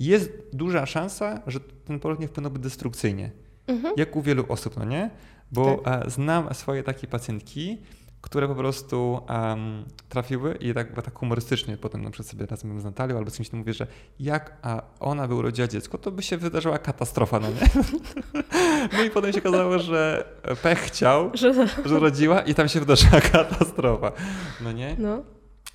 jest 0.00 0.30
duża 0.52 0.86
szansa, 0.86 1.42
że 1.46 1.60
ten 1.60 2.00
poród 2.00 2.20
nie 2.20 2.28
wpłynąłby 2.28 2.58
destrukcyjnie. 2.58 3.30
Mhm. 3.68 3.94
jak 3.96 4.16
u 4.16 4.22
wielu 4.22 4.44
osób, 4.48 4.76
no 4.76 4.84
nie? 4.84 5.10
Bo 5.52 5.82
e, 5.86 6.10
znam 6.10 6.54
swoje 6.54 6.82
takie 6.82 7.06
pacjentki, 7.06 7.78
które 8.20 8.48
po 8.48 8.54
prostu 8.54 9.20
em, 9.28 9.84
trafiły 10.08 10.54
i 10.54 10.74
tak, 10.74 11.02
tak 11.02 11.18
humorystycznie 11.18 11.76
potem 11.76 12.02
na 12.02 12.10
przykład 12.10 12.30
sobie 12.30 12.46
razem 12.46 12.80
z 12.80 12.84
Natalią 12.84 13.18
albo 13.18 13.30
z 13.30 13.36
kimś 13.36 13.52
mówię, 13.52 13.74
że 13.74 13.86
jak 14.20 14.56
a 14.62 14.82
ona 15.00 15.28
by 15.28 15.34
urodziła 15.34 15.68
dziecko, 15.68 15.98
to 15.98 16.10
by 16.10 16.22
się 16.22 16.36
wydarzyła 16.36 16.78
katastrofa, 16.78 17.40
no 17.40 17.48
nie? 17.48 17.68
No 18.92 19.04
i 19.04 19.10
potem 19.10 19.32
się 19.32 19.38
okazało, 19.38 19.78
że 19.78 20.24
pech 20.62 20.78
chciał, 20.78 21.30
Że, 21.34 21.68
że 21.84 21.96
urodziła 21.96 22.40
i 22.40 22.54
tam 22.54 22.68
się 22.68 22.80
wydarzyła 22.80 23.20
katastrofa, 23.20 24.12
no 24.60 24.72
nie? 24.72 24.96
no. 24.98 25.22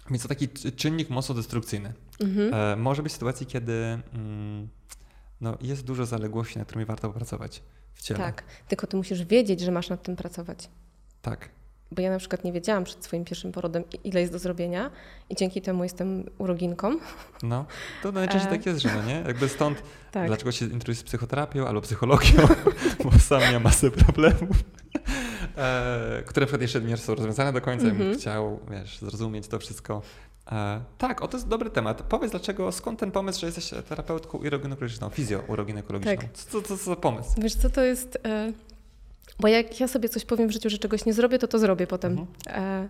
Więc 0.10 0.24
to 0.24 0.30
taki 0.30 0.50
czy- 0.50 0.72
czynnik 0.72 1.10
mocno 1.10 1.36
destrukcyjny. 1.36 1.94
Mhm. 2.22 2.54
E, 2.54 2.76
może 2.76 3.04
być 3.04 3.14
sytuacji, 3.14 3.46
kiedy 3.46 4.00
mm, 4.14 4.68
no, 5.42 5.58
jest 5.62 5.86
dużo 5.86 6.06
zaległości, 6.06 6.60
nad 6.60 6.68
którymi 6.68 6.86
warto 6.86 7.08
popracować 7.08 7.64
w 7.94 8.02
ciele. 8.02 8.20
Tak, 8.20 8.44
tylko 8.68 8.88
ty 8.88 8.98
musisz 8.98 9.26
wiedzieć, 9.26 9.60
że 9.60 9.72
masz 9.72 9.90
nad 9.90 10.04
tym 10.04 10.16
pracować. 10.16 10.70
Tak. 11.22 11.50
Bo 11.96 12.02
ja 12.02 12.12
na 12.12 12.18
przykład 12.20 12.44
nie 12.44 12.52
wiedziałam 12.52 12.84
przed 12.84 13.04
swoim 13.06 13.26
pierwszym 13.26 13.52
porodem, 13.52 13.84
ile 14.04 14.22
jest 14.22 14.34
do 14.34 14.40
zrobienia 14.40 14.92
i 15.30 15.36
dzięki 15.36 15.62
temu 15.62 15.84
jestem 15.84 16.24
uroginką. 16.38 16.92
No, 17.44 17.66
to 18.04 18.12
najczęściej 18.12 18.54
E. 18.54 18.58
tak 18.58 18.66
jest, 18.66 18.80
że 18.80 18.90
no 18.96 19.04
nie? 19.04 19.24
Jakby 19.28 19.50
stąd 19.50 19.84
Tak. 20.12 20.28
dlaczego 20.28 20.52
się 20.52 20.66
interesujesz 20.66 21.04
psychoterapią 21.04 21.68
albo 21.68 21.82
psychologią, 21.82 22.48
bo 23.04 23.12
sam 23.20 23.42
miał 23.52 23.62
masę 23.62 23.92
problemów, 23.92 24.58
e, 25.58 26.24
które 26.26 26.46
przed 26.46 26.62
jeszcze 26.62 26.82
nie 26.82 26.98
są 26.98 27.16
rozwiązane 27.16 27.54
do 27.54 27.62
końca. 27.62 27.86
Ja 27.86 27.92
bym 27.92 28.02
Mhm. 28.02 28.20
chciał, 28.20 28.60
wiesz, 28.72 29.00
zrozumieć 29.00 29.48
to 29.48 29.60
wszystko. 29.60 30.02
E, 30.52 30.82
tak, 30.98 31.22
o 31.22 31.28
to 31.28 31.38
jest 31.38 31.48
dobry 31.48 31.70
temat. 31.70 32.02
Powiedz 32.02 32.32
dlaczego, 32.32 32.72
skąd 32.72 33.00
ten 33.00 33.12
pomysł, 33.12 33.40
że 33.40 33.46
jesteś 33.48 33.70
terapeutką 33.90 34.38
uroginekologiczną, 34.38 35.10
fizjo-uroginekologiczną? 35.10 36.18
Tak. 36.18 36.34
Co, 36.34 36.62
co, 36.62 36.78
co 36.78 36.84
za 36.84 36.96
pomysł? 36.96 37.30
Wiesz 37.38 37.56
co, 37.56 37.70
to 37.70 37.82
jest... 37.82 38.18
E, 38.26 38.52
bo 39.40 39.48
jak 39.48 39.80
ja 39.80 39.88
sobie 39.88 40.10
coś 40.10 40.26
powiem 40.26 40.48
w 40.48 40.52
życiu, 40.52 40.70
że 40.70 40.78
czegoś 40.78 41.06
nie 41.06 41.14
zrobię, 41.14 41.40
to 41.40 41.48
to 41.48 41.60
zrobię 41.60 41.88
potem. 41.88 42.12
Mhm. 42.48 42.88
E, 42.88 42.90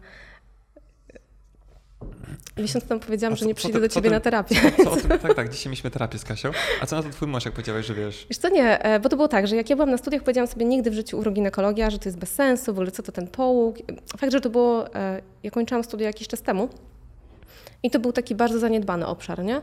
miesiąc 2.62 2.86
temu 2.86 3.00
powiedziałam, 3.02 3.34
A 3.34 3.36
że 3.36 3.40
co- 3.40 3.46
nie 3.48 3.54
co 3.54 3.58
przyjdę 3.58 3.80
ty- 3.80 3.82
do 3.82 3.90
co 3.90 3.96
ciebie 3.96 4.10
ty- 4.10 4.14
na 4.16 4.20
terapię. 4.20 4.56
Co 4.84 4.92
o 4.92 4.96
tym, 5.02 5.10
tak, 5.20 5.34
tak, 5.36 5.50
dzisiaj 5.50 5.70
mieliśmy 5.70 5.92
terapię 5.92 6.18
z 6.20 6.24
Kasią. 6.24 6.52
A 6.82 6.86
co 6.86 6.96
na 6.96 7.04
to 7.04 7.10
twój 7.10 7.28
mąż, 7.28 7.46
jak 7.46 7.54
powiedziałeś, 7.54 7.86
że 7.86 7.94
wiesz, 7.94 8.26
Wiesz 8.30 8.38
co, 8.38 8.50
nie, 8.50 8.84
e, 8.84 9.00
bo 9.00 9.10
to 9.10 9.16
było 9.16 9.28
tak, 9.28 9.48
że 9.48 9.56
jak 9.56 9.70
ja 9.70 9.76
byłam 9.76 9.92
na 9.92 9.98
studiach, 9.98 10.22
powiedziałam 10.24 10.48
sobie 10.48 10.66
nigdy 10.66 10.92
w 10.92 10.94
życiu 10.94 11.20
uroginekologia, 11.20 11.90
że 11.90 12.00
to 12.00 12.10
jest 12.10 12.18
bez 12.18 12.34
sensu, 12.34 12.66
w 12.66 12.70
ogóle 12.78 12.92
co 12.92 13.04
to 13.04 13.12
ten 13.12 13.28
połóg. 13.28 13.76
Fakt, 14.18 14.34
że 14.34 14.42
to 14.42 14.50
było, 14.50 14.96
e, 14.96 15.22
ja 15.44 15.52
kończyłam 15.52 15.84
studia 15.84 16.08
jakiś 16.08 16.28
czas 16.28 16.42
temu 16.42 16.70
i 17.84 17.92
to 17.92 18.00
był 18.00 18.12
taki 18.12 18.36
bardzo 18.36 18.60
zaniedbany 18.60 19.08
obszar, 19.08 19.44
nie? 19.44 19.56
E, 19.58 19.62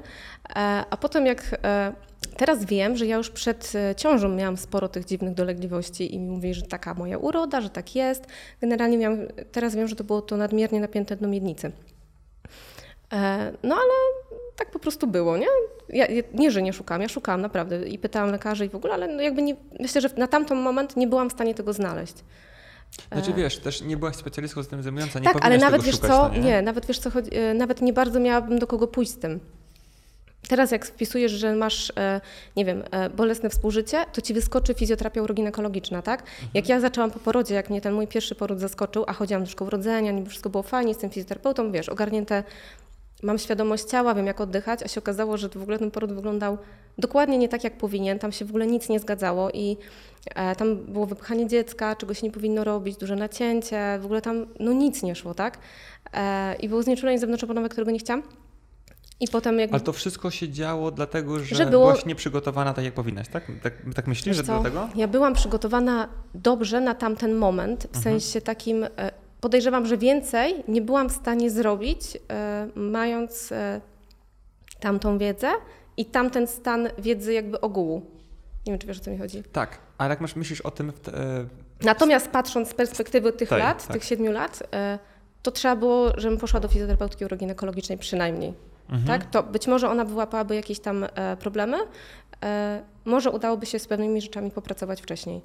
A 0.90 0.96
potem 0.96 1.26
jak 1.26 1.56
e, 1.64 1.92
teraz 2.36 2.64
wiem, 2.64 2.96
że 2.96 3.06
ja 3.06 3.16
już 3.16 3.30
przed 3.30 3.72
e, 3.74 3.94
ciążą 3.94 4.28
miałam 4.28 4.56
sporo 4.56 4.88
tych 4.88 5.04
dziwnych 5.04 5.34
dolegliwości 5.34 6.14
i 6.14 6.18
mi 6.18 6.30
mówili, 6.30 6.54
że 6.54 6.62
taka 6.62 6.94
moja 6.94 7.18
uroda, 7.18 7.60
że 7.60 7.70
tak 7.70 7.96
jest. 7.96 8.26
Generalnie 8.60 8.98
miałam, 8.98 9.18
teraz 9.52 9.74
wiem, 9.74 9.88
że 9.88 9.96
to 9.96 10.04
było 10.04 10.22
to 10.22 10.36
nadmiernie 10.36 10.80
napięte 10.80 11.16
dno 11.16 11.28
miednicy. 11.28 11.72
No 13.62 13.74
ale 13.74 13.92
tak 14.56 14.70
po 14.70 14.78
prostu 14.78 15.06
było, 15.06 15.36
nie? 15.36 15.46
Ja, 15.88 16.06
nie, 16.34 16.50
że 16.50 16.62
nie 16.62 16.72
szukałam, 16.72 17.02
ja 17.02 17.08
szukałam 17.08 17.40
naprawdę 17.40 17.88
i 17.88 17.98
pytałam 17.98 18.30
lekarzy 18.30 18.66
i 18.66 18.68
w 18.68 18.74
ogóle, 18.74 18.94
ale 18.94 19.08
no 19.08 19.22
jakby 19.22 19.42
nie, 19.42 19.56
myślę, 19.80 20.00
że 20.00 20.08
na 20.16 20.26
tamten 20.26 20.58
moment 20.58 20.96
nie 20.96 21.06
byłam 21.06 21.30
w 21.30 21.32
stanie 21.32 21.54
tego 21.54 21.72
znaleźć. 21.72 22.14
Znaczy 23.12 23.30
E. 23.30 23.34
wiesz, 23.34 23.58
też 23.58 23.80
nie 23.82 23.96
byłaś 23.96 24.16
specjalistką 24.16 24.62
z 24.62 24.68
tym 24.68 24.82
zajmująca, 24.82 25.18
nie 25.18 25.24
tak, 25.24 25.44
ale 25.44 25.58
nawet 25.58 25.82
wiesz 25.82 25.94
szukać, 25.94 26.10
co, 26.10 26.28
no 26.28 26.34
nie? 26.34 26.40
nie? 26.40 26.62
nawet 26.62 26.86
wiesz 26.86 26.98
co, 26.98 27.10
chodzi, 27.10 27.36
e, 27.36 27.54
nawet 27.54 27.82
nie 27.82 27.92
bardzo 27.92 28.20
miałabym 28.20 28.58
do 28.58 28.66
kogo 28.66 28.86
pójść 28.86 29.12
z 29.12 29.18
tym. 29.18 29.40
Teraz 30.48 30.70
jak 30.70 30.86
wpisujesz, 30.86 31.32
że 31.32 31.54
masz, 31.56 31.92
e, 31.96 32.20
nie 32.56 32.64
wiem, 32.64 32.82
bolesne 33.16 33.50
współżycie, 33.50 34.04
to 34.12 34.20
ci 34.20 34.34
wyskoczy 34.34 34.74
fizjoterapia 34.74 35.22
uroginekologiczna, 35.22 36.02
tak? 36.02 36.20
Mhm. 36.20 36.48
Jak 36.54 36.68
ja 36.68 36.80
zaczęłam 36.80 37.10
po 37.10 37.18
porodzie, 37.18 37.54
jak 37.54 37.70
mnie 37.70 37.80
ten 37.80 37.94
mój 37.94 38.06
pierwszy 38.06 38.34
poród 38.34 38.60
zaskoczył, 38.60 39.04
a 39.06 39.12
chodziłam 39.12 39.44
do 39.44 39.50
szkoły 39.50 39.70
rodzenia, 39.70 40.12
niby 40.12 40.30
wszystko 40.30 40.50
było 40.50 40.62
fajnie, 40.62 40.90
jestem 40.90 41.10
fizjoterapeutą, 41.10 41.72
wiesz, 41.72 41.88
ogarnięte, 41.88 42.44
mam 43.22 43.38
świadomość 43.38 43.84
ciała, 43.84 44.14
wiem 44.14 44.26
jak 44.26 44.40
oddychać, 44.40 44.82
a 44.82 44.88
się 44.88 45.00
okazało, 45.00 45.36
że 45.36 45.48
w 45.48 45.62
ogóle 45.62 45.78
ten 45.78 45.90
poród 45.90 46.12
wyglądał 46.12 46.58
dokładnie 46.98 47.38
nie 47.38 47.48
tak, 47.48 47.64
jak 47.64 47.78
powinien, 47.78 48.18
tam 48.18 48.32
się 48.32 48.44
w 48.44 48.48
ogóle 48.48 48.66
nic 48.66 48.88
nie 48.88 49.00
zgadzało 49.00 49.50
i 49.50 49.76
e, 50.34 50.56
tam 50.56 50.76
było 50.76 51.06
wypchanie 51.06 51.46
dziecka, 51.46 51.96
czego 51.96 52.14
się 52.14 52.26
nie 52.26 52.32
powinno 52.32 52.64
robić, 52.64 52.96
duże 52.96 53.16
nacięcie, 53.16 53.98
w 54.00 54.04
ogóle 54.04 54.22
tam 54.22 54.46
no 54.60 54.72
nic 54.72 55.02
nie 55.02 55.14
szło, 55.14 55.34
tak? 55.34 55.58
E, 56.14 56.54
I 56.54 56.68
było 56.68 56.82
znieczulenie 56.82 57.18
zewnątrzoponowe, 57.18 57.68
którego 57.68 57.90
nie 57.90 57.98
chciałam. 57.98 58.22
I 59.22 59.28
potem 59.28 59.58
jakby... 59.58 59.74
Ale 59.74 59.84
to 59.84 59.92
wszystko 59.92 60.30
się 60.30 60.48
działo 60.48 60.90
dlatego, 60.90 61.38
że, 61.38 61.56
Że 61.56 61.66
było- 61.66 61.86
byłaś 61.86 62.06
nieprzygotowana 62.06 62.74
tak, 62.74 62.84
jak 62.84 62.94
powinnaś, 62.94 63.28
tak? 63.28 63.44
Tak, 63.62 63.72
tak 63.94 64.06
myślisz, 64.06 64.26
Wiesz 64.26 64.36
że 64.36 64.42
co, 64.42 64.52
dlatego? 64.52 64.88
Ja 64.96 65.08
byłam 65.08 65.34
przygotowana 65.34 66.08
dobrze 66.34 66.80
na 66.80 66.94
tamten 66.94 67.34
moment, 67.34 67.82
w 67.82 67.96
Mhm. 67.96 68.02
sensie 68.04 68.40
takim, 68.40 68.84
e, 68.84 68.88
podejrzewam, 69.40 69.86
że 69.86 69.96
więcej 69.96 70.64
nie 70.68 70.82
byłam 70.82 71.08
w 71.08 71.12
stanie 71.12 71.50
zrobić, 71.50 72.18
e, 72.30 72.68
mając 72.74 73.52
e, 73.52 73.80
tamtą 74.80 75.18
wiedzę 75.18 75.48
i 75.96 76.04
tamten 76.04 76.46
stan 76.46 76.88
wiedzy 76.98 77.32
jakby 77.32 77.60
ogółu. 77.60 78.02
Nie 78.66 78.72
wiem, 78.72 78.78
czy 78.78 78.86
wiesz, 78.86 78.98
o 78.98 79.00
co 79.00 79.10
mi 79.10 79.18
chodzi. 79.18 79.42
Tak, 79.52 79.78
ale 79.98 80.10
jak 80.10 80.20
masz 80.20 80.36
myślisz 80.36 80.60
o 80.60 80.70
tym, 80.70 80.92
te, 80.92 81.14
e, 81.14 81.46
Natomiast 81.82 82.28
patrząc 82.30 82.68
z 82.68 82.74
perspektywy 82.74 83.32
tych 83.32 83.50
lat, 83.50 83.86
tak. 83.86 83.92
tych 83.92 84.04
siedmiu 84.04 84.32
lat, 84.32 84.62
to 85.42 85.50
trzeba 85.50 85.76
było, 85.76 86.12
żebym 86.16 86.38
poszła 86.38 86.60
do 86.60 86.68
fizjoterapeutki 86.68 87.24
uroginekologicznej 87.24 87.98
przynajmniej. 87.98 88.54
mhm. 88.88 89.06
Tak? 89.06 89.30
To 89.30 89.42
być 89.42 89.66
może 89.66 89.90
ona 89.90 90.04
wyłapałaby 90.04 90.54
jakieś 90.54 90.80
tam 90.80 91.06
problemy, 91.38 91.76
może 93.04 93.30
udałoby 93.30 93.66
się 93.66 93.78
z 93.78 93.86
pewnymi 93.86 94.20
rzeczami 94.20 94.50
popracować 94.50 95.02
wcześniej. 95.02 95.40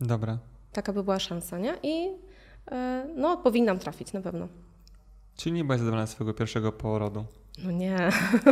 Dobra. 0.00 0.38
Taka 0.72 0.92
by 0.92 1.04
była 1.04 1.18
szansa, 1.18 1.58
nie? 1.58 1.74
I 1.82 2.08
no, 3.16 3.36
powinnam 3.36 3.78
trafić 3.78 4.12
na 4.12 4.20
pewno. 4.20 4.48
Czyli 5.36 5.52
nie 5.52 5.64
byłaś 5.64 5.78
zadowolona 5.78 6.06
z 6.06 6.10
swojego 6.10 6.34
pierwszego 6.34 6.72
porodu. 6.72 7.24
No 7.64 7.70
nie. 7.70 7.96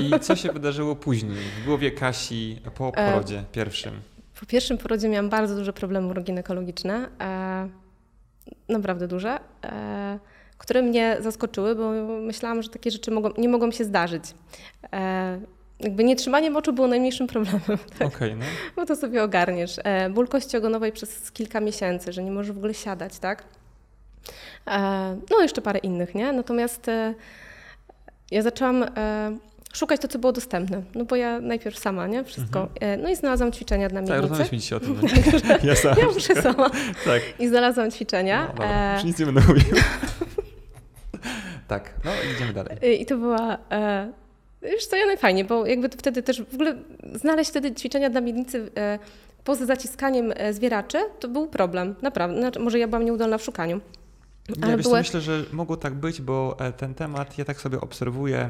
I 0.01 0.21
co 0.21 0.37
się 0.37 0.53
wydarzyło 0.53 0.97
później, 0.97 1.37
w 1.63 1.65
głowie 1.67 1.91
Kasi 1.91 2.59
po 2.75 2.89
E, 2.89 3.13
porodzie 3.13 3.45
pierwszym? 3.53 3.93
Po 4.41 4.47
pierwszym 4.47 4.79
porodzie 4.79 5.09
miałam 5.09 5.29
bardzo 5.29 5.55
duże 5.57 5.73
problemy 5.73 6.09
uroginekologiczne, 6.09 7.09
e, 7.21 7.69
naprawdę 8.69 9.09
duże, 9.09 9.39
e, 9.65 10.19
które 10.59 10.83
mnie 10.83 11.17
zaskoczyły, 11.21 11.75
bo 11.75 11.91
myślałam, 12.21 12.63
że 12.63 12.69
takie 12.69 12.91
rzeczy 12.91 13.11
mogą, 13.11 13.31
nie 13.39 13.49
mogą 13.49 13.71
się 13.71 13.85
zdarzyć. 13.85 14.25
E, 14.93 15.41
jakby 15.81 16.05
nietrzymanie 16.05 16.51
moczu 16.51 16.73
było 16.73 16.87
najmniejszym 16.87 17.27
problemem, 17.27 17.61
Okej, 18.07 18.35
no. 18.35 18.45
bo 18.77 18.87
to 18.87 18.97
sobie 18.97 19.23
ogarniesz. 19.23 19.77
E, 19.85 20.11
ból 20.11 20.29
kości 20.29 20.57
ogonowej 20.57 20.93
przez 20.93 21.33
kilka 21.33 21.61
miesięcy, 21.61 22.13
że 22.13 22.23
nie 22.23 22.31
możesz 22.31 22.53
w 22.53 22.59
ogóle 22.59 22.75
siadać, 22.75 23.19
tak? 23.19 23.45
E, 24.67 25.17
no 25.31 25.43
jeszcze 25.43 25.63
parę 25.63 25.79
innych, 25.79 26.15
nie? 26.15 26.33
Natomiast 26.33 26.89
e, 26.89 27.15
ja 28.31 28.43
zaczęłam 28.43 28.83
e, 28.83 29.37
szukać 29.75 30.01
to, 30.01 30.09
co 30.09 30.19
było 30.19 30.33
dostępne, 30.33 30.83
no 30.95 31.05
bo 31.05 31.17
ja 31.17 31.41
najpierw 31.41 31.79
sama, 31.79 32.07
nie? 32.07 32.25
Wszystko. 32.25 32.69
E, 32.81 32.97
no 32.97 33.09
i 33.09 33.17
znalazłam 33.17 33.53
ćwiczenia 33.53 33.89
dla 33.89 34.01
Tak, 34.01 34.09
miednicy. 34.09 34.23
rozmawialiśmy 34.23 34.59
dzisiaj 34.59 34.77
o 34.77 34.81
tym. 34.81 35.01
No? 35.03 35.09
Ja 35.69 35.77
sam. 35.77 35.99
Ja 35.99 36.07
muszę 36.07 36.43
sama. 36.43 36.71
Tak. 37.05 37.23
I 37.39 37.49
znalazłam 37.49 37.91
ćwiczenia. 37.91 38.43
No, 38.43 38.49
dobra, 38.49 38.95
już 38.95 39.05
nic 39.05 39.19
nie 39.19 39.27
będę 39.27 39.41
mówił. 39.41 39.75
tak, 41.69 41.95
no 42.05 42.11
idziemy 42.35 42.53
dalej. 42.53 43.01
I 43.03 43.07
to 43.07 43.17
była. 43.17 43.59
Wiesz 44.63 44.87
co, 44.87 44.97
ja 44.97 45.07
najfajniej, 45.07 45.45
bo 45.45 45.67
jakby 45.67 45.89
wtedy 45.89 46.23
też 46.23 46.43
w 46.43 46.55
ogóle 46.55 46.75
znaleźć 47.15 47.51
wtedy 47.51 47.75
ćwiczenia 47.75 48.11
dla 48.11 48.21
miednicy 48.21 48.71
poza 49.45 49.67
zaciskaniem 49.67 50.33
zwieraczy, 50.51 50.99
to 51.21 51.29
był 51.29 51.47
problem, 51.47 51.95
naprawdę. 52.03 52.39
Znaczy, 52.39 52.61
może 52.61 52.79
ja 52.79 52.89
byłam 52.89 53.05
nieudolna 53.05 53.39
w 53.39 53.43
szukaniu. 53.43 53.81
Nie, 54.49 54.65
Ale 54.65 54.77
wiesz 54.77 54.85
co, 54.85 54.91
były- 54.91 55.01
myślę, 55.01 55.21
że 55.21 55.45
mogło 55.53 55.77
tak 55.77 55.95
być, 55.95 56.21
bo 56.23 56.57
e, 56.61 56.73
ten 56.73 56.95
temat 56.95 57.39
ja 57.39 57.45
tak 57.45 57.61
sobie 57.61 57.81
obserwuję, 57.81 58.49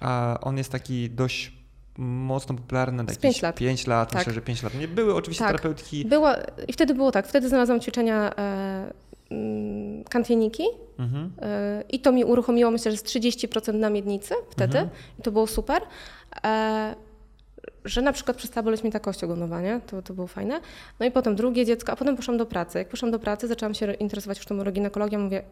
a 0.00 0.38
on 0.42 0.58
jest 0.58 0.72
taki 0.72 1.10
dość 1.10 1.52
mocno 1.98 2.54
popularny 2.54 2.96
na 2.96 3.02
jakieś 3.02 3.18
pięć 3.22 3.42
lat. 3.42 3.56
5 3.56 3.86
lat. 3.86 4.10
Tak. 4.10 4.18
Myślę, 4.20 4.32
że 4.32 4.40
5 4.40 4.62
lat. 4.62 4.74
Nie 4.74 4.88
były 4.88 5.14
oczywiście 5.14 5.44
Tak. 5.44 5.50
terapeutki. 5.52 6.04
Była, 6.04 6.36
I 6.68 6.72
wtedy 6.72 6.94
było 6.94 7.12
tak, 7.12 7.26
wtedy 7.28 7.48
znalazłam 7.48 7.80
ćwiczenia 7.80 8.34
e, 8.38 8.92
mm, 9.30 10.04
kantieniki 10.04 10.62
Mhm. 10.98 11.32
e, 11.42 11.84
i 11.88 12.00
to 12.00 12.12
mi 12.12 12.24
uruchomiło, 12.24 12.70
myślę, 12.70 12.90
że 12.90 12.96
z 12.96 13.02
30% 13.02 13.74
na 13.74 13.90
miednicy 13.90 14.34
wtedy 14.50 14.78
Mhm. 14.78 14.98
i 15.18 15.22
to 15.22 15.32
było 15.32 15.46
super. 15.46 15.82
E, 16.44 16.94
że 17.84 18.02
na 18.02 18.12
przykład 18.12 18.36
przestała 18.36 18.64
boleć 18.64 18.84
mi 18.84 18.90
ta 18.92 19.00
kość 19.00 19.24
ogonowa, 19.24 19.60
nie? 19.60 19.80
To, 19.86 20.02
to 20.02 20.14
było 20.14 20.26
fajne. 20.26 20.60
No 21.00 21.06
i 21.06 21.10
potem 21.10 21.36
drugie 21.36 21.66
dziecko, 21.66 21.92
a 21.92 21.96
potem 21.96 22.16
poszłam 22.16 22.36
do 22.38 22.46
pracy. 22.46 22.78
Jak 22.78 22.88
poszłam 22.88 23.10
do 23.10 23.18
pracy, 23.18 23.48
zaczęłam 23.48 23.74
się 23.74 23.92
interesować 23.92 24.38
już 24.38 24.46
tą 24.46 24.58
uroginekologią, 24.60 25.18
mówię, 25.18 25.42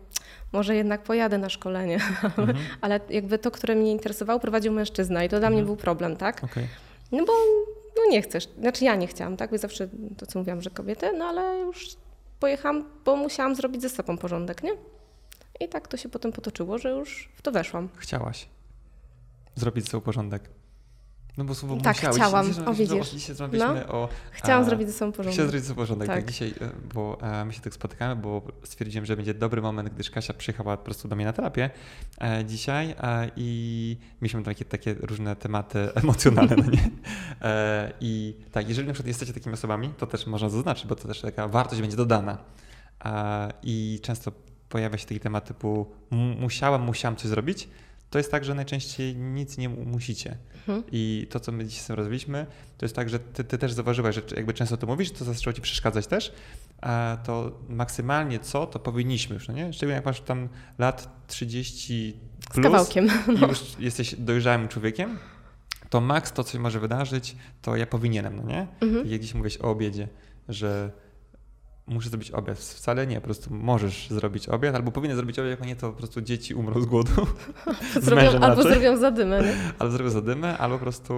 może 0.52 0.76
jednak 0.76 1.02
pojadę 1.02 1.38
na 1.38 1.48
szkolenie. 1.48 1.98
Mhm. 2.38 2.58
Ale 2.80 3.00
jakby 3.10 3.38
to, 3.38 3.50
które 3.50 3.74
mnie 3.74 3.92
interesowało, 3.92 4.40
prowadził 4.40 4.72
mężczyzna 4.72 5.24
i 5.24 5.28
to 5.28 5.38
dla 5.38 5.50
mnie 5.50 5.58
Mhm. 5.58 5.66
był 5.66 5.76
problem, 5.76 6.16
tak? 6.16 6.44
Okej. 6.44 6.66
No 7.12 7.24
bo 7.24 7.32
no 7.96 8.02
nie 8.10 8.22
chcesz, 8.22 8.48
znaczy 8.60 8.84
ja 8.84 8.96
nie 8.96 9.06
chciałam, 9.06 9.36
tak? 9.36 9.50
Bo 9.50 9.58
zawsze 9.58 9.88
to, 10.16 10.26
co 10.26 10.38
mówiłam, 10.38 10.62
że 10.62 10.70
kobiety, 10.70 11.12
no 11.12 11.24
ale 11.24 11.58
już 11.58 11.96
pojechałam, 12.40 12.84
bo 13.04 13.16
musiałam 13.16 13.54
zrobić 13.54 13.82
ze 13.82 13.88
sobą 13.88 14.18
porządek, 14.18 14.62
nie? 14.62 14.70
I 15.60 15.68
tak 15.68 15.88
to 15.88 15.96
się 15.96 16.08
potem 16.08 16.32
potoczyło, 16.32 16.78
że 16.78 16.90
już 16.90 17.28
w 17.36 17.42
to 17.42 17.52
weszłam. 17.52 17.88
Chciałaś 17.96 18.48
zrobić 19.54 19.88
sobie 19.88 20.04
porządek. 20.04 20.50
No 21.38 21.44
bo 21.44 21.54
słowo 21.54 21.76
Tak, 21.76 21.96
musiałeś. 21.96 22.16
chciałam. 22.16 22.46
Dzisiaj, 22.46 22.64
O, 22.66 22.74
widzisz. 22.74 23.10
Dzisiaj 23.10 23.28
rozmawialiśmy 23.36 23.88
o... 23.88 24.08
Chciałam 24.32 24.62
a, 24.62 24.64
zrobić 24.64 24.88
ze 24.88 24.92
sobą 24.94 25.12
porządek. 25.12 25.46
zrobić 25.46 25.64
sobie 25.66 25.76
porządek, 25.76 26.08
tak. 26.08 26.16
Tak. 26.16 26.30
dzisiaj, 26.30 26.48
e, 26.60 26.70
bo 26.94 27.18
e, 27.22 27.44
my 27.44 27.52
się 27.52 27.60
tak 27.60 27.74
spotykamy, 27.74 28.16
bo 28.16 28.42
stwierdziłem, 28.64 29.06
że 29.06 29.16
będzie 29.16 29.34
dobry 29.34 29.62
moment, 29.62 29.88
gdyż 29.88 30.10
Kasia 30.10 30.34
przyjechała 30.34 30.76
po 30.76 30.84
prostu 30.84 31.08
do 31.08 31.16
mnie 31.16 31.24
na 31.24 31.32
terapię 31.32 31.70
e, 32.20 32.44
dzisiaj 32.44 32.90
e, 33.02 33.30
i 33.36 33.96
mieliśmy 34.22 34.42
takie, 34.42 34.64
takie 34.64 34.94
różne 34.94 35.36
tematy 35.36 35.88
emocjonalne, 36.02 36.56
no 36.56 36.70
nie? 36.70 36.90
E, 37.42 37.92
I 38.00 38.34
tak, 38.52 38.68
jeżeli 38.68 38.88
na 38.88 38.94
przykład 38.94 39.08
jesteście 39.08 39.34
takimi 39.34 39.54
osobami, 39.54 39.88
to 39.98 40.06
też 40.06 40.26
można 40.26 40.48
zaznaczyć, 40.48 40.86
bo 40.86 40.96
to 40.96 41.08
też 41.08 41.20
taka 41.20 41.48
wartość 41.48 41.80
będzie 41.80 41.96
dodana. 41.96 42.38
E, 43.04 43.52
I 43.62 44.00
często 44.02 44.32
pojawia 44.68 44.98
się 44.98 45.06
taki 45.06 45.20
temat 45.20 45.48
typu 45.48 45.86
"M- 46.12 46.18
musiałam, 46.40 46.82
musiałam 46.82 47.16
coś 47.16 47.26
zrobić, 47.26 47.68
to 48.10 48.18
jest 48.18 48.30
tak, 48.30 48.44
że 48.44 48.54
najczęściej 48.54 49.16
nic 49.16 49.58
nie 49.58 49.68
mu- 49.68 49.84
musicie. 49.84 50.36
Mhm. 50.54 50.82
I 50.92 51.26
to, 51.30 51.40
co 51.40 51.52
my 51.52 51.64
dzisiaj 51.64 51.82
sobie 51.84 51.96
rozwiliśmy, 51.96 52.46
to 52.78 52.84
jest 52.84 52.96
tak, 52.96 53.08
że 53.08 53.18
ty, 53.18 53.44
ty 53.44 53.58
też 53.58 53.72
zauważyłaś, 53.72 54.14
że 54.14 54.22
jakby 54.36 54.54
często 54.54 54.76
to 54.76 54.86
mówisz, 54.86 55.10
to 55.10 55.24
zaczęło 55.24 55.54
ci 55.54 55.60
przeszkadzać 55.62 56.06
też, 56.06 56.32
a 56.80 57.18
to 57.24 57.58
maksymalnie 57.68 58.38
co, 58.38 58.66
to 58.66 58.78
powinniśmy 58.78 59.34
już, 59.34 59.48
no 59.48 59.54
nie? 59.54 59.72
Szczególnie 59.72 59.94
jak 59.96 60.04
masz 60.04 60.20
tam 60.20 60.48
lat 60.78 61.26
30 61.26 62.16
Z 62.50 62.52
plus 62.52 62.64
kawałkiem. 62.64 63.08
i 63.36 63.40
już 63.40 63.60
jesteś 63.78 64.14
dojrzałym 64.14 64.68
człowiekiem, 64.68 65.18
to 65.90 66.00
maks 66.00 66.32
to, 66.32 66.44
co 66.44 66.52
się 66.52 66.58
może 66.58 66.80
wydarzyć, 66.80 67.36
to 67.62 67.76
ja 67.76 67.86
powinienem, 67.86 68.36
no 68.36 68.42
nie? 68.42 68.66
Mhm. 68.80 69.06
I 69.06 69.10
jak 69.10 69.20
gdzieś 69.20 69.34
mówiłeś 69.34 69.56
o 69.58 69.70
obiedzie, 69.70 70.08
że 70.48 70.90
muszę 71.88 72.08
zrobić 72.10 72.30
obiad. 72.30 72.58
Wcale 72.58 73.06
nie, 73.06 73.14
po 73.16 73.20
prostu 73.20 73.54
możesz 73.54 74.10
zrobić 74.10 74.48
obiad, 74.48 74.74
albo 74.74 74.92
powinien 74.92 75.16
zrobić 75.16 75.38
obiad, 75.38 75.50
jak 75.50 75.66
nie, 75.66 75.76
to 75.76 75.90
po 75.90 75.96
prostu 75.98 76.20
dzieci 76.20 76.54
umrą 76.54 76.80
z 76.80 76.86
głodu, 76.86 77.10
z 78.00 78.04
Zrobią, 78.04 78.22
albo 78.30 78.46
raczej. 78.48 78.72
zrobią 78.72 78.96
zadymę. 78.96 79.42
Nie? 79.42 79.54
albo 79.78 79.92
zrobią 79.92 80.10
zadymę, 80.10 80.58
albo 80.58 80.76
po 80.76 80.82
prostu 80.82 81.14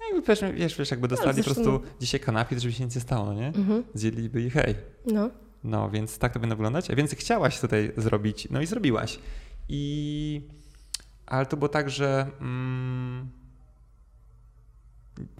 no 0.00 0.06
jakby 0.16 0.22
wiesz, 0.28 0.40
wiesz, 0.54 0.78
wiesz 0.78 0.90
jakby 0.90 1.08
dostali 1.08 1.36
po 1.36 1.42
zresztą- 1.42 1.62
prostu 1.62 1.82
dzisiaj 2.00 2.20
kanapie, 2.20 2.60
żeby 2.60 2.72
się 2.72 2.84
nic 2.84 2.94
nie 2.94 3.00
stało, 3.00 3.26
no 3.26 3.34
nie? 3.34 3.46
Mhm. 3.46 3.82
Zjedliby 3.94 4.42
i 4.42 4.50
hej. 4.50 4.74
No. 5.06 5.30
No, 5.64 5.90
więc 5.90 6.18
tak 6.18 6.32
to 6.32 6.38
powinno 6.38 6.56
wyglądać. 6.56 6.90
A 6.90 6.94
więc 6.96 7.14
chciałaś 7.14 7.60
tutaj 7.60 7.92
zrobić, 7.96 8.48
no 8.50 8.60
i 8.60 8.66
zrobiłaś. 8.66 9.18
I... 9.68 10.42
Ale 11.26 11.46
to 11.46 11.56
było 11.56 11.68
tak, 11.68 11.90
że 11.90 12.26
mm, 12.40 13.28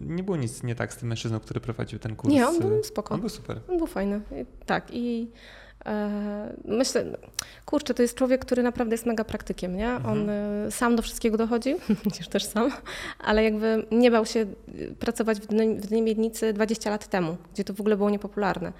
nie 0.00 0.22
było 0.22 0.36
nic 0.36 0.62
nie 0.62 0.74
tak 0.74 0.92
z 0.92 0.96
tym 0.96 1.08
mężczyzną, 1.08 1.40
który 1.40 1.60
prowadził 1.60 1.98
ten 1.98 2.16
kurs. 2.16 2.34
Nie, 2.34 2.48
on 2.48 2.58
był 2.58 2.84
spoko. 2.84 3.14
On 3.14 3.20
był 3.20 3.28
super. 3.28 3.60
On 3.68 3.78
był 3.78 3.86
fajny. 3.86 4.20
Tak 4.66 4.88
i 4.92 5.30
e, 5.86 6.56
myślę, 6.64 7.04
kurczę, 7.66 7.94
to 7.94 8.02
jest 8.02 8.14
człowiek, 8.14 8.44
który 8.44 8.62
naprawdę 8.62 8.94
jest 8.94 9.06
mega 9.06 9.24
praktykiem, 9.24 9.76
nie? 9.76 9.90
Mhm. 9.90 10.12
On 10.12 10.30
e, 10.30 10.70
sam 10.70 10.96
do 10.96 11.02
wszystkiego 11.02 11.36
dochodził, 11.36 11.78
przecież 12.00 12.28
też 12.34 12.44
sam, 12.44 12.70
ale 13.18 13.44
jakby 13.44 13.86
nie 13.90 14.10
bał 14.10 14.26
się 14.26 14.40
e, 14.40 14.46
pracować 14.94 15.40
w 15.40 15.46
dnie, 15.46 15.74
w 15.74 15.86
dnie 15.86 16.02
miednicy 16.02 16.52
20 16.52 16.90
lat 16.90 17.08
temu, 17.08 17.36
gdzie 17.54 17.64
to 17.64 17.74
w 17.74 17.80
ogóle 17.80 17.96
było 17.96 18.10
niepopularne. 18.10 18.72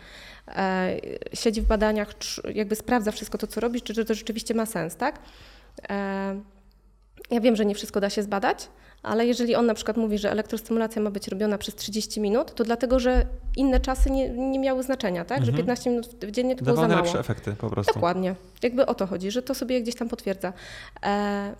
E, 0.49 0.97
siedzi 1.35 1.61
w 1.61 1.67
badaniach, 1.67 2.15
jakby 2.55 2.77
sprawdza 2.77 3.13
wszystko 3.13 3.39
to, 3.39 3.47
co 3.47 3.61
robisz, 3.61 3.83
czy, 3.83 3.95
czy 3.95 4.05
to 4.05 4.15
rzeczywiście 4.15 4.55
ma 4.55 4.67
sens, 4.67 4.97
tak? 4.97 5.19
E, 5.91 6.41
ja 7.31 7.41
wiem, 7.41 7.57
że 7.57 7.65
nie 7.65 7.75
wszystko 7.75 8.01
da 8.01 8.11
się 8.11 8.23
zbadać, 8.23 8.69
ale 9.03 9.27
jeżeli 9.27 9.55
on 9.55 9.67
na 9.67 9.75
przykład 9.75 9.97
mówi, 9.97 10.19
że 10.19 10.31
elektrostymulacja 10.31 11.03
ma 11.03 11.11
być 11.11 11.29
robiona 11.29 11.59
przez 11.59 11.75
30 11.75 12.21
minut, 12.21 12.55
to 12.55 12.65
dlatego, 12.65 12.99
że 13.01 13.27
inne 13.57 13.81
czasy 13.81 14.11
nie, 14.11 14.29
nie 14.29 14.59
miały 14.59 14.83
znaczenia, 14.83 15.25
tak? 15.25 15.39
Że 15.39 15.51
Mhm. 15.51 15.57
15 15.57 15.91
minut 15.91 16.07
w- 16.07 16.31
dziennie 16.31 16.57
to 16.57 16.65
było 16.65 16.77
Dawał 16.77 16.85
za 16.85 16.89
mało. 16.89 17.03
najlepsze 17.03 17.21
efekty 17.21 17.53
po 17.53 17.71
prostu. 17.71 17.95
Dokładnie. 17.95 18.35
Jakby 18.63 18.87
o 18.87 18.95
to 18.95 19.07
chodzi, 19.07 19.31
że 19.31 19.43
to 19.43 19.55
sobie 19.55 19.83
gdzieś 19.83 19.95
tam 19.95 20.09
potwierdza. 20.09 20.53
E, 21.07 21.55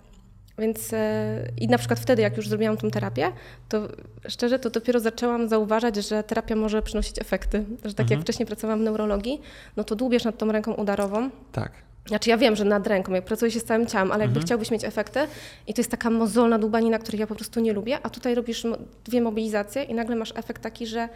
więc 0.57 0.93
e, 0.93 1.47
i 1.57 1.67
na 1.67 1.77
przykład 1.77 1.99
wtedy, 1.99 2.21
jak 2.21 2.37
już 2.37 2.49
zrobiłam 2.49 2.77
tą 2.77 2.91
terapię, 2.91 3.31
to 3.69 3.87
szczerze 4.27 4.59
to 4.59 4.69
dopiero 4.69 4.99
zaczęłam 4.99 5.49
zauważać, 5.49 5.95
że 5.95 6.23
terapia 6.23 6.55
może 6.55 6.81
przynosić 6.81 7.19
efekty. 7.21 7.57
Że 7.85 7.93
tak 7.93 8.03
Mhm. 8.03 8.09
jak 8.09 8.21
wcześniej 8.21 8.45
pracowałam 8.45 8.79
w 8.79 8.83
neurologii, 8.83 9.41
no 9.77 9.83
to 9.83 9.95
dłubiesz 9.95 10.23
nad 10.23 10.37
tą 10.37 10.51
ręką 10.51 10.73
udarową, 10.73 11.29
Tak. 11.51 11.71
Znaczy 12.05 12.29
ja 12.29 12.37
wiem, 12.37 12.55
że 12.55 12.65
nad 12.65 12.87
ręką, 12.87 13.13
jak 13.13 13.25
pracuje 13.25 13.51
się 13.51 13.59
z 13.59 13.63
całym 13.63 13.87
ciałem, 13.87 14.11
ale 14.11 14.21
jakby 14.23 14.33
Mhm. 14.37 14.45
chciałbyś 14.45 14.71
mieć 14.71 14.83
efekty 14.83 15.19
i 15.67 15.73
to 15.73 15.79
jest 15.81 15.91
taka 15.91 16.09
mozolna 16.09 16.59
dłubanina, 16.59 16.99
której 16.99 17.19
ja 17.19 17.27
po 17.27 17.35
prostu 17.35 17.59
nie 17.59 17.73
lubię, 17.73 17.97
a 18.03 18.09
tutaj 18.09 18.35
robisz 18.35 18.63
dwie 19.05 19.21
mobilizacje 19.21 19.83
i 19.83 19.93
nagle 19.93 20.15
masz 20.15 20.33
efekt 20.35 20.61
taki, 20.61 20.87
że 20.87 21.09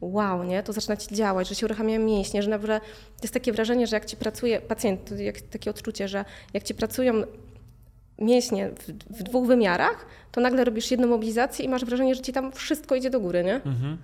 wow, 0.00 0.44
nie, 0.44 0.62
to 0.62 0.72
zaczyna 0.72 0.96
ci 0.96 1.14
działać, 1.14 1.48
że 1.48 1.54
się 1.54 1.66
uruchamiają 1.66 2.00
mięśnie, 2.00 2.42
że 2.42 2.50
naprawdę 2.50 2.80
jest 3.22 3.34
takie 3.34 3.52
wrażenie, 3.52 3.86
że 3.86 3.96
jak 3.96 4.04
ci 4.04 4.16
pracuje 4.16 4.60
pacjent, 4.60 5.04
to 5.08 5.14
jak, 5.14 5.40
takie 5.40 5.70
odczucie, 5.70 6.08
że 6.08 6.24
jak 6.54 6.62
ci 6.62 6.74
pracują 6.74 7.14
mięśnie 8.18 8.70
w, 8.70 8.86
w 9.18 9.22
dwóch 9.22 9.46
wymiarach, 9.46 10.06
to 10.32 10.40
nagle 10.40 10.64
robisz 10.64 10.90
jedną 10.90 11.06
mobilizację 11.08 11.64
i 11.64 11.68
masz 11.68 11.84
wrażenie, 11.84 12.14
że 12.14 12.22
ci 12.22 12.32
tam 12.32 12.52
wszystko 12.52 12.94
idzie 12.94 13.10
do 13.10 13.20
góry, 13.20 13.44
nie? 13.44 13.54
Mhm. 13.54 13.96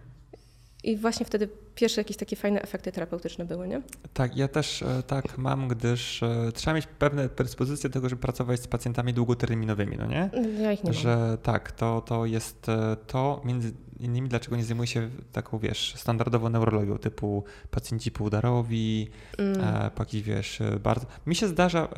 I 0.84 0.96
właśnie 0.96 1.26
wtedy 1.26 1.48
pierwsze 1.74 2.00
jakieś 2.00 2.16
takie 2.16 2.36
fajne 2.36 2.62
efekty 2.62 2.92
terapeutyczne 2.92 3.44
były, 3.44 3.68
nie? 3.68 3.82
Tak, 4.14 4.36
ja 4.36 4.48
też 4.48 4.82
e, 4.82 5.02
tak 5.02 5.38
mam, 5.38 5.68
gdyż 5.68 6.22
e, 6.22 6.52
trzeba 6.54 6.74
mieć 6.74 6.86
pewne 6.86 7.28
predyspozycje 7.28 7.90
do 7.90 7.94
tego, 7.94 8.08
żeby 8.08 8.22
pracować 8.22 8.60
z 8.60 8.66
pacjentami 8.66 9.14
długoterminowymi, 9.14 9.96
no 9.96 10.06
nie? 10.06 10.30
Ja 10.60 10.72
ich 10.72 10.84
nie 10.84 10.90
mam. 10.90 11.00
Że 11.00 11.38
tak, 11.42 11.72
to, 11.72 12.00
to 12.00 12.26
jest 12.26 12.68
e, 12.68 12.96
to, 13.06 13.42
między 13.44 13.72
innymi 14.00 14.28
dlaczego 14.28 14.56
nie 14.56 14.64
zajmuję 14.64 14.86
się 14.86 15.10
taką, 15.32 15.58
wiesz, 15.58 15.94
standardową 15.96 16.48
neurologią, 16.48 16.98
typu 16.98 17.44
pacjenci 17.70 18.10
półdarowi, 18.10 19.10
Mm. 19.38 19.60
e, 19.60 19.90
jakiś, 19.98 20.22
wiesz, 20.22 20.62
bardzo... 20.82 21.06
Mi 21.26 21.34
się 21.34 21.48
zdarza 21.48 21.88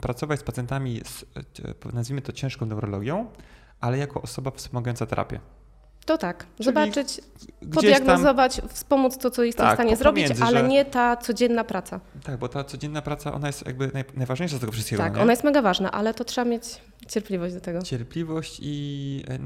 pracować 0.00 0.40
z 0.40 0.42
pacjentami 0.42 1.00
z, 1.04 1.24
nazwijmy 1.92 2.22
to 2.22 2.32
ciężką 2.32 2.66
neurologią, 2.66 3.26
ale 3.80 3.98
jako 3.98 4.22
osoba 4.22 4.50
wspomagająca 4.50 5.06
terapię. 5.06 5.40
To 6.06 6.18
tak, 6.18 6.46
Czyli 6.56 6.64
zobaczyć, 6.64 7.08
Gdzieś 7.08 7.20
tam, 7.60 7.70
podiagnozować, 7.72 8.60
wspomóc 8.68 9.18
to, 9.18 9.30
co 9.30 9.42
jestem 9.44 9.66
Tak, 9.66 9.74
w 9.74 9.80
stanie 9.80 9.96
zrobić, 9.96 10.26
ale 10.40 10.60
że- 10.60 10.68
nie 10.68 10.84
ta 10.84 11.16
codzienna 11.16 11.64
praca. 11.64 12.00
tak, 12.24 12.36
bo 12.38 12.48
ta 12.48 12.64
codzienna 12.64 13.02
praca, 13.02 13.32
ona 13.34 13.46
jest 13.46 13.66
jakby 13.66 13.90
naj, 13.94 14.04
najważniejsza 14.14 14.56
z 14.56 14.60
tego 14.60 14.72
wszystkiego, 14.72 15.02
tak, 15.02 15.16
nie? 15.16 15.22
ona 15.22 15.32
jest 15.32 15.44
mega 15.44 15.62
ważna, 15.62 15.92
ale 15.92 16.14
to 16.14 16.24
trzeba 16.24 16.44
mieć 16.44 16.64
cierpliwość 17.08 17.54
do 17.54 17.60
tego. 17.60 17.82
Cierpliwość 17.82 18.58
i 18.62 19.24
e, 19.28 19.38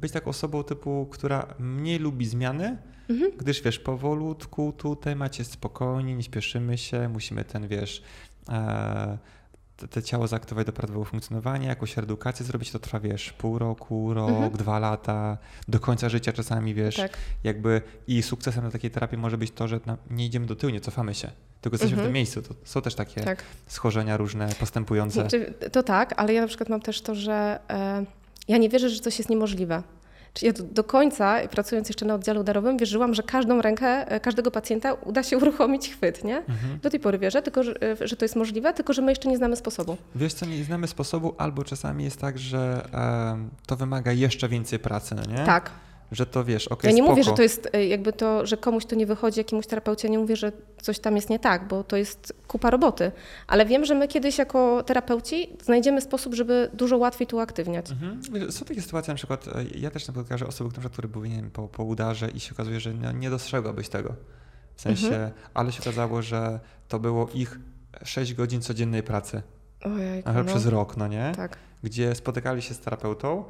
być 0.00 0.12
taką 0.12 0.30
osobą 0.30 0.62
typu, 0.64 1.06
która 1.10 1.46
mniej 1.58 1.98
lubi 1.98 2.26
zmiany, 2.26 2.76
Mhm. 3.10 3.30
gdyż 3.38 3.62
wiesz, 3.62 3.78
powolutku 3.78 4.72
tutaj 4.78 5.16
macie 5.16 5.44
spokojnie, 5.44 6.14
nie 6.14 6.22
śpieszymy 6.22 6.78
się, 6.78 7.08
musimy 7.08 7.44
ten, 7.44 7.68
wiesz, 7.68 8.02
e, 8.48 9.18
te, 9.76 9.88
te 9.88 10.02
ciało 10.02 10.26
zaaktywować 10.26 10.66
do 10.66 10.72
prawidłowego 10.72 11.10
funkcjonowania, 11.10 11.68
jakąś 11.68 11.96
redukację 11.96 12.46
zrobić, 12.46 12.70
to 12.70 12.78
trwa, 12.78 13.00
wiesz, 13.00 13.32
pół 13.32 13.58
roku, 13.58 14.14
rok, 14.14 14.30
Mhm. 14.30 14.52
dwa 14.52 14.78
lata, 14.78 15.38
do 15.68 15.80
końca 15.80 16.08
życia 16.08 16.32
czasami, 16.32 16.74
wiesz, 16.74 16.96
Tak, 16.96 17.16
jakby 17.44 17.82
i 18.06 18.22
sukcesem 18.22 18.64
na 18.64 18.70
takiej 18.70 18.90
terapii 18.90 19.18
może 19.18 19.38
być 19.38 19.50
to, 19.50 19.68
że 19.68 19.80
na, 19.86 19.96
nie 20.10 20.26
idziemy 20.26 20.46
do 20.46 20.56
tyłu, 20.56 20.72
nie 20.72 20.80
cofamy 20.80 21.14
się, 21.14 21.30
tylko 21.60 21.74
jesteśmy 21.74 21.96
w 21.96 21.98
Mhm. 21.98 22.06
tym 22.06 22.14
miejscu. 22.14 22.42
To 22.42 22.54
są 22.64 22.82
też 22.82 22.94
takie 22.94 23.20
tak. 23.20 23.42
schorzenia 23.66 24.16
różne, 24.16 24.48
postępujące. 24.60 25.20
Znaczy, 25.20 25.54
to 25.72 25.82
tak, 25.82 26.14
ale 26.16 26.32
ja 26.34 26.40
na 26.40 26.46
przykład 26.48 26.68
mam 26.68 26.80
też 26.80 27.00
to, 27.02 27.14
że 27.14 27.60
e, 27.70 28.04
ja 28.48 28.58
nie 28.58 28.68
wierzę, 28.68 28.90
że 28.90 29.00
coś 29.00 29.18
jest 29.18 29.30
niemożliwe. 29.30 29.82
Czyli 30.34 30.46
ja 30.46 30.52
do, 30.52 30.64
do 30.64 30.84
końca, 30.84 31.48
pracując 31.50 31.88
jeszcze 31.88 32.06
na 32.06 32.14
oddziale 32.14 32.40
udarowym, 32.40 32.76
wierzyłam, 32.76 33.14
że 33.14 33.22
każdą 33.22 33.62
rękę 33.62 34.10
e, 34.10 34.20
każdego 34.20 34.50
pacjenta 34.50 34.92
uda 34.92 35.22
się 35.22 35.36
uruchomić 35.42 35.90
chwyt, 35.90 36.24
nie? 36.24 36.36
Mhm. 36.36 36.78
Do 36.82 36.90
tej 36.90 37.00
pory 37.00 37.18
wierzę, 37.18 37.42
tylko 37.42 37.62
że, 37.62 37.74
e, 37.82 38.08
że 38.08 38.16
to 38.16 38.24
jest 38.24 38.36
możliwe, 38.36 38.72
tylko 38.72 38.92
że 38.92 39.02
my 39.02 39.12
jeszcze 39.12 39.28
nie 39.28 39.36
znamy 39.36 39.56
sposobu. 39.56 39.96
Wiesz 40.14 40.34
co, 40.34 40.46
nie 40.46 40.64
znamy 40.64 40.86
sposobu, 40.86 41.34
albo 41.38 41.64
czasami 41.64 42.04
jest 42.04 42.20
tak, 42.20 42.38
że 42.38 42.84
to 43.66 43.76
wymaga 43.76 44.12
jeszcze 44.12 44.48
więcej 44.48 44.78
pracy, 44.78 45.14
no 45.14 45.22
nie? 45.38 45.44
Tak. 45.44 45.70
Że 46.14 46.26
to 46.26 46.44
wiesz, 46.44 46.68
okej, 46.68 46.88
Ja 46.88 46.92
nie 46.96 47.02
spoko. 47.02 47.10
mówię, 47.10 47.24
że 47.24 47.32
to 47.32 47.42
jest 47.42 47.68
e, 47.72 47.86
jakby 47.86 48.12
to, 48.12 48.46
że 48.46 48.56
komuś 48.56 48.86
to 48.86 48.96
nie 48.96 49.06
wychodzi, 49.06 49.40
jakiemuś 49.40 49.66
terapeucie, 49.66 50.10
nie 50.10 50.18
mówię, 50.18 50.36
że 50.36 50.52
coś 50.82 50.98
tam 50.98 51.16
jest 51.16 51.30
nie 51.30 51.38
tak, 51.38 51.68
bo 51.68 51.84
to 51.84 51.96
jest 51.96 52.32
kupa 52.48 52.70
roboty. 52.70 53.12
Ale 53.46 53.66
wiem, 53.66 53.84
że 53.84 53.94
my 53.94 54.08
kiedyś 54.08 54.38
jako 54.38 54.82
terapeuci 54.82 55.48
znajdziemy 55.64 56.00
sposób, 56.00 56.34
żeby 56.34 56.70
dużo 56.74 56.98
łatwiej 56.98 57.26
tu 57.26 57.36
uaktywniać. 57.36 57.90
Mhm. 57.90 58.52
Są 58.52 58.64
takie 58.64 58.82
sytuacje, 58.82 59.12
na 59.12 59.16
przykład, 59.16 59.48
e, 59.48 59.64
ja 59.78 59.90
też 59.90 60.06
na 60.08 60.12
przykład 60.12 60.26
kojarzę 60.28 60.46
osoby, 60.46 60.68
na 60.68 60.72
przykład, 60.72 60.92
które 60.92 61.08
były 61.08 61.28
nie 61.28 61.36
wiem, 61.36 61.50
po, 61.50 61.68
po 61.68 61.84
udarze 61.84 62.28
i 62.30 62.40
się 62.40 62.52
okazuje, 62.54 62.80
że 62.80 62.94
nie, 62.94 63.12
nie 63.14 63.30
dostrzegłabyś 63.30 63.88
tego. 63.88 64.14
W 64.76 64.80
sensie, 64.80 65.06
Mhm. 65.06 65.30
ale 65.54 65.72
się 65.72 65.80
okazało, 65.80 66.22
że 66.22 66.60
to 66.88 66.98
było 66.98 67.28
ich 67.34 67.58
6 68.04 68.34
godzin 68.34 68.60
codziennej 68.62 69.02
pracy, 69.02 69.42
Ojejku, 69.84 70.28
ale 70.28 70.38
no. 70.38 70.44
przez 70.44 70.66
rok, 70.66 70.96
no 70.96 71.08
nie? 71.08 71.32
Tak. 71.36 71.58
Gdzie 71.82 72.14
spotykali 72.14 72.62
się 72.62 72.74
z 72.74 72.78
terapeutą 72.80 73.44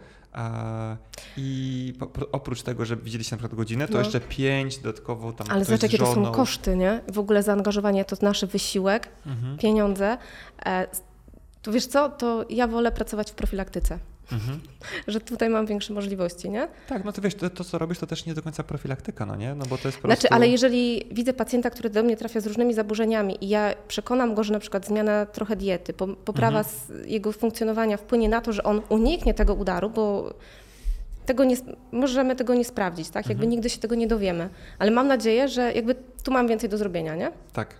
i 1.36 1.94
oprócz 2.32 2.62
tego, 2.62 2.84
że 2.84 2.96
widzieli 2.96 3.24
się 3.24 3.36
na 3.36 3.38
przykład 3.38 3.58
godzinę, 3.58 3.86
to 3.88 3.92
No. 3.92 3.98
jeszcze 3.98 4.20
pięć 4.20 4.78
dodatkowo 4.78 5.32
tam 5.32 5.46
Ale 5.50 5.64
zobacz, 5.64 5.82
jakie 5.82 5.98
to 5.98 6.14
są 6.14 6.32
koszty, 6.32 6.76
nie? 6.76 7.00
W 7.12 7.18
ogóle 7.18 7.42
zaangażowanie 7.42 8.04
to 8.04 8.16
nasz 8.22 8.44
wysiłek, 8.44 9.08
Mhm. 9.26 9.58
pieniądze. 9.58 10.18
E, 10.66 10.86
to 11.62 11.72
wiesz 11.72 11.86
co, 11.86 12.08
to 12.08 12.44
ja 12.50 12.66
wolę 12.68 12.92
pracować 12.92 13.30
w 13.30 13.34
profilaktyce, 13.34 13.98
Mhm. 14.32 14.60
że 15.08 15.20
tutaj 15.20 15.50
mam 15.50 15.66
większe 15.66 15.92
możliwości, 15.92 16.50
nie? 16.50 16.68
Tak, 16.88 17.04
no 17.04 17.12
to 17.12 17.22
wiesz, 17.22 17.34
to, 17.34 17.50
to 17.50 17.64
co 17.64 17.78
robisz, 17.78 17.98
to 17.98 18.06
też 18.06 18.26
nie 18.26 18.34
do 18.34 18.42
końca 18.42 18.62
profilaktyka, 18.62 19.26
no 19.26 19.36
nie? 19.36 19.54
No 19.54 19.64
bo 19.66 19.78
to 19.78 19.88
jest 19.88 19.98
po 19.98 20.08
Znaczy, 20.08 20.20
prostu... 20.20 20.34
ale 20.34 20.48
jeżeli 20.48 21.04
widzę 21.12 21.32
pacjenta, 21.32 21.70
który 21.70 21.90
do 21.90 22.02
mnie 22.02 22.16
trafia 22.16 22.40
z 22.40 22.46
różnymi 22.46 22.74
zaburzeniami 22.74 23.44
i 23.44 23.48
ja 23.48 23.74
przekonam 23.88 24.34
go, 24.34 24.44
że 24.44 24.52
na 24.52 24.58
przykład 24.58 24.86
zmiana 24.86 25.26
trochę 25.26 25.56
diety, 25.56 25.92
po- 25.92 26.06
poprawa 26.08 26.58
Mhm. 26.58 27.08
jego 27.08 27.32
funkcjonowania 27.32 27.96
wpłynie 27.96 28.28
na 28.28 28.40
to, 28.40 28.52
że 28.52 28.62
on 28.62 28.80
uniknie 28.88 29.34
tego 29.34 29.54
udaru, 29.54 29.90
bo 29.90 30.34
tego 31.26 31.44
nie, 31.44 31.56
możemy 31.92 32.36
tego 32.36 32.54
nie 32.54 32.64
sprawdzić, 32.64 33.08
tak? 33.10 33.26
Jakby 33.26 33.44
Mhm. 33.44 33.50
nigdy 33.50 33.70
się 33.70 33.78
tego 33.78 33.94
nie 33.94 34.06
dowiemy. 34.06 34.48
Ale 34.78 34.90
mam 34.90 35.08
nadzieję, 35.08 35.48
że 35.48 35.72
jakby 35.72 35.94
tu 36.24 36.32
mam 36.32 36.48
więcej 36.48 36.68
do 36.70 36.78
zrobienia, 36.78 37.16
nie? 37.16 37.32
Tak. 37.52 37.74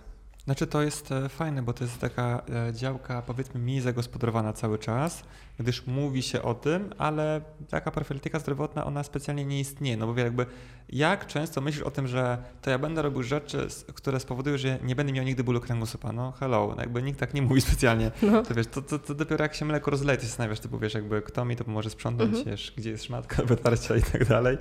Znaczy 0.45 0.67
to 0.67 0.81
jest 0.81 1.11
e, 1.11 1.29
fajne, 1.29 1.61
bo 1.63 1.73
to 1.73 1.83
jest 1.83 1.99
taka 1.99 2.41
e, 2.69 2.73
działka 2.73 3.21
powiedzmy 3.21 3.59
mniej 3.59 3.81
zagospodarowana 3.81 4.53
cały 4.53 4.79
czas, 4.79 5.23
gdyż 5.59 5.87
mówi 5.87 6.23
się 6.23 6.41
o 6.41 6.53
tym, 6.53 6.93
ale 6.97 7.41
taka 7.69 7.91
profilaktyka 7.91 8.39
zdrowotna 8.39 8.85
ona 8.85 9.03
specjalnie 9.03 9.45
nie 9.45 9.59
istnieje. 9.59 9.97
No 9.97 10.13
bo 10.13 10.19
jakby 10.19 10.45
jak 10.89 11.27
często 11.27 11.61
myślisz 11.61 11.83
o 11.83 11.91
tym, 11.91 12.07
że 12.07 12.37
to 12.61 12.69
ja 12.69 12.79
będę 12.79 13.01
robił 13.01 13.23
rzeczy, 13.23 13.67
które 13.93 14.19
spowodują, 14.19 14.57
że 14.57 14.79
nie 14.83 14.95
będę 14.95 15.13
miał 15.13 15.25
nigdy 15.25 15.43
bólu 15.43 15.59
kręgosłupa. 15.61 16.11
No 16.11 16.31
hello, 16.31 16.73
no 16.75 16.81
jakby 16.81 17.01
nikt 17.03 17.19
tak 17.19 17.33
nie 17.33 17.41
mówi 17.41 17.61
specjalnie. 17.67 18.11
No. 18.21 18.43
To 18.43 18.55
wiesz, 18.55 18.67
to, 18.67 18.81
to, 18.81 18.99
to, 18.99 19.15
dopiero 19.15 19.43
jak 19.43 19.55
się 19.55 19.65
mleko 19.65 19.91
rozleje, 19.91 20.17
to 20.17 20.23
się 20.23 20.27
zastanawiasz, 20.27 20.59
typu 20.59 20.79
wiesz, 20.79 20.93
jakby 20.93 21.21
kto 21.21 21.45
mi 21.45 21.55
to 21.55 21.63
pomoże 21.63 21.89
sprzątnąć, 21.89 22.29
mhm. 22.29 22.45
wiesz, 22.45 22.73
gdzie 22.77 22.89
jest 22.89 23.03
szmatka 23.03 23.43
wytarcia 23.53 23.95
i 23.95 24.01
tak 24.01 24.25
dalej. 24.25 24.57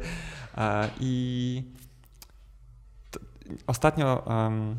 I 1.01 1.63
ostatnio 3.67 4.23
um, 4.27 4.77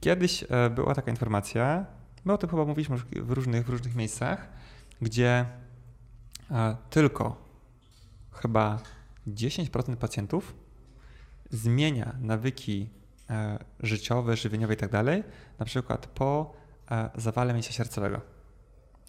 kiedyś 0.00 0.44
e, 0.48 0.70
była 0.70 0.94
taka 0.94 1.10
informacja, 1.10 1.86
my 2.24 2.32
o 2.32 2.38
tym 2.38 2.50
chyba 2.50 2.64
mówiliśmy 2.64 2.96
w 2.96 3.30
różnych, 3.30 3.66
w 3.66 3.68
różnych 3.68 3.94
miejscach, 3.94 4.48
gdzie 5.02 5.46
e, 6.50 6.76
tylko 6.90 7.36
chyba 8.32 8.78
10% 9.28 9.96
pacjentów 9.96 10.54
zmienia 11.50 12.14
nawyki 12.20 12.90
e, 13.30 13.58
życiowe, 13.80 14.36
żywieniowe 14.36 14.74
i 14.74 14.76
tak 14.76 14.90
dalej, 14.90 15.24
na 15.58 15.66
przykład 15.66 16.06
po 16.06 16.60
zawale 17.14 17.54
mięśnia 17.54 17.72
sercowego. 17.72 18.20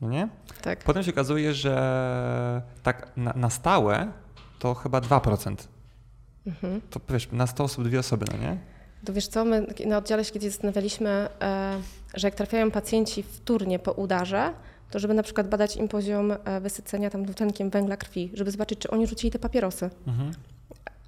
No 0.02 0.10
nie? 0.10 0.30
Tak. 0.62 0.84
Potem 0.84 1.04
się 1.04 1.12
okazuje, 1.12 1.54
że 1.54 2.62
tak 2.84 3.12
na, 3.18 3.34
na 3.34 3.50
stałe 3.50 4.12
to 4.60 4.74
chyba 4.74 5.00
2%. 5.02 5.56
Mhm. 6.48 6.82
To 6.90 7.00
wiesz, 7.10 7.32
na 7.32 7.48
100 7.48 7.64
osób 7.64 7.84
dwie 7.84 8.00
osoby, 8.00 8.26
no 8.32 8.38
nie? 8.38 8.58
To 9.06 9.14
wiesz 9.14 9.28
co, 9.28 9.46
my 9.46 9.66
na 9.86 9.98
oddziale 9.98 10.26
się 10.26 10.32
kiedyś 10.32 10.50
zastanawialiśmy, 10.50 11.10
e, 11.42 11.80
że 12.14 12.28
jak 12.28 12.36
trafiają 12.36 12.72
pacjenci 12.72 13.24
wtórnie 13.24 13.80
po 13.80 13.92
udarze, 13.92 14.54
to 14.92 15.00
żeby 15.00 15.14
na 15.14 15.24
przykład 15.24 15.48
badać 15.48 15.76
im 15.76 15.88
poziom 15.88 16.32
e, 16.32 16.62
wysycenia 16.62 17.10
tam 17.10 17.24
dwutlenkiem 17.24 17.70
węgla 17.70 17.98
krwi, 17.98 18.32
żeby 18.34 18.52
zobaczyć, 18.52 18.80
czy 18.80 18.90
oni 18.90 19.08
rzucili 19.08 19.32
te 19.32 19.40
papierosy. 19.40 19.90
Mhm. 20.08 20.32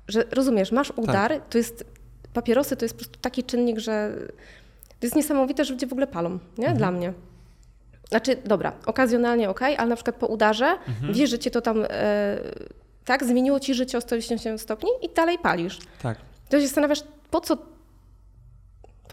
Że 0.07 0.23
rozumiesz, 0.31 0.71
masz 0.71 0.91
udar, 0.95 1.31
tak. 1.31 1.49
to 1.49 1.57
jest, 1.57 1.85
papierosy 2.33 2.75
to 2.75 2.85
jest 2.85 2.95
po 2.95 2.99
prostu 2.99 3.19
taki 3.19 3.43
czynnik, 3.43 3.79
że 3.79 4.15
to 4.99 5.05
jest 5.05 5.15
niesamowite, 5.15 5.65
że 5.65 5.73
ludzie 5.73 5.87
w 5.87 5.91
ogóle 5.93 6.07
palą, 6.07 6.39
nie? 6.57 6.67
Mhm. 6.67 6.77
Dla 6.77 6.91
mnie. 6.91 7.13
Znaczy, 8.09 8.37
dobra, 8.45 8.73
okazjonalnie 8.85 9.49
ok, 9.49 9.61
ale 9.61 9.87
na 9.87 9.95
przykład 9.95 10.15
po 10.15 10.27
udarze 10.27 10.65
mhm. 10.87 11.13
wiesz, 11.13 11.29
że 11.29 11.39
cię 11.39 11.51
to 11.51 11.61
tam 11.61 11.85
e, 11.89 12.37
tak 13.05 13.23
zmieniło 13.23 13.59
ci 13.59 13.73
życie 13.73 13.97
o 13.97 14.01
180 14.01 14.61
stopni 14.61 14.89
i 15.01 15.09
dalej 15.09 15.37
palisz. 15.37 15.79
Tak. 16.01 16.17
To 16.49 16.59
się 16.59 16.67
zastanawiasz, 16.67 17.03
po 17.31 17.41
co 17.41 17.57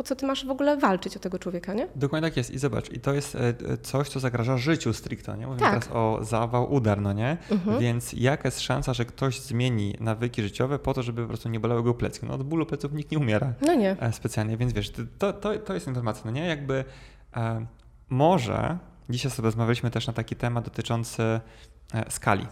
po 0.00 0.04
co 0.04 0.16
ty 0.16 0.26
masz 0.26 0.46
w 0.46 0.50
ogóle 0.50 0.76
walczyć 0.76 1.16
o 1.16 1.20
tego 1.20 1.38
człowieka, 1.38 1.74
nie? 1.74 1.88
Dokładnie 1.96 2.28
tak 2.28 2.36
jest. 2.36 2.50
I 2.50 2.58
zobacz, 2.58 2.92
i 2.92 3.00
to 3.00 3.14
jest 3.14 3.34
e, 3.34 3.54
coś, 3.82 4.08
co 4.08 4.20
zagraża 4.20 4.56
życiu 4.56 4.92
stricte, 4.92 5.38
nie? 5.38 5.46
Mówimy 5.46 5.60
tak. 5.60 5.70
teraz 5.70 5.96
o 5.96 6.18
zawał, 6.22 6.72
udar, 6.72 7.00
no 7.00 7.12
nie? 7.12 7.36
Mhm. 7.50 7.78
Więc 7.78 8.12
jaka 8.12 8.48
jest 8.48 8.60
szansa, 8.60 8.94
że 8.94 9.04
ktoś 9.04 9.40
zmieni 9.40 9.96
nawyki 10.00 10.42
życiowe 10.42 10.78
po 10.78 10.94
to, 10.94 11.02
żeby 11.02 11.22
po 11.22 11.28
prostu 11.28 11.48
nie 11.48 11.60
bolały 11.60 11.82
go 11.82 11.94
plecki? 11.94 12.26
No 12.26 12.34
od 12.34 12.42
bólu 12.42 12.66
pleców 12.66 12.92
nikt 12.92 13.10
nie 13.10 13.18
umiera. 13.18 13.52
No 13.66 13.74
nie. 13.74 13.96
E, 14.00 14.12
specjalnie, 14.12 14.56
więc 14.56 14.72
wiesz, 14.72 14.92
to, 15.18 15.32
to, 15.32 15.58
to 15.58 15.74
jest 15.74 15.86
informacja, 15.86 16.22
no 16.24 16.30
nie? 16.30 16.46
Jakby 16.46 16.84
e, 17.36 17.66
może, 18.08 18.78
dzisiaj 19.10 19.30
sobie 19.30 19.46
rozmawialiśmy 19.46 19.90
też 19.90 20.06
na 20.06 20.12
taki 20.12 20.36
temat 20.36 20.64
dotyczący 20.64 21.22
e, 21.94 22.10
skali, 22.10 22.46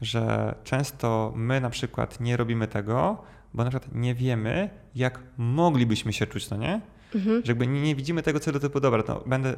że 0.00 0.54
często 0.64 1.32
my 1.36 1.60
na 1.60 1.70
przykład 1.70 2.20
nie 2.20 2.36
robimy 2.36 2.68
tego, 2.68 3.22
bo 3.54 3.64
na 3.64 3.70
przykład 3.70 3.94
nie 3.94 4.14
wiemy, 4.14 4.70
jak 4.94 5.20
moglibyśmy 5.36 6.12
się 6.12 6.26
czuć, 6.26 6.50
no 6.50 6.56
nie? 6.56 6.80
Mhm. 7.14 7.42
Że 7.44 7.52
jakby 7.52 7.66
nie, 7.66 7.82
nie, 7.82 7.94
widzimy 7.94 8.22
tego 8.22 8.40
celu 8.40 8.60
typu, 8.60 8.80
dobra, 8.80 9.02
to 9.02 9.22
będę 9.26 9.48
e, 9.50 9.56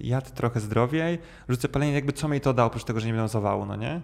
jadł 0.00 0.30
trochę 0.34 0.60
zdrowiej, 0.60 1.18
rzucę 1.48 1.68
palenie, 1.68 1.92
jakby 1.92 2.12
co 2.12 2.28
mi 2.28 2.40
to 2.40 2.54
dało, 2.54 2.66
oprócz 2.66 2.84
tego, 2.84 3.00
że 3.00 3.06
nie 3.06 3.12
będę 3.12 3.28
zawału, 3.28 3.66
no 3.66 3.76
nie? 3.76 4.00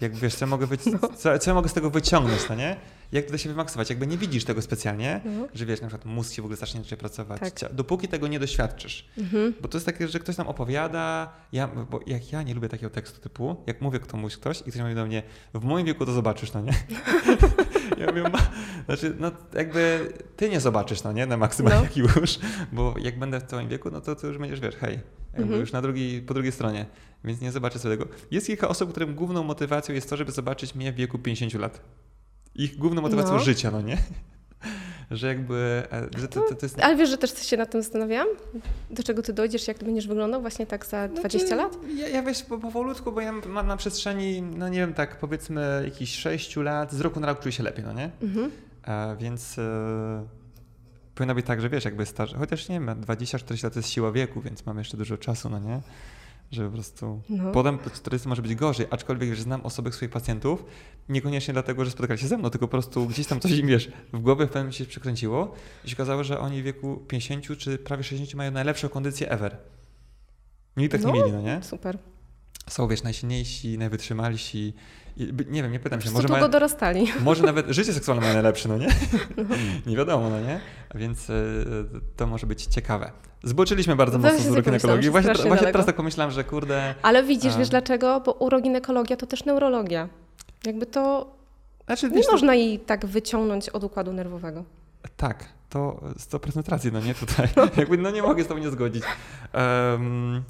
Jak 0.00 0.14
wiesz, 0.14 0.34
co 0.34 0.46
mogę, 0.46 0.66
no. 0.92 1.08
co, 1.08 1.38
co 1.38 1.50
ja 1.50 1.54
mogę 1.54 1.68
z 1.68 1.72
tego 1.72 1.90
wyciągnąć, 1.90 2.48
no 2.48 2.54
nie? 2.54 2.76
Jak 3.12 3.26
to 3.26 3.38
się 3.38 3.48
wymaksować? 3.48 3.90
Jakby 3.90 4.06
nie 4.06 4.18
widzisz 4.18 4.44
tego 4.44 4.62
specjalnie, 4.62 5.20
no. 5.24 5.48
że 5.54 5.66
wiesz, 5.66 5.80
na 5.80 5.88
przykład 5.88 6.06
mózg 6.06 6.32
się 6.32 6.42
w 6.42 6.44
ogóle 6.44 6.56
zacznie 6.56 6.80
inaczej 6.80 6.98
pracować. 6.98 7.40
Tak. 7.40 7.74
Dopóki 7.74 8.08
tego 8.08 8.28
nie 8.28 8.40
doświadczysz. 8.40 9.08
Mhm. 9.18 9.54
Bo 9.60 9.68
to 9.68 9.76
jest 9.76 9.86
takie, 9.86 10.08
że 10.08 10.18
ktoś 10.18 10.36
tam 10.36 10.46
opowiada, 10.46 11.32
ja, 11.52 11.68
bo 11.68 12.00
jak 12.06 12.32
ja 12.32 12.42
nie 12.42 12.54
lubię 12.54 12.68
takiego 12.68 12.90
tekstu 12.90 13.20
typu, 13.20 13.56
jak 13.66 13.80
mówię 13.80 13.98
komuś 13.98 14.36
ktoś 14.36 14.60
i 14.60 14.64
ktoś 14.64 14.82
mówi 14.82 14.94
do 14.94 15.06
mnie, 15.06 15.22
w 15.54 15.64
moim 15.64 15.86
wieku 15.86 16.06
to 16.06 16.12
zobaczysz, 16.12 16.52
no 16.52 16.60
nie? 16.60 16.72
ja 18.00 18.06
mówię, 18.06 18.22
ma, 18.22 18.38
znaczy, 18.86 19.16
no 19.20 19.30
jakby 19.54 20.12
ty 20.36 20.48
nie 20.48 20.60
zobaczysz, 20.60 21.02
no 21.02 21.12
nie? 21.12 21.26
Na 21.26 21.36
maksymalnie 21.36 21.88
no. 21.96 22.20
już, 22.20 22.38
bo 22.72 22.94
jak 22.98 23.18
będę 23.18 23.40
w 23.40 23.42
twoim 23.42 23.68
wieku, 23.68 23.90
no 23.90 24.00
to, 24.00 24.16
to 24.16 24.26
już 24.26 24.38
będziesz, 24.38 24.60
wiesz, 24.60 24.76
hej, 24.76 24.92
jakby 25.24 25.42
mhm. 25.42 25.60
już 25.60 25.72
na 25.72 25.82
drugiej, 25.82 26.22
po 26.22 26.34
drugiej 26.34 26.52
stronie, 26.52 26.86
więc 27.24 27.40
nie 27.40 27.52
zobaczę 27.52 27.78
sobie 27.78 27.96
tego. 27.96 28.10
Jest 28.30 28.46
kilka 28.46 28.68
osób, 28.68 28.90
którym 28.90 29.14
główną 29.14 29.42
motywacją 29.42 29.94
jest 29.94 30.10
to, 30.10 30.16
żeby 30.16 30.32
zobaczyć 30.32 30.74
mnie 30.74 30.92
w 30.92 30.94
wieku 30.94 31.18
50 31.18 31.54
lat. 31.54 31.80
Ich 32.54 32.78
główną 32.78 33.02
motywacją 33.02 33.32
no. 33.32 33.38
życia, 33.38 33.70
no 33.70 33.80
nie? 33.80 33.98
Że 35.16 35.26
jakby. 35.26 35.82
E, 35.92 36.18
że 36.20 36.28
to, 36.28 36.40
to, 36.40 36.54
to 36.54 36.66
jest... 36.66 36.80
Ale 36.80 36.96
wiesz, 36.96 37.10
że 37.10 37.18
też 37.18 37.46
się 37.46 37.56
nad 37.56 37.70
tym 37.70 37.82
zastanawiałam? 37.82 38.28
Do 38.90 39.02
czego 39.02 39.22
ty 39.22 39.32
dojdziesz, 39.32 39.68
jak 39.68 39.78
ty 39.78 39.84
będziesz 39.84 40.06
wyglądał 40.06 40.40
właśnie 40.40 40.66
tak 40.66 40.86
za 40.86 41.08
20 41.08 41.38
znaczy, 41.38 41.56
lat? 41.56 41.76
Ja, 41.96 42.08
ja 42.08 42.22
wiesz, 42.22 42.42
po, 42.42 42.58
powolutku, 42.58 43.12
bo 43.12 43.20
ja 43.20 43.32
mam 43.32 43.66
na 43.66 43.76
przestrzeni, 43.76 44.42
no 44.42 44.68
nie 44.68 44.78
wiem, 44.78 44.94
tak 44.94 45.18
powiedzmy 45.18 45.82
jakichś 45.84 46.14
6 46.14 46.56
lat, 46.56 46.92
z 46.92 47.00
roku 47.00 47.20
na 47.20 47.26
rok 47.26 47.40
czuję 47.40 47.52
się 47.52 47.62
lepiej, 47.62 47.84
no 47.84 47.92
nie? 47.92 48.10
Mhm. 48.22 48.50
A, 48.82 49.12
e, 49.12 49.16
więc. 49.16 49.58
E, 49.58 50.26
powinno 51.14 51.34
być 51.34 51.46
tak, 51.46 51.60
że 51.60 51.68
wiesz, 51.68 51.84
jakby 51.84 52.06
starszy, 52.06 52.36
chociaż 52.36 52.68
nie 52.68 52.80
wiem, 52.80 52.86
20-40 52.86 53.64
lat 53.64 53.72
to 53.72 53.78
jest 53.78 53.90
siła 53.90 54.12
wieku, 54.12 54.40
więc 54.40 54.66
mam 54.66 54.78
jeszcze 54.78 54.96
dużo 54.96 55.18
czasu, 55.18 55.50
no 55.50 55.58
nie? 55.58 55.80
Że 56.52 56.66
po 56.66 56.72
prostu 56.72 57.22
no. 57.28 57.52
potem 57.52 57.78
po 57.78 57.90
40 57.90 58.28
może 58.28 58.42
być 58.42 58.54
gorzej, 58.54 58.86
aczkolwiek 58.90 59.34
że 59.34 59.42
znam 59.42 59.60
osoby 59.60 59.92
swoich 59.92 60.10
pacjentów, 60.10 60.64
niekoniecznie 61.08 61.54
dlatego, 61.54 61.84
że 61.84 61.90
spotykali 61.90 62.20
się 62.20 62.28
ze 62.28 62.38
mną, 62.38 62.50
tylko 62.50 62.68
po 62.68 62.70
prostu 62.70 63.06
gdzieś 63.06 63.26
tam 63.26 63.40
coś 63.40 63.52
im, 63.52 63.66
wiesz, 63.66 63.90
w 64.12 64.18
głowie 64.18 64.44
w 64.44 64.48
pewnym 64.48 64.62
momencie 64.62 64.78
się 64.78 64.90
przekręciło 64.90 65.54
i 65.84 65.90
się 65.90 65.96
okazało, 65.96 66.24
że 66.24 66.38
oni 66.38 66.62
w 66.62 66.64
wieku 66.64 66.96
50 67.08 67.58
czy 67.58 67.78
prawie 67.78 68.04
60 68.04 68.34
mają 68.34 68.50
najlepszą 68.50 68.88
kondycję 68.88 69.30
ever. 69.30 69.56
Nikt 70.76 70.92
tak 70.92 71.02
no, 71.02 71.10
nie 71.10 71.20
mieli, 71.20 71.32
no 71.32 71.40
nie? 71.40 71.62
Super. 71.62 71.98
Są, 72.68 72.88
wiesz, 72.88 73.02
najsilniejsi, 73.02 73.78
najwytrzymalsi, 73.78 74.74
nie 75.50 75.62
wiem, 75.62 75.72
nie 75.72 75.80
pytam 75.80 76.00
się. 76.00 76.10
Może 76.10 76.28
długo 76.28 76.40
mają, 76.40 76.50
dorastali. 76.50 77.06
Może 77.24 77.42
nawet 77.42 77.66
życie 77.68 77.92
seksualne 77.92 78.22
mają 78.22 78.34
najlepsze, 78.34 78.68
no 78.68 78.78
nie? 78.78 78.88
No. 79.36 79.44
nie 79.90 79.96
wiadomo, 79.96 80.30
no 80.30 80.40
nie? 80.40 80.60
Więc 80.94 81.30
y, 81.30 81.64
to 82.16 82.26
może 82.26 82.46
być 82.46 82.66
ciekawe. 82.66 83.12
Zboczyliśmy 83.44 83.96
bardzo 83.96 84.18
mocno 84.18 84.38
z 84.38 84.50
uroginekologii. 84.50 85.10
Właśnie, 85.10 85.34
właśnie 85.34 85.66
teraz 85.66 85.86
tak 85.86 85.96
pomyślałem, 85.96 86.32
że 86.32 86.44
kurde... 86.44 86.94
Ale 87.02 87.22
widzisz, 87.22 87.54
a... 87.54 87.58
wiesz 87.58 87.68
dlaczego? 87.68 88.20
Bo 88.20 88.32
uroginekologia 88.32 89.16
to 89.16 89.26
też 89.26 89.44
neurologia. 89.44 90.08
Jakby 90.66 90.86
to... 90.86 91.32
Znaczy, 91.86 92.10
nie 92.10 92.22
można 92.32 92.52
to... 92.52 92.54
jej 92.54 92.78
tak 92.78 93.06
wyciągnąć 93.06 93.68
od 93.68 93.84
układu 93.84 94.12
nerwowego. 94.12 94.64
Tak, 95.16 95.44
to 95.68 96.00
100% 96.30 96.70
racji, 96.70 96.92
no 96.92 97.00
nie 97.00 97.14
tutaj. 97.14 97.48
No. 97.56 97.68
Jakby, 97.76 97.98
no 97.98 98.10
nie 98.10 98.22
mogę 98.22 98.44
z 98.44 98.46
tobą 98.46 98.60
nie 98.60 98.70
zgodzić. 98.70 99.04
Um, 99.54 100.42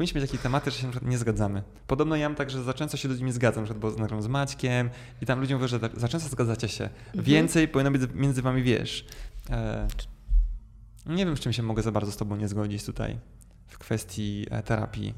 powinniśmy 0.00 0.20
mieć 0.20 0.30
takie 0.30 0.42
tematy, 0.42 0.70
że 0.70 0.78
się 0.78 0.90
nie 1.02 1.18
zgadzamy. 1.18 1.62
Podobno 1.86 2.16
ja 2.16 2.28
mam 2.28 2.36
tak, 2.36 2.50
że 2.50 2.62
za 2.62 2.74
często 2.74 2.96
się 2.96 3.08
z 3.08 3.10
ludźmi 3.10 3.32
zgadzam, 3.32 3.64
na 3.64 3.74
bo 3.74 3.90
nagram 3.90 4.22
z 4.22 4.26
Maćkiem 4.26 4.90
i 5.22 5.26
tam 5.26 5.40
ludzie 5.40 5.54
mówią, 5.54 5.68
że 5.68 5.80
za 5.94 6.08
często 6.08 6.28
zgadzacie 6.28 6.68
się. 6.68 6.84
Mhm. 6.84 7.24
Więcej 7.24 7.68
powinno 7.68 7.90
być 7.90 8.02
między 8.14 8.42
wami, 8.42 8.62
wiesz. 8.62 9.06
E, 9.50 9.88
nie 11.06 11.26
wiem, 11.26 11.36
z 11.36 11.40
czym 11.40 11.52
się 11.52 11.62
mogę 11.62 11.82
za 11.82 11.92
bardzo 11.92 12.12
z 12.12 12.16
tobą 12.16 12.36
nie 12.36 12.48
zgodzić 12.48 12.84
tutaj 12.84 13.18
w 13.68 13.78
kwestii 13.78 14.46
e, 14.50 14.62
terapii 14.62 15.14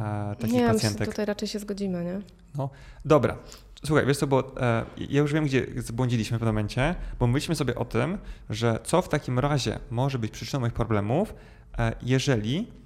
e, 0.00 0.36
takich 0.38 0.54
nie, 0.56 0.66
pacjentek. 0.66 1.00
Nie, 1.00 1.06
tutaj 1.06 1.26
raczej 1.26 1.48
się 1.48 1.58
zgodzimy, 1.58 2.04
nie? 2.04 2.20
No, 2.54 2.70
dobra. 3.04 3.38
Słuchaj, 3.84 4.06
wiesz 4.06 4.16
co, 4.16 4.26
bo 4.26 4.56
e, 4.60 4.84
ja 5.08 5.20
już 5.20 5.32
wiem, 5.32 5.44
gdzie 5.44 5.66
zbłądziliśmy 5.76 6.38
w 6.38 6.40
pewnym 6.40 6.54
momencie, 6.54 6.94
bo 7.18 7.26
mówiliśmy 7.26 7.54
sobie 7.54 7.74
o 7.74 7.84
tym, 7.84 8.18
że 8.50 8.78
co 8.84 9.02
w 9.02 9.08
takim 9.08 9.38
razie 9.38 9.78
może 9.90 10.18
być 10.18 10.30
przyczyną 10.30 10.60
moich 10.60 10.72
problemów, 10.72 11.34
e, 11.78 11.92
jeżeli 12.02 12.78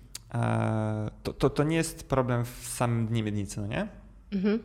to, 1.23 1.33
to, 1.33 1.51
to 1.51 1.65
nie 1.65 1.77
jest 1.77 2.09
problem 2.09 2.45
w 2.45 2.69
samym 2.69 3.07
dniu 3.07 3.25
miednicy, 3.25 3.61
no 3.61 3.67
nie? 3.67 3.89
Mhm. 4.33 4.63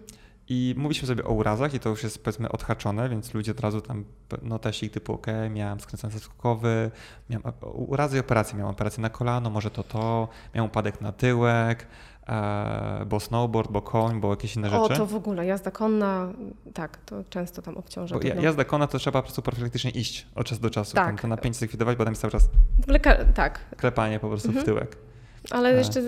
I 0.49 0.75
mówiliśmy 0.77 1.07
sobie 1.07 1.23
o 1.23 1.33
urazach 1.33 1.73
i 1.73 1.79
to 1.79 1.89
już 1.89 2.03
jest 2.03 2.23
powiedzmy 2.23 2.51
odhaczone, 2.51 3.09
więc 3.09 3.33
ludzie 3.33 3.51
od 3.51 3.59
razu 3.59 3.81
tam 3.81 4.05
notesik 4.41 4.93
typu 4.93 5.13
ok, 5.13 5.27
miałem 5.49 5.79
skręcony 5.79 6.19
skokowy, 6.19 6.91
miałem 7.29 7.43
urazy 7.61 8.17
i 8.17 8.19
operacje, 8.19 8.57
miałem 8.57 8.71
operację 8.71 9.01
na 9.01 9.09
kolano, 9.09 9.49
może 9.49 9.71
to 9.71 9.83
to, 9.83 10.27
miałem 10.55 10.69
upadek 10.69 11.01
na 11.01 11.11
tyłek, 11.11 11.87
e, 12.27 13.05
bo 13.05 13.19
snowboard, 13.19 13.71
bo 13.71 13.81
koń, 13.81 14.21
bo 14.21 14.29
jakieś 14.29 14.55
inne 14.55 14.69
rzeczy. 14.69 14.93
O, 14.93 14.97
to 14.97 15.05
w 15.05 15.15
ogóle, 15.15 15.45
jazda 15.45 15.71
konna, 15.71 16.29
tak, 16.73 16.97
to 16.97 17.23
często 17.29 17.61
tam 17.61 17.77
obciąża. 17.77 18.15
Bo 18.15 18.27
jazda 18.41 18.63
konna 18.63 18.87
to 18.87 18.99
trzeba 18.99 19.21
po 19.21 19.23
prostu 19.23 19.41
profilaktycznie 19.41 19.91
iść 19.91 20.27
od 20.35 20.47
czasu 20.47 20.61
do 20.61 20.69
czasu, 20.69 20.95
tak. 20.95 21.07
tam 21.07 21.17
to 21.17 21.27
napięcie 21.27 21.59
zlikwidować, 21.59 21.97
bo 21.97 22.03
tam 22.03 22.11
jest 22.11 22.21
cały 22.21 22.31
czas 22.31 22.49
ogóle, 22.87 23.33
tak. 23.33 23.75
klepanie 23.77 24.19
po 24.19 24.29
prostu 24.29 24.47
mhm. 24.47 24.63
w 24.63 24.65
tyłek. 24.65 25.06
Ale 25.51 25.69
E. 25.69 25.77
jeszcze 25.77 26.01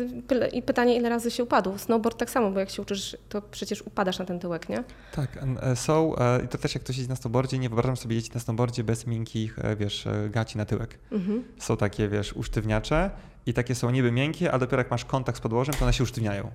i 0.53 0.61
pytanie, 0.61 0.95
ile 0.95 1.09
razy 1.09 1.31
się 1.31 1.43
upadł. 1.43 1.77
Snowboard 1.77 2.17
tak 2.17 2.29
samo, 2.29 2.51
bo 2.51 2.59
jak 2.59 2.69
się 2.69 2.81
uczysz, 2.81 3.17
to 3.29 3.41
przecież 3.41 3.81
upadasz 3.81 4.19
na 4.19 4.25
ten 4.25 4.39
tyłek, 4.39 4.69
nie? 4.69 4.83
Tak, 5.11 5.39
e, 5.61 5.75
są, 5.75 6.15
e, 6.15 6.41
i 6.45 6.47
to 6.47 6.57
też 6.57 6.73
jak 6.75 6.83
ktoś 6.83 6.97
jeździ 6.97 7.09
na 7.09 7.15
snowboardzie, 7.15 7.59
nie 7.59 7.69
wyobrażam 7.69 7.97
sobie 7.97 8.15
jeździć 8.15 8.33
na 8.33 8.39
snowboardzie 8.39 8.83
bez 8.83 9.07
miękkich, 9.07 9.59
e, 9.59 9.75
wiesz, 9.75 10.07
gaci 10.29 10.57
na 10.57 10.65
tyłek. 10.65 10.99
Mhm. 11.11 11.43
Są 11.59 11.77
takie, 11.77 12.07
wiesz, 12.07 12.33
usztywniacze 12.33 13.11
i 13.45 13.53
takie 13.53 13.75
są 13.75 13.89
niby 13.89 14.11
miękkie, 14.11 14.51
a 14.51 14.59
dopiero 14.59 14.79
jak 14.81 14.91
masz 14.91 15.05
kontakt 15.05 15.37
z 15.37 15.41
podłożem, 15.41 15.75
to 15.75 15.85
one 15.85 15.93
się 15.93 16.03
usztywniają. 16.03 16.51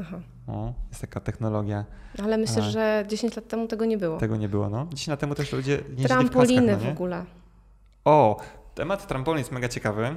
Aha. 0.00 0.20
O, 0.46 0.72
jest 0.88 1.00
taka 1.00 1.20
technologia, 1.20 1.84
Ale 2.24 2.38
myślę, 2.38 2.62
A. 2.62 2.70
że 2.70 3.04
10 3.08 3.36
lat 3.36 3.48
temu 3.48 3.66
tego 3.66 3.84
nie 3.84 3.98
było. 3.98 4.18
tego 4.18 4.36
nie 4.36 4.48
było, 4.48 4.68
no. 4.70 4.86
Dziś 4.94 5.06
na 5.06 5.16
temu 5.16 5.34
też 5.34 5.52
ludzie 5.52 5.78
w 5.78 6.02
Trampoliny 6.06 6.60
kaskach, 6.66 6.78
no 6.78 6.84
w 6.84 6.86
nie? 6.86 6.92
ogóle. 6.92 7.24
O, 8.04 8.40
temat 8.74 9.06
trampolin 9.06 9.38
jest 9.38 9.52
mega 9.52 9.68
ciekawy. 9.68 10.16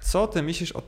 Co 0.00 0.26
ty 0.26 0.42
myślisz 0.42 0.72
o, 0.72 0.82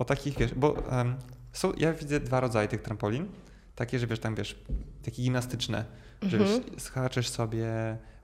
o 0.00 0.04
takich, 0.04 0.38
wiesz, 0.38 0.54
bo 0.54 0.88
em, 1.00 1.16
są, 1.52 1.72
ja 1.76 1.92
widzę 1.92 2.20
dwa 2.20 2.40
rodzaje 2.40 2.68
tych 2.68 2.82
trampolin. 2.82 3.28
Takie, 3.76 3.98
że 3.98 4.06
wiesz, 4.06 4.18
tam 4.18 4.34
wiesz, 4.34 4.58
takie 5.04 5.22
gimnastyczne, 5.22 5.84
że 6.22 6.36
Mhm. 6.38 6.62
wiesz, 6.62 6.82
skaczesz 6.82 7.28
sobie, 7.28 7.68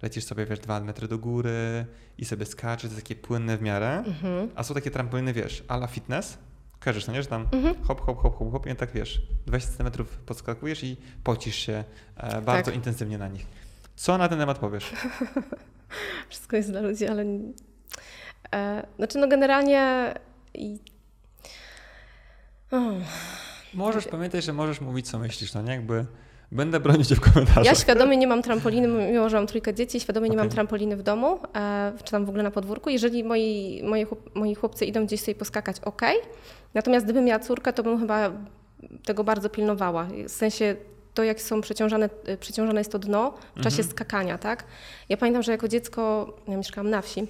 lecisz 0.02 0.24
sobie, 0.24 0.46
wiesz, 0.46 0.58
dwa 0.60 0.80
metry 0.80 1.08
do 1.08 1.18
góry 1.18 1.86
i 2.18 2.24
sobie 2.24 2.46
skaczesz, 2.46 2.82
to 2.90 2.94
jest 2.94 2.96
takie 3.08 3.16
płynne 3.16 3.56
w 3.56 3.62
miarę. 3.62 3.98
Mhm. 4.06 4.50
A 4.54 4.62
są 4.62 4.74
takie 4.74 4.90
trampoliny, 4.90 5.32
wiesz, 5.32 5.64
ala 5.68 5.86
fitness, 5.86 6.38
kojarzysz, 6.80 7.06
no 7.06 7.12
nie, 7.12 7.22
że 7.22 7.28
tam 7.28 7.46
Mhm. 7.52 7.74
hop, 7.84 8.00
hop, 8.00 8.18
hop, 8.22 8.36
hop, 8.38 8.52
hop 8.52 8.66
i 8.66 8.76
tak, 8.76 8.92
wiesz, 8.92 9.22
20 9.46 9.72
cm 9.84 10.04
podskakujesz 10.26 10.84
i 10.84 10.96
pocisz 11.24 11.56
się 11.56 11.84
e, 12.16 12.42
bardzo 12.42 12.64
Tak. 12.64 12.74
intensywnie 12.74 13.18
na 13.18 13.28
nich. 13.28 13.46
Co 13.96 14.18
na 14.18 14.28
ten 14.28 14.38
temat 14.38 14.58
powiesz? 14.58 14.92
Wszystko 16.28 16.56
jest 16.56 16.70
dla 16.70 16.80
ludzi, 16.80 17.06
ale. 17.06 17.24
E, 18.54 18.86
znaczy, 18.96 19.18
no 19.18 19.28
generalnie. 19.28 20.14
I... 22.72 22.74
O, 22.76 22.78
Możesz 23.74 24.06
pamiętać, 24.08 24.44
że 24.44 24.52
możesz 24.52 24.80
mówić, 24.80 25.10
co 25.10 25.18
myślisz, 25.18 25.54
no 25.54 25.62
nie? 25.62 25.72
Jakby 25.72 26.06
będę 26.52 26.80
bronić 26.80 27.08
cię 27.08 27.14
w 27.16 27.20
komentarzach. 27.20 27.64
ja 27.64 27.74
świadomie 27.74 28.16
nie 28.16 28.26
mam 28.26 28.42
trampoliny, 28.42 28.88
mimo 29.12 29.28
że 29.28 29.36
mam 29.36 29.46
trójkę 29.46 29.74
dzieci, 29.74 30.00
świadomie 30.00 30.28
nie 30.28 30.36
mam 30.36 30.48
trampoliny 30.48 30.96
w 30.96 31.02
domu, 31.02 31.38
e, 31.56 31.92
czy 32.04 32.10
tam 32.12 32.24
w 32.24 32.28
ogóle 32.28 32.42
na 32.42 32.50
podwórku. 32.50 32.90
Jeżeli 32.90 33.24
moi, 33.24 33.80
moi, 33.84 34.04
chłop, 34.04 34.34
moi 34.36 34.54
chłopcy 34.54 34.84
idą 34.84 35.06
gdzieś 35.06 35.20
sobie 35.20 35.34
poskakać, 35.34 35.76
ok. 35.84 36.02
Natomiast 36.74 37.04
gdybym 37.06 37.24
miała 37.24 37.38
córkę, 37.40 37.72
to 37.72 37.82
bym 37.82 37.98
chyba 38.00 38.30
tego 39.04 39.24
bardzo 39.24 39.48
pilnowała. 39.50 40.08
W 40.28 40.30
sensie 40.32 40.76
to, 41.14 41.22
jak 41.22 41.40
są 41.40 41.60
przeciążane, 41.60 42.08
y, 42.28 42.36
przeciążane 42.36 42.80
jest 42.80 42.92
to 42.92 42.98
dno 42.98 43.34
w 43.56 43.60
czasie 43.60 43.76
Mhm. 43.78 43.90
skakania, 43.90 44.38
tak? 44.38 44.64
Ja 45.08 45.16
pamiętam, 45.16 45.42
że 45.42 45.52
jako 45.52 45.68
dziecko, 45.68 46.34
ja 46.48 46.56
mieszkałam 46.56 46.90
na 46.90 47.02
wsi, 47.02 47.26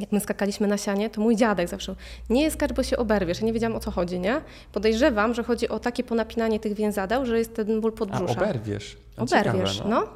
jak 0.00 0.12
my 0.12 0.20
skakaliśmy 0.20 0.66
na 0.66 0.78
sianie, 0.78 1.10
to 1.10 1.20
mój 1.20 1.36
dziadek 1.36 1.68
zawsze, 1.68 1.94
nie 2.30 2.50
skacz, 2.50 2.72
bo 2.72 2.82
się 2.82 2.96
oberwiesz. 2.96 3.40
Ja 3.40 3.46
nie 3.46 3.52
wiedziałam, 3.52 3.76
o 3.76 3.80
co 3.80 3.90
chodzi, 3.90 4.18
nie? 4.20 4.40
Podejrzewam, 4.72 5.34
że 5.34 5.42
chodzi 5.44 5.68
o 5.68 5.78
takie 5.78 6.04
ponapinanie 6.04 6.60
tych 6.60 6.74
więzadeł, 6.74 7.26
że 7.26 7.38
jest 7.38 7.54
ten 7.54 7.80
ból 7.80 7.92
A 7.94 7.98
podbrzusza. 7.98 8.32
oberwiesz. 8.32 8.96
No, 9.18 9.22
Oberwiesz, 9.24 9.76
ciekawe, 9.76 9.90
no. 9.90 10.06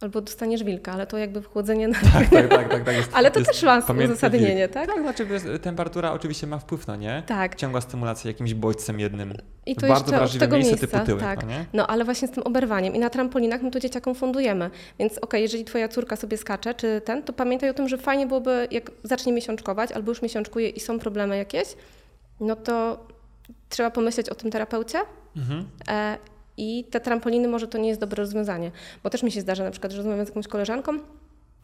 Albo 0.00 0.20
dostaniesz 0.20 0.64
wilka, 0.64 0.92
ale 0.92 1.06
to 1.06 1.18
jakby 1.18 1.42
wchłodzenie 1.42 1.88
na... 1.88 1.94
Tak, 1.94 2.28
tak, 2.30 2.48
tak, 2.48 2.68
tak, 2.68 2.84
tak 2.84 2.96
jest, 2.96 3.10
Ale 3.16 3.30
to 3.30 3.38
jest 3.38 3.52
też 3.52 3.62
ma 3.62 3.82
uzasadnienie, 4.04 4.68
tak? 4.68 4.86
Tak, 4.86 5.02
znaczy 5.02 5.26
wiesz, 5.26 5.42
temperatura 5.62 6.12
oczywiście 6.12 6.46
ma 6.46 6.58
wpływ, 6.58 6.86
no 6.86 6.96
nie? 6.96 7.22
Tak. 7.26 7.56
Ciągła 7.56 7.80
stymulacja 7.80 8.30
jakimś 8.30 8.54
bodźcem 8.54 9.00
jednym. 9.00 9.34
I 9.66 9.74
to 9.74 9.80
Bardzo 9.80 9.94
jeszcze 9.94 10.10
od 10.10 10.18
wrażliwe 10.18 10.46
tego 10.46 10.56
miejsce 10.56 10.72
miejsca, 10.72 10.86
typu 10.86 11.06
tyłek, 11.06 11.22
tak. 11.22 11.42
no 11.42 11.48
nie? 11.48 11.64
No 11.72 11.86
ale 11.86 12.04
właśnie 12.04 12.28
z 12.28 12.30
tym 12.30 12.42
oberwaniem. 12.42 12.94
I 12.94 12.98
na 12.98 13.10
trampolinach 13.10 13.62
my 13.62 13.70
to 13.70 13.80
dzieciakom 13.80 14.14
fundujemy. 14.14 14.70
Więc 14.98 15.18
okej, 15.18 15.42
jeżeli 15.42 15.64
twoja 15.64 15.88
córka 15.88 16.16
sobie 16.16 16.36
skacze, 16.36 16.74
czy 16.74 17.00
ten, 17.04 17.22
to 17.22 17.32
pamiętaj 17.32 17.70
o 17.70 17.74
tym, 17.74 17.88
że 17.88 17.98
fajnie 17.98 18.26
byłoby, 18.26 18.68
jak 18.70 18.90
zacznie 19.04 19.32
miesiączkować, 19.32 19.92
albo 19.92 20.10
już 20.10 20.22
miesiączkuje 20.22 20.68
i 20.68 20.80
są 20.80 20.98
problemy 20.98 21.36
jakieś, 21.36 21.68
no 22.40 22.56
to 22.56 23.06
trzeba 23.68 23.90
pomyśleć 23.90 24.28
o 24.28 24.34
tym 24.34 24.50
terapeucie. 24.50 24.98
Mhm. 25.36 25.68
E, 25.88 26.18
I 26.60 26.84
te 26.84 27.00
trampoliny 27.00 27.48
może 27.48 27.68
to 27.68 27.78
nie 27.78 27.88
jest 27.88 28.00
dobre 28.00 28.22
rozwiązanie. 28.22 28.70
Bo 29.02 29.10
też 29.10 29.22
mi 29.22 29.32
się 29.32 29.40
zdarza 29.40 29.64
na 29.64 29.70
przykład, 29.70 29.92
że 29.92 29.98
rozmawiam 29.98 30.26
z 30.26 30.28
jakąś 30.28 30.48
koleżanką, 30.48 30.92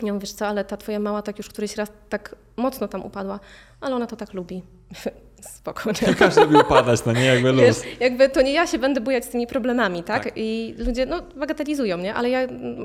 ja 0.02 0.12
mówię, 0.12 0.20
wiesz 0.20 0.32
co, 0.32 0.46
ale 0.46 0.64
ta 0.64 0.76
twoja 0.76 0.98
mała 0.98 1.22
tak 1.22 1.38
już 1.38 1.48
któryś 1.48 1.76
raz 1.76 1.88
tak 2.08 2.36
mocno 2.56 2.88
tam 2.88 3.04
upadła, 3.04 3.40
ale 3.80 3.94
ona 3.94 4.06
to 4.06 4.16
tak 4.16 4.34
lubi. 4.34 4.62
Spoko, 5.56 5.90
nie? 5.90 6.14
Każdy 6.14 6.40
lubi 6.40 6.56
upadać, 6.56 7.04
no 7.06 7.12
nie? 7.12 7.24
Jakby 7.24 7.52
luz. 7.52 7.60
Wiesz, 7.60 7.76
jakby 8.00 8.28
to 8.28 8.42
nie 8.42 8.52
ja 8.52 8.66
się 8.66 8.78
będę 8.78 9.00
bujać 9.00 9.24
z 9.24 9.28
tymi 9.28 9.46
problemami, 9.46 10.02
tak? 10.02 10.24
Tak. 10.24 10.32
I 10.36 10.74
ludzie, 10.78 11.06
no, 11.06 11.22
bagatelizują, 11.36 11.98
nie? 11.98 12.14
Ale 12.14 12.30
ja, 12.30 12.40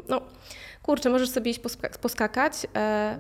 no, 0.10 0.22
kurczę, 0.84 1.10
możesz 1.10 1.30
sobie 1.30 1.52
iść 1.52 1.60
poska- 1.60 1.98
poskakać, 1.98 2.54
e, 2.76 3.20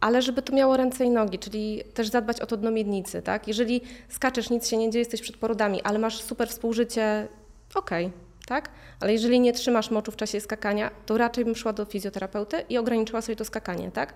ale 0.00 0.22
żeby 0.22 0.42
to 0.42 0.52
miało 0.52 0.76
ręce 0.76 1.04
i 1.04 1.10
nogi, 1.10 1.38
czyli 1.38 1.82
też 1.94 2.08
zadbać 2.08 2.40
o 2.40 2.46
to 2.46 2.56
dno 2.56 2.70
miednicy, 2.70 3.22
tak? 3.22 3.48
Jeżeli 3.48 3.80
skaczesz, 4.08 4.50
nic 4.50 4.68
się 4.68 4.76
nie 4.76 4.90
dzieje, 4.90 5.00
jesteś 5.00 5.20
przed 5.20 5.36
porodami, 5.36 5.82
ale 5.82 5.98
masz 5.98 6.22
super 6.22 6.48
współżycie, 6.48 7.28
okej, 7.74 8.12
tak? 8.46 8.70
Ale 9.00 9.12
jeżeli 9.12 9.40
nie 9.40 9.52
trzymasz 9.52 9.90
moczu 9.90 10.12
w 10.12 10.16
czasie 10.16 10.40
skakania, 10.40 10.90
to 11.06 11.18
raczej 11.18 11.44
bym 11.44 11.54
szła 11.56 11.72
do 11.72 11.84
fizjoterapeuty 11.84 12.60
i 12.68 12.78
ograniczyła 12.78 13.20
sobie 13.22 13.36
to 13.36 13.44
skakanie, 13.44 13.90
tak? 13.90 14.14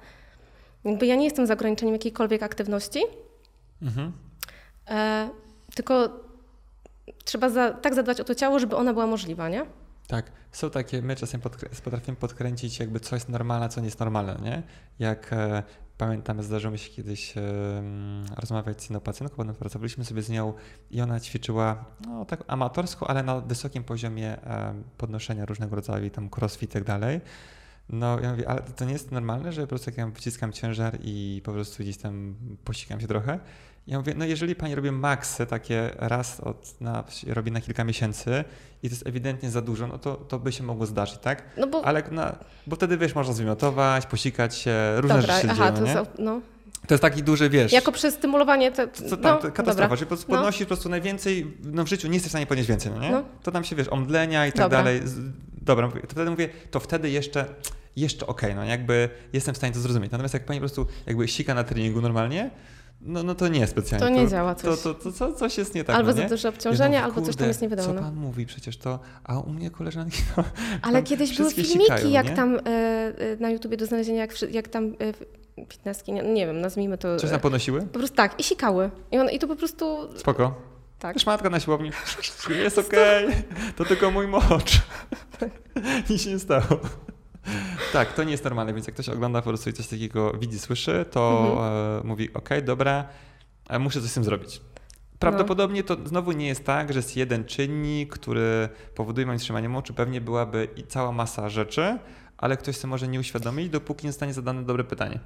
Jakby 0.84 1.06
ja 1.06 1.14
nie 1.16 1.24
jestem 1.24 1.46
za 1.46 1.54
ograniczeniem 1.54 1.94
jakiejkolwiek 1.94 2.42
aktywności, 2.42 3.00
Mhm. 3.82 4.12
E, 4.90 5.28
tylko 5.74 6.08
trzeba 7.24 7.48
za, 7.50 7.70
tak 7.70 7.94
zadbać 7.94 8.20
o 8.20 8.24
to 8.24 8.34
ciało, 8.34 8.58
żeby 8.58 8.76
ona 8.76 8.92
była 8.92 9.06
możliwa, 9.06 9.48
nie? 9.48 9.66
Tak, 10.08 10.32
są 10.52 10.70
takie, 10.70 11.02
my 11.02 11.16
czasem 11.16 11.40
podkrę- 11.40 11.82
potrafimy 11.84 12.16
podkręcić 12.16 12.78
jakby 12.80 13.00
co 13.00 13.16
jest 13.16 13.28
normalne, 13.28 13.68
co 13.68 13.80
nie 13.80 13.86
jest 13.86 14.00
normalne, 14.00 14.36
nie? 14.42 14.62
Jak 14.98 15.32
e, 15.32 15.62
pamiętam, 15.98 16.42
zdarzyło 16.42 16.72
mi 16.72 16.78
się 16.78 16.90
kiedyś 16.90 17.34
rozmawiać 18.36 18.80
z 18.80 18.84
jedną 18.84 19.00
pacjentką, 19.00 19.36
potem 19.36 19.54
pracowaliśmy 19.54 20.04
sobie 20.04 20.22
z 20.22 20.30
nią 20.30 20.52
i 20.90 21.00
ona 21.00 21.20
ćwiczyła 21.20 21.84
no 22.06 22.24
tak 22.24 22.44
amatorsko, 22.46 23.10
ale 23.10 23.22
na 23.22 23.40
wysokim 23.40 23.84
poziomie 23.84 24.36
podnoszenia 24.98 25.46
różnego 25.46 25.76
rodzaju, 25.76 26.10
tam 26.10 26.28
crossfit 26.36 26.70
i 26.70 26.72
tak 26.72 26.84
dalej. 26.84 27.20
No 27.88 28.20
ja 28.20 28.30
mówię, 28.30 28.48
ale 28.48 28.62
to 28.62 28.84
nie 28.84 28.92
jest 28.92 29.12
normalne, 29.12 29.52
że 29.52 29.62
po 29.62 29.68
prostu 29.68 29.90
jak 29.90 29.98
ja 29.98 30.06
wyciskam 30.06 30.52
ciężar 30.52 30.98
i 31.02 31.42
po 31.44 31.52
prostu 31.52 31.82
gdzieś 31.82 31.96
tam 31.96 32.34
posikam 32.64 33.00
się 33.00 33.06
trochę. 33.06 33.40
Ja 33.86 33.98
mówię, 33.98 34.14
no 34.16 34.24
jeżeli 34.24 34.54
pani 34.54 34.74
robi 34.74 34.90
maksy 34.90 35.46
takie 35.46 35.90
raz 35.96 36.40
od, 36.40 36.80
na, 36.80 37.04
robi 37.26 37.52
na 37.52 37.60
kilka 37.60 37.84
miesięcy 37.84 38.44
i 38.82 38.88
to 38.88 38.94
jest 38.94 39.06
ewidentnie 39.06 39.50
za 39.50 39.62
dużo, 39.62 39.86
no 39.86 39.98
to, 39.98 40.14
to 40.16 40.38
by 40.38 40.52
się 40.52 40.62
mogło 40.64 40.86
zdarzyć, 40.86 41.18
tak? 41.18 41.42
No 41.56 41.66
bo, 41.66 41.84
Ale 41.84 42.02
na, 42.10 42.36
bo 42.66 42.76
wtedy 42.76 42.98
wiesz, 42.98 43.14
można 43.14 43.32
zwymiotować, 43.32 44.06
posikać 44.06 44.56
się, 44.56 44.72
różne 44.96 45.20
dobra, 45.20 45.34
rzeczy 45.34 45.46
się 45.46 45.52
aha, 45.52 45.72
dzieją, 45.72 45.78
to, 45.78 45.86
nie? 45.86 45.94
są, 45.94 46.06
no. 46.18 46.40
To 46.86 46.94
jest 46.94 47.02
taki 47.02 47.22
duży, 47.22 47.50
wiesz, 47.50 47.72
Jako 47.72 47.92
przestymulowanie, 47.92 48.72
to, 48.72 48.88
co 48.88 49.04
no, 49.04 49.16
tam, 49.16 49.36
dobra. 49.36 49.50
katastrofa, 49.50 49.96
że 49.96 50.04
po 50.04 50.08
prostu 50.08 50.32
No. 50.32 50.38
podnosisz 50.38 50.60
po 50.62 50.66
prostu 50.66 50.88
najwięcej, 50.88 51.56
no 51.64 51.84
w 51.84 51.88
życiu 51.88 52.08
nie 52.08 52.14
jesteś 52.14 52.28
w 52.28 52.32
stanie 52.32 52.46
podnieść 52.46 52.68
więcej, 52.68 52.92
no 52.92 52.98
nie? 53.00 53.10
No. 53.10 53.24
To 53.42 53.52
tam 53.52 53.64
się, 53.64 53.76
wiesz, 53.76 53.88
omdlenia 53.88 54.46
i 54.46 54.52
tak 54.52 54.58
Dobra. 54.60 54.78
dalej. 54.78 55.00
Dobra, 55.62 55.88
to 55.88 56.08
wtedy 56.08 56.30
mówię, 56.30 56.48
to 56.70 56.80
wtedy 56.80 57.10
jeszcze, 57.10 57.44
jeszcze 57.96 58.26
okej, 58.26 58.54
no 58.54 58.64
jakby 58.64 59.08
jestem 59.32 59.54
w 59.54 59.56
stanie 59.56 59.72
to 59.72 59.80
zrozumieć. 59.80 60.12
Natomiast 60.12 60.34
jak 60.34 60.44
pani 60.44 60.60
po 60.60 60.62
prostu 60.62 60.86
jakby 61.06 61.28
sika 61.28 61.54
na 61.54 61.64
treningu 61.64 62.00
normalnie, 62.00 62.50
no, 63.04 63.22
no 63.22 63.34
to 63.34 63.48
nie 63.48 63.66
specjalnie. 63.66 64.06
To 64.06 64.12
nie 64.22 64.28
działa 64.28 64.54
coś. 64.54 64.80
To, 64.82 64.94
to, 64.94 65.00
to, 65.10 65.12
to 65.12 65.32
coś 65.32 65.58
jest 65.58 65.74
nie 65.74 65.84
tak, 65.84 65.96
albo 65.96 66.10
no 66.10 66.16
za 66.16 66.28
duże 66.28 66.48
obciążenie, 66.48 67.02
albo 67.02 67.22
coś 67.22 67.36
tam 67.36 67.48
jest 67.48 67.62
nie 67.62 67.68
wiadomo. 67.68 67.88
Co 67.88 67.94
No. 67.94 68.00
pan 68.02 68.14
mówi 68.14 68.46
przecież 68.46 68.76
to, 68.76 68.98
a 69.24 69.38
u 69.38 69.50
mnie 69.50 69.70
koleżanki, 69.70 70.22
no, 70.36 70.44
Ale 70.82 71.02
kiedyś 71.02 71.36
były 71.36 71.50
filmiki, 71.52 71.82
sikają, 71.82 72.10
jak 72.10 72.26
nie? 72.26 72.36
tam 72.36 72.54
e, 72.56 72.60
e, 72.60 73.12
na 73.40 73.50
YouTubie 73.50 73.76
do 73.76 73.86
znalezienia, 73.86 74.20
jak, 74.20 74.42
jak 74.52 74.68
tam 74.68 74.84
e, 74.84 75.64
fitnesski, 75.68 76.12
nie, 76.12 76.22
nie 76.22 76.46
wiem, 76.46 76.60
nazwijmy 76.60 76.98
to. 76.98 77.16
Coś 77.16 77.30
tam 77.30 77.40
podnosiły? 77.40 77.80
po 77.82 77.98
prostu 77.98 78.16
tak, 78.16 78.40
i 78.40 78.42
sikały. 78.44 78.90
I, 79.12 79.18
on, 79.18 79.30
I 79.30 79.38
to 79.38 79.48
po 79.48 79.56
prostu 79.56 80.08
Spoko. 80.18 80.54
tak. 80.98 81.18
Szmatka 81.18 81.50
na 81.50 81.60
siłowni. 81.60 81.90
Jest 82.62 82.78
okej. 82.78 83.26
To 83.76 83.84
tylko 83.84 84.10
mój 84.10 84.26
mocz. 84.28 84.82
Nic 86.10 86.22
się 86.22 86.30
nie 86.30 86.38
stało. 86.38 86.64
Tak, 87.92 88.12
to 88.12 88.24
nie 88.24 88.30
jest 88.32 88.44
normalne, 88.44 88.74
więc 88.74 88.86
jak 88.86 88.94
ktoś 88.94 89.08
ogląda 89.08 89.42
po 89.42 89.48
prostu 89.48 89.70
i 89.70 89.72
coś 89.72 89.86
takiego 89.88 90.32
widzi, 90.32 90.58
słyszy, 90.58 91.04
to 91.10 91.46
Mhm. 91.52 92.00
e, 92.04 92.06
mówi, 92.06 92.34
okej, 92.34 92.62
dobra, 92.62 93.08
e, 93.68 93.78
muszę 93.78 94.00
coś 94.00 94.10
z 94.10 94.14
tym 94.14 94.24
zrobić. 94.24 94.60
Prawdopodobnie 95.18 95.84
to 95.84 95.96
znowu 96.04 96.32
nie 96.32 96.46
jest 96.46 96.64
tak, 96.64 96.92
że 96.92 96.98
jest 96.98 97.16
jeden 97.16 97.44
czynnik, 97.44 98.12
który 98.14 98.68
powoduje 98.94 99.26
moje 99.26 99.38
trzymanie 99.38 99.68
moczu. 99.68 99.94
Pewnie 99.94 100.20
byłaby 100.20 100.68
i 100.76 100.82
cała 100.82 101.12
masa 101.12 101.48
rzeczy, 101.48 101.98
ale 102.38 102.56
ktoś 102.56 102.76
sobie 102.76 102.90
może 102.90 103.08
nie 103.08 103.20
uświadomić, 103.20 103.68
dopóki 103.70 104.06
nie 104.06 104.12
zostanie 104.12 104.32
zadane 104.34 104.62
dobre 104.62 104.84
pytanie. 104.84 105.20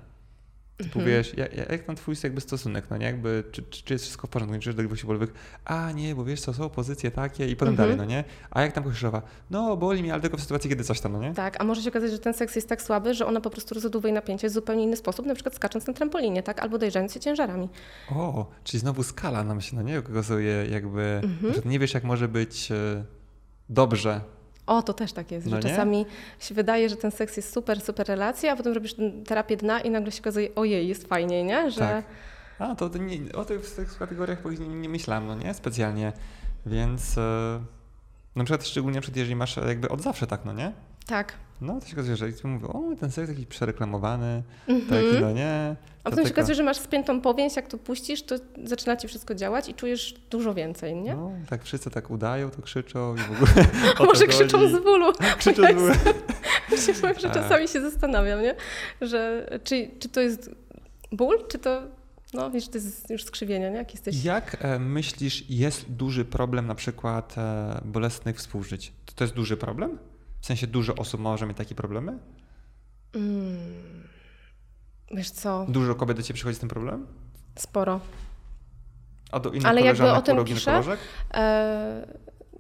Typu 0.79 0.99
Mhm. 0.99 1.07
wiesz, 1.07 1.35
jak, 1.37 1.71
jak 1.71 1.85
tam 1.85 1.97
twój 1.97 2.15
jakby 2.23 2.41
stosunek, 2.41 2.85
no 2.91 2.97
nie? 2.97 3.07
Jakby, 3.07 3.45
czy, 3.53 3.63
czy, 3.63 3.83
czy 3.85 3.95
jest 3.95 4.05
wszystko 4.05 4.27
w 4.27 4.31
porządku, 4.31 4.55
nie 4.55 4.61
czujesz 4.61 4.77
do 4.77 5.07
bólowych, 5.07 5.33
a 5.65 5.93
nie, 5.93 6.15
bo 6.15 6.25
wiesz 6.25 6.41
co, 6.41 6.55
są 6.55 6.69
pozycje 6.69 7.11
takie 7.11 7.49
i 7.49 7.57
potem 7.57 7.73
Mhm. 7.75 7.89
dalej, 7.89 7.97
no 7.97 8.05
nie? 8.05 8.25
A 8.51 8.63
jak 8.63 8.73
tam 8.73 8.85
Koszyszova, 8.85 9.23
no 9.51 9.77
boli 9.77 10.03
mnie, 10.03 10.13
ale 10.13 10.23
tylko 10.23 10.37
w 10.37 10.41
sytuacji, 10.41 10.71
kiedy 10.71 10.85
coś 10.85 11.01
tam, 11.01 11.13
no 11.13 11.21
nie? 11.23 11.35
Tak, 11.35 11.61
a 11.61 11.65
może 11.65 11.83
się 11.83 11.89
okazać, 11.91 12.11
że 12.11 12.19
ten 12.19 12.35
seks 12.35 12.57
jest 12.57 12.69
tak 12.69 12.83
słaby, 12.83 13.15
że 13.15 13.27
ona 13.27 13.41
po 13.41 13.51
prostu 13.51 13.75
rozładowuje 13.75 14.13
napięcie 14.13 14.49
w 14.49 14.53
zupełnie 14.53 14.85
inny 14.85 14.97
sposób, 14.97 15.27
na 15.27 15.35
przykład 15.35 15.55
skacząc 15.55 15.87
na 15.87 15.93
trampolinie, 15.93 16.43
tak? 16.43 16.61
Albo 16.61 16.79
dojeżdżając 16.79 17.13
się 17.15 17.21
ciężarami. 17.21 17.69
O, 18.11 18.47
czyli 18.65 18.81
znowu 18.81 19.03
skala 19.03 19.45
nam 19.45 19.61
się, 19.61 19.77
no 19.77 19.83
nie? 19.83 19.99
Okazuje 19.99 20.67
jakby, 20.71 21.21
Mhm. 21.25 21.55
że 21.55 21.61
nie 21.65 21.79
wiesz 21.79 21.95
jak 21.95 22.05
może 22.05 22.29
być 22.29 22.73
e, 22.73 23.05
dobrze. 23.69 24.21
O, 24.69 24.83
to 24.83 24.95
też 24.95 25.13
tak 25.13 25.31
jest, 25.31 25.47
No 25.47 25.51
że 25.51 25.57
nie? 25.57 25.63
czasami 25.63 26.07
się 26.41 26.55
wydaje, 26.55 26.89
że 26.89 26.97
ten 26.97 27.11
seks 27.11 27.37
jest 27.37 27.53
super, 27.53 27.81
super 27.81 28.09
relacja, 28.09 28.53
a 28.53 28.57
potem 28.57 28.73
robisz 28.73 28.95
terapię 29.27 29.57
dna 29.57 29.81
i 29.81 29.91
nagle 29.91 30.13
się 30.13 30.21
okazuje, 30.21 30.55
ojej, 30.55 30.89
jest 30.89 31.09
fajniej, 31.09 31.45
nie? 31.45 31.71
Że 31.71 31.81
Tak. 31.81 32.05
A, 32.59 32.75
to 32.75 32.89
nie, 32.99 33.33
o 33.33 33.45
tych, 33.45 33.71
tych 33.71 33.99
kategoriach 33.99 34.45
nie, 34.45 34.69
nie 34.69 34.89
myślałem, 34.89 35.27
no 35.27 35.35
nie? 35.35 35.55
Specjalnie. 35.55 36.13
Więc 36.67 37.19
e, 37.19 37.61
na 38.37 38.45
przykład 38.45 38.67
szczególnie 38.67 39.01
jeżeli 39.17 39.37
masz 39.37 39.57
jakby 39.57 39.89
od 39.89 40.03
zawsze 40.03 40.27
tak, 40.27 40.45
no 40.45 40.53
nie? 40.53 40.73
Tak. 41.09 41.33
No, 41.61 41.81
to 41.81 41.87
się 41.87 41.93
okazuje, 41.93 42.17
że 42.17 42.27
mówią, 42.45 42.69
o, 42.69 42.97
ten 43.01 43.11
seks 43.11 43.29
taki 43.29 43.47
przereklamowany, 43.47 44.43
Mhm. 44.69 44.89
taki, 45.05 45.23
no 45.23 45.33
nie. 45.33 45.77
A 46.05 46.11
potem 46.11 46.27
się 46.27 46.33
okazuje, 46.33 46.55
że 46.55 46.63
masz 46.63 46.77
spiętą 46.77 47.21
powięź, 47.21 47.57
jak 47.57 47.69
to 47.69 47.79
puścisz, 47.79 48.23
to 48.23 48.35
zaczyna 48.65 48.97
ci 48.97 49.09
wszystko 49.09 49.35
działać 49.35 49.69
i 49.69 49.75
czujesz 49.75 50.15
dużo 50.31 50.55
więcej, 50.55 50.97
nie? 50.97 51.15
No, 51.15 51.33
tak 51.49 51.65
wszyscy 51.65 51.91
tak 51.91 52.11
udają, 52.11 52.51
to 52.51 52.63
krzyczą 52.63 53.15
i 53.17 53.19
w 53.19 53.31
ogóle 53.33 53.67
Może 54.01 54.27
krzyczą 54.27 54.69
z 54.69 54.83
bólu. 54.83 55.13
Krzyczą 55.39 55.63
z 55.63 55.75
bólu. 55.75 55.95
Się 56.87 56.95
powiem, 56.95 57.19
że 57.19 57.31
A. 57.31 57.35
czasami 57.35 57.69
się 57.69 57.81
zastanawiam, 57.81 58.43
nie? 58.43 58.55
Że 59.01 59.49
czy, 59.65 59.91
czy 59.99 60.09
to 60.09 60.21
jest 60.21 60.51
ból, 61.13 61.39
czy 61.49 61.59
to, 61.59 61.83
no 62.35 62.51
wiesz, 62.51 62.69
to 62.69 62.79
jest 62.79 63.11
już 63.11 63.25
skrzywienie, 63.25 63.71
nie? 63.71 63.77
Jak 63.77 63.93
jesteś... 63.93 64.25
Jak 64.25 64.57
e, 64.65 64.79
myślisz, 64.79 65.51
jest 65.51 65.91
duży 65.91 66.25
problem 66.25 66.67
na 66.67 66.75
przykład 66.75 67.35
e, 67.39 67.81
bolesnych 67.85 68.37
współżyć? 68.37 68.93
To, 69.07 69.13
to 69.15 69.25
jest 69.25 69.35
duży 69.35 69.57
problem? 69.57 69.99
W 70.41 70.47
sensie 70.47 70.67
dużo 70.67 70.95
osób 70.95 71.21
może 71.21 71.47
mieć 71.47 71.57
takie 71.57 71.75
problemy? 71.75 72.19
Mm. 73.15 73.59
Wiesz 75.15 75.31
co, 75.31 75.67
Dużo 75.69 75.95
kobiet 75.95 76.17
do 76.17 76.23
ciebie 76.23 76.35
przychodzi 76.35 76.57
z 76.57 76.61
tym 76.61 76.69
problemem? 76.69 77.07
sporo. 77.57 78.01
A 79.33 79.41
do 79.41 79.51
innych 79.51 79.67
Ale 79.67 79.81
jakby 79.81 80.11
o 80.13 80.23
tym 80.23 80.37
uroginokolog? 80.37 80.99
E, 81.35 82.07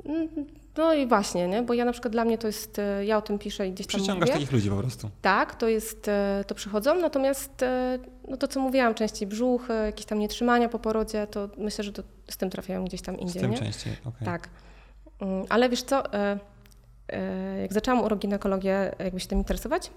mm, 0.05 0.29
no 0.77 0.95
i 0.95 1.07
właśnie, 1.07 1.49
nie? 1.49 1.63
Bo 1.63 1.75
ja 1.75 1.85
na 1.85 1.93
przykład 1.93 2.13
dla 2.13 2.25
mnie 2.25 2.39
to 2.39 2.47
jest, 2.47 2.79
e, 2.79 3.05
ja 3.05 3.19
o 3.19 3.23
tym 3.23 3.39
piszę 3.39 3.69
i 3.69 3.73
gdzieś 3.73 3.87
tam 3.87 4.01
Przyciągasz 4.01 4.21
mówię. 4.29 4.33
takich 4.33 4.53
ludzi 4.53 4.71
po 4.71 4.77
prostu. 4.77 5.11
Tak, 5.23 5.55
to 5.55 5.69
jest, 5.69 6.09
e, 6.09 6.45
to 6.47 6.55
przychodzą, 6.55 7.01
natomiast 7.01 7.65
no 8.29 8.37
to 8.37 8.49
co 8.49 8.61
mówiłam, 8.61 8.95
częściej 8.95 9.29
brzuch, 9.29 9.69
jakieś 9.87 10.07
tam 10.07 10.19
nietrzymania 10.19 10.69
po 10.69 10.79
porodzie, 10.79 11.27
to 11.27 11.49
myślę, 11.59 11.85
że 11.85 11.93
to 11.93 12.03
z 12.31 12.37
tym 12.37 12.51
trafiają 12.51 12.85
gdzieś 12.85 13.03
tam 13.03 13.17
Z 13.17 13.19
indziej, 13.21 13.43
tym 13.43 13.51
nie? 13.51 13.59
częściej, 13.59 13.93
okej. 14.05 14.25
Tak. 14.25 14.49
Mm, 15.21 15.45
Ale 15.49 15.69
wiesz 15.69 15.83
co, 15.83 16.03
jak 17.63 17.73
zaczęłam 17.73 18.05
uroginekologię 18.05 18.95
jakby 18.99 19.21
się 19.21 19.27
tym 19.27 19.39
interesować, 19.39 19.91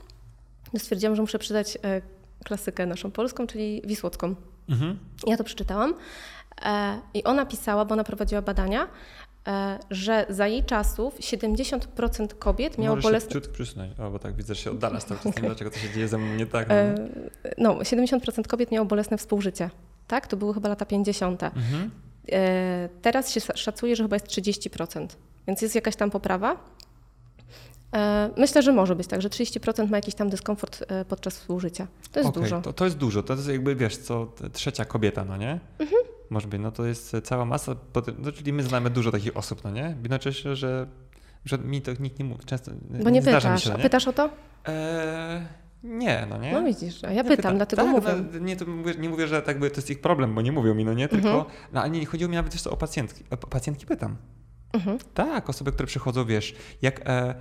to 0.71 0.79
stwierdziłam, 0.79 1.15
że 1.15 1.21
muszę 1.21 1.39
przydać 1.39 1.77
e, 1.83 2.01
klasykę 2.43 2.85
naszą 2.85 3.11
polską, 3.11 3.47
czyli 3.47 3.81
Wisłocką. 3.85 4.35
Mhm. 4.69 4.99
Ja 5.27 5.37
to 5.37 5.43
przeczytałam 5.43 5.93
e, 6.65 6.99
i 7.13 7.23
ona 7.23 7.45
pisała, 7.45 7.85
bo 7.85 7.93
ona 7.93 8.03
prowadziła 8.03 8.41
badania, 8.41 8.87
e, 9.47 9.79
że 9.89 10.25
za 10.29 10.47
jej 10.47 10.63
czasów 10.63 11.19
70% 11.19 12.27
kobiet 12.39 12.77
miało 12.77 12.95
Możesz 12.95 13.03
bolesne... 13.03 13.31
ciut 13.31 13.47
przysunąć, 13.47 13.99
o, 13.99 14.11
bo 14.11 14.19
tak 14.19 14.35
widzę, 14.35 14.55
że 14.55 14.61
się 14.61 14.79
cały 14.79 14.99
czas. 14.99 15.25
Nie 15.25 15.31
wiem, 15.31 15.45
dlaczego 15.45 15.71
to 15.71 15.77
się 15.77 15.89
dzieje 15.89 16.07
ze 16.07 16.17
mną 16.17 16.35
nie 16.35 16.45
tak. 16.45 16.69
No. 16.69 16.75
E, 16.75 16.95
no, 17.57 17.75
70% 17.75 18.47
kobiet 18.47 18.71
miało 18.71 18.85
bolesne 18.85 19.17
współżycie. 19.17 19.69
Tak? 20.07 20.27
To 20.27 20.37
były 20.37 20.53
chyba 20.53 20.69
lata 20.69 20.85
50. 20.85 21.43
Mhm. 21.43 21.91
E, 22.31 22.89
Teraz 23.01 23.31
się 23.31 23.39
szacuje, 23.55 23.95
że 23.95 24.03
chyba 24.03 24.15
jest 24.15 24.27
30%, 24.27 25.07
więc 25.47 25.61
jest 25.61 25.75
jakaś 25.75 25.95
tam 25.95 26.11
poprawa. 26.11 26.57
E, 27.95 28.29
Myślę, 28.37 28.61
że 28.61 28.73
może 28.73 28.95
być 28.95 29.07
tak, 29.07 29.21
że 29.21 29.29
30% 29.29 29.89
ma 29.89 29.97
jakiś 29.97 30.15
tam 30.15 30.29
dyskomfort 30.29 30.83
e, 30.87 31.05
podczas 31.05 31.37
współżycia. 31.39 31.87
To 32.11 32.19
jest 32.19 32.29
Okej, 32.29 32.43
dużo. 32.43 32.61
To, 32.61 32.73
to 32.73 32.85
jest 32.85 32.97
dużo. 32.97 33.23
To 33.23 33.33
jest 33.33 33.47
jakby, 33.47 33.75
wiesz, 33.75 33.97
co, 33.97 34.33
trzecia 34.53 34.85
kobieta, 34.85 35.25
no 35.25 35.37
nie? 35.37 35.59
Mhm. 35.79 36.01
Może 36.29 36.47
być, 36.47 36.61
no 36.61 36.71
to 36.71 36.85
jest 36.85 37.15
cała 37.23 37.45
masa, 37.45 37.75
no, 38.19 38.31
czyli 38.31 38.53
my 38.53 38.63
znamy 38.63 38.89
dużo 38.89 39.11
takich 39.11 39.37
osób, 39.37 39.63
no 39.63 39.71
nie? 39.71 39.95
Jednocześnie, 40.01 40.55
że, 40.55 40.87
że 41.45 41.57
mi 41.57 41.81
to 41.81 41.91
nikt 41.99 42.19
nie 42.19 42.25
mówi, 42.25 42.45
często 42.45 42.71
Bo 43.03 43.09
nie 43.09 43.19
mi 43.19 43.25
pytasz. 43.25 43.63
się, 43.63 43.69
no 43.69 43.77
nie? 43.77 43.83
pytasz 43.83 44.07
o 44.07 44.13
to? 44.13 44.29
Eee, 44.65 45.41
nie, 45.83 46.27
no 46.29 46.37
nie? 46.37 46.53
No 46.53 46.63
widzisz, 46.63 47.03
a 47.03 47.07
ja 47.07 47.13
Nie 47.13 47.23
pytam, 47.23 47.37
pytam. 47.37 47.55
dlatego 47.57 47.81
tak, 47.83 47.91
mówię. 47.91 48.09
No, 48.33 48.39
nie, 48.39 48.55
mówię, 48.67 48.93
nie 48.99 49.09
mówię, 49.09 49.27
że 49.27 49.41
tak 49.41 49.59
by 49.59 49.69
to 49.69 49.75
jest 49.75 49.89
ich 49.89 50.01
problem, 50.01 50.35
bo 50.35 50.41
nie 50.41 50.51
mówią 50.51 50.73
mi, 50.75 50.85
no 50.85 50.93
nie? 50.93 51.07
Tylko, 51.07 51.27
Mhm. 51.29 51.45
no 51.73 51.81
ale 51.81 51.89
nie 51.89 52.05
chodziło 52.05 52.29
mi 52.29 52.35
nawet 52.35 52.53
wiesz 52.53 52.61
co, 52.61 52.71
o 52.71 52.77
pacjentki. 52.77 53.23
O 53.29 53.37
pacjentki 53.37 53.85
pytam. 53.85 54.15
Mhm. 54.73 54.97
Tak, 55.13 55.49
osoby, 55.49 55.71
które 55.71 55.87
przychodzą, 55.87 56.25
wiesz, 56.25 56.55
jak 56.81 57.01
e, 57.09 57.35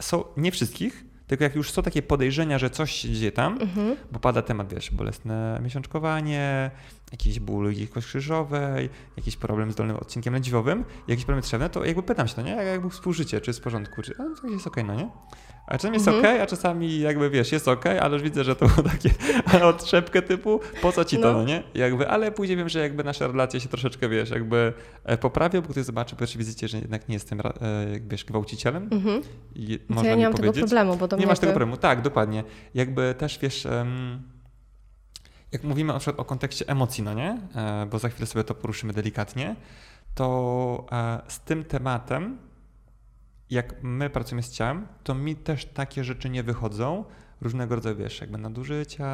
są, 0.00 0.24
nie 0.36 0.52
wszystkich, 0.52 1.04
tylko 1.26 1.44
jak 1.44 1.54
już 1.54 1.70
są 1.70 1.82
takie 1.82 2.02
podejrzenia, 2.02 2.58
że 2.58 2.70
coś 2.70 2.92
się 2.92 3.12
dzieje 3.12 3.32
tam, 3.32 3.58
Mhm. 3.62 3.96
bo 4.12 4.18
pada 4.20 4.42
temat, 4.42 4.74
wiesz, 4.74 4.90
bolesne 4.90 5.60
miesiączkowanie, 5.62 6.70
jakiś 7.12 7.40
ból 7.40 7.66
kości 7.94 8.08
krzyżowej, 8.08 8.88
jakiś 9.16 9.36
problem 9.36 9.72
z 9.72 9.74
dolnym 9.74 9.96
odcinkiem 9.96 10.34
lędźwiowym, 10.34 10.84
jakiś 11.08 11.24
problem 11.24 11.42
trzewny, 11.42 11.70
to 11.70 11.84
jakby 11.84 12.02
pytam 12.02 12.28
się, 12.28 12.34
no 12.36 12.42
nie, 12.42 12.50
jak, 12.50 12.66
jak 12.66 12.92
współżycie, 12.92 13.40
czy 13.40 13.50
jest 13.50 13.60
w 13.60 13.62
porządku, 13.62 14.02
czy 14.02 14.12
a, 14.18 14.40
to 14.40 14.48
jest 14.48 14.66
okej, 14.66 14.84
no 14.84 14.94
nie? 14.94 15.08
A 15.66 15.72
czasami 15.78 15.94
jest 15.94 16.08
Mhm. 16.08 16.24
okej, 16.24 16.40
a 16.40 16.46
czasami 16.46 17.00
jakby, 17.00 17.30
wiesz, 17.30 17.52
jest 17.52 17.68
okej, 17.68 17.98
ale 17.98 18.14
już 18.14 18.22
widzę, 18.22 18.44
że 18.44 18.56
to 18.56 18.66
było 18.68 18.82
takie 18.88 19.10
odtrzepkę 19.70 20.22
typu, 20.22 20.60
po 20.82 20.92
co 20.92 21.04
ci 21.04 21.16
to, 21.18 21.32
No. 21.32 21.38
no 21.38 21.44
nie? 21.44 21.62
Jakby, 21.74 22.08
ale 22.08 22.32
później 22.32 22.56
wiem, 22.58 22.68
że 22.68 22.78
jakby 22.80 23.04
nasze 23.04 23.26
relacje 23.28 23.60
się 23.60 23.68
troszeczkę, 23.68 24.08
wiesz, 24.08 24.30
jakby 24.30 24.72
e, 25.04 25.18
poprawią, 25.18 25.62
bo 25.62 25.68
ktoś 25.68 25.84
zobaczy 25.84 26.14
po 26.14 26.18
pierwszej 26.20 26.38
wizycie, 26.38 26.68
że 26.68 26.78
jednak 26.78 27.08
nie 27.08 27.14
jestem, 27.14 27.40
e, 27.40 27.50
wiesz, 28.08 28.24
gwałcicielem 28.24 28.88
Mhm. 28.92 29.22
i 29.54 29.78
ja 30.04 30.14
nie 30.16 30.24
mam 30.24 30.34
tego 30.34 30.48
powiedzieć. 30.52 30.60
problemu, 30.70 30.96
bo 30.96 31.08
do 31.08 31.16
Nie 31.16 31.26
masz 31.26 31.38
tego 31.38 31.48
jakby- 31.50 31.58
problemu, 31.60 31.76
tak, 31.76 32.02
dokładnie. 32.02 32.44
Jakby 32.74 33.14
też 33.18 33.38
wiesz, 33.38 33.66
em, 33.66 34.22
jak 35.52 35.64
mówimy 35.64 35.92
na 35.92 35.98
przykład 35.98 36.20
o 36.20 36.24
kontekście 36.24 36.68
emocji, 36.68 37.04
no 37.04 37.14
nie? 37.14 37.38
E, 37.54 37.86
Bo 37.90 37.98
za 37.98 38.08
chwilę 38.08 38.26
sobie 38.26 38.44
to 38.44 38.54
poruszymy 38.54 38.92
delikatnie, 38.92 39.56
to 40.14 40.86
e, 40.92 41.20
z 41.28 41.40
tym 41.40 41.64
tematem, 41.64 42.38
jak 43.50 43.82
my 43.82 44.10
pracujemy 44.10 44.42
z 44.42 44.50
ciałem, 44.50 44.86
to 45.04 45.14
mi 45.14 45.36
też 45.36 45.64
takie 45.64 46.04
rzeczy 46.04 46.30
nie 46.30 46.42
wychodzą, 46.42 47.04
różnego 47.40 47.74
rodzaju, 47.74 47.96
wiesz, 47.96 48.20
jakby 48.20 48.38
nadużycia 48.38 49.06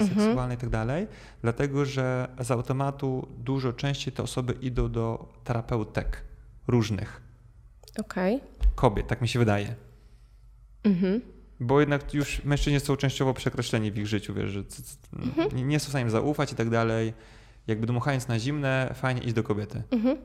Mhm. 0.00 0.10
seksualne 0.20 0.54
i 0.54 0.56
tak 0.58 0.70
dalej, 0.70 1.06
dlatego 1.42 1.84
że 1.84 2.28
z 2.40 2.50
automatu 2.50 3.28
dużo 3.38 3.72
częściej 3.72 4.12
te 4.14 4.22
osoby 4.22 4.52
idą 4.52 4.92
do 4.92 5.28
terapeutek 5.44 6.24
różnych, 6.68 7.20
Okej. 8.00 8.40
kobiet, 8.74 9.06
tak 9.06 9.20
mi 9.20 9.28
się 9.28 9.38
wydaje. 9.38 9.74
Mhm. 10.84 11.20
Bo 11.60 11.80
jednak 11.80 12.14
już 12.14 12.44
mężczyźni 12.44 12.80
są 12.80 12.96
częściowo 12.96 13.34
przekreśleni 13.34 13.92
w 13.92 13.98
ich 13.98 14.06
życiu, 14.06 14.34
wiesz, 14.34 14.50
że 14.50 14.64
c- 14.64 14.82
nie, 15.52 15.80
są 15.80 15.86
w 15.86 15.88
stanie 15.88 16.10
zaufać 16.10 16.52
i 16.52 16.54
tak 16.54 16.70
dalej. 16.70 17.12
Jakby 17.66 17.86
dmuchając 17.86 18.28
na 18.28 18.38
zimne, 18.38 18.90
fajnie 18.94 19.20
iść 19.22 19.34
do 19.34 19.42
kobiety. 19.42 19.82
Mhm. 19.90 20.16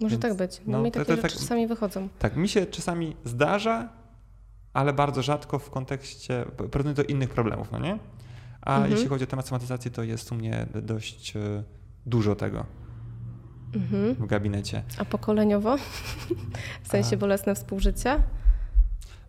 Może 0.00 0.12
Więc, 0.12 0.22
tak 0.22 0.34
być. 0.34 0.60
no, 0.66 0.78
No, 0.78 0.84
mi 0.84 0.92
takie 0.92 1.04
to 1.06 1.10
rzeczy 1.16 1.22
tak- 1.22 1.32
czasami 1.32 1.66
wychodzą. 1.66 2.08
Tak, 2.18 2.36
mi 2.36 2.48
się 2.48 2.66
czasami 2.66 3.16
zdarza, 3.24 3.88
ale 4.72 4.92
bardzo 4.92 5.22
rzadko 5.22 5.58
w 5.58 5.70
kontekście, 5.70 6.44
porównuję 6.70 6.94
do 6.94 7.02
innych 7.02 7.28
problemów, 7.30 7.72
no 7.72 7.78
nie? 7.78 7.98
A 8.62 8.74
Mhm. 8.74 8.92
jeśli 8.92 9.08
chodzi 9.08 9.24
o 9.24 9.26
temat 9.26 9.48
somatyzacji, 9.48 9.90
to 9.90 10.02
jest 10.02 10.32
u 10.32 10.34
mnie 10.34 10.66
dość 10.82 11.36
e, 11.36 11.62
dużo 12.06 12.36
tego 12.36 12.66
Mhm. 13.74 14.14
w 14.14 14.26
gabinecie. 14.26 14.82
A 14.98 15.04
pokoleniowo? 15.04 15.76
W 16.82 16.88
sensie 16.88 17.16
bolesne 17.16 17.54
współżycie? 17.54 18.22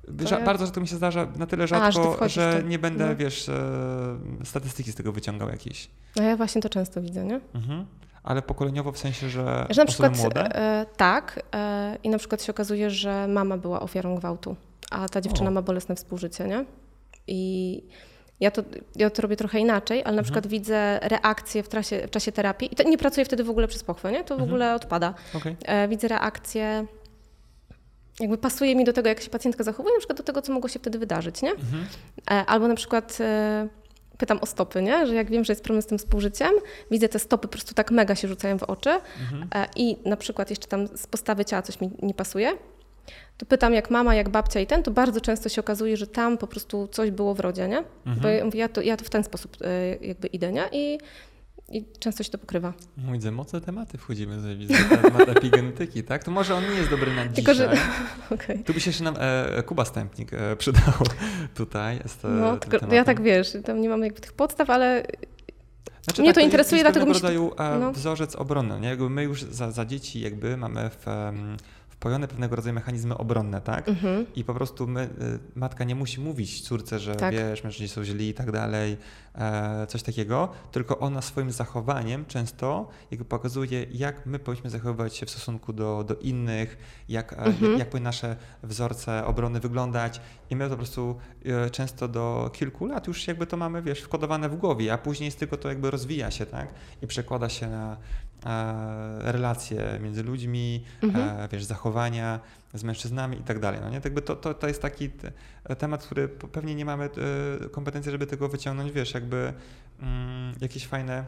Ża- 0.08 0.40
ja- 0.40 0.46
Bardzo 0.46 0.66
rzadko 0.66 0.82
mi 0.82 0.88
się 0.88 0.96
zdarza, 0.96 1.28
na 1.38 1.46
tyle 1.48 1.68
że 1.68 1.76
ty 1.76 1.92
rzadko, 1.92 2.12
wchodzisz 2.14 2.34
że 2.36 2.52
w 2.52 2.62
to. 2.62 2.68
nie 2.68 2.80
będę, 2.80 3.06
No. 3.10 3.16
wiesz, 3.16 3.50
e, 3.50 3.56
statystyki 4.44 4.92
z 4.92 4.96
tego 4.96 5.12
wyciągał 5.12 5.50
jakieś. 5.50 5.90
No 6.16 6.24
ja 6.24 6.38
właśnie 6.38 6.62
to 6.62 6.70
często 6.70 7.02
widzę, 7.02 7.26
nie? 7.26 7.40
Mhm. 7.56 7.86
Ale 8.24 8.42
pokoleniowo 8.42 8.92
w 8.92 8.98
sensie, 8.98 9.30
że 9.30 9.66
Że 9.70 9.82
na 9.82 9.86
przykład 9.88 10.18
młode? 10.18 10.56
e, 10.56 10.86
tak 10.98 11.40
e, 11.56 11.98
i 12.04 12.10
na 12.10 12.18
przykład 12.18 12.44
się 12.44 12.52
okazuje, 12.52 12.90
że 12.90 13.28
mama 13.28 13.58
była 13.58 13.80
ofiarą 13.80 14.16
gwałtu, 14.16 14.56
a 14.92 15.10
ta 15.10 15.22
dziewczyna 15.22 15.50
O. 15.50 15.52
ma 15.54 15.62
bolesne 15.62 15.96
współżycie, 15.96 16.48
nie? 16.48 16.66
I 17.28 17.84
ja 18.40 18.52
to, 18.52 18.64
ja 18.96 19.10
to 19.10 19.22
robię 19.22 19.36
trochę 19.36 19.60
inaczej, 19.60 19.98
ale 19.98 20.04
na 20.16 20.20
Mhm. 20.20 20.24
przykład 20.24 20.48
widzę 20.48 21.00
reakcje 21.04 21.64
w, 21.64 21.70
trasie, 21.70 22.08
w 22.08 22.12
czasie 22.12 22.32
terapii 22.32 22.74
i 22.74 22.76
to 22.76 22.84
nie 22.84 22.98
pracuję 22.98 23.26
wtedy 23.26 23.44
w 23.44 23.50
ogóle 23.50 23.68
przez 23.68 23.84
pochwę, 23.84 24.12
nie? 24.12 24.24
To 24.24 24.28
w 24.28 24.32
Mhm. 24.40 24.50
ogóle 24.50 24.76
odpada. 24.76 25.14
Okej. 25.34 25.56
E, 25.66 25.88
widzę 25.88 26.08
reakcje, 26.08 26.86
jakby 28.20 28.38
pasuje 28.38 28.76
mi 28.76 28.84
do 28.84 28.94
tego, 28.94 29.10
jak 29.10 29.22
się 29.22 29.30
pacjentka 29.30 29.64
zachowuje, 29.64 29.94
na 29.96 30.00
przykład 30.00 30.18
do 30.18 30.24
tego, 30.24 30.42
co 30.42 30.54
mogło 30.54 30.70
się 30.70 30.80
wtedy 30.80 31.00
wydarzyć, 31.00 31.42
nie? 31.42 31.52
Mhm. 31.52 31.86
E, 32.32 32.46
Albo 32.46 32.68
na 32.68 32.76
przykład 32.76 33.18
e, 33.22 33.68
pytam 34.18 34.40
o 34.42 34.46
stopy, 34.46 34.82
nie? 34.82 35.08
Że 35.08 35.16
jak 35.16 35.30
wiem, 35.32 35.44
że 35.46 35.54
jest 35.54 35.64
problem 35.64 35.82
z 35.82 35.86
tym 35.86 35.98
współżyciem, 35.98 36.52
widzę 36.92 37.10
te 37.10 37.20
stopy 37.20 37.48
po 37.48 37.52
prostu 37.52 37.74
tak 37.74 37.92
mega 37.92 38.16
się 38.16 38.28
rzucają 38.28 38.58
w 38.58 38.64
oczy 38.64 38.90
Mhm. 38.90 39.48
e, 39.56 39.66
i 39.76 39.98
na 40.10 40.18
przykład 40.18 40.50
jeszcze 40.50 40.68
tam 40.68 40.88
z 40.88 41.08
postawy 41.08 41.46
ciała 41.46 41.62
coś 41.62 41.82
mi 41.82 41.90
nie 42.02 42.14
pasuje, 42.14 42.52
to 43.38 43.46
pytam 43.46 43.74
jak 43.74 43.90
mama, 43.92 44.16
jak 44.16 44.30
babcia 44.30 44.60
i 44.60 44.68
ten, 44.68 44.84
to 44.84 44.92
bardzo 44.92 45.22
często 45.22 45.50
się 45.50 45.62
okazuje, 45.62 45.98
że 45.98 46.08
tam 46.08 46.38
po 46.38 46.48
prostu 46.48 46.88
coś 46.88 47.12
było 47.12 47.34
w 47.34 47.40
rodzie, 47.40 47.68
nie? 47.68 47.84
Bo 48.06 48.12
Mhm. 48.12 48.38
ja, 48.38 48.46
mówię, 48.46 48.60
ja, 48.60 48.70
to, 48.70 48.82
ja 48.82 48.98
to 48.98 49.06
w 49.06 49.10
ten 49.10 49.24
sposób 49.24 49.58
jakby 50.02 50.28
idę, 50.28 50.52
nie? 50.52 50.64
I, 50.72 51.00
I 51.72 51.86
często 52.00 52.24
się 52.24 52.30
to 52.30 52.38
pokrywa. 52.38 52.74
Widzę, 52.98 53.32
mocne 53.32 53.62
tematy 53.62 53.98
wchodzimy, 53.98 54.40
że 54.42 54.56
widzę 54.56 54.74
temat 55.02 55.30
epigenetyki, 55.30 56.04
tak? 56.04 56.24
To 56.24 56.32
może 56.32 56.56
on 56.56 56.64
nie 56.64 56.70
jest 56.76 56.90
dobry 56.90 57.16
na 57.16 57.26
Tylko, 57.36 57.54
dzisiaj. 57.54 57.56
że- 57.76 57.78
Okej. 58.36 58.64
Tu 58.64 58.74
by 58.74 58.80
się 58.80 58.90
jeszcze 58.90 59.04
nam 59.04 59.16
e, 59.20 59.64
Kuba 59.64 59.86
Stępnik 59.86 60.34
e, 60.34 60.56
przydał 60.56 60.94
tutaj. 61.56 62.00
Z, 62.06 62.26
e, 62.26 62.28
No, 62.28 62.58
tylko 62.58 62.80
tematem. 62.80 62.96
ja 62.98 63.04
tak 63.04 63.22
wiesz, 63.22 63.54
tam 63.66 63.82
nie 63.82 63.90
mam 63.90 64.04
jakby 64.04 64.22
tych 64.22 64.34
podstaw, 64.34 64.70
ale 64.70 65.04
Znaczy, 66.04 66.22
Mnie 66.22 66.34
to 66.34 66.40
jest- 66.40 66.46
interesuje, 66.48 66.82
dlatego 66.82 67.06
mi 67.06 67.12
się 67.14 67.20
rodzaju 67.20 67.52
e, 67.58 67.78
no. 67.80 67.92
wzorzec 67.92 68.36
obronny. 68.36 68.80
Nie? 68.80 68.88
Jakby 68.90 69.10
my 69.10 69.24
już 69.24 69.42
za, 69.44 69.72
za 69.72 69.86
dzieci 69.86 70.20
jakby 70.22 70.58
mamy 70.58 70.90
w 70.90 71.06
wpojone 72.00 72.28
pewnego 72.28 72.56
rodzaju 72.56 72.74
mechanizmy 72.76 73.18
obronne, 73.18 73.62
tak? 73.62 73.90
Mhm. 73.90 74.26
I 74.36 74.44
po 74.44 74.54
prostu 74.54 74.88
my, 74.88 75.04
y, 75.04 75.10
matka 75.56 75.84
nie 75.84 75.96
musi 75.96 76.22
mówić 76.22 76.62
córce, 76.62 77.00
że 77.00 77.16
Tak. 77.16 77.34
wiesz, 77.34 77.64
mężczyźni 77.64 77.88
są 77.88 78.04
źli 78.04 78.30
i 78.30 78.34
tak 78.34 78.52
dalej, 78.52 78.98
e, 79.36 79.88
coś 79.88 80.04
takiego, 80.04 80.50
tylko 80.72 81.00
ona 81.00 81.22
swoim 81.22 81.52
zachowaniem 81.52 82.26
często 82.26 82.90
jakby 83.12 83.26
pokazuje, 83.26 83.84
jak 83.92 84.26
my 84.26 84.40
powinniśmy 84.40 84.70
zachowywać 84.70 85.16
się 85.16 85.26
w 85.26 85.30
stosunku 85.30 85.74
do, 85.74 86.04
do 86.08 86.16
innych, 86.16 86.78
jak, 87.10 87.34
e, 87.34 87.38
Mhm. 87.38 87.72
jak, 87.72 87.80
jak 87.80 87.90
powinny 87.90 88.04
nasze 88.08 88.36
wzorce 88.64 89.26
obrony 89.26 89.60
wyglądać. 89.60 90.22
I 90.50 90.56
my 90.56 90.64
to 90.66 90.70
po 90.70 90.76
prostu 90.78 91.16
e, 91.46 91.70
często 91.70 92.08
do 92.08 92.50
kilku 92.54 92.86
lat 92.86 93.08
już 93.08 93.28
jakby 93.28 93.48
to 93.48 93.58
mamy, 93.58 93.82
wiesz, 93.82 94.02
wkodowane 94.02 94.50
w 94.50 94.56
głowie, 94.56 94.94
a 94.94 94.98
później 94.98 95.32
z 95.32 95.36
tylko 95.36 95.58
to 95.58 95.70
jakby 95.70 95.92
rozwija 95.92 96.32
się, 96.32 96.46
tak? 96.46 96.74
I 97.02 97.08
przekłada 97.08 97.50
się 97.50 97.68
na 97.68 97.98
relacje 99.20 100.00
między 100.04 100.24
ludźmi, 100.24 100.84
Mhm. 101.04 101.40
e, 101.40 101.48
wiesz, 101.52 101.64
zachowania 101.64 102.40
z 102.74 102.84
mężczyznami 102.84 103.40
i 103.40 103.44
tak 103.44 103.60
dalej. 103.60 103.80
No 103.82 103.90
nie? 103.90 103.96
Tak 103.96 104.06
jakby 104.06 104.22
to, 104.22 104.36
to, 104.36 104.54
to 104.54 104.68
jest 104.68 104.82
taki 104.82 105.10
te- 105.10 105.32
temat, 105.76 106.04
który 106.06 106.28
pewnie 106.28 106.76
nie 106.76 106.86
mamy 106.86 107.06
e, 107.66 107.70
kompetencji, 107.70 108.12
żeby 108.12 108.28
tego 108.28 108.50
wyciągnąć, 108.50 108.92
wiesz, 108.92 109.14
jakby 109.14 109.54
mm, 110.02 110.54
jakieś 110.62 110.88
fajne, 110.88 111.24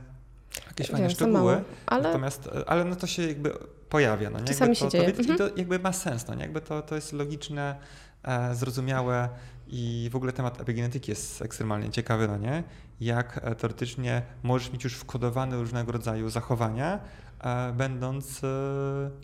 jakieś 0.67 0.87
fajne 0.89 1.07
Wiem, 1.07 1.15
szczegóły. 1.15 1.37
mało, 1.39 1.61
ale 1.85 2.03
Natomiast, 2.03 2.47
e, 2.47 2.69
ale 2.69 2.85
no 2.85 2.95
to 2.95 3.07
się 3.07 3.27
jakby 3.27 3.53
pojawia. 3.89 4.29
No 4.29 4.39
nie? 4.39 4.45
Czasami 4.45 4.69
jakby 4.69 4.75
się 4.75 4.85
to, 4.85 4.91
dzieje. 4.91 5.03
To, 5.03 5.09
wiedzieć, 5.17 5.29
Mhm. 5.29 5.49
I 5.49 5.53
to 5.53 5.57
jakby 5.59 5.79
ma 5.79 5.93
sens, 5.93 6.27
no 6.27 6.35
nie? 6.35 6.41
Jakby 6.41 6.61
to, 6.61 6.81
to 6.81 6.95
jest 6.95 7.13
logiczne, 7.13 7.75
e, 8.23 8.55
zrozumiałe 8.55 9.29
i 9.67 10.09
w 10.11 10.15
ogóle 10.15 10.33
temat 10.33 10.61
epigenetyki 10.61 11.11
jest 11.11 11.41
ekstremalnie 11.41 11.89
ciekawy, 11.89 12.27
no 12.27 12.37
nie? 12.37 12.63
Jak 13.01 13.39
e, 13.43 13.55
teoretycznie 13.55 14.21
możesz 14.43 14.71
mieć 14.71 14.83
już 14.83 14.93
wkodowane 14.93 15.57
różnego 15.57 15.91
rodzaju 15.91 16.29
zachowania, 16.29 16.99
e, 17.39 17.73
będąc 17.73 18.43
e, 18.43 18.47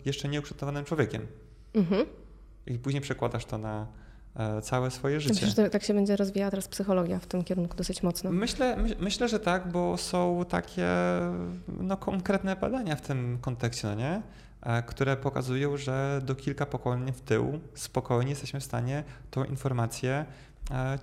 jeszcze 0.04 0.28
nieukształtowanym 0.28 0.84
człowiekiem. 0.84 1.26
mhm. 1.74 2.06
I 2.66 2.78
później 2.78 3.00
przekładasz 3.00 3.44
to 3.44 3.58
na 3.58 3.86
całe 4.62 4.90
swoje 4.90 5.20
życie. 5.20 5.46
Myślę, 5.46 5.64
że 5.64 5.70
tak 5.70 5.82
się 5.82 5.94
będzie 5.94 6.16
rozwijała 6.16 6.50
teraz 6.50 6.68
psychologia 6.68 7.18
w 7.18 7.26
tym 7.26 7.44
kierunku 7.44 7.76
dosyć 7.76 8.02
mocno. 8.02 8.32
Myślę, 8.32 8.76
my, 8.76 8.96
myślę, 9.00 9.28
że 9.28 9.40
tak, 9.40 9.68
bo 9.72 9.96
są 9.96 10.44
takie 10.48 10.88
no, 11.68 11.96
konkretne 11.96 12.56
badania 12.56 12.96
w 12.96 13.00
tym 13.00 13.38
kontekście, 13.40 13.88
no 13.88 13.94
nie? 13.94 14.22
Które 14.86 15.16
pokazują, 15.16 15.76
że 15.76 16.20
do 16.24 16.34
kilka 16.34 16.66
pokoleń 16.66 17.12
w 17.12 17.20
tył 17.20 17.60
spokojnie 17.74 18.30
jesteśmy 18.30 18.60
w 18.60 18.64
stanie 18.64 19.04
tą 19.30 19.44
informację 19.44 20.24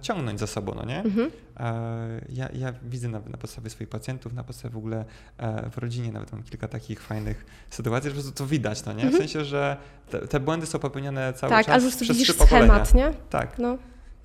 ciągnąć 0.01 0.39
za 0.39 0.47
sobą, 0.47 0.73
no 0.75 0.85
nie? 0.85 0.99
Mhm. 1.03 1.31
E, 1.57 2.21
ja, 2.29 2.49
ja 2.53 2.73
widzę 2.83 3.07
na, 3.09 3.19
na 3.19 3.37
podstawie 3.37 3.69
swoich 3.69 3.89
pacjentów, 3.89 4.33
na 4.33 4.43
podstawie 4.43 4.73
w 4.73 4.77
ogóle 4.77 5.05
e, 5.37 5.69
w 5.69 5.77
rodzinie 5.77 6.11
nawet 6.11 6.31
mam 6.31 6.43
kilka 6.43 6.67
takich 6.67 7.01
fajnych 7.01 7.45
sytuacji, 7.69 8.09
że 8.09 8.15
po 8.15 8.21
prostu 8.21 8.37
to 8.43 8.47
widać, 8.47 8.85
no 8.85 8.93
nie? 8.93 9.01
W 9.01 9.03
Mhm. 9.05 9.17
sensie, 9.23 9.45
że 9.45 9.77
te, 10.09 10.27
te 10.27 10.39
błędy 10.39 10.65
są 10.65 10.79
popełniane 10.79 11.33
cały 11.33 11.49
Tak, 11.49 11.65
czas 11.65 11.95
przez 11.95 12.17
trzy 12.17 12.33
pokolenia. 12.33 12.85
schemat, 12.85 12.93
nie? 12.93 13.13
Tak 13.29 13.59
No. 13.59 13.77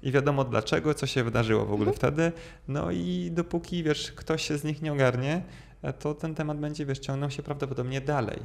i 0.02 0.12
wiadomo 0.12 0.44
dlaczego, 0.44 0.94
co 0.94 1.06
się 1.06 1.24
wydarzyło 1.24 1.60
w 1.66 1.72
ogóle 1.72 1.90
Mhm. 1.90 1.96
wtedy. 1.96 2.32
No 2.68 2.90
i 2.90 3.30
dopóki 3.32 3.82
wiesz, 3.82 4.12
ktoś 4.12 4.42
się 4.48 4.58
z 4.58 4.64
nich 4.64 4.82
nie 4.82 4.92
ogarnie, 4.92 5.42
e, 5.82 5.92
to 5.92 6.14
ten 6.14 6.34
temat 6.34 6.58
będzie 6.58 6.86
wiesz, 6.86 6.98
ciągnął 6.98 7.30
się 7.30 7.42
prawdopodobnie 7.42 8.00
dalej 8.00 8.38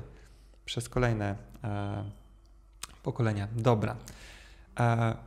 przez 0.66 0.89
kolejne 0.89 1.36
e, 1.64 2.04
pokolenia. 3.04 3.48
Dobra. 3.56 3.96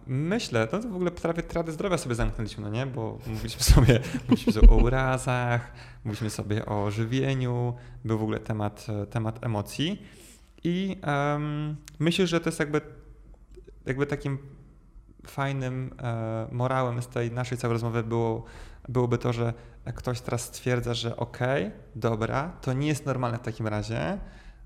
Myślę, 0.07 0.69
no 0.73 0.81
to 0.81 0.89
w 0.89 0.95
ogóle 0.95 1.11
prawie 1.11 1.43
Radę 1.55 1.73
Zdrowia 1.73 1.99
sobie 1.99 2.15
zamknęliśmy, 2.15 2.65
no 2.65 2.71
nie? 2.71 2.87
Bo 2.87 3.19
mówiliśmy 3.27 3.63
sobie, 3.63 4.01
mówiliśmy 4.23 4.53
sobie 4.53 4.69
o 4.71 4.77
urazach, 4.77 5.73
mówiliśmy 6.05 6.31
sobie 6.31 6.67
o 6.67 6.91
żywieniu, 6.91 7.75
był 8.05 8.19
w 8.19 8.23
ogóle 8.23 8.41
temat, 8.41 8.87
temat 9.11 9.45
emocji 9.45 10.03
i 10.65 10.97
em, 11.03 11.77
myślę, 11.99 12.27
że 12.27 12.41
to 12.41 12.49
jest 12.49 12.61
jakby, 12.61 12.81
jakby 13.87 14.07
takim 14.07 14.39
fajnym 15.27 15.95
e, 16.03 16.49
morałem 16.53 17.03
z 17.03 17.09
tej 17.09 17.33
naszej 17.33 17.59
całej 17.59 17.73
rozmowy 17.73 18.03
było, 18.03 18.45
byłoby 18.89 19.19
to, 19.19 19.33
że 19.33 19.53
ktoś 19.95 20.21
teraz 20.21 20.43
stwierdza, 20.43 20.95
że 20.95 21.17
okej, 21.17 21.71
dobra, 21.95 22.53
to 22.61 22.73
nie 22.73 22.87
jest 22.87 23.07
normalne 23.07 23.39
w 23.39 23.43
takim 23.43 23.67
razie, 23.67 24.19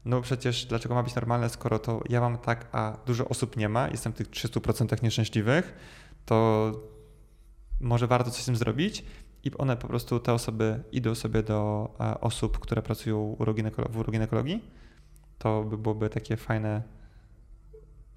no 0.05 0.21
przecież 0.21 0.67
dlaczego 0.67 0.95
ma 0.95 1.03
być 1.03 1.15
normalne, 1.15 1.49
skoro 1.49 1.79
to 1.79 2.03
ja 2.09 2.21
mam 2.21 2.39
tak, 2.39 2.67
a 2.73 2.97
dużo 3.07 3.29
osób 3.29 3.57
nie 3.57 3.69
ma, 3.69 3.89
jestem 3.89 4.13
w 4.13 4.17
tych 4.17 4.31
300% 4.31 5.03
nieszczęśliwych, 5.03 5.75
to 6.25 6.73
może 7.81 8.07
warto 8.07 8.31
coś 8.31 8.43
z 8.43 8.47
tym 8.47 8.57
zrobić 8.57 9.05
i 9.45 9.51
one 9.59 9.77
po 9.77 9.89
prostu, 9.89 10.21
te 10.21 10.33
osoby 10.33 10.83
idą 10.93 11.15
sobie 11.15 11.43
do 11.43 11.91
e, 12.01 12.21
osób, 12.21 12.59
które 12.59 12.83
pracują 12.83 13.37
w 13.91 13.97
uroginekologii. 13.97 14.65
To 15.39 15.65
by 15.65 15.79
byłoby 15.79 16.09
takie 16.11 16.37
fajne 16.37 16.83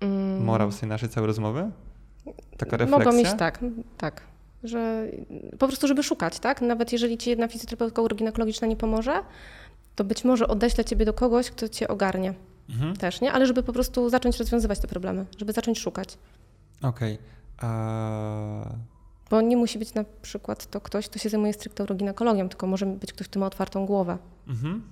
Mm. 0.04 0.44
morał 0.44 0.72
z 0.72 0.80
tej 0.80 0.90
naszej 0.90 1.10
całej 1.10 1.28
rozmowy. 1.28 1.72
Taka 2.58 2.78
refleksja. 2.78 3.06
Mogą 3.06 3.18
mieć 3.18 3.34
tak, 3.38 3.60
tak. 3.98 4.22
Że 4.64 5.08
po 5.60 5.68
prostu, 5.68 5.88
żeby 5.88 6.04
szukać, 6.04 6.40
tak? 6.40 6.62
Nawet 6.62 6.92
jeżeli 6.92 7.18
ci 7.18 7.30
jedna 7.30 7.48
fizjoterapeutka 7.48 8.02
uroginekologiczna 8.02 8.68
nie 8.68 8.76
pomoże, 8.76 9.24
to 9.96 10.04
być 10.04 10.24
może 10.24 10.48
odeślę 10.48 10.86
ciebie 10.86 11.06
do 11.06 11.14
kogoś, 11.14 11.52
kto 11.52 11.70
cię 11.70 11.88
ogarnie 11.88 12.34
Mhm. 12.70 12.96
też, 12.96 13.22
nie? 13.22 13.32
Ale 13.32 13.46
żeby 13.46 13.64
po 13.64 13.74
prostu 13.74 14.10
zacząć 14.10 14.38
rozwiązywać 14.40 14.80
te 14.80 14.88
problemy, 14.88 15.26
żeby 15.38 15.54
zacząć 15.54 15.80
szukać. 15.80 16.18
Okej. 16.82 17.18
Eee, 17.64 18.66
Bo 19.30 19.42
nie 19.42 19.58
musi 19.58 19.80
być 19.80 19.94
na 19.94 20.04
przykład 20.22 20.66
to 20.66 20.82
ktoś, 20.82 21.10
kto 21.10 21.20
się 21.20 21.30
zajmuje 21.30 21.54
stricte 21.54 21.84
uroginekologią, 21.84 22.50
tylko 22.50 22.68
może 22.68 22.86
być 22.86 23.14
ktoś, 23.14 23.28
kto 23.28 23.40
ma 23.40 23.46
otwartą 23.46 23.86
głowę, 23.86 24.18
mhm. 24.48 24.84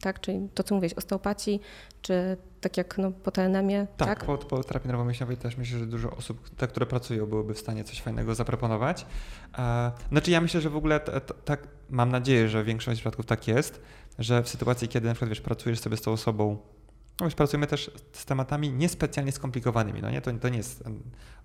tak? 0.00 0.20
Czyli 0.20 0.48
to, 0.54 0.62
co 0.62 0.74
mówiłeś, 0.74 0.94
osteopatii, 0.94 1.60
czy 2.02 2.36
tak 2.60 2.76
jak 2.76 2.98
no, 2.98 3.10
po 3.10 3.30
TNM-ie, 3.30 3.86
Tak, 3.96 4.08
tak? 4.08 4.24
Po, 4.24 4.38
po 4.38 4.64
terapii 4.64 4.88
nerwowo-mięśniowej 4.90 5.36
też 5.36 5.56
myślę, 5.56 5.78
że 5.78 5.86
dużo 5.86 6.10
osób, 6.10 6.50
te, 6.50 6.68
które 6.68 6.86
pracują, 6.86 7.26
byłyby 7.26 7.54
w 7.54 7.58
stanie 7.58 7.84
coś 7.84 8.02
fajnego 8.02 8.34
zaproponować. 8.34 9.06
E, 9.58 9.92
znaczy 10.08 10.30
ja 10.30 10.40
myślę, 10.40 10.60
że 10.60 10.70
w 10.70 10.76
ogóle 10.76 11.00
tak, 11.44 11.68
mam 11.90 12.10
nadzieję, 12.10 12.48
że 12.48 12.62
w 12.62 12.66
większości 12.66 12.96
przypadków 12.96 13.26
tak 13.26 13.48
jest, 13.48 13.80
że 14.18 14.42
w 14.42 14.48
sytuacji, 14.48 14.88
kiedy 14.88 15.06
na 15.08 15.14
przykład 15.14 15.28
wiesz, 15.28 15.40
pracujesz 15.40 15.78
sobie 15.80 15.96
z 15.96 16.00
tą 16.02 16.12
osobą, 16.12 16.58
no 17.20 17.26
wiesz, 17.26 17.34
pracujemy 17.34 17.66
też 17.66 17.90
z 18.12 18.24
tematami 18.24 18.70
niespecjalnie 18.72 19.32
skomplikowanymi, 19.32 20.02
no 20.02 20.10
nie? 20.10 20.20
To, 20.20 20.32
to 20.32 20.48
nie 20.48 20.56
jest 20.56 20.84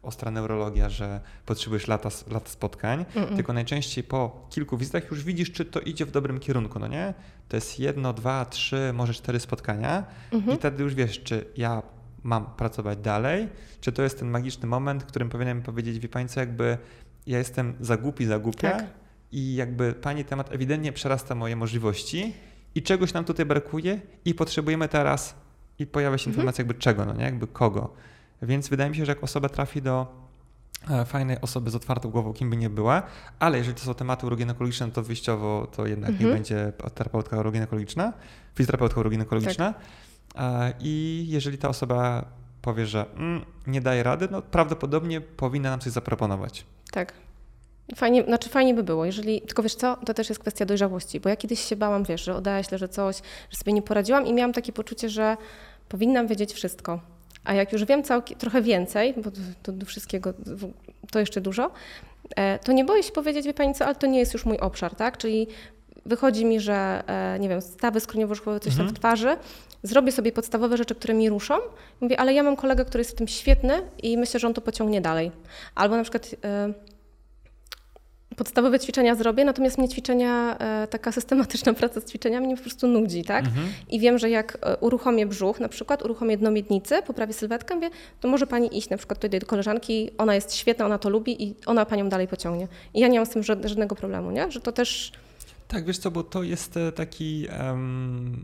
ostra 0.01 0.31
neurologia, 0.31 0.89
że 0.89 1.21
potrzebujesz 1.45 1.87
lata, 1.87 2.09
lata 2.31 2.49
spotkań, 2.49 3.05
Mm-mm. 3.15 3.35
tylko 3.35 3.53
najczęściej 3.53 4.03
po 4.03 4.47
kilku 4.49 4.77
wizytach 4.77 5.11
już 5.11 5.23
widzisz, 5.23 5.51
czy 5.51 5.65
to 5.65 5.79
idzie 5.79 6.05
w 6.05 6.11
dobrym 6.11 6.39
kierunku, 6.39 6.79
no 6.79 6.87
nie? 6.87 7.13
To 7.49 7.57
jest 7.57 7.79
jedno, 7.79 8.13
dwa, 8.13 8.45
trzy, 8.45 8.91
może 8.93 9.13
cztery 9.13 9.39
spotkania 9.39 10.05
Mhm. 10.31 10.55
i 10.57 10.59
wtedy 10.59 10.83
już 10.83 10.95
wiesz, 10.95 11.23
czy 11.23 11.45
ja 11.57 11.81
mam 12.23 12.45
pracować 12.45 12.99
dalej, 12.99 13.47
czy 13.81 13.91
to 13.91 14.03
jest 14.03 14.19
ten 14.19 14.29
magiczny 14.29 14.67
moment, 14.67 15.03
w 15.03 15.05
którym 15.05 15.29
powinienem 15.29 15.61
powiedzieć, 15.63 15.99
wie 15.99 16.09
pani 16.09 16.29
co, 16.29 16.39
jakby 16.39 16.77
ja 17.27 17.37
jestem 17.37 17.75
za 17.79 17.97
głupi, 17.97 18.25
za 18.25 18.39
głupia 18.39 18.71
Tak. 18.71 18.85
i 19.31 19.55
jakby 19.55 19.93
pani 19.93 20.25
temat 20.25 20.51
ewidentnie 20.51 20.93
przerasta 20.93 21.35
moje 21.35 21.55
możliwości 21.55 22.33
i 22.77 22.81
czegoś 22.81 23.13
nam 23.13 23.25
tutaj 23.25 23.45
brakuje 23.45 24.01
i 24.25 24.33
potrzebujemy 24.33 24.87
teraz 24.87 25.35
i 25.79 25.85
pojawia 25.87 26.17
się 26.17 26.21
Mhm. 26.29 26.33
informacja 26.33 26.61
jakby 26.61 26.73
czego, 26.73 27.05
no 27.05 27.13
nie, 27.13 27.23
jakby 27.23 27.47
kogo. 27.47 27.93
Więc 28.41 28.69
wydaje 28.69 28.89
mi 28.89 28.95
się, 28.95 29.05
że 29.05 29.11
jak 29.11 29.23
osoba 29.23 29.49
trafi 29.49 29.81
do 29.81 30.07
e, 30.89 31.05
fajnej 31.05 31.41
osoby 31.41 31.69
z 31.69 31.75
otwartą 31.75 32.09
głową, 32.09 32.33
kim 32.33 32.49
by 32.49 32.57
nie 32.57 32.69
była, 32.69 33.03
ale 33.39 33.57
jeżeli 33.57 33.75
to 33.75 33.81
są 33.83 33.93
tematy 33.93 34.25
uroginekologiczne, 34.25 34.87
no 34.87 34.93
to 34.93 35.03
wyjściowo 35.03 35.67
to 35.75 35.85
jednak 35.87 36.09
Mhm. 36.09 36.29
nie 36.29 36.33
będzie 36.35 36.73
terapeutka 36.95 37.37
uroginekologiczna, 37.39 38.13
fizjoterapeutka 38.55 38.99
uroginekologiczna. 38.99 39.73
E, 40.35 40.73
I 40.79 41.25
jeżeli 41.29 41.57
ta 41.57 41.69
osoba 41.69 42.25
powie, 42.61 42.85
że 42.85 43.05
mm, 43.15 43.45
nie 43.67 43.81
daje 43.81 44.03
rady, 44.03 44.27
no 44.31 44.41
prawdopodobnie 44.41 45.21
powinna 45.21 45.69
nam 45.69 45.79
coś 45.79 45.93
zaproponować. 45.93 46.65
Tak. 46.91 47.13
Fajnie, 47.95 48.23
znaczy 48.23 48.49
fajnie 48.49 48.73
by 48.73 48.83
było, 48.83 49.05
jeżeli, 49.05 49.41
tylko 49.41 49.63
wiesz 49.63 49.75
co, 49.75 49.97
to 50.05 50.13
też 50.13 50.29
jest 50.29 50.41
kwestia 50.41 50.65
dojrzałości, 50.65 51.19
bo 51.19 51.29
ja 51.29 51.35
kiedyś 51.35 51.59
się 51.59 51.75
bałam, 51.75 52.03
wiesz, 52.03 52.23
że 52.23 52.35
odeślę, 52.35 52.77
że 52.77 52.89
coś, 52.89 53.15
że 53.49 53.57
sobie 53.57 53.73
nie 53.73 53.81
poradziłam 53.81 54.27
i 54.27 54.33
miałam 54.33 54.53
takie 54.53 54.73
poczucie, 54.73 55.09
że 55.09 55.37
powinnam 55.89 56.27
wiedzieć 56.27 56.53
wszystko. 56.53 56.99
A 57.43 57.53
jak 57.53 57.73
już 57.73 57.85
wiem 57.85 58.03
całkiem, 58.03 58.37
trochę 58.37 58.61
więcej, 58.61 59.13
bo 59.17 59.31
to, 59.63 59.71
do 59.71 59.85
wszystkiego 59.85 60.33
to 61.11 61.19
jeszcze 61.19 61.41
dużo, 61.41 61.71
e, 62.35 62.59
to 62.59 62.71
nie 62.71 62.85
boję 62.85 63.03
się 63.03 63.11
powiedzieć, 63.11 63.45
wie 63.45 63.53
Pani 63.53 63.73
co, 63.73 63.85
ale 63.85 63.95
to 63.95 64.07
nie 64.07 64.19
jest 64.19 64.33
już 64.33 64.45
mój 64.45 64.57
obszar, 64.57 64.95
tak? 64.95 65.17
Czyli 65.17 65.47
wychodzi 66.05 66.45
mi, 66.45 66.59
że, 66.59 67.03
e, 67.07 67.39
nie 67.39 67.49
wiem, 67.49 67.61
stawy 67.61 67.99
skroniowo-żuchłowe, 67.99 68.59
coś 68.59 68.73
tam 68.73 68.81
Mhm. 68.81 68.95
w 68.95 68.99
twarzy, 68.99 69.37
zrobię 69.83 70.11
sobie 70.11 70.31
podstawowe 70.31 70.77
rzeczy, 70.77 70.95
które 70.95 71.13
mi 71.13 71.29
ruszą, 71.29 71.55
mówię, 72.01 72.19
ale 72.19 72.33
ja 72.33 72.43
mam 72.43 72.55
kolegę, 72.55 72.85
który 72.85 73.01
jest 73.01 73.11
w 73.11 73.15
tym 73.15 73.27
świetny 73.27 73.81
i 74.03 74.17
myślę, 74.17 74.39
że 74.39 74.47
on 74.47 74.53
to 74.53 74.61
pociągnie 74.61 75.01
dalej. 75.01 75.31
Albo 75.75 75.97
na 75.97 76.03
przykład 76.03 76.35
e, 76.43 76.73
podstawowe 78.37 78.79
ćwiczenia 78.79 79.15
zrobię, 79.15 79.45
natomiast 79.45 79.77
mnie 79.77 79.89
ćwiczenia, 79.89 80.57
e, 80.57 80.87
taka 80.87 81.11
systematyczna 81.11 81.73
praca 81.79 82.01
z 82.01 82.05
ćwiczeniami 82.05 82.45
mnie 82.47 82.55
po 82.57 82.61
prostu 82.61 82.87
nudzi, 82.87 83.23
tak? 83.23 83.45
Mhm. 83.45 83.67
I 83.89 83.99
wiem, 83.99 84.17
że 84.17 84.29
jak 84.29 84.57
e, 84.61 84.77
uruchomię 84.77 85.25
brzuch, 85.25 85.59
na 85.59 85.69
przykład 85.69 86.03
uruchomię 86.03 86.37
dno 86.37 86.51
miednicy, 86.51 87.01
poprawię 87.07 87.33
sylwetkę, 87.33 87.75
mówię, 87.75 87.89
to 88.19 88.27
może 88.27 88.47
pani 88.47 88.77
iść 88.77 88.89
na 88.89 88.97
przykład 88.97 89.19
tutaj 89.19 89.39
do 89.39 89.45
koleżanki, 89.45 90.09
ona 90.17 90.35
jest 90.35 90.55
świetna, 90.55 90.85
ona 90.85 90.97
to 90.97 91.09
lubi 91.09 91.43
i 91.43 91.55
ona 91.65 91.85
panią 91.85 92.09
dalej 92.09 92.27
pociągnie. 92.27 92.67
I 92.93 92.99
ja 92.99 93.07
nie 93.07 93.19
mam 93.19 93.25
z 93.25 93.29
tym 93.29 93.43
żad- 93.43 93.65
żadnego 93.67 93.95
problemu, 93.95 94.31
nie? 94.31 94.51
Że 94.51 94.61
to 94.61 94.71
też, 94.71 95.11
Tak, 95.67 95.85
wiesz 95.85 95.97
co, 95.97 96.11
bo 96.11 96.23
to 96.23 96.43
jest 96.43 96.77
e, 96.77 96.91
taki. 96.91 97.47
em, 97.49 98.43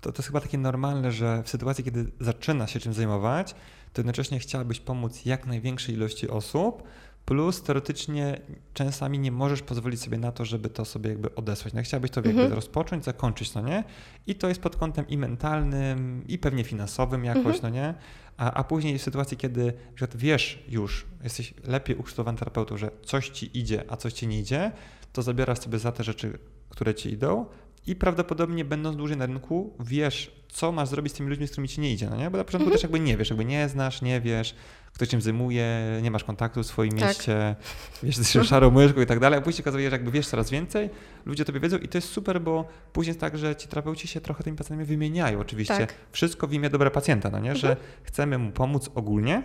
to, 0.00 0.12
to 0.12 0.18
jest 0.18 0.26
chyba 0.26 0.40
takie 0.40 0.58
normalne, 0.58 1.12
że 1.12 1.42
w 1.42 1.48
sytuacji, 1.48 1.84
kiedy 1.84 2.06
zaczyna 2.20 2.66
się 2.66 2.80
czym 2.80 2.92
zajmować, 2.94 3.54
to 3.92 4.00
jednocześnie 4.00 4.38
chciałabyś 4.38 4.80
pomóc 4.80 5.24
jak 5.26 5.46
największej 5.46 5.94
ilości 5.94 6.28
osób, 6.28 6.82
plus 7.24 7.62
teoretycznie 7.62 8.40
czasami 8.74 9.18
nie 9.18 9.32
możesz 9.32 9.62
pozwolić 9.62 10.00
sobie 10.00 10.18
na 10.18 10.32
to, 10.32 10.44
żeby 10.44 10.68
to 10.70 10.84
sobie 10.84 11.10
jakby 11.10 11.34
odesłać. 11.34 11.74
No, 11.74 11.82
chciałabyś 11.82 12.10
to 12.10 12.20
jakby 12.20 12.30
Mhm. 12.30 12.52
rozpocząć, 12.52 13.04
zakończyć, 13.04 13.54
no 13.54 13.60
nie? 13.60 13.84
I 14.26 14.34
to 14.34 14.48
jest 14.48 14.60
pod 14.60 14.76
kątem 14.76 15.08
i 15.08 15.18
mentalnym, 15.18 16.24
i 16.28 16.38
pewnie 16.38 16.64
finansowym 16.64 17.24
jakoś, 17.24 17.46
Mhm. 17.56 17.62
no 17.62 17.68
nie? 17.68 17.94
A, 18.36 18.52
a 18.52 18.64
później 18.64 18.98
w 18.98 19.02
sytuacji, 19.02 19.36
kiedy 19.36 19.64
na 19.64 19.92
przykład 19.94 20.16
wiesz 20.16 20.64
już, 20.68 21.06
jesteś 21.24 21.54
lepiej 21.64 21.96
ukształtowany 21.96 22.38
terapeutą, 22.38 22.76
że 22.76 22.90
coś 23.04 23.28
ci 23.28 23.58
idzie, 23.58 23.84
a 23.88 23.96
coś 23.96 24.12
ci 24.12 24.26
nie 24.26 24.38
idzie, 24.40 24.72
to 25.12 25.22
zabierasz 25.22 25.58
sobie 25.58 25.78
za 25.78 25.92
te 25.92 26.04
rzeczy, 26.04 26.38
które 26.68 26.94
ci 26.94 27.12
idą 27.12 27.46
i 27.86 27.96
prawdopodobnie 27.96 28.64
będąc 28.64 28.96
dłużej 28.96 29.16
na 29.16 29.26
rynku, 29.26 29.76
wiesz, 29.80 30.42
co 30.48 30.72
masz 30.72 30.88
zrobić 30.88 31.12
z 31.12 31.16
tymi 31.16 31.28
ludźmi, 31.28 31.46
z 31.46 31.50
którymi 31.50 31.68
ci 31.68 31.80
nie 31.80 31.92
idzie, 31.92 32.10
no 32.10 32.16
nie? 32.16 32.30
Bo 32.30 32.38
na 32.38 32.44
początku 32.44 32.64
Mhm. 32.64 32.72
też 32.72 32.82
jakby 32.82 33.00
nie 33.00 33.16
wiesz, 33.16 33.30
jakby 33.30 33.44
nie 33.44 33.68
znasz, 33.68 34.02
nie 34.02 34.20
wiesz, 34.20 34.54
kto 34.92 35.06
czym 35.06 35.20
zajmuje, 35.20 35.66
nie 36.02 36.10
masz 36.10 36.24
kontaktu 36.24 36.62
w 36.62 36.66
swoim 36.66 36.90
Tak. 36.98 37.08
mieście, 37.08 37.56
wiesz, 38.02 38.18
jesteś 38.18 38.48
szarą 38.48 38.70
myszką 38.70 39.00
i 39.00 39.06
tak 39.06 39.18
dalej, 39.20 39.38
a 39.38 39.42
później 39.42 39.62
okazuje 39.64 39.84
się, 39.84 39.90
że 39.90 39.96
jakby 39.96 40.10
wiesz 40.10 40.26
coraz 40.28 40.50
więcej, 40.50 40.90
ludzie 41.26 41.42
o 41.42 41.46
tobie 41.46 41.60
wiedzą 41.60 41.78
i 41.78 41.88
to 41.88 41.98
jest 41.98 42.08
super, 42.08 42.40
bo 42.40 42.68
później 42.92 43.10
jest 43.10 43.20
tak, 43.20 43.38
że 43.38 43.56
ci 43.56 43.68
terapeuci 43.68 44.08
się 44.08 44.20
trochę 44.20 44.44
tymi 44.44 44.56
pacjentami 44.56 44.86
wymieniają 44.86 45.40
oczywiście. 45.40 45.76
Tak. 45.78 45.94
Wszystko 46.12 46.46
w 46.46 46.52
imię 46.52 46.70
dobra 46.70 46.90
pacjenta, 46.90 47.30
no 47.30 47.38
nie? 47.38 47.56
Że 47.56 47.76
chcemy 48.02 48.38
mu 48.38 48.50
pomóc 48.52 48.90
ogólnie. 48.94 49.42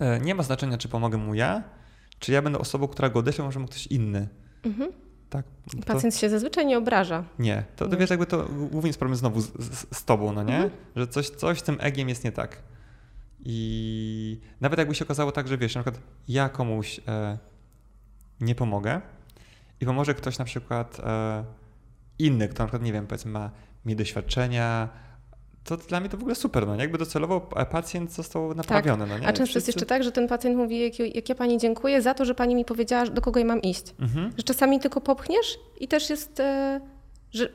E, 0.00 0.20
Nie 0.20 0.34
ma 0.34 0.42
znaczenia, 0.42 0.78
czy 0.78 0.88
pomogę 0.88 1.18
mu 1.18 1.34
ja, 1.34 1.62
czy 2.18 2.32
ja 2.32 2.42
będę 2.42 2.58
osobą, 2.58 2.88
która 2.88 3.08
go 3.10 3.18
odeśle, 3.18 3.44
może 3.44 3.60
mu 3.60 3.66
ktoś 3.66 3.86
inny. 3.86 4.28
Mhm. 4.64 4.92
Tak. 5.32 5.44
To, 5.70 5.92
Pacjent 5.92 6.16
się 6.16 6.30
zazwyczaj 6.30 6.66
nie 6.66 6.78
obraża. 6.78 7.24
nie, 7.38 7.64
to, 7.76 7.88
to 7.88 7.96
wiesz, 7.96 8.10
jakby 8.10 8.26
to 8.26 8.48
głównie 8.48 8.88
jest 8.88 8.98
problem 8.98 9.16
znowu 9.16 9.40
z, 9.40 9.52
z, 9.58 9.96
z 9.96 10.04
tobą, 10.04 10.32
no 10.32 10.42
nie? 10.42 10.54
Mhm. 10.54 10.70
Że 10.96 11.06
coś, 11.06 11.30
coś 11.30 11.60
z 11.60 11.62
tym 11.62 11.76
egiem 11.80 12.08
jest 12.08 12.24
nie 12.24 12.32
tak. 12.32 12.62
I 13.44 14.40
nawet 14.60 14.78
jakby 14.78 14.94
się 14.94 15.04
okazało 15.04 15.32
tak, 15.32 15.48
że 15.48 15.58
wiesz, 15.58 15.74
na 15.74 15.82
przykład 15.82 16.04
ja 16.28 16.48
komuś 16.48 17.00
e, 17.08 17.38
nie 18.40 18.54
pomogę 18.54 19.00
i 19.80 19.86
pomoże 19.86 20.14
ktoś 20.14 20.38
na 20.38 20.44
przykład 20.44 21.00
e, 21.00 21.44
inny, 22.18 22.48
kto 22.48 22.62
na 22.62 22.66
przykład, 22.66 22.82
nie 22.82 22.92
wiem, 22.92 23.06
powiedzmy 23.06 23.30
ma 23.30 23.50
mniej 23.84 23.96
doświadczenia, 23.96 24.88
to 25.64 25.76
dla 25.76 26.00
mnie 26.00 26.08
to 26.08 26.16
w 26.16 26.20
ogóle 26.20 26.34
super, 26.34 26.66
no 26.66 26.74
nie? 26.76 26.82
Jakby 26.82 26.98
docelowo 26.98 27.48
e, 27.56 27.66
pacjent 27.66 28.12
został 28.12 28.54
naprawiony, 28.54 29.06
no 29.06 29.18
nie? 29.18 29.26
A 29.26 29.32
często 29.32 29.42
jest 29.42 29.52
Wszyscy- 29.52 29.68
jeszcze 29.70 29.86
tak, 29.86 30.02
że 30.04 30.12
ten 30.12 30.28
pacjent 30.28 30.56
mówi, 30.56 30.80
jak, 30.80 31.14
jak 31.14 31.28
ja 31.28 31.34
pani 31.34 31.58
dziękuję 31.58 32.02
za 32.02 32.14
to, 32.14 32.24
że 32.24 32.34
pani 32.34 32.54
mi 32.54 32.64
powiedziała, 32.64 33.06
do 33.06 33.20
kogo 33.22 33.40
ja 33.40 33.46
mam 33.46 33.62
iść. 33.62 33.84
Mhm. 34.00 34.32
Że 34.36 34.42
czasami 34.42 34.80
tylko 34.80 35.00
popchniesz 35.00 35.58
i 35.80 35.88
też 35.88 36.10
jest, 36.10 36.40
e, 36.40 36.80
że 37.30 37.48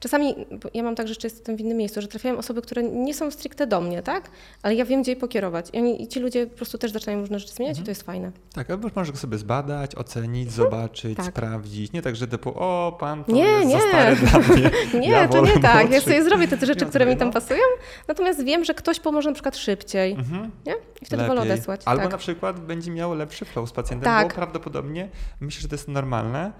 czasami, 0.00 0.34
ja 0.74 0.82
mam 0.82 0.94
tak, 0.94 1.08
że 1.08 1.14
jestem 1.24 1.56
w 1.56 1.60
innym 1.60 1.76
miejscu, 1.76 2.00
że 2.02 2.08
trafiają 2.08 2.38
osoby, 2.38 2.62
które 2.62 2.82
nie 2.82 3.14
są 3.14 3.30
stricte 3.30 3.66
do 3.66 3.80
mnie, 3.80 4.02
tak? 4.02 4.30
Ale 4.62 4.74
ja 4.74 4.84
wiem, 4.84 5.02
gdzie 5.02 5.12
je 5.12 5.16
pokierować. 5.16 5.66
I, 5.72 5.78
oni, 5.78 6.02
i 6.02 6.08
ci 6.08 6.20
ludzie 6.20 6.46
po 6.46 6.56
prostu 6.56 6.78
też 6.78 6.92
zaczynają 6.92 7.20
różne 7.20 7.38
rzeczy 7.38 7.54
zmieniać 7.54 7.72
Mhm. 7.78 7.84
i 7.84 7.86
to 7.86 7.90
jest 7.90 8.02
fajne. 8.02 8.32
Tak, 8.54 8.70
albo 8.70 8.88
możesz 8.96 9.12
go 9.12 9.18
sobie 9.18 9.38
zbadać, 9.38 9.94
ocenić, 9.94 10.52
zobaczyć, 10.52 11.16
Tak. 11.16 11.26
sprawdzić. 11.26 11.92
Nie 11.92 12.02
tak, 12.02 12.16
że 12.16 12.26
typu, 12.28 12.52
o, 12.56 12.96
pan 13.00 13.24
to 13.24 13.32
Nie, 13.32 13.42
jest 13.44 13.66
nie. 13.66 13.72
za 13.80 13.88
stary 13.88 14.16
dla 14.16 14.38
mnie. 14.56 14.70
Nie, 15.00 15.08
Ja 15.08 15.28
to 15.28 15.34
wolę 15.40 15.54
nie 15.54 15.60
tak. 15.62 15.90
Ja 15.92 16.00
sobie 16.00 16.24
zrobię 16.24 16.48
te 16.48 16.66
rzeczy, 16.66 16.84
Ja 16.84 16.90
które 16.90 17.06
mi 17.06 17.16
tam 17.16 17.28
no. 17.28 17.34
pasują, 17.34 17.60
natomiast 18.08 18.44
wiem, 18.44 18.64
że 18.64 18.74
ktoś 18.74 19.00
pomoże 19.00 19.28
na 19.30 19.34
przykład 19.34 19.56
szybciej. 19.56 20.12
Mhm. 20.12 20.50
Nie? 20.66 20.72
I 21.02 21.06
wtedy 21.06 21.22
wolę 21.26 21.40
Lepiej. 21.40 21.52
odesłać. 21.52 21.80
Albo 21.84 22.02
tak. 22.02 22.12
na 22.12 22.18
przykład 22.18 22.60
będzie 22.60 22.90
miał 22.90 23.14
lepszy 23.14 23.44
flow 23.44 23.68
z 23.68 23.72
pacjentem, 23.72 24.04
Tak. 24.04 24.28
bo 24.28 24.34
prawdopodobnie 24.34 25.08
myślę, 25.40 25.62
że 25.62 25.68
to 25.68 25.74
jest 25.74 25.88
normalne 25.88 26.52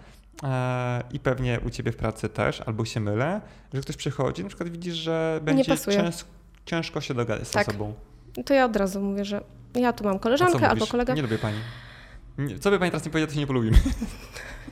i 1.12 1.20
pewnie 1.20 1.60
u 1.66 1.70
ciebie 1.70 1.92
w 1.92 1.96
pracy 1.96 2.28
też, 2.28 2.60
albo 2.66 2.84
się 2.84 3.00
mylę, 3.00 3.40
że 3.74 3.80
ktoś 3.80 3.96
przychodzi, 3.96 4.42
na 4.42 4.48
przykład 4.48 4.68
widzisz, 4.68 4.94
że 4.94 5.40
będzie 5.42 5.76
cięż, 5.76 6.24
ciężko 6.66 7.00
się 7.00 7.14
dogadać 7.14 7.48
z 7.48 7.50
Tak. 7.50 7.68
osobą. 7.68 7.94
To 8.46 8.54
ja 8.54 8.64
od 8.64 8.76
razu 8.76 9.00
mówię, 9.00 9.24
że 9.24 9.40
ja 9.74 9.92
tu 9.92 10.04
mam 10.04 10.18
koleżankę 10.18 10.68
albo 10.68 10.86
kolega. 10.86 11.14
Nie 11.14 11.22
lubię 11.22 11.38
pani. 11.38 11.58
Nie, 12.38 12.58
co 12.58 12.70
by 12.70 12.78
pani 12.78 12.90
teraz 12.90 13.04
nie 13.04 13.10
powiedziała, 13.10 13.28
to 13.28 13.34
się 13.34 13.40
nie 13.40 13.46
polubimy. 13.46 13.76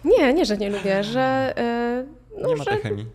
Nie, 0.04 0.34
nie, 0.34 0.44
że 0.44 0.56
nie 0.56 0.70
lubię, 0.70 1.04
że. 1.04 1.52
e, 1.56 2.04
no, 2.40 2.48
nie 2.48 2.56
ma 2.56 2.64
tej 2.64 2.78
chemii. 2.80 3.06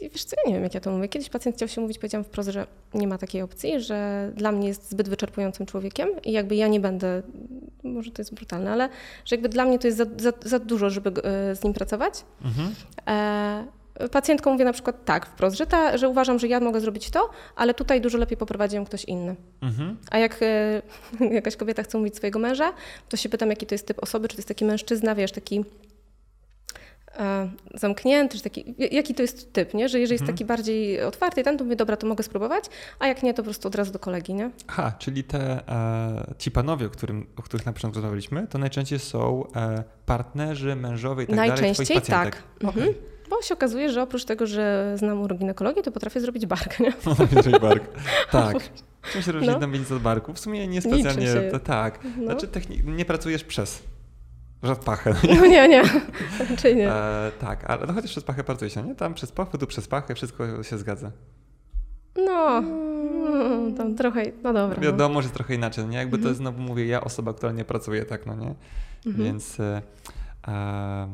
Wiesz 0.00 0.24
co, 0.24 0.36
ja 0.36 0.48
nie 0.48 0.54
wiem, 0.54 0.62
jak 0.62 0.74
ja 0.74 0.80
to 0.80 0.90
mówię. 0.90 1.08
Kiedyś 1.08 1.28
pacjent 1.28 1.56
chciał 1.56 1.68
się 1.68 1.80
mówić, 1.80 1.98
powiedziałam 1.98 2.24
wprost, 2.24 2.48
że 2.48 2.66
nie 2.94 3.08
ma 3.08 3.18
takiej 3.18 3.42
opcji, 3.42 3.80
że 3.80 4.30
dla 4.34 4.52
mnie 4.52 4.68
jest 4.68 4.90
zbyt 4.90 5.08
wyczerpującym 5.08 5.66
człowiekiem 5.66 6.08
i 6.24 6.32
jakby 6.32 6.56
ja 6.56 6.68
nie 6.68 6.80
będę, 6.80 7.22
może 7.82 8.10
to 8.10 8.22
jest 8.22 8.34
brutalne, 8.34 8.70
ale 8.70 8.88
że 9.24 9.36
jakby 9.36 9.48
dla 9.48 9.64
mnie 9.64 9.78
to 9.78 9.86
jest 9.86 9.98
za, 9.98 10.04
za, 10.16 10.32
za 10.44 10.58
dużo, 10.58 10.90
żeby 10.90 11.22
e, 11.22 11.56
z 11.56 11.64
nim 11.64 11.72
pracować. 11.72 12.24
Mhm. 12.44 12.74
E, 13.08 14.08
pacjentką 14.08 14.52
mówię 14.52 14.64
na 14.64 14.72
przykład 14.72 15.04
tak 15.04 15.26
wprost, 15.26 15.56
że, 15.56 15.66
ta, 15.66 15.98
że 15.98 16.08
uważam, 16.08 16.38
że 16.38 16.48
ja 16.48 16.60
mogę 16.60 16.80
zrobić 16.80 17.10
to, 17.10 17.30
ale 17.56 17.74
tutaj 17.74 18.00
dużo 18.00 18.18
lepiej 18.18 18.36
poprowadzi 18.36 18.76
ją 18.76 18.84
ktoś 18.84 19.04
inny. 19.04 19.36
Mhm. 19.62 19.96
A 20.10 20.18
jak 20.18 20.36
e, 20.42 20.82
jakaś 21.34 21.56
kobieta 21.56 21.82
chce 21.82 21.98
mówić 21.98 22.16
swojego 22.16 22.38
męża, 22.38 22.72
to 23.08 23.16
się 23.16 23.28
pytam, 23.28 23.50
jaki 23.50 23.66
to 23.66 23.74
jest 23.74 23.86
typ 23.86 24.02
osoby, 24.02 24.28
czy 24.28 24.36
to 24.36 24.40
jest 24.40 24.48
taki 24.48 24.64
mężczyzna, 24.64 25.14
wiesz, 25.14 25.32
taki 25.32 25.64
zamknięty, 27.74 28.36
czy 28.36 28.42
taki, 28.44 28.74
jaki 28.90 29.14
to 29.14 29.22
jest 29.22 29.52
typ, 29.52 29.74
nie? 29.74 29.88
Że 29.88 30.00
jeżeli 30.00 30.14
jest 30.14 30.22
Mhm. 30.22 30.36
taki 30.36 30.44
bardziej 30.44 31.02
otwarty, 31.02 31.42
ten, 31.42 31.58
to 31.58 31.64
mówię, 31.64 31.76
dobra, 31.76 31.96
to 31.96 32.06
mogę 32.06 32.24
spróbować, 32.24 32.64
a 32.98 33.06
jak 33.06 33.22
nie, 33.22 33.34
to 33.34 33.42
po 33.42 33.44
prostu 33.44 33.68
od 33.68 33.74
razu 33.74 33.92
do 33.92 33.98
kolegi, 33.98 34.34
nie? 34.34 34.50
Aha, 34.68 34.92
czyli 34.98 35.24
te, 35.24 35.68
e, 35.68 36.34
ci 36.38 36.50
panowie, 36.50 36.86
o, 36.86 36.90
którym, 36.90 37.26
o 37.36 37.42
których 37.42 37.66
na 37.66 37.72
początku 37.72 37.96
rozmawialiśmy, 37.96 38.46
to 38.46 38.58
najczęściej 38.58 38.98
są 38.98 39.44
e, 39.56 39.84
partnerzy, 40.06 40.76
mężowie 40.76 41.24
i 41.24 41.26
tak 41.26 41.36
dalej 41.36 41.50
Najczęściej 41.50 41.96
pacjentek. 41.96 42.36
tak. 42.60 42.68
Okej. 42.70 42.82
Mhm. 42.88 42.94
Bo 43.30 43.42
się 43.42 43.54
okazuje, 43.54 43.90
że 43.90 44.02
oprócz 44.02 44.24
tego, 44.24 44.46
że 44.46 44.94
znam 44.98 45.20
uroginekologii, 45.22 45.82
to 45.82 45.92
potrafię 45.92 46.20
zrobić 46.20 46.46
bark, 46.46 46.80
nie? 46.80 46.92
Andrzej 47.36 47.60
Bark. 47.60 47.84
Tak. 48.32 48.56
Czym 49.12 49.22
się 49.22 49.32
różni 49.32 49.48
No. 49.60 49.66
miednica 49.68 49.94
od 49.94 50.02
barku? 50.02 50.34
W 50.34 50.38
sumie 50.40 50.60
nie 50.60 50.76
Niczym 50.76 50.92
specjalnie. 50.92 51.26
się- 51.26 51.60
tak. 51.64 51.98
No, 52.18 52.24
Znaczy 52.24 52.48
techni- 52.48 52.84
nie 52.84 53.04
pracujesz 53.04 53.44
przez. 53.44 53.82
Żad 54.62 54.84
pachę. 54.84 55.14
no 55.40 55.46
nie, 55.46 55.68
nie, 55.68 55.82
raczej 56.50 56.76
nie. 56.76 56.92
E, 56.92 57.32
tak, 57.40 57.70
ale 57.70 57.86
no 57.86 57.92
chociaż 57.92 58.10
przez 58.10 58.24
pachę 58.24 58.44
pracuje 58.44 58.70
się, 58.70 58.82
nie? 58.82 58.94
Tam 58.94 59.14
przez 59.14 59.32
pachę, 59.32 59.58
tu 59.58 59.66
przez 59.66 59.88
pachę, 59.88 60.14
wszystko 60.14 60.62
się 60.62 60.78
zgadza. 60.78 61.10
No, 62.16 62.60
no 62.60 63.76
tam 63.76 63.94
trochę, 63.96 64.22
no 64.42 64.52
dobra. 64.52 64.76
no. 64.76 64.82
Wiadomo, 64.82 65.22
że 65.22 65.26
jest 65.26 65.34
trochę 65.34 65.54
inaczej, 65.54 65.86
nie? 65.86 65.98
Jakby 65.98 66.16
to 66.16 66.20
Mhm. 66.20 66.30
jest, 66.30 66.38
znowu 66.38 66.60
mówię, 66.62 66.86
ja 66.86 67.00
osoba, 67.00 67.34
która 67.34 67.52
nie 67.52 67.64
pracuje, 67.64 68.04
tak, 68.04 68.26
no 68.26 68.34
nie? 68.34 68.54
Mhm. 69.06 69.24
Więc 69.24 69.60
e, 69.60 69.82
e, 70.48 71.08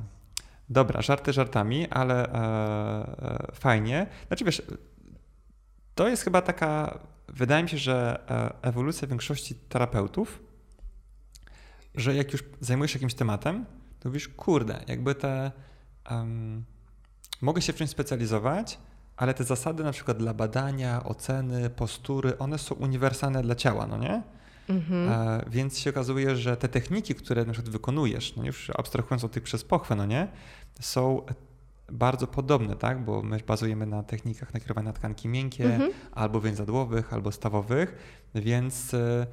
dobra, 0.69 1.03
żarty 1.03 1.33
żartami, 1.33 1.87
ale 1.91 2.33
e, 2.33 2.33
e, 2.33 3.53
fajnie. 3.55 4.07
Znaczy 4.27 4.45
wiesz, 4.45 4.63
to 5.95 6.09
jest 6.09 6.23
chyba 6.25 6.43
taka, 6.43 6.99
wydaje 7.29 7.63
mi 7.63 7.69
się, 7.69 7.79
że 7.79 8.21
ewolucja 8.63 9.09
większości 9.09 9.55
terapeutów, 9.55 10.43
że 11.97 12.15
jak 12.15 12.33
już 12.33 12.45
zajmujesz 12.61 12.91
się 12.93 12.97
jakimś 12.97 13.15
tematem, 13.15 13.65
to 14.01 14.09
mówisz, 14.09 14.29
kurde, 14.29 14.85
jakby 14.89 15.15
te, 15.15 15.53
em, 16.05 16.65
mogę 17.43 17.63
się 17.63 17.73
w 17.73 17.77
czymś 17.77 17.91
specjalizować, 17.91 18.79
ale 19.17 19.35
te 19.35 19.45
zasady 19.45 19.85
na 19.85 19.93
przykład 19.93 20.19
dla 20.19 20.35
badania, 20.35 21.05
oceny, 21.05 21.71
postury, 21.71 22.39
one 22.39 22.59
są 22.59 22.75
uniwersalne 22.75 23.43
dla 23.43 23.55
ciała, 23.55 23.87
no 23.87 23.99
nie? 23.99 24.23
Mhm. 24.69 25.09
E, 25.09 25.45
więc 25.51 25.79
się 25.79 25.91
okazuje, 25.91 26.37
że 26.37 26.57
te 26.57 26.69
techniki, 26.69 27.15
które 27.15 27.45
na 27.45 27.53
przykład 27.53 27.73
wykonujesz, 27.73 28.37
no 28.37 28.45
już 28.47 28.71
abstrahując 28.71 29.25
od 29.25 29.33
tych 29.33 29.43
przez 29.43 29.65
pochwę, 29.65 29.95
no 29.97 30.07
nie, 30.07 30.29
są 30.81 31.23
bardzo 31.93 32.27
podobne, 32.27 32.77
tak? 32.77 33.05
Bo 33.05 33.23
my 33.23 33.41
bazujemy 33.47 33.87
na 33.87 34.03
technikach 34.03 34.55
nakierowanych 34.55 34.87
na 34.87 34.93
tkanki 34.93 35.29
miękkie, 35.29 35.65
Mhm. 35.65 35.91
albo 36.13 36.41
więzadłowych, 36.41 37.13
albo 37.13 37.33
stawowych, 37.33 37.97
więc 38.35 38.95
e, 38.95 39.27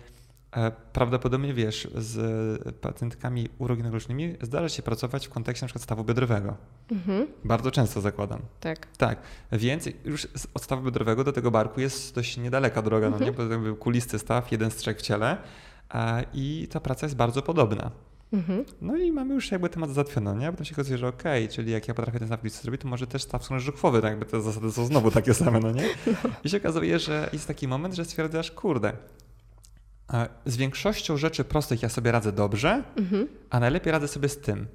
prawdopodobnie 0.93 1.53
wiesz, 1.53 1.87
z 1.95 2.77
pacjentkami 2.77 3.49
uroginologicznymi 3.57 4.35
zdarza 4.41 4.69
się 4.69 4.83
pracować 4.83 5.27
w 5.27 5.29
kontekście 5.29 5.65
na 5.65 5.67
przykład 5.67 5.83
stawu 5.83 6.03
biodrowego. 6.03 6.57
Mhm. 6.91 7.27
Bardzo 7.43 7.71
często 7.71 8.01
zakładam. 8.01 8.41
Tak. 8.59 8.87
Tak, 8.97 9.21
więc 9.51 9.89
już 10.05 10.27
od 10.53 10.63
stawu 10.63 10.83
biodrowego 10.83 11.23
do 11.23 11.33
tego 11.33 11.51
barku 11.51 11.81
jest 11.81 12.15
dość 12.15 12.37
niedaleka 12.37 12.81
droga, 12.81 13.09
no 13.09 13.19
nie? 13.19 13.27
Mhm. 13.27 13.35
Bo 13.35 13.55
to 13.55 13.61
jakby 13.61 13.75
kulisty 13.79 14.19
staw, 14.19 14.51
jeden 14.51 14.71
strzek 14.71 14.99
w 14.99 15.01
ciele 15.01 15.37
e, 15.93 16.25
i 16.33 16.67
ta 16.71 16.79
praca 16.79 17.05
jest 17.05 17.15
bardzo 17.15 17.41
podobna. 17.41 17.91
Mhm. 18.33 18.65
No 18.81 18.97
i 18.97 19.11
mamy 19.11 19.33
już 19.33 19.51
jakby 19.51 19.69
temat 19.69 19.89
załatwiony, 19.89 20.35
nie? 20.35 20.51
Potem 20.51 20.65
się 20.65 20.75
okazuje, 20.75 20.97
że 20.97 21.07
okej, 21.07 21.49
czyli 21.49 21.71
jak 21.71 21.87
ja 21.87 21.93
potrafię 21.93 22.19
ten 22.19 22.27
staw 22.27 22.39
kulisty 22.39 22.61
zrobić, 22.63 22.81
to 22.81 22.87
może 22.87 23.07
też 23.07 23.21
staw 23.21 23.49
żuchwowy, 23.57 24.01
tak 24.01 24.09
jakby 24.09 24.25
te 24.25 24.41
zasady 24.41 24.71
są 24.71 24.85
znowu 24.85 25.11
takie 25.11 25.33
same, 25.33 25.59
no 25.59 25.71
nie? 25.71 25.83
I 26.43 26.49
się 26.49 26.57
okazuje, 26.57 26.99
że 26.99 27.29
jest 27.33 27.47
taki 27.47 27.67
moment, 27.67 27.95
że 27.95 28.05
stwierdzasz, 28.05 28.51
kurde, 28.51 28.89
e, 28.89 28.95
z 30.45 30.57
większością 30.57 31.17
rzeczy 31.17 31.43
prostych 31.43 31.81
ja 31.83 31.89
sobie 31.89 32.11
radzę 32.11 32.31
dobrze, 32.31 32.83
Mhm. 32.97 33.27
a 33.49 33.59
najlepiej 33.59 33.91
radzę 33.91 34.07
sobie 34.07 34.29
z 34.29 34.37
tym. 34.41 34.67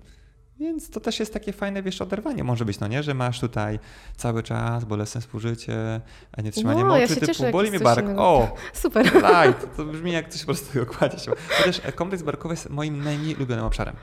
Więc 0.61 0.91
to 0.91 1.01
też 1.01 1.21
jest 1.21 1.33
takie 1.33 1.53
fajne, 1.53 1.83
wiesz, 1.83 2.03
oderwanie 2.03 2.45
może 2.45 2.65
być, 2.65 2.81
no 2.81 2.87
nie? 2.89 3.03
Że 3.03 3.15
masz 3.15 3.41
tutaj 3.41 3.79
cały 4.17 4.43
czas 4.43 4.85
bolesne 4.85 5.21
współżycie, 5.21 6.01
a 6.33 6.43
nie 6.43 6.53
trzymanie 6.53 6.85
No, 6.85 6.97
ja 6.97 7.03
moczy, 7.03 7.15
się 7.15 7.21
typu 7.21 7.27
cieszę, 7.33 7.51
boli 7.51 7.71
mnie 7.71 7.81
bark, 7.81 8.05
innego. 8.05 8.23
o, 8.23 8.55
Super. 8.83 9.05
light, 9.15 9.77
to 9.77 9.85
brzmi 9.85 10.13
jak 10.13 10.29
coś 10.29 10.41
po 10.41 10.47
prostu 10.47 10.87
kładzie 10.87 11.19
się. 11.19 11.33
Chociaż 11.59 11.81
e, 11.85 11.93
kompleks 11.93 12.23
barkowy 12.25 12.53
jest 12.53 12.71
moim 12.71 13.05
najmniej 13.05 13.35
ulubionym 13.37 13.65
obszarem, 13.65 13.97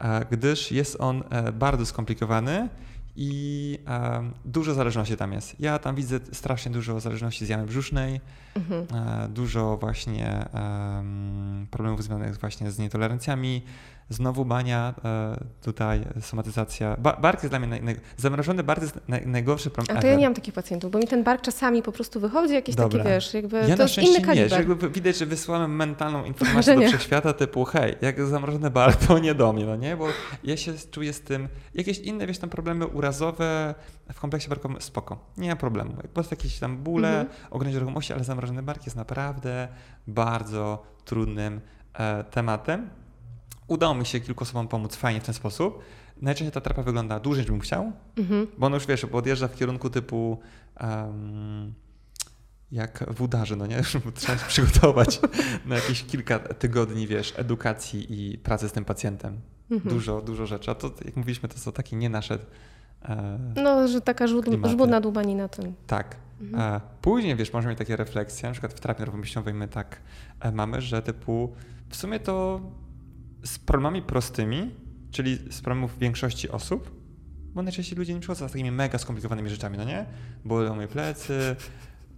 e, 0.00 0.26
gdyż 0.30 0.72
jest 0.72 0.96
on 1.00 1.22
e, 1.30 1.52
bardzo 1.52 1.86
skomplikowany 1.86 2.68
I 3.16 3.78
e, 3.86 4.30
dużo 4.44 4.74
zależności 4.74 5.16
tam 5.16 5.32
jest. 5.32 5.60
Ja 5.60 5.78
tam 5.78 5.94
widzę 5.94 6.20
strasznie 6.32 6.72
dużo 6.72 7.00
zależności 7.00 7.46
z 7.46 7.48
jamy 7.48 7.66
brzusznej, 7.66 8.20
Mhm. 8.54 8.86
e, 8.94 9.28
dużo 9.28 9.76
właśnie 9.76 10.48
em, 10.54 11.66
problemów 11.70 12.02
związanych 12.02 12.38
właśnie 12.38 12.70
z 12.70 12.78
nietolerancjami. 12.78 13.62
Znowu 14.08 14.44
bania, 14.44 14.94
e, 15.04 15.36
tutaj 15.62 16.04
somatyzacja. 16.20 16.96
Ba 16.98 17.12
bark 17.12 17.42
jest 17.42 17.52
dla 17.52 17.58
mnie, 17.58 17.80
naj, 17.82 17.96
zamrożony 18.16 18.62
bark 18.62 18.82
jest 18.82 19.00
naj, 19.08 19.26
najgorszy 19.26 19.70
problem 19.70 19.96
Ale 19.96 20.02
to 20.02 20.06
ja 20.08 20.14
nie 20.16 20.24
mam 20.26 20.34
takich 20.34 20.54
pacjentów, 20.54 20.90
bo 20.90 20.98
mi 20.98 21.06
ten 21.08 21.24
bark 21.24 21.42
czasami 21.42 21.82
po 21.82 21.92
prostu 21.92 22.20
wychodzi, 22.20 22.54
jakieś 22.54 22.74
Dobra. 22.74 22.98
takie, 22.98 23.10
wiesz, 23.14 23.34
jakby 23.34 23.56
Ja 23.56 23.62
to 23.62 23.68
na 23.76 23.82
jest 23.82 23.92
szczęście 23.92 24.10
inny 24.10 24.20
nie, 24.20 24.26
kaliber. 24.26 24.50
że 24.50 24.56
jakby 24.56 24.90
widać, 24.90 25.18
że 25.18 25.26
wysyłamy 25.26 25.68
mentalną 25.68 26.24
informację 26.34 26.74
do 26.80 26.88
wszechświata 26.88 27.32
typu 27.32 27.64
hej, 27.64 27.94
jak 28.00 28.26
zamrożony 28.26 28.70
bark, 28.70 28.96
to 29.06 29.18
nie 29.18 29.34
do 29.34 29.52
mnie, 29.52 29.66
no 29.66 29.76
nie? 29.76 29.96
Bo 29.96 30.06
ja 30.44 30.56
się 30.56 30.72
czuję 30.90 31.12
z 31.12 31.20
tym, 31.20 31.48
jakieś 31.74 31.98
inne, 31.98 32.26
wiesz, 32.26 32.38
tam 32.38 32.50
problemy 32.50 32.86
urazowe 32.86 33.74
w 34.12 34.20
kompleksie 34.20 34.48
barkowym, 34.48 34.80
spoko, 34.80 35.18
nie 35.36 35.48
ma 35.50 35.56
problemu. 35.56 35.90
Po 35.92 36.08
prostu 36.08 36.32
jakieś 36.34 36.58
tam 36.58 36.76
bóle, 36.76 37.08
Mhm. 37.20 37.26
ograniczenie 37.50 37.80
ruchomości, 37.80 38.12
ale 38.12 38.24
zamrożony 38.24 38.62
bark 38.62 38.84
jest 38.86 38.96
naprawdę 38.96 39.68
bardzo 40.06 40.82
trudnym 41.04 41.60
e, 41.94 42.24
tematem. 42.24 42.90
Udało 43.66 43.94
mi 43.94 44.06
się 44.06 44.20
kilku 44.20 44.44
osobom 44.44 44.68
pomóc 44.68 44.96
fajnie 44.96 45.20
w 45.20 45.24
ten 45.24 45.34
sposób. 45.34 45.78
Najczęściej 46.22 46.52
ta 46.52 46.60
terapia 46.60 46.82
wygląda 46.82 47.20
dłużej 47.20 47.42
niż 47.42 47.50
bym 47.50 47.60
chciał, 47.60 47.92
Mhm. 48.16 48.46
bo 48.58 48.66
on 48.66 48.72
już 48.74 48.86
wiesz, 48.86 49.06
bo 49.06 49.18
odjeżdża 49.18 49.48
w 49.48 49.56
kierunku 49.56 49.90
typu 49.90 50.38
em, 50.76 51.74
jak 52.72 53.04
wódarzy, 53.14 53.56
no 53.56 53.66
nie? 53.66 53.82
Trzeba 54.14 54.38
się 54.38 54.46
przygotować 54.48 55.20
na 55.66 55.74
jakieś 55.74 56.04
kilka 56.04 56.38
tygodni, 56.38 57.06
wiesz, 57.06 57.34
edukacji 57.36 58.06
i 58.32 58.38
pracy 58.38 58.68
z 58.68 58.72
tym 58.72 58.84
pacjentem. 58.84 59.40
Mhm. 59.70 59.94
Dużo, 59.94 60.20
dużo 60.22 60.46
rzeczy. 60.46 60.70
A 60.70 60.74
to, 60.74 60.90
jak 61.04 61.16
mówiliśmy, 61.16 61.48
to 61.48 61.58
są 61.58 61.72
takie 61.72 61.96
nie 61.96 62.08
nasze. 62.10 62.38
E, 63.02 63.38
No, 63.62 63.88
że 63.88 64.00
taka 64.00 64.26
żmudna 64.26 65.00
dłubanina 65.00 65.48
ten. 65.48 65.72
tak. 65.86 66.16
Mhm. 66.40 66.74
E, 66.74 66.80
później, 67.00 67.36
wiesz, 67.36 67.52
możemy 67.52 67.70
mieć 67.72 67.78
takie 67.78 67.96
refleksje, 67.96 68.48
na 68.48 68.52
przykład 68.52 68.72
w 68.74 68.80
terapii 68.80 69.04
nerwowo-mięśniowej 69.04 69.54
my 69.54 69.68
tak 69.68 70.00
e, 70.40 70.52
mamy, 70.52 70.80
że 70.82 71.02
typu 71.02 71.52
w 71.88 71.96
sumie 71.96 72.20
to 72.20 72.60
z 73.44 73.58
problemami 73.58 74.02
prostymi, 74.02 74.70
czyli 75.10 75.38
z 75.50 75.60
problemów 75.60 75.98
większości 75.98 76.48
osób, 76.50 76.90
bo 77.54 77.62
najczęściej 77.62 77.98
ludzie 77.98 78.14
nie 78.14 78.20
przychodzą 78.20 78.48
z 78.48 78.52
takimi 78.52 78.70
mega 78.70 78.98
skomplikowanymi 78.98 79.50
rzeczami, 79.50 79.78
no 79.78 79.84
nie? 79.84 80.06
Bolą 80.44 80.76
mnie 80.76 80.88
plecy. 80.88 81.56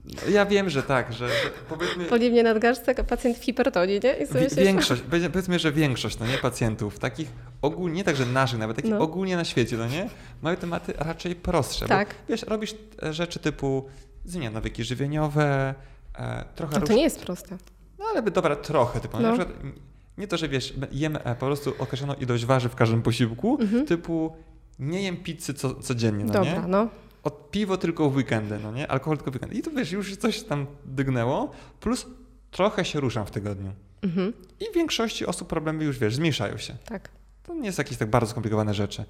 No, 0.05 0.31
Ja 0.31 0.47
wiem, 0.47 0.71
że 0.71 0.83
tak, 0.83 1.13
że, 1.13 1.29
że 1.29 1.35
powiedzmy... 1.69 2.09
Boli 2.11 2.31
mnie 2.31 2.43
nadgarstek, 2.43 3.05
pacjent 3.05 3.39
w 3.39 3.45
hipertonii, 3.45 4.01
nie? 4.05 4.13
I 4.13 4.27
sobie 4.27 4.41
Wie, 4.41 4.51
się- 4.51 4.57
większość, 4.57 5.03
powiedzmy- 5.31 5.59
że 5.59 5.73
większość, 5.73 6.19
no 6.19 6.27
nie, 6.27 6.39
pacjentów, 6.39 6.99
takich 6.99 7.29
ogólnie, 7.63 7.97
nie 7.97 8.05
także 8.05 8.27
naszych, 8.27 8.59
nawet 8.59 8.77
takich 8.77 8.91
No. 8.91 8.99
ogólnie 9.01 9.37
na 9.37 9.45
świecie, 9.45 9.77
no 9.77 9.87
nie, 9.89 10.09
mają 10.43 10.57
tematy 10.57 10.93
raczej 10.99 11.35
prostsze. 11.37 11.87
Tak. 11.87 12.09
Bo, 12.09 12.15
wiesz, 12.29 12.43
robisz 12.43 12.75
e, 13.03 13.13
rzeczy 13.13 13.39
typu 13.39 13.85
zmienia 14.25 14.51
nawyki 14.51 14.85
żywieniowe, 14.85 15.75
e, 16.19 16.45
trochę 16.55 16.81
No 16.81 16.87
to 16.87 16.93
nie 16.93 17.03
jest 17.03 17.21
proste. 17.21 17.57
No 17.99 18.05
ale 18.11 18.23
by- 18.23 18.31
dobra, 18.31 18.57
trochę, 18.57 19.01
typu, 19.01 19.17
no. 19.17 19.23
No. 19.23 19.37
na 19.37 19.45
przykład 19.45 19.65
m, 19.65 19.73
nie 20.19 20.27
to, 20.29 20.37
że 20.37 20.49
wiesz, 20.49 20.75
jem 20.93 21.17
e, 21.17 21.21
po 21.35 21.47
prostu 21.47 21.75
określoną 21.79 22.15
ilość 22.15 22.45
warzyw 22.45 22.73
w 22.73 22.75
każdym 22.75 23.03
posiłku, 23.03 23.59
Mhm. 23.61 23.87
typu 23.87 24.37
nie 24.79 25.03
jem 25.03 25.17
pizzy 25.17 25.55
co, 25.55 25.75
codziennie, 25.75 26.25
no 26.25 26.33
Dobra, 26.33 26.53
nie? 26.63 26.69
no. 26.69 26.89
Od 27.23 27.51
piwo 27.51 27.77
tylko 27.77 28.11
w 28.11 28.17
weekendy, 28.17 28.59
no 28.63 28.73
nie? 28.73 28.91
Alkohol 28.91 29.17
tylko 29.17 29.31
w 29.31 29.35
weekendy. 29.35 29.57
I 29.57 29.63
to 29.63 29.71
wiesz, 29.71 29.93
już 29.93 30.17
coś 30.17 30.43
tam 30.43 30.67
dygnęło, 30.85 31.51
plus 31.81 32.07
trochę 32.51 32.85
się 32.85 33.01
ruszam 33.01 33.27
w 33.27 33.31
tygodniu. 33.31 33.73
Mhm. 34.03 34.33
I 34.61 34.65
w 34.73 34.75
większości 34.75 35.27
osób 35.27 35.49
problemy 35.49 35.85
już, 35.85 35.99
wiesz, 35.99 36.15
zmniejszają 36.15 36.57
się. 36.59 36.77
Tak. 36.85 37.09
To 37.43 37.55
nie 37.55 37.67
jest 37.67 37.79
jakieś 37.79 37.99
tak 37.99 38.11
bardzo 38.11 38.31
skomplikowane 38.31 38.75
rzeczy. 38.75 39.05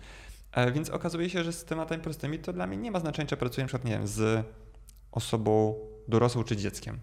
E, 0.52 0.72
więc 0.72 0.90
okazuje 0.90 1.30
się, 1.30 1.44
że 1.44 1.52
z 1.52 1.64
tematami 1.64 2.02
prostymi 2.02 2.38
to 2.38 2.52
dla 2.52 2.66
mnie 2.66 2.76
nie 2.76 2.90
ma 2.90 3.00
znaczenia, 3.00 3.26
czy 3.28 3.36
pracuję 3.36 3.64
na 3.64 3.68
przykład, 3.68 3.84
nie 3.84 3.92
wiem, 3.92 4.06
z 4.06 4.44
osobą 5.12 5.74
dorosłą 6.08 6.44
czy 6.44 6.56
dzieckiem. 6.56 6.98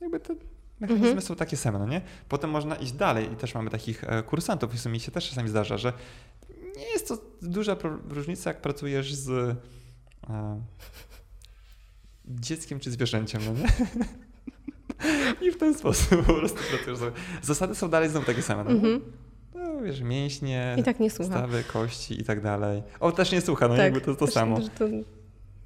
Jakby 0.00 0.20
te 0.20 0.34
mechanizmy 0.80 1.06
Mhm. 1.08 1.22
są 1.26 1.36
takie 1.36 1.56
same, 1.56 1.78
no 1.78 1.86
nie? 1.86 2.00
Potem 2.28 2.50
można 2.50 2.76
iść 2.76 2.92
dalej 2.92 3.32
i 3.32 3.36
też 3.36 3.54
mamy 3.54 3.70
takich 3.70 4.04
e, 4.04 4.22
kursantów 4.22 4.74
i 4.74 4.76
w 4.76 4.80
sumie 4.80 4.92
mi 4.92 5.00
się 5.00 5.10
też 5.12 5.28
czasami 5.28 5.48
zdarza, 5.48 5.78
że 5.78 5.92
nie 6.76 6.84
jest 6.92 7.08
to 7.08 7.18
duża 7.42 7.76
różnica, 8.08 8.50
jak 8.50 8.60
pracujesz 8.60 9.14
z 9.14 9.28
e, 10.30 10.60
dzieckiem 12.26 12.80
czy 12.80 12.90
zwierzęciem, 12.90 13.42
no 13.46 13.52
nie? 13.52 13.68
I 15.48 15.50
w 15.50 15.56
ten 15.58 15.74
sposób 15.74 16.08
po 16.26 16.34
prostu 16.34 16.58
pracujesz. 16.70 16.98
sobie. 16.98 17.12
Zasady 17.42 17.74
są 17.74 17.90
dalej 17.90 18.08
znowu 18.08 18.26
takie 18.26 18.42
same, 18.42 18.64
no? 18.64 18.70
Mhm. 18.70 19.00
no 19.54 19.80
wiesz, 19.82 20.00
mięśnie, 20.00 20.76
I 20.78 20.82
tak 20.82 20.96
stawy, 21.10 21.64
kości 21.64 22.20
i 22.20 22.24
tak 22.24 22.40
dalej. 22.40 22.82
O, 23.00 23.12
też 23.12 23.32
nie 23.32 23.40
słucha, 23.40 23.68
no 23.68 23.74
tak. 23.74 23.84
jakby 23.84 24.00
to 24.00 24.14
to 24.14 24.24
Też- 24.24 24.34
samo. 24.34 24.58
To, 24.78 24.84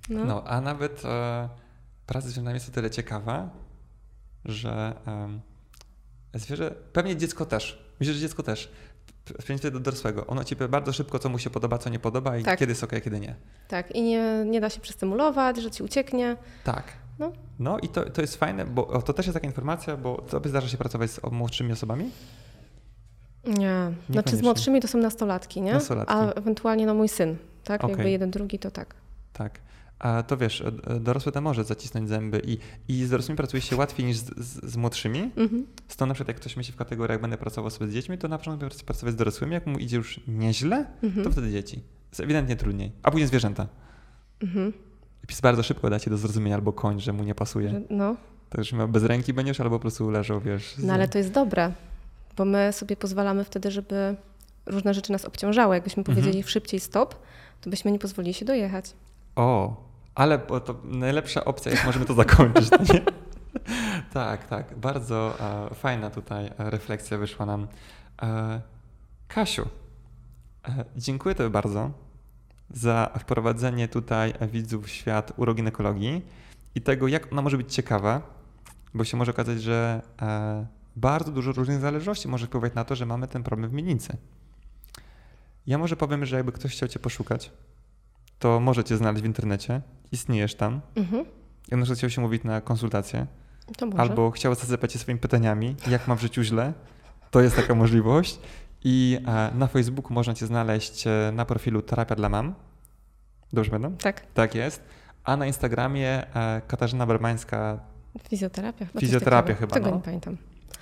no. 0.08 0.24
No, 0.24 0.44
a 0.44 0.60
nawet 0.60 1.04
e, 1.04 1.48
praca 2.06 2.20
z 2.20 2.24
zwierzętami 2.30 2.54
jest 2.54 2.68
o 2.68 2.72
tyle 2.72 2.90
ciekawa, 2.90 3.50
że 4.44 4.94
em, 5.06 5.40
zwierzę, 6.34 6.74
pewnie 6.92 7.16
dziecko 7.16 7.46
też, 7.46 7.84
myślę, 8.00 8.14
że 8.14 8.20
dziecko 8.20 8.42
też, 8.42 8.72
w 9.24 9.32
przeciwieństwie 9.32 9.70
do 9.70 9.80
dorosłego, 9.80 10.26
ono 10.26 10.44
ci 10.44 10.56
powie 10.56 10.68
bardzo 10.68 10.92
szybko, 10.92 11.18
co 11.18 11.28
mu 11.28 11.38
się 11.38 11.50
podoba, 11.50 11.78
co 11.78 11.90
nie 11.90 11.98
podoba 11.98 12.36
i 12.38 12.44
Tak. 12.44 12.58
kiedy 12.58 12.72
jest 12.72 12.84
a 12.84 13.00
kiedy 13.00 13.20
nie. 13.20 13.34
Tak, 13.68 13.90
i 13.90 14.02
nie, 14.02 14.44
nie 14.46 14.60
da 14.60 14.70
się 14.70 14.80
przestymulować, 14.80 15.56
że 15.56 15.70
ci 15.70 15.82
ucieknie. 15.82 16.36
Tak. 16.64 16.84
No. 17.18 17.32
No 17.58 17.78
i 17.78 17.88
to, 17.88 18.10
to 18.10 18.20
jest 18.20 18.36
fajne, 18.36 18.64
bo 18.64 19.02
to 19.02 19.12
też 19.12 19.26
jest 19.26 19.34
taka 19.34 19.46
informacja, 19.46 19.96
bo 19.96 20.16
tobie 20.16 20.50
zdarza 20.50 20.68
się 20.68 20.76
pracować 20.76 21.10
z 21.10 21.20
młodszymi 21.30 21.72
osobami? 21.72 22.10
Nie. 23.44 23.92
Znaczy 24.10 24.36
z 24.36 24.42
młodszymi 24.42 24.80
to 24.80 24.88
są 24.88 24.98
nastolatki, 24.98 25.62
nie? 25.62 25.72
Nastolatki. 25.72 26.14
A 26.14 26.32
ewentualnie 26.32 26.86
no 26.86 26.94
mój 26.94 27.08
syn, 27.08 27.36
tak? 27.64 27.82
Jakby 27.82 28.02
Okej. 28.02 28.12
jeden, 28.12 28.30
drugi 28.30 28.58
to 28.58 28.70
tak. 28.70 28.94
Tak. 29.32 29.60
A 30.02 30.22
to 30.22 30.36
wiesz, 30.36 30.60
e, 30.60 31.00
dorosły 31.00 31.32
tam 31.32 31.44
może 31.44 31.64
zacisnąć 31.64 32.08
zęby 32.08 32.42
i, 32.44 32.58
i 32.88 33.04
z 33.04 33.10
dorosłymi 33.10 33.36
pracuje 33.36 33.60
się 33.60 33.76
łatwiej 33.76 34.06
niż 34.06 34.16
z, 34.16 34.36
z, 34.38 34.70
z 34.72 34.76
młodszymi. 34.76 35.30
Mhm. 35.36 35.66
Stąd 35.88 36.08
na 36.08 36.14
przykład 36.14 36.28
jak 36.28 36.36
ktoś 36.36 36.56
myśli 36.56 36.72
w 36.72 36.76
kategoriach, 36.76 37.20
będę 37.20 37.36
pracował 37.38 37.70
sobie 37.70 37.90
z 37.90 37.94
dziećmi, 37.94 38.18
to 38.18 38.28
na 38.28 38.38
początku 38.38 38.60
będę 38.60 38.76
pracować 38.84 39.14
z 39.14 39.16
dorosłymi, 39.16 39.52
jak 39.54 39.66
mu 39.66 39.78
idzie 39.78 39.96
już 39.96 40.20
nieźle, 40.28 40.86
Mhm. 41.02 41.24
to 41.24 41.30
wtedy 41.30 41.50
dzieci. 41.50 41.82
Jest 42.10 42.20
ewidentnie 42.20 42.56
trudniej. 42.56 42.92
A 43.02 43.10
później 43.10 43.28
zwierzęta. 43.28 43.66
Mhm. 44.42 44.72
I 45.30 45.42
bardzo 45.42 45.62
szybko 45.62 45.90
dacie 45.90 46.10
do 46.10 46.16
zrozumienia 46.16 46.56
albo 46.56 46.72
koń, 46.72 47.00
że 47.00 47.12
mu 47.12 47.24
nie 47.24 47.34
pasuje. 47.34 47.80
No. 47.90 48.16
Miał 48.72 48.88
bez 48.88 49.04
ręki 49.04 49.32
będziesz, 49.32 49.60
albo 49.60 49.76
po 49.76 49.80
prostu 49.80 50.10
leżał, 50.10 50.40
wiesz. 50.40 50.74
z- 50.74 50.84
no 50.84 50.92
ale 50.92 51.08
to 51.08 51.18
jest 51.18 51.30
dobre, 51.32 51.72
bo 52.36 52.44
my 52.44 52.72
sobie 52.72 52.96
pozwalamy 52.96 53.44
wtedy, 53.44 53.70
żeby 53.70 54.16
różne 54.66 54.94
rzeczy 54.94 55.12
nas 55.12 55.24
obciążały. 55.24 55.74
Jakbyśmy 55.74 56.00
Mhm. 56.00 56.16
powiedzieli 56.16 56.42
szybciej 56.42 56.80
stop, 56.80 57.14
to 57.60 57.70
byśmy 57.70 57.92
nie 57.92 57.98
pozwolili 57.98 58.34
się 58.34 58.44
dojechać. 58.44 58.92
O, 59.36 59.76
ale 60.14 60.38
bo 60.38 60.60
to 60.60 60.80
najlepsza 60.84 61.44
opcja, 61.44 61.72
jak 61.72 61.86
możemy 61.86 62.04
to 62.04 62.14
zakończyć, 62.14 62.70
nie? 62.92 63.02
tak, 64.12 64.48
tak. 64.48 64.78
Bardzo 64.78 65.34
e, 65.70 65.74
fajna 65.74 66.10
tutaj 66.10 66.46
e, 66.46 66.70
refleksja 66.70 67.18
wyszła 67.18 67.46
nam. 67.46 67.66
E, 68.22 68.60
Kasiu, 69.28 69.68
e, 70.68 70.84
dziękuję 70.96 71.34
Tobie 71.34 71.50
bardzo 71.50 71.90
za 72.70 73.10
wprowadzenie 73.18 73.88
tutaj 73.88 74.34
widzów 74.52 74.86
w 74.86 74.90
świat 74.90 75.32
uroginekologii 75.36 76.22
i 76.74 76.80
tego, 76.80 77.08
jak 77.08 77.32
ona 77.32 77.42
może 77.42 77.56
być 77.56 77.74
ciekawa, 77.74 78.22
bo 78.94 79.04
się 79.04 79.16
może 79.16 79.30
okazać, 79.30 79.62
że 79.62 80.02
e, 80.22 80.66
bardzo 80.96 81.32
dużo 81.32 81.52
różnych 81.52 81.80
zależności 81.80 82.28
może 82.28 82.46
wpływać 82.46 82.74
na 82.74 82.84
to, 82.84 82.94
że 82.96 83.06
mamy 83.06 83.28
ten 83.28 83.42
problem 83.42 83.70
w 83.70 83.72
miednicy. 83.72 84.16
Ja 85.66 85.78
może 85.78 85.96
powiem, 85.96 86.26
że 86.26 86.36
jakby 86.36 86.52
ktoś 86.52 86.72
chciał 86.72 86.88
Cię 86.88 86.98
poszukać, 86.98 87.50
to 88.42 88.60
może 88.60 88.84
Cię 88.84 88.96
znaleźć 88.96 89.22
w 89.22 89.26
internecie, 89.26 89.80
istniejesz 90.12 90.54
tam. 90.54 90.80
Mhm. 90.96 91.24
Przykład 91.64 91.98
chciał 91.98 92.10
się 92.10 92.20
mówić 92.20 92.44
na 92.44 92.60
konsultację, 92.60 93.26
albo 93.96 94.30
chciał 94.30 94.54
zasypać 94.54 94.92
się 94.92 94.98
swoimi 94.98 95.20
pytaniami, 95.20 95.76
jak 95.90 96.08
mam 96.08 96.18
w 96.18 96.20
życiu 96.20 96.42
źle, 96.42 96.72
to 97.30 97.40
jest 97.40 97.56
taka 97.56 97.74
możliwość. 97.74 98.38
I 98.84 99.18
e, 99.26 99.50
na 99.54 99.66
Facebooku 99.66 100.12
można 100.14 100.34
Cię 100.34 100.46
znaleźć 100.46 101.06
e, 101.06 101.10
na 101.34 101.44
profilu 101.44 101.82
Terapia 101.82 102.14
dla 102.14 102.28
Mam. 102.28 102.54
Dobrze 103.52 103.70
będę? 103.70 103.90
Tak, 103.96 104.26
Tak 104.34 104.54
jest. 104.54 104.82
A 105.24 105.36
na 105.36 105.46
Instagramie 105.46 106.34
e, 106.36 106.62
Katarzyna 106.66 107.06
Bermańska. 107.06 107.78
fizjoterapia. 108.28 108.86
chyba 108.86 109.00
Fizjoterapia 109.00 109.54
chyba, 109.54 109.74
Tego 109.74 109.90
no. 109.90 109.96
nie 109.96 110.02
pamiętam. 110.02 110.36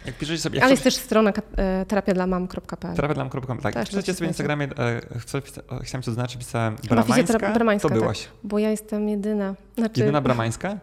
Jak 0.06 0.14
piszecie 0.14 0.38
sobie... 0.38 0.56
Jak 0.56 0.64
Ale 0.64 0.72
jest 0.72 0.82
też 0.84 0.96
strona 0.96 1.32
e, 1.56 1.86
terapiadlamam.pl. 1.86 2.96
Terapiadlam.com. 2.96 3.58
Tak, 3.58 3.74
Też 3.74 3.80
jak 3.80 3.88
piszecie 3.88 4.06
tak 4.06 4.16
sobie 4.16 4.26
na 4.26 4.30
Instagramie, 4.30 4.68
e, 4.78 5.18
chcę, 5.18 5.42
chciałem 5.82 6.02
to 6.02 6.12
znaczyć, 6.12 6.36
pisałem 6.36 6.76
Bramańska, 6.88 7.38
Bramańska, 7.38 7.88
to 7.88 7.94
tak. 7.94 8.02
byłaś. 8.02 8.28
Bo 8.44 8.58
ja 8.58 8.70
jestem 8.70 9.08
jedyna. 9.08 9.54
Znaczy, 9.76 10.00
Jedyna 10.00 10.20
Bramańska? 10.20 10.78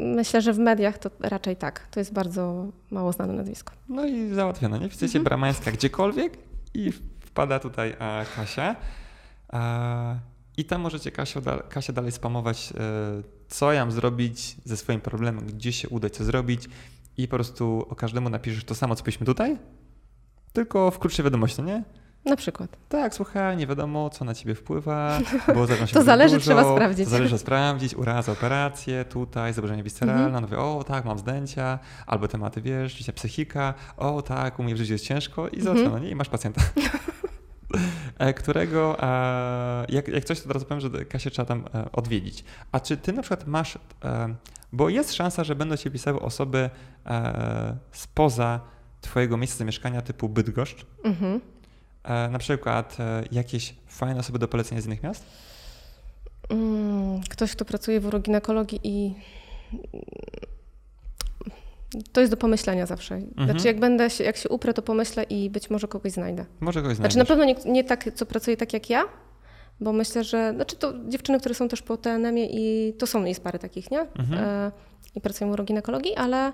Myślę, 0.00 0.42
że 0.42 0.52
w 0.52 0.58
mediach 0.58 0.98
to 0.98 1.10
raczej 1.20 1.56
tak. 1.56 1.86
To 1.90 2.00
jest 2.00 2.12
bardzo 2.12 2.66
mało 2.90 3.12
znane 3.12 3.32
nazwisko. 3.32 3.72
No 3.88 4.06
i 4.06 4.34
załatwione, 4.34 4.78
nie? 4.78 4.88
Wpisujecie 4.88 5.18
Mhm. 5.18 5.24
Bramańska 5.24 5.72
gdziekolwiek 5.72 6.38
i 6.74 6.92
wpada 7.20 7.58
tutaj 7.58 7.90
e, 7.98 8.24
Kasia. 8.36 8.76
I 10.56 10.64
tam 10.64 10.80
możecie 10.80 11.10
Kasię, 11.10 11.40
da, 11.40 11.58
Kasię 11.58 11.92
dalej 11.92 12.12
spamować, 12.12 12.72
e, 12.72 13.22
co 13.48 13.72
ja 13.72 13.80
mam 13.80 13.92
zrobić 13.92 14.56
ze 14.64 14.76
swoim 14.76 15.00
problemem, 15.00 15.46
gdzie 15.46 15.72
się 15.72 15.88
udać, 15.88 16.16
co 16.16 16.24
zrobić 16.24 16.68
i 17.16 17.28
po 17.28 17.36
prostu 17.36 17.86
o 17.90 17.94
każdemu 17.96 18.30
napiszesz 18.30 18.64
to 18.64 18.74
samo, 18.74 18.94
co 18.96 19.04
byliśmy 19.04 19.26
tutaj, 19.26 19.58
tylko 20.52 20.90
w 20.90 20.98
krótszej 20.98 21.24
wiadomości, 21.24 21.62
no 21.62 21.68
nie? 21.68 21.84
Na 22.24 22.36
przykład. 22.36 22.76
Tak, 22.88 23.14
słuchaj, 23.14 23.56
nie 23.56 23.66
wiadomo, 23.66 24.10
co 24.10 24.24
na 24.24 24.34
ciebie 24.34 24.54
wpływa, 24.54 25.18
bo 25.54 25.66
się 25.86 25.86
To 25.94 26.02
zależy, 26.02 26.34
dużo, 26.34 26.44
trzeba 26.44 26.72
sprawdzić. 26.74 27.04
To 27.04 27.10
zależy 27.10 27.38
sprawdzić, 27.38 27.94
uraza, 27.94 28.32
operacje, 28.32 29.04
tutaj, 29.04 29.52
zaburzenie 29.52 29.82
visceralne, 29.82 30.24
Mhm. 30.24 30.44
mówię, 30.44 30.58
o 30.58 30.84
tak, 30.84 31.04
mam 31.04 31.18
zdjęcia, 31.18 31.78
albo 32.06 32.28
tematy, 32.28 32.60
wiesz, 32.62 33.10
psychika, 33.14 33.74
o 33.96 34.22
tak, 34.22 34.58
u 34.58 34.62
mnie 34.62 34.74
w 34.74 34.78
życiu 34.78 34.92
jest 34.92 35.04
ciężko 35.04 35.48
i 35.48 35.58
Mhm. 35.58 35.76
zaczyna, 35.78 35.98
nie? 35.98 36.10
I 36.10 36.14
masz 36.14 36.28
pacjenta. 36.28 36.60
E, 38.18 38.34
którego, 38.34 39.02
e, 39.02 39.86
jak, 39.88 40.08
jak 40.08 40.24
coś, 40.24 40.40
to 40.40 40.46
od 40.46 40.52
razu 40.52 40.66
powiem, 40.66 40.80
że 40.80 41.04
Kasię 41.04 41.30
trzeba 41.30 41.46
tam 41.46 41.64
e, 41.74 41.92
odwiedzić. 41.92 42.44
A 42.72 42.80
czy 42.80 42.96
ty 42.96 43.12
na 43.12 43.22
przykład 43.22 43.46
masz, 43.46 43.78
bo 44.72 44.88
jest 44.88 45.12
szansa, 45.14 45.44
że 45.44 45.54
będą 45.54 45.76
cię 45.76 45.90
pisały 45.90 46.20
osoby 46.20 46.70
spoza 47.92 48.60
twojego 49.00 49.36
miejsca 49.36 49.58
zamieszkania 49.58 50.02
typu 50.02 50.28
Bydgoszcz, 50.28 50.86
Mhm. 51.04 51.40
Na 52.30 52.38
przykład 52.38 52.96
jakieś 53.32 53.74
fajne 53.86 54.20
osoby 54.20 54.38
do 54.38 54.48
polecenia 54.48 54.80
z 54.80 54.86
innych 54.86 55.02
miast? 55.02 55.24
Mm, 56.48 57.20
Ktoś, 57.30 57.52
kto 57.52 57.64
pracuje 57.64 58.00
w 58.00 58.06
uroginekologii 58.06 58.80
i 58.84 59.14
to 62.12 62.20
jest 62.20 62.32
do 62.32 62.36
pomyślenia 62.36 62.86
zawsze. 62.86 63.14
Mhm. 63.14 63.50
Znaczy, 63.50 63.66
jak 63.66 63.80
będę 63.80 64.10
się, 64.10 64.24
jak 64.24 64.36
się 64.36 64.48
uprę, 64.48 64.74
to 64.74 64.82
pomyślę 64.82 65.22
i 65.22 65.50
być 65.50 65.70
może 65.70 65.88
kogoś 65.88 66.12
znajdę. 66.12 66.44
Może 66.60 66.82
kogoś 66.82 66.96
Znaczy, 66.96 67.12
znajdziesz. 67.14 67.28
na 67.28 67.36
pewno 67.36 67.44
nie, 67.44 67.72
nie 67.72 67.84
tak, 67.84 68.10
co 68.14 68.26
pracuje 68.26 68.56
tak 68.56 68.72
jak 68.72 68.90
ja, 68.90 69.02
bo 69.80 69.92
myślę, 69.92 70.24
że 70.24 70.52
znaczy 70.54 70.76
to 70.76 70.92
dziewczyny, 71.08 71.40
które 71.40 71.54
są 71.54 71.68
też 71.68 71.82
po 71.82 71.96
TNM-ie 71.96 72.46
i 72.50 72.92
to 72.94 73.06
są 73.06 73.24
jest 73.24 73.42
parę 73.44 73.58
takich, 73.58 73.90
nie? 73.90 74.00
Mhm. 74.00 74.44
E, 74.44 74.72
I 75.14 75.20
pracują 75.20 75.50
w 75.50 75.52
uroginekologii, 75.52 76.14
ale 76.16 76.52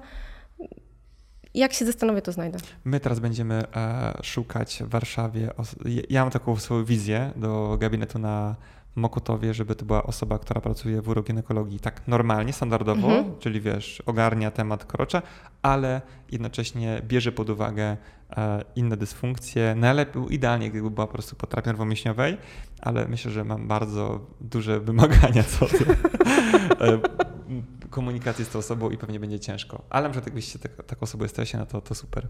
jak 1.55 1.73
się 1.73 1.85
zastanowię, 1.85 2.23
to 2.23 2.33
znajdę. 2.33 2.59
My 2.85 3.01
teraz 3.01 3.21
będziemy 3.21 3.55
e, 3.77 4.13
szukać 4.23 4.83
w 4.87 4.89
Warszawie. 4.89 5.57
Os- 5.57 5.77
ja 6.11 6.23
mam 6.23 6.31
taką 6.31 6.57
swoją 6.57 6.85
wizję 6.85 7.31
do 7.37 7.77
gabinetu 7.81 8.19
na 8.19 8.57
Mokotowie, 8.99 9.55
żeby 9.55 9.75
to 9.75 9.85
była 9.85 10.03
osoba, 10.03 10.39
która 10.39 10.61
pracuje 10.61 11.03
w 11.03 11.09
uroginekologii 11.09 11.81
tak 11.81 12.09
normalnie, 12.09 12.53
standardowo, 12.53 13.07
Mhm. 13.09 13.39
czyli 13.39 13.61
wiesz, 13.61 14.03
ogarnia 14.07 14.51
temat 14.51 14.85
krocza, 14.85 15.23
ale 15.63 16.01
jednocześnie 16.33 17.03
bierze 17.05 17.33
pod 17.33 17.51
uwagę 17.51 17.97
e, 18.37 18.65
inne 18.77 18.97
dysfunkcje. 18.97 19.75
Najlepiej, 19.75 20.23
idealnie, 20.35 20.71
gdyby 20.71 20.91
była 20.91 21.07
po 21.07 21.13
prostu 21.13 21.37
po 21.37 21.47
terapii 21.47 21.73
nerwowo-mięśniowej, 21.73 22.37
ale 22.81 23.09
myślę, 23.09 23.31
że 23.31 23.45
mam 23.45 23.69
bardzo 23.69 24.27
duże 24.41 24.81
wymagania 24.81 25.43
co 25.43 25.67
do 25.67 25.75
e, 26.87 26.99
komunikacji 27.91 28.45
z 28.45 28.49
tą 28.49 28.59
osobą 28.59 28.91
i 28.91 28.97
pewnie 28.99 29.21
będzie 29.21 29.41
ciężko. 29.41 29.83
Ale 29.91 30.03
na 30.09 30.11
przykład 30.11 30.27
jakbyście 30.27 30.59
tak, 30.59 30.73
taką 30.87 31.01
osobą 31.01 31.25
jesteście, 31.25 31.59
no 31.59 31.67
to, 31.67 31.81
to 31.81 31.95
super. 31.95 32.27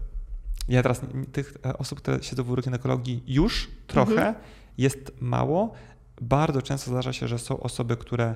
Ja 0.69 0.83
teraz 0.83 1.01
tych 1.31 1.53
e, 1.65 1.77
osób, 1.77 1.99
które 2.01 2.23
siedzą 2.23 2.43
w 2.43 2.51
uroginekologii 2.51 3.23
już 3.27 3.69
trochę 3.87 4.11
Mhm. 4.11 4.35
jest 4.77 5.11
mało. 5.21 5.73
Bardzo 6.21 6.61
często 6.61 6.91
zdarza 6.91 7.13
się, 7.13 7.27
że 7.27 7.39
są 7.39 7.59
osoby, 7.59 7.97
które 7.97 8.35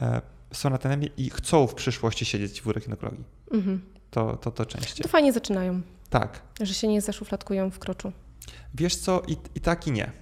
e, 0.00 0.20
są 0.52 0.70
na 0.70 0.78
tenemie 0.78 1.08
i 1.16 1.30
chcą 1.30 1.66
w 1.66 1.74
przyszłości 1.74 2.24
siedzieć 2.24 2.62
w 2.62 2.66
uroginekologii. 2.66 3.24
Mhm. 3.52 3.80
To, 4.10 4.36
to, 4.36 4.50
to 4.50 4.66
częściej. 4.66 5.02
To 5.02 5.08
fajnie 5.08 5.32
zaczynają, 5.32 5.80
Tak. 6.10 6.42
że 6.60 6.74
się 6.74 6.88
nie 6.88 7.00
zaszufladkują 7.00 7.70
w 7.70 7.78
kroczu. 7.78 8.12
Wiesz 8.74 8.96
co, 8.96 9.22
i, 9.28 9.36
i 9.54 9.60
tak 9.60 9.86
i 9.86 9.92
nie. 9.92 10.12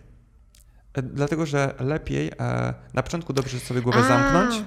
E, 0.94 1.02
Dlatego, 1.02 1.46
że 1.46 1.74
lepiej 1.80 2.28
e, 2.40 2.74
na 2.94 3.02
początku 3.02 3.32
dobrze 3.32 3.60
sobie 3.60 3.82
głowę 3.82 3.98
A, 3.98 4.08
zamknąć. 4.08 4.64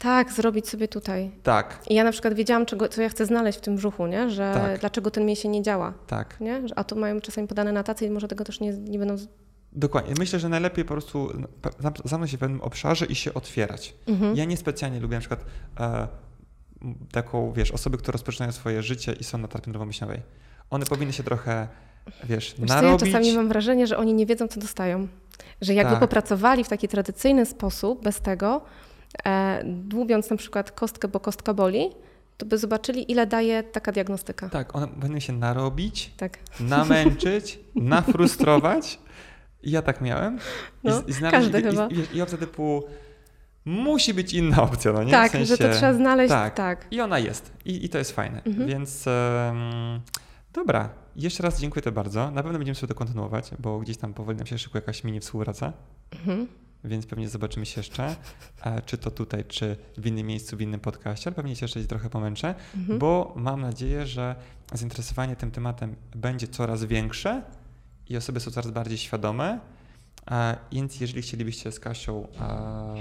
Tak, 0.00 0.32
zrobić 0.32 0.68
sobie 0.68 0.88
tutaj. 0.88 1.30
Tak, 1.42 1.82
I 1.90 1.94
ja 1.94 2.04
na 2.04 2.12
przykład 2.12 2.34
wiedziałam, 2.34 2.66
czego, 2.66 2.88
co 2.88 3.02
ja 3.02 3.08
chcę 3.08 3.26
znaleźć 3.26 3.58
w 3.58 3.60
tym 3.60 3.76
brzuchu, 3.76 4.06
nie? 4.06 4.30
że 4.30 4.50
Tak. 4.54 4.80
dlaczego 4.80 5.10
ten 5.10 5.26
mięsień 5.26 5.50
nie 5.50 5.62
działa. 5.62 5.94
tak. 6.06 6.40
Nie? 6.40 6.62
A 6.76 6.84
tu 6.84 6.96
mają 6.96 7.20
czasami 7.20 7.48
podane 7.48 7.72
notacje 7.72 8.08
i 8.08 8.10
może 8.10 8.28
tego 8.28 8.44
też 8.44 8.60
nie, 8.60 8.72
nie 8.72 8.98
będą... 8.98 9.16
Dokładnie. 9.72 10.14
Myślę, 10.18 10.38
że 10.38 10.48
najlepiej 10.48 10.84
po 10.84 10.94
prostu 10.94 11.32
zamknąć 12.04 12.30
się 12.30 12.36
w 12.36 12.40
pewnym 12.40 12.60
obszarze 12.60 13.06
i 13.06 13.14
się 13.14 13.34
otwierać. 13.34 13.94
Mhm. 14.06 14.36
Ja 14.36 14.44
niespecjalnie 14.44 15.00
lubię 15.00 15.14
na 15.16 15.20
przykład 15.20 15.44
e, 15.80 16.08
taką, 17.12 17.52
wiesz, 17.52 17.70
osoby, 17.70 17.98
które 17.98 18.12
rozpoczynają 18.12 18.52
swoje 18.52 18.82
życie 18.82 19.12
i 19.12 19.24
są 19.24 19.38
na 19.38 19.48
terapii 19.48 19.72
nerwowo-mięśniowej. 19.72 20.18
One 20.70 20.86
powinny 20.86 21.12
się 21.12 21.22
trochę, 21.22 21.68
wiesz, 22.24 22.54
Wiesz 22.58 22.68
co, 22.68 22.74
ja 22.74 22.82
narobić. 22.82 23.12
czasami 23.12 23.32
mam 23.36 23.48
wrażenie, 23.48 23.86
że 23.86 23.98
oni 23.98 24.14
nie 24.14 24.26
wiedzą, 24.26 24.48
co 24.48 24.60
dostają. 24.60 25.08
Że 25.60 25.74
jakby 25.74 25.90
Tak. 25.92 26.00
popracowali 26.00 26.64
w 26.64 26.68
taki 26.68 26.88
tradycyjny 26.88 27.46
sposób, 27.46 28.04
bez 28.04 28.20
tego, 28.20 28.60
e, 29.26 29.62
dłubiąc 29.64 30.30
na 30.30 30.36
przykład 30.36 30.72
kostkę, 30.72 31.08
bo 31.08 31.20
kostka 31.20 31.54
boli, 31.54 31.88
to 32.36 32.46
by 32.46 32.58
zobaczyli, 32.58 33.12
ile 33.12 33.26
daje 33.26 33.62
taka 33.62 33.92
diagnostyka. 33.92 34.48
Tak, 34.48 34.76
one 34.76 34.88
powinny 34.88 35.20
się 35.20 35.32
narobić, 35.32 36.10
Tak. 36.16 36.38
namęczyć, 36.60 37.58
nafrustrować. 37.74 38.98
Ja 39.62 39.82
tak 39.82 40.00
miałem. 40.00 40.36
I, 40.36 40.88
No, 40.88 41.02
i 41.06 41.12
znaleźć, 41.12 41.40
każdy 41.52 41.60
i, 41.60 41.62
chyba. 41.62 41.86
I, 41.88 42.16
I 42.16 42.22
opcja 42.22 42.38
typu 42.38 42.84
musi 43.64 44.14
być 44.14 44.34
inna 44.34 44.62
opcja, 44.62 44.92
no 44.92 45.02
nie? 45.02 45.10
tak, 45.10 45.28
w 45.28 45.32
sensie, 45.32 45.46
że 45.46 45.58
to 45.58 45.74
trzeba 45.74 45.94
znaleźć. 45.94 46.30
tak. 46.30 46.54
Tak. 46.54 46.86
I 46.90 47.00
ona 47.00 47.18
jest. 47.18 47.52
I, 47.64 47.84
i 47.84 47.88
to 47.88 47.98
jest 47.98 48.12
fajne. 48.12 48.42
Mhm. 48.44 48.68
Więc 48.68 49.06
em, 49.06 50.00
dobra. 50.52 50.88
Jeszcze 51.16 51.42
raz 51.42 51.60
dziękuję 51.60 51.82
to 51.82 51.92
bardzo. 51.92 52.30
Na 52.30 52.42
pewno 52.42 52.58
będziemy 52.58 52.74
sobie 52.74 52.88
to 52.88 52.94
kontynuować, 52.94 53.50
bo 53.58 53.78
gdzieś 53.80 53.96
tam 53.96 54.14
powoli 54.14 54.38
nam 54.38 54.46
się 54.46 54.58
szykuje 54.58 54.80
jakaś 54.82 55.04
mini 55.04 55.20
współpraca. 55.20 55.72
Mhm. 56.12 56.46
Więc 56.84 57.06
pewnie 57.06 57.28
zobaczymy 57.28 57.66
się 57.66 57.80
jeszcze, 57.80 58.16
e, 58.64 58.82
czy 58.86 58.98
to 58.98 59.10
tutaj, 59.10 59.44
czy 59.44 59.76
w 59.98 60.06
innym 60.06 60.26
miejscu, 60.26 60.56
w 60.56 60.60
innym 60.60 60.80
podcaście, 60.80 61.28
ale 61.28 61.34
pewnie 61.34 61.56
się 61.56 61.64
jeszcze 61.64 61.84
trochę 61.84 62.10
pomęczę, 62.10 62.54
Mhm. 62.76 62.98
bo 62.98 63.32
mam 63.36 63.60
nadzieję, 63.60 64.06
że 64.06 64.34
zainteresowanie 64.72 65.36
tym 65.36 65.50
tematem 65.50 65.96
będzie 66.14 66.48
coraz 66.48 66.84
większe 66.84 67.42
i 68.10 68.16
osoby 68.16 68.40
są 68.40 68.50
coraz 68.50 68.70
bardziej 68.70 68.98
świadome. 68.98 69.60
E, 70.30 70.56
Więc 70.72 71.00
jeżeli 71.00 71.22
chcielibyście 71.22 71.72
z 71.72 71.80
Kasią, 71.80 72.28
e, 72.40 72.94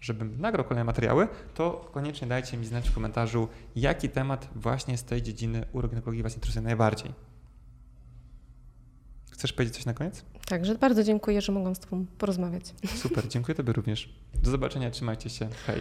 żebym 0.00 0.40
nagrał 0.40 0.64
kolejne 0.64 0.84
materiały, 0.84 1.28
to 1.54 1.90
koniecznie 1.92 2.28
dajcie 2.28 2.56
mi 2.56 2.66
znać 2.66 2.88
w 2.88 2.94
komentarzu, 2.94 3.48
jaki 3.76 4.08
temat 4.08 4.48
właśnie 4.54 4.98
z 4.98 5.04
tej 5.04 5.22
dziedziny 5.22 5.64
uroginekologii 5.72 6.22
Was 6.22 6.34
interesuje 6.34 6.62
najbardziej. 6.62 7.12
Chcesz 9.30 9.52
powiedzieć 9.52 9.74
coś 9.74 9.86
na 9.86 9.94
koniec? 9.94 10.24
Także 10.46 10.74
bardzo 10.74 11.04
dziękuję, 11.04 11.42
że 11.42 11.52
mogłam 11.52 11.74
z 11.74 11.78
Tobą 11.78 12.06
porozmawiać. 12.18 12.74
Super, 12.96 13.28
dziękuję 13.28 13.54
Tobie 13.54 13.72
również. 13.72 14.14
Do 14.42 14.50
zobaczenia, 14.50 14.90
trzymajcie 14.90 15.30
się. 15.30 15.48
Hej. 15.66 15.80